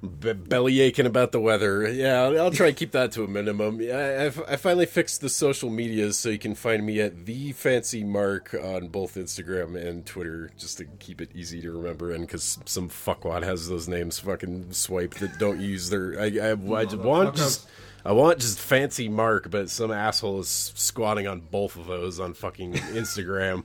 B- 0.00 0.32
belly 0.32 0.80
aching 0.80 1.06
about 1.06 1.32
the 1.32 1.40
weather. 1.40 1.90
Yeah, 1.90 2.22
I'll, 2.22 2.52
try 2.52 2.68
and 2.68 2.76
keep 2.76 2.92
that 2.92 3.10
to 3.12 3.24
a 3.24 3.26
minimum. 3.26 3.80
Yeah, 3.80 4.26
I've, 4.26 4.40
I 4.48 4.54
finally 4.54 4.86
fixed 4.86 5.20
the 5.22 5.28
social 5.28 5.70
medias 5.70 6.16
so 6.16 6.28
you 6.28 6.38
can 6.38 6.54
find 6.54 6.86
me 6.86 7.00
at 7.00 7.26
the 7.26 7.50
fancy 7.50 8.04
mark 8.04 8.54
on 8.54 8.88
both 8.88 9.16
Instagram 9.16 9.74
and 9.74 10.06
Twitter, 10.06 10.52
just 10.56 10.78
to 10.78 10.84
keep 11.00 11.20
it 11.20 11.30
easy 11.34 11.60
to 11.62 11.72
remember. 11.72 12.12
And 12.12 12.24
because 12.24 12.60
some 12.64 12.88
fuckwad 12.88 13.42
has 13.42 13.68
those 13.68 13.88
names 13.88 14.20
fucking 14.20 14.72
swipe 14.72 15.14
that 15.14 15.36
don't 15.40 15.58
use 15.60 15.90
their. 15.90 16.20
I, 16.20 16.26
I, 16.26 16.76
I 16.76 16.84
just 16.84 16.98
want 16.98 17.34
just. 17.34 17.68
I 18.04 18.12
want 18.12 18.38
just 18.38 18.60
fancy 18.60 19.08
Mark, 19.08 19.50
but 19.50 19.68
some 19.68 19.90
asshole 19.90 20.40
is 20.40 20.72
squatting 20.76 21.26
on 21.26 21.40
both 21.40 21.76
of 21.76 21.86
those 21.86 22.20
on 22.20 22.32
fucking 22.32 22.74
Instagram 22.74 23.64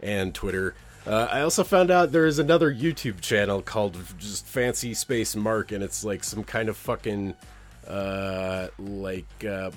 and 0.00 0.34
Twitter. 0.34 0.74
Uh, 1.08 1.26
I 1.30 1.40
also 1.40 1.64
found 1.64 1.90
out 1.90 2.12
there 2.12 2.26
is 2.26 2.38
another 2.38 2.72
YouTube 2.72 3.22
channel 3.22 3.62
called 3.62 3.96
just 4.18 4.44
Fancy 4.44 4.92
Space 4.92 5.34
Mark, 5.34 5.72
and 5.72 5.82
it's 5.82 6.04
like 6.04 6.22
some 6.22 6.44
kind 6.44 6.68
of 6.68 6.76
fucking 6.76 7.34
uh, 7.86 8.68
like 8.78 9.42
uh, 9.42 9.70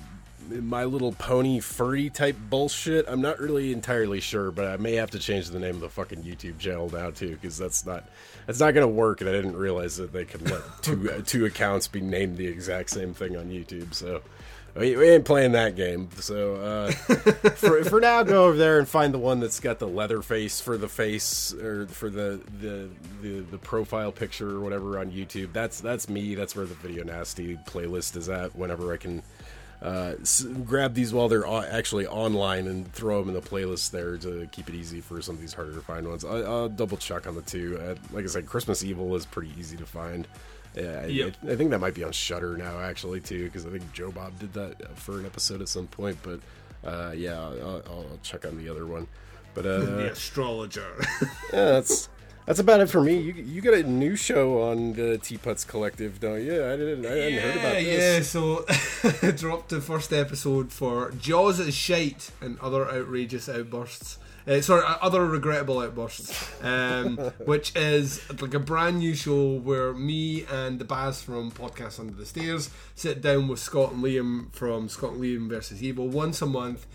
My 0.50 0.84
Little 0.84 1.12
Pony 1.12 1.60
furry 1.60 2.10
type 2.10 2.36
bullshit. 2.50 3.06
I'm 3.08 3.22
not 3.22 3.40
really 3.40 3.72
entirely 3.72 4.20
sure, 4.20 4.50
but 4.50 4.66
I 4.66 4.76
may 4.76 4.96
have 4.96 5.10
to 5.12 5.18
change 5.18 5.48
the 5.48 5.58
name 5.58 5.76
of 5.76 5.80
the 5.80 5.88
fucking 5.88 6.22
YouTube 6.22 6.58
channel 6.58 6.90
now 6.90 7.08
too, 7.08 7.30
because 7.30 7.56
that's 7.56 7.86
not 7.86 8.04
that's 8.46 8.60
not 8.60 8.74
gonna 8.74 8.86
work. 8.86 9.22
And 9.22 9.30
I 9.30 9.32
didn't 9.32 9.56
realize 9.56 9.96
that 9.96 10.12
they 10.12 10.26
could 10.26 10.50
let 10.50 10.60
two 10.82 11.22
two 11.26 11.46
accounts 11.46 11.88
be 11.88 12.02
named 12.02 12.36
the 12.36 12.46
exact 12.46 12.90
same 12.90 13.14
thing 13.14 13.38
on 13.38 13.46
YouTube. 13.46 13.94
So. 13.94 14.20
We, 14.74 14.96
we 14.96 15.10
ain't 15.10 15.26
playing 15.26 15.52
that 15.52 15.76
game, 15.76 16.08
so 16.18 16.54
uh, 16.56 16.90
for 17.56 17.84
for 17.84 18.00
now, 18.00 18.22
go 18.22 18.46
over 18.46 18.56
there 18.56 18.78
and 18.78 18.88
find 18.88 19.12
the 19.12 19.18
one 19.18 19.38
that's 19.38 19.60
got 19.60 19.78
the 19.78 19.86
leather 19.86 20.22
face 20.22 20.62
for 20.62 20.78
the 20.78 20.88
face 20.88 21.52
or 21.52 21.86
for 21.88 22.08
the 22.08 22.40
the 22.58 22.88
the, 23.20 23.40
the 23.40 23.58
profile 23.58 24.10
picture 24.12 24.48
or 24.56 24.60
whatever 24.60 24.98
on 24.98 25.10
YouTube. 25.12 25.52
That's 25.52 25.82
that's 25.82 26.08
me. 26.08 26.34
That's 26.34 26.56
where 26.56 26.64
the 26.64 26.74
video 26.76 27.04
nasty 27.04 27.58
playlist 27.66 28.16
is 28.16 28.30
at. 28.30 28.56
Whenever 28.56 28.94
I 28.94 28.96
can 28.96 29.22
uh, 29.82 30.14
s- 30.22 30.44
grab 30.64 30.94
these 30.94 31.12
while 31.12 31.28
they're 31.28 31.46
o- 31.46 31.60
actually 31.62 32.06
online 32.06 32.66
and 32.66 32.90
throw 32.94 33.20
them 33.20 33.28
in 33.28 33.34
the 33.34 33.46
playlist 33.46 33.90
there 33.90 34.16
to 34.16 34.48
keep 34.52 34.70
it 34.70 34.74
easy 34.74 35.02
for 35.02 35.20
some 35.20 35.34
of 35.34 35.40
these 35.42 35.52
harder 35.52 35.74
to 35.74 35.80
find 35.82 36.08
ones. 36.08 36.24
I, 36.24 36.38
I'll 36.38 36.70
double 36.70 36.96
check 36.96 37.26
on 37.26 37.34
the 37.34 37.42
two. 37.42 37.78
Uh, 37.78 37.96
like 38.10 38.24
I 38.24 38.28
said, 38.28 38.46
Christmas 38.46 38.82
Evil 38.82 39.14
is 39.16 39.26
pretty 39.26 39.50
easy 39.58 39.76
to 39.76 39.84
find. 39.84 40.26
Yeah, 40.74 41.00
I- 41.02 41.06
Yep. 41.06 41.36
I, 41.46 41.52
I 41.52 41.56
think 41.56 41.70
that 41.70 41.80
might 41.80 41.94
be 41.94 42.04
on 42.04 42.12
Shudder 42.12 42.56
now, 42.56 42.80
actually, 42.80 43.20
too, 43.20 43.44
because 43.44 43.66
I 43.66 43.70
think 43.70 43.92
Joe 43.92 44.10
Bob 44.10 44.38
did 44.38 44.52
that 44.54 44.96
for 44.96 45.18
an 45.18 45.26
episode 45.26 45.60
at 45.60 45.68
some 45.68 45.86
point. 45.86 46.18
But 46.22 46.40
uh, 46.88 47.12
yeah, 47.12 47.38
I'll, 47.40 47.82
I'll 47.86 48.18
check 48.22 48.44
on 48.46 48.56
the 48.58 48.68
other 48.68 48.86
one. 48.86 49.06
But 49.54 49.66
uh, 49.66 49.78
the 49.84 50.12
astrologer. 50.12 50.94
yeah, 51.52 51.66
that's 51.72 52.08
that's 52.46 52.58
about 52.58 52.80
it 52.80 52.88
for 52.88 53.00
me. 53.02 53.18
You 53.18 53.32
you 53.34 53.60
got 53.60 53.74
a 53.74 53.82
new 53.82 54.16
show 54.16 54.62
on 54.62 54.94
the 54.94 55.18
Teapots 55.18 55.62
Collective, 55.64 56.18
don't 56.20 56.42
you? 56.42 56.64
I 56.64 56.76
didn't 56.76 57.04
I 57.06 57.10
hadn't 57.10 57.38
heard 57.38 57.56
about 57.58 57.82
yeah, 57.84 58.20
so 58.22 58.64
dropped 59.36 59.68
the 59.68 59.80
first 59.80 60.12
episode 60.12 60.72
for 60.72 61.10
Jaws 61.12 61.60
is 61.60 61.74
shite 61.74 62.30
and 62.40 62.58
other 62.60 62.88
outrageous 62.90 63.48
outbursts. 63.48 64.18
Uh, 64.46 64.60
sorry, 64.60 64.82
other 65.00 65.24
regrettable 65.26 65.80
outbursts, 65.80 66.50
um, 66.62 67.16
which 67.44 67.74
is 67.76 68.20
like 68.40 68.54
a 68.54 68.58
brand 68.58 68.98
new 68.98 69.14
show 69.14 69.54
where 69.58 69.92
me 69.92 70.44
and 70.50 70.78
the 70.78 70.84
Baz 70.84 71.22
from 71.22 71.50
Podcast 71.52 72.00
Under 72.00 72.14
the 72.14 72.26
Stairs 72.26 72.70
sit 72.94 73.20
down 73.20 73.48
with 73.48 73.58
Scott 73.60 73.92
and 73.92 74.02
Liam 74.02 74.52
from 74.52 74.88
Scott 74.88 75.12
and 75.12 75.22
Liam 75.22 75.48
versus 75.48 75.82
Evil 75.82 76.08
once 76.08 76.42
a 76.42 76.46
month 76.46 76.86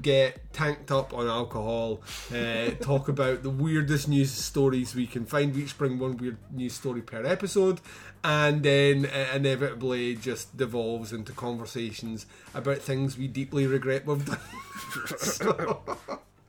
get 0.00 0.52
tanked 0.52 0.90
up 0.90 1.12
on 1.12 1.26
alcohol, 1.26 2.00
uh, 2.34 2.70
talk 2.80 3.08
about 3.08 3.42
the 3.42 3.50
weirdest 3.50 4.08
news 4.08 4.30
stories 4.30 4.94
we 4.94 5.06
can 5.06 5.26
find. 5.26 5.54
We 5.54 5.64
each 5.64 5.76
bring 5.76 5.98
one 5.98 6.16
weird 6.16 6.38
news 6.50 6.72
story 6.74 7.02
per 7.02 7.24
episode, 7.26 7.80
and 8.24 8.62
then 8.62 9.06
uh, 9.06 9.34
inevitably 9.34 10.14
just 10.16 10.56
devolves 10.56 11.12
into 11.12 11.32
conversations 11.32 12.26
about 12.54 12.78
things 12.78 13.18
we 13.18 13.28
deeply 13.28 13.66
regret 13.66 14.06
we've 14.06 14.24
done. 14.24 14.38
So- 15.18 15.82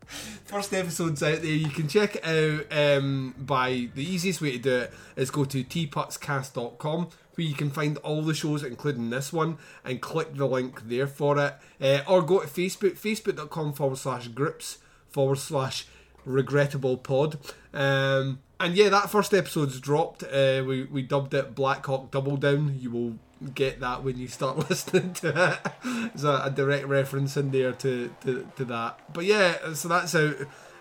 First 0.06 0.74
episode's 0.74 1.24
out 1.24 1.42
there. 1.42 1.52
You 1.52 1.70
can 1.70 1.88
check 1.88 2.16
it 2.16 2.26
out 2.26 2.98
um, 2.98 3.36
by 3.38 3.90
the 3.96 4.04
easiest 4.04 4.42
way 4.42 4.52
to 4.54 4.58
do 4.58 4.76
it 4.76 4.94
is 5.16 5.32
go 5.32 5.46
to 5.46 5.64
teapotscast.com 5.64 7.10
where 7.36 7.48
you 7.48 7.56
can 7.56 7.72
find 7.72 7.98
all 7.98 8.22
the 8.22 8.34
shows, 8.34 8.64
including 8.64 9.10
this 9.10 9.34
one, 9.34 9.58
and 9.84 10.02
click 10.02 10.36
the 10.36 10.46
link 10.46 10.88
there 10.88 11.08
for 11.08 11.38
it. 11.40 11.56
Uh, 11.82 12.02
or 12.08 12.22
go 12.22 12.42
to 12.42 12.48
Facebook, 12.48 13.00
facebook.com 13.00 13.74
forward 13.74 13.98
slash 13.98 14.28
groups 14.28 14.78
forward 15.10 15.38
slash 15.38 15.88
regrettable 16.26 16.98
pod. 16.98 17.38
Um, 17.74 18.40
and 18.60 18.76
yeah, 18.76 18.90
that 18.90 19.10
first 19.10 19.34
episode's 19.34 19.80
dropped. 19.80 20.24
Uh, 20.24 20.64
we, 20.66 20.84
we 20.84 21.02
dubbed 21.02 21.34
it 21.34 21.56
Black 21.56 21.86
Hawk 21.86 22.12
Double 22.12 22.38
Down. 22.38 22.78
You 22.80 22.92
will 22.92 23.20
get 23.54 23.80
that 23.80 24.04
when 24.04 24.18
you 24.18 24.28
start 24.28 24.58
listening 24.70 25.14
to 25.16 25.30
it. 25.52 25.72
There's 25.84 26.24
a, 26.24 26.44
a 26.46 26.52
direct 26.52 26.88
reference 26.88 27.38
in 27.38 27.52
there 27.52 27.74
to, 27.74 28.14
to, 28.22 28.48
to 28.56 28.66
that. 28.66 29.00
But 29.14 29.26
yeah, 29.26 29.74
so 29.74 29.88
that's 29.88 30.16
out. 30.16 30.36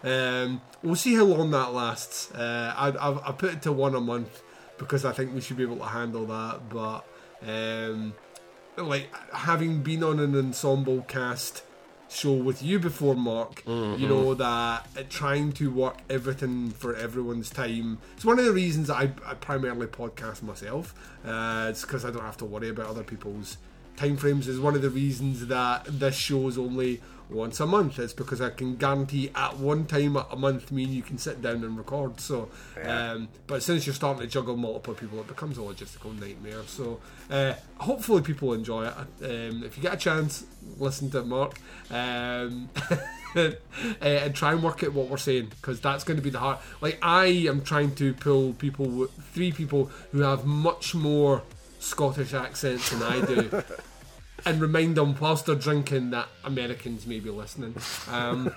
Um, 0.04 0.60
we'll 0.82 0.96
see 0.96 1.14
how 1.14 1.24
long 1.24 1.50
that 1.52 1.72
lasts. 1.72 2.32
Uh, 2.32 2.74
I, 2.76 2.88
I've, 2.88 3.18
I 3.18 3.32
put 3.32 3.52
it 3.52 3.62
to 3.62 3.72
one 3.72 3.94
a 3.94 4.00
month 4.00 4.42
because 4.78 5.04
I 5.04 5.12
think 5.12 5.34
we 5.34 5.40
should 5.40 5.56
be 5.56 5.62
able 5.62 5.76
to 5.76 5.84
handle 5.84 6.26
that. 6.26 6.68
But 6.68 7.06
um, 7.46 8.14
like 8.76 9.08
having 9.32 9.82
been 9.82 10.02
on 10.02 10.18
an 10.18 10.36
ensemble 10.36 11.02
cast 11.02 11.62
show 12.12 12.32
with 12.32 12.62
you 12.62 12.78
before, 12.78 13.14
Mark. 13.14 13.62
You 13.66 14.06
know 14.08 14.34
that 14.34 14.86
uh, 14.96 15.02
trying 15.08 15.52
to 15.52 15.70
work 15.70 15.98
everything 16.10 16.70
for 16.70 16.94
everyone's 16.94 17.50
time. 17.50 17.98
It's 18.14 18.24
one 18.24 18.38
of 18.38 18.44
the 18.44 18.52
reasons 18.52 18.90
I, 18.90 19.10
I 19.26 19.34
primarily 19.34 19.86
podcast 19.86 20.42
myself. 20.42 20.94
Uh, 21.24 21.66
it's 21.70 21.82
because 21.82 22.04
I 22.04 22.10
don't 22.10 22.22
have 22.22 22.36
to 22.38 22.44
worry 22.44 22.68
about 22.68 22.86
other 22.86 23.02
people's 23.04 23.56
time 23.96 24.16
frames. 24.16 24.48
Is 24.48 24.60
one 24.60 24.74
of 24.74 24.82
the 24.82 24.90
reasons 24.90 25.46
that 25.46 25.84
this 25.86 26.16
show's 26.16 26.58
only 26.58 27.00
once 27.32 27.60
a 27.60 27.66
month. 27.66 27.98
It's 27.98 28.12
because 28.12 28.40
I 28.40 28.50
can 28.50 28.76
guarantee 28.76 29.30
at 29.34 29.56
one 29.56 29.86
time 29.86 30.16
a 30.16 30.36
month, 30.36 30.70
me 30.70 30.84
and 30.84 30.92
you 30.92 31.02
can 31.02 31.18
sit 31.18 31.42
down 31.42 31.64
and 31.64 31.76
record. 31.76 32.20
So, 32.20 32.48
um, 32.84 33.28
but 33.46 33.62
since 33.62 33.86
you're 33.86 33.94
starting 33.94 34.22
to 34.22 34.28
juggle 34.28 34.56
multiple 34.56 34.94
people, 34.94 35.20
it 35.20 35.26
becomes 35.26 35.58
a 35.58 35.62
logistical 35.62 36.18
nightmare. 36.18 36.62
So, 36.66 37.00
uh, 37.30 37.54
hopefully, 37.78 38.22
people 38.22 38.52
enjoy 38.52 38.86
it. 38.86 38.94
Um, 39.22 39.62
if 39.64 39.76
you 39.76 39.82
get 39.82 39.94
a 39.94 39.98
chance, 39.98 40.44
listen 40.78 41.10
to 41.10 41.20
it, 41.20 41.26
Mark. 41.26 41.58
Um, 41.90 42.68
uh, 43.36 43.50
and 44.00 44.34
try 44.34 44.52
and 44.52 44.62
work 44.62 44.84
out 44.84 44.92
what 44.92 45.08
we're 45.08 45.16
saying 45.16 45.46
because 45.48 45.80
that's 45.80 46.04
going 46.04 46.16
to 46.16 46.22
be 46.22 46.30
the 46.30 46.38
hard. 46.38 46.58
Like 46.80 46.98
I 47.02 47.26
am 47.26 47.62
trying 47.62 47.94
to 47.96 48.14
pull 48.14 48.52
people, 48.54 49.06
three 49.32 49.52
people 49.52 49.86
who 50.12 50.20
have 50.20 50.44
much 50.44 50.94
more 50.94 51.42
Scottish 51.82 52.32
accents 52.32 52.90
than 52.90 53.02
I 53.02 53.24
do, 53.24 53.62
and 54.44 54.60
remind 54.60 54.96
them 54.96 55.16
whilst 55.18 55.46
they're 55.46 55.54
drinking 55.54 56.10
that 56.10 56.28
Americans 56.44 57.06
may 57.06 57.20
be 57.20 57.30
listening. 57.30 57.74
Um, 58.08 58.54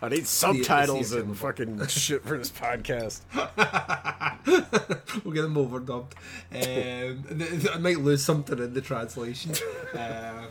I 0.00 0.08
need 0.08 0.26
subtitles 0.26 1.12
and 1.12 1.36
fucking 1.36 1.86
shit 1.86 2.24
for 2.24 2.36
this 2.38 2.50
podcast. 2.50 3.22
we'll 5.24 5.34
get 5.34 5.42
them 5.42 5.54
overdubbed. 5.54 6.12
Um, 6.52 7.70
I 7.72 7.78
might 7.78 8.00
lose 8.00 8.22
something 8.22 8.58
in 8.58 8.74
the 8.74 8.80
translation. 8.80 9.54
Uh, 9.92 10.46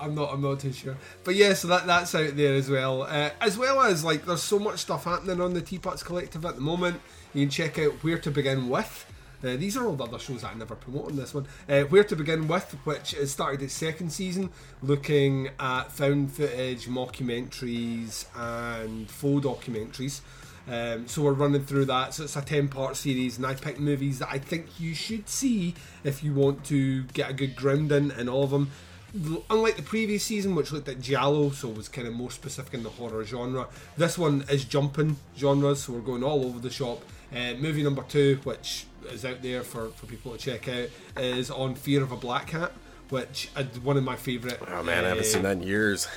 I'm 0.00 0.14
not. 0.14 0.32
I'm 0.32 0.40
not 0.40 0.60
too 0.60 0.72
sure. 0.72 0.96
But 1.24 1.34
yeah, 1.34 1.52
so 1.52 1.68
that 1.68 1.86
that's 1.86 2.14
out 2.14 2.34
there 2.34 2.54
as 2.54 2.70
well. 2.70 3.02
Uh, 3.02 3.30
as 3.40 3.58
well 3.58 3.82
as 3.82 4.02
like, 4.02 4.24
there's 4.24 4.42
so 4.42 4.58
much 4.58 4.78
stuff 4.78 5.04
happening 5.04 5.40
on 5.40 5.52
the 5.52 5.60
Teapots 5.60 6.02
Collective 6.02 6.44
at 6.46 6.54
the 6.54 6.62
moment. 6.62 7.00
You 7.34 7.42
can 7.42 7.50
check 7.50 7.78
out 7.78 7.92
where 8.02 8.18
to 8.18 8.30
begin 8.30 8.70
with. 8.70 9.04
Uh, 9.42 9.56
these 9.56 9.76
are 9.76 9.86
all 9.86 9.96
the 9.96 10.04
other 10.04 10.18
shows 10.18 10.44
I 10.44 10.54
never 10.54 10.74
promote 10.74 11.10
on 11.10 11.16
this 11.16 11.34
one. 11.34 11.46
Uh, 11.68 11.82
Where 11.82 12.04
to 12.04 12.16
Begin 12.16 12.46
With, 12.46 12.72
which 12.84 13.12
has 13.12 13.30
started 13.30 13.62
its 13.62 13.74
second 13.74 14.10
season, 14.12 14.50
looking 14.82 15.50
at 15.58 15.90
found 15.92 16.32
footage, 16.32 16.86
mockumentaries, 16.86 18.26
and 18.36 19.10
faux 19.10 19.46
documentaries. 19.46 20.20
Um, 20.68 21.08
so 21.08 21.22
we're 21.22 21.32
running 21.32 21.64
through 21.64 21.86
that. 21.86 22.14
So 22.14 22.24
it's 22.24 22.36
a 22.36 22.42
10 22.42 22.68
part 22.68 22.96
series, 22.96 23.38
and 23.38 23.46
I 23.46 23.54
picked 23.54 23.80
movies 23.80 24.18
that 24.18 24.28
I 24.30 24.38
think 24.38 24.78
you 24.78 24.94
should 24.94 25.28
see 25.28 25.74
if 26.04 26.22
you 26.22 26.34
want 26.34 26.64
to 26.66 27.04
get 27.04 27.30
a 27.30 27.32
good 27.32 27.56
grounding 27.56 28.12
in 28.16 28.28
all 28.28 28.44
of 28.44 28.50
them. 28.50 28.70
Unlike 29.50 29.76
the 29.76 29.82
previous 29.82 30.22
season, 30.22 30.54
which 30.54 30.70
looked 30.70 30.88
at 30.88 31.00
Giallo, 31.00 31.50
so 31.50 31.68
was 31.68 31.88
kind 31.88 32.06
of 32.06 32.14
more 32.14 32.30
specific 32.30 32.74
in 32.74 32.84
the 32.84 32.90
horror 32.90 33.24
genre, 33.24 33.66
this 33.96 34.16
one 34.16 34.44
is 34.48 34.64
jumping 34.64 35.16
genres, 35.36 35.82
so 35.82 35.94
we're 35.94 36.00
going 36.00 36.22
all 36.22 36.44
over 36.44 36.60
the 36.60 36.70
shop. 36.70 37.02
Uh, 37.34 37.54
movie 37.54 37.82
number 37.82 38.04
two, 38.04 38.38
which 38.44 38.86
is 39.06 39.24
out 39.24 39.42
there 39.42 39.62
for, 39.62 39.88
for 39.90 40.06
people 40.06 40.32
to 40.32 40.38
check 40.38 40.68
out, 40.68 40.88
is 41.16 41.50
on 41.50 41.74
Fear 41.74 42.02
of 42.02 42.12
a 42.12 42.16
Black 42.16 42.50
Hat, 42.50 42.72
which 43.08 43.50
is 43.56 43.78
one 43.80 43.96
of 43.96 44.04
my 44.04 44.16
favourite. 44.16 44.58
Oh 44.68 44.82
man, 44.82 45.04
I 45.04 45.08
haven't 45.08 45.26
seen 45.26 45.42
that 45.42 45.58
in 45.58 45.62
years. 45.62 46.08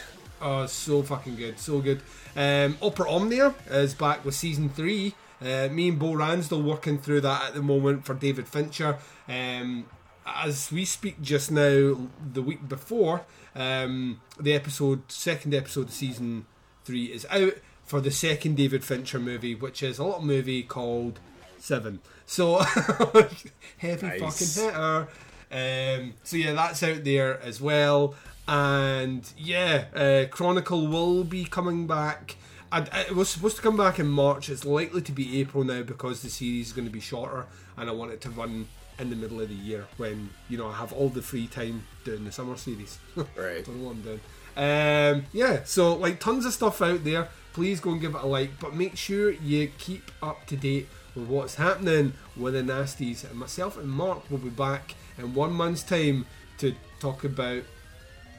Oh, 0.42 0.66
so 0.66 1.02
fucking 1.04 1.36
good, 1.36 1.60
so 1.60 1.80
good. 1.80 2.02
Um, 2.36 2.78
Opera 2.82 3.10
Omnia 3.10 3.56
is 3.70 3.94
back 3.94 4.26
with 4.26 4.36
season 4.36 4.70
three. 4.70 5.16
Uh, 5.42 5.68
me 5.72 5.90
and 5.90 6.00
Bo 6.00 6.14
Ransdell 6.14 6.64
working 6.64 6.98
through 6.98 7.22
that 7.22 7.44
at 7.48 7.54
the 7.54 7.62
moment 7.62 8.06
for 8.06 8.14
David 8.14 8.48
Fincher. 8.48 8.98
Um, 9.28 9.86
as 10.26 10.72
we 10.72 10.86
speak 10.86 11.22
just 11.22 11.52
now, 11.52 12.10
the 12.34 12.42
week 12.42 12.68
before, 12.68 13.26
um, 13.56 14.22
the 14.40 14.54
episode, 14.54 15.12
second 15.12 15.54
episode 15.54 15.88
of 15.88 15.94
season 15.94 16.46
three 16.86 17.06
is 17.06 17.26
out 17.30 17.54
for 17.84 18.00
the 18.00 18.12
second 18.12 18.56
David 18.56 18.84
Fincher 18.84 19.20
movie, 19.20 19.56
which 19.56 19.84
is 19.84 20.00
a 20.00 20.04
little 20.04 20.24
movie 20.24 20.64
called 20.64 21.20
Seven. 21.60 22.00
So 22.26 22.58
heavy 23.78 24.08
Nice. 24.08 24.20
fucking 24.22 24.66
hitter. 24.66 25.08
Um, 25.52 26.14
so 26.24 26.38
yeah, 26.38 26.54
that's 26.54 26.82
out 26.84 27.04
there 27.04 27.40
as 27.42 27.62
well. 27.62 28.16
And 28.48 29.30
yeah, 29.38 29.86
uh, 29.96 30.26
Chronicle 30.30 30.88
will 30.88 31.24
be 31.24 31.46
coming 31.46 31.88
back. 31.88 32.36
I, 32.72 32.80
I- 32.92 33.02
it 33.02 33.16
was 33.16 33.30
supposed 33.30 33.56
to 33.58 33.62
come 33.62 33.78
back 33.78 34.00
in 34.00 34.08
March. 34.08 34.50
It's 34.50 34.66
likely 34.66 35.02
to 35.04 35.12
be 35.12 35.40
April 35.40 35.64
now 35.64 35.84
because 35.84 36.22
the 36.22 36.30
series 36.30 36.68
is 36.68 36.74
going 36.74 36.88
to 36.88 36.92
be 36.94 37.00
shorter, 37.00 37.46
and 37.78 37.90
I 37.90 37.94
want 37.94 38.12
it 38.12 38.22
to 38.22 38.30
run 38.32 38.68
in 39.00 39.10
the 39.10 39.16
middle 39.16 39.42
of 39.42 39.50
the 39.50 39.56
year 39.56 39.86
when 39.98 40.30
you 40.50 40.58
know 40.58 40.68
I 40.70 40.74
have 40.74 40.92
all 40.94 41.10
the 41.10 41.22
free 41.22 41.48
time 41.48 41.84
doing 42.04 42.26
the 42.26 42.32
summer 42.32 42.58
series. 42.58 42.98
Right. 43.36 43.64
Don't 43.66 43.78
know 43.82 43.90
what 43.90 43.96
I'm 43.96 44.02
doing. 44.02 44.20
Um, 44.56 45.26
yeah, 45.34 45.64
so 45.64 45.96
like 45.96 46.20
tons 46.20 46.46
of 46.46 46.54
stuff 46.54 46.82
out 46.82 47.04
there. 47.04 47.28
Please 47.54 47.80
go 47.80 47.92
and 47.92 48.02
give 48.02 48.16
it 48.16 48.22
a 48.24 48.26
like, 48.28 48.60
but 48.60 48.76
make 48.76 48.98
sure 48.98 49.32
you 49.32 49.72
keep 49.78 50.12
up 50.24 50.46
to 50.48 50.56
date 50.58 50.88
with 51.16 51.28
what's 51.28 51.56
happening 51.56 52.14
with 52.36 52.54
the 52.54 52.62
nasties. 52.62 53.30
And 53.30 53.40
myself 53.40 53.78
and 53.78 53.90
Mark 53.90 54.30
will 54.30 54.38
be 54.38 54.50
back 54.50 54.96
in 55.18 55.34
one 55.34 55.54
month's 55.54 55.84
time 55.84 56.26
to 56.60 56.76
talk 57.00 57.24
about 57.24 57.64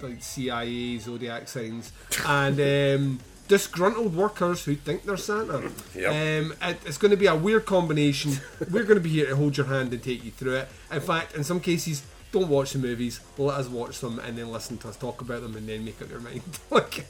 like 0.01 0.23
CIA 0.23 0.99
zodiac 0.99 1.49
signs 1.49 1.93
and 2.27 2.61
um, 2.61 3.21
disgruntled 3.49 4.15
workers 4.15 4.65
who 4.65 4.75
think 4.75 5.05
they're 5.05 5.17
Santa. 5.17 5.71
Yep. 5.95 6.11
Um, 6.11 6.55
it, 6.63 6.79
it's 6.87 6.99
going 6.99 7.11
to 7.11 7.17
be 7.17 7.27
a 7.27 7.37
weird 7.37 7.67
combination. 7.67 8.33
We're 8.71 8.85
going 8.85 8.97
to 8.97 9.01
be 9.01 9.11
here 9.11 9.27
to 9.27 9.37
hold 9.37 9.57
your 9.57 9.67
hand 9.67 9.93
and 9.93 10.03
take 10.03 10.25
you 10.25 10.31
through 10.31 10.57
it. 10.57 10.69
In 10.91 11.01
fact, 11.01 11.35
in 11.35 11.45
some 11.45 11.61
cases, 11.61 12.03
don't 12.33 12.49
watch 12.49 12.73
the 12.73 12.79
movies. 12.81 13.21
Let 13.39 13.61
us 13.61 13.69
watch 13.69 14.01
them 14.01 14.19
and 14.19 14.37
then 14.37 14.51
listen 14.51 14.77
to 14.79 14.89
us 14.89 14.97
talk 14.97 15.21
about 15.21 15.43
them 15.43 15.57
and 15.57 15.69
then 15.69 15.85
make 15.85 16.03
up 16.03 16.11
your 16.11 16.21
mind. 16.21 16.43
like 16.71 17.07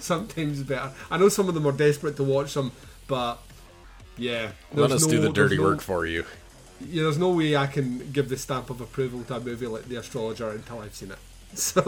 sometimes 0.00 0.62
better. 0.62 0.90
I 1.10 1.18
know 1.18 1.28
some 1.28 1.48
of 1.48 1.54
them 1.54 1.66
are 1.66 1.72
desperate 1.72 2.16
to 2.16 2.24
watch 2.24 2.54
them, 2.54 2.72
but 3.06 3.42
yeah, 4.16 4.52
Let 4.72 4.90
us 4.92 5.06
do 5.06 5.20
the 5.20 5.30
dirty 5.30 5.56
no- 5.56 5.62
work 5.64 5.80
for 5.80 6.06
you. 6.06 6.24
yeah, 6.80 7.02
there's 7.04 7.18
no 7.18 7.30
way 7.30 7.56
I 7.56 7.66
can 7.66 8.10
give 8.12 8.28
the 8.28 8.36
stamp 8.36 8.70
of 8.70 8.80
approval 8.80 9.22
to 9.24 9.36
a 9.36 9.40
movie 9.40 9.66
like 9.66 9.88
The 9.88 9.96
Astrologer 9.96 10.50
until 10.50 10.80
I've 10.80 10.94
seen 10.94 11.10
it. 11.10 11.18
So, 11.56 11.82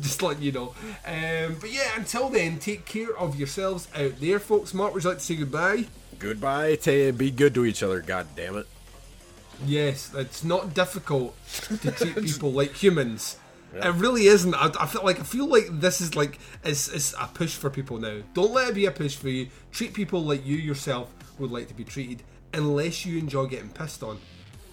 just 0.00 0.20
letting 0.20 0.42
you 0.42 0.50
know. 0.52 0.74
Um, 1.06 1.56
but 1.60 1.70
yeah, 1.72 1.90
until 1.96 2.28
then, 2.28 2.58
take 2.58 2.84
care 2.86 3.16
of 3.16 3.36
yourselves 3.38 3.86
out 3.94 4.20
there, 4.20 4.38
folks. 4.40 4.74
Mark, 4.74 4.92
would 4.94 5.04
you 5.04 5.10
like 5.10 5.18
to 5.20 5.24
say 5.24 5.36
goodbye? 5.36 5.84
Goodbye. 6.18 6.74
Tay, 6.74 7.12
be 7.12 7.30
good 7.30 7.54
to 7.54 7.64
each 7.64 7.82
other. 7.84 8.00
God 8.00 8.26
damn 8.34 8.56
it. 8.56 8.66
Yes, 9.64 10.12
it's 10.14 10.42
not 10.44 10.74
difficult 10.74 11.36
to 11.82 11.90
treat 11.92 12.16
people 12.16 12.52
like 12.52 12.74
humans. 12.74 13.38
Yeah. 13.74 13.88
It 13.88 13.94
really 13.96 14.26
isn't. 14.26 14.54
I, 14.54 14.70
I 14.80 14.86
feel 14.86 15.04
like 15.04 15.20
I 15.20 15.24
feel 15.24 15.46
like 15.46 15.66
this 15.70 16.00
is 16.00 16.16
like 16.16 16.38
it's, 16.64 16.88
it's 16.88 17.14
a 17.20 17.28
push 17.32 17.54
for 17.54 17.70
people 17.70 17.98
now. 17.98 18.20
Don't 18.34 18.52
let 18.52 18.68
it 18.68 18.74
be 18.74 18.86
a 18.86 18.90
push 18.90 19.16
for 19.16 19.28
you. 19.28 19.48
Treat 19.72 19.94
people 19.94 20.22
like 20.24 20.46
you 20.46 20.56
yourself 20.56 21.12
would 21.38 21.50
like 21.50 21.68
to 21.68 21.74
be 21.74 21.84
treated. 21.84 22.22
Unless 22.54 23.04
you 23.04 23.18
enjoy 23.18 23.46
getting 23.46 23.68
pissed 23.68 24.02
on, 24.02 24.18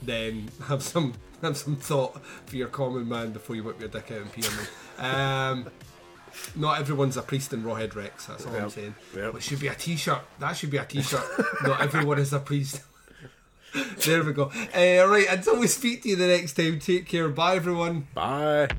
then 0.01 0.49
have 0.67 0.81
some 0.81 1.13
have 1.41 1.57
some 1.57 1.75
thought 1.75 2.21
for 2.45 2.55
your 2.55 2.69
common 2.69 3.07
man 3.07 3.31
before 3.31 3.55
you 3.55 3.63
whip 3.63 3.79
your 3.79 3.89
dick 3.89 4.11
out 4.11 4.19
and 4.19 4.31
pee 4.31 4.43
on 4.47 4.55
them. 4.55 5.65
Um, 5.65 5.71
not 6.55 6.79
everyone's 6.79 7.17
a 7.17 7.21
priest 7.21 7.53
in 7.53 7.63
Rawhead 7.63 7.95
Rex. 7.95 8.25
That's 8.27 8.45
all 8.45 8.55
I'm 8.55 8.69
saying. 8.69 8.95
Yep. 9.15 9.31
But 9.33 9.37
it 9.37 9.43
should 9.43 9.59
be 9.59 9.67
a 9.67 9.75
T-shirt. 9.75 10.21
That 10.39 10.53
should 10.53 10.69
be 10.69 10.77
a 10.77 10.85
T-shirt. 10.85 11.23
not 11.63 11.81
everyone 11.81 12.19
is 12.19 12.33
a 12.33 12.39
priest. 12.39 12.81
there 14.05 14.23
we 14.23 14.33
go. 14.33 14.51
Uh, 14.75 15.07
right, 15.07 15.25
until 15.29 15.59
we 15.59 15.67
speak 15.67 16.03
to 16.03 16.09
you 16.09 16.15
the 16.15 16.27
next 16.27 16.53
time, 16.53 16.79
take 16.79 17.07
care. 17.07 17.27
Bye, 17.29 17.55
everyone. 17.55 18.07
Bye. 18.13 18.69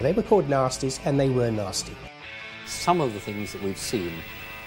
They 0.00 0.12
were 0.12 0.22
called 0.22 0.48
nasties, 0.48 1.00
and 1.04 1.18
they 1.18 1.28
were 1.28 1.50
nasty. 1.50 1.96
Some 2.66 3.00
of 3.00 3.14
the 3.14 3.20
things 3.20 3.52
that 3.52 3.62
we've 3.62 3.78
seen 3.78 4.12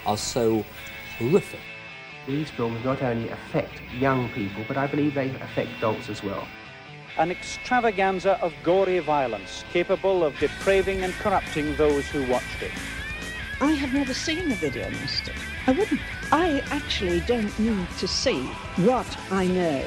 are 0.06 0.18
so 0.18 0.66
horrific. 1.18 1.60
These 2.28 2.50
films 2.50 2.84
not 2.84 3.02
only 3.02 3.30
affect 3.30 3.82
young 3.98 4.30
people, 4.30 4.64
but 4.68 4.78
I 4.78 4.88
believe 4.88 5.14
they 5.14 5.30
affect 5.30 5.70
adults 5.78 6.10
as 6.10 6.22
well. 6.22 6.46
An 7.18 7.30
extravaganza 7.30 8.40
of 8.42 8.54
gory 8.64 9.00
violence 9.00 9.66
capable 9.74 10.24
of 10.24 10.38
depraving 10.40 11.02
and 11.02 11.14
corrupting 11.16 11.76
those 11.76 12.08
who 12.08 12.24
watched 12.32 12.62
it. 12.62 12.72
I 13.60 13.72
have 13.74 13.94
never 13.94 14.14
seen 14.14 14.52
a 14.52 14.56
video, 14.56 14.90
mister. 14.90 15.34
I 15.68 15.72
wouldn't. 15.74 16.02
I 16.32 16.64
actually 16.72 17.20
don't 17.22 17.58
need 17.60 17.88
to 18.00 18.08
see 18.08 18.42
what 18.88 19.18
I 19.30 19.46
know 19.46 19.86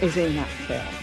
is 0.00 0.16
in 0.16 0.34
that 0.36 0.48
film. 0.48 1.01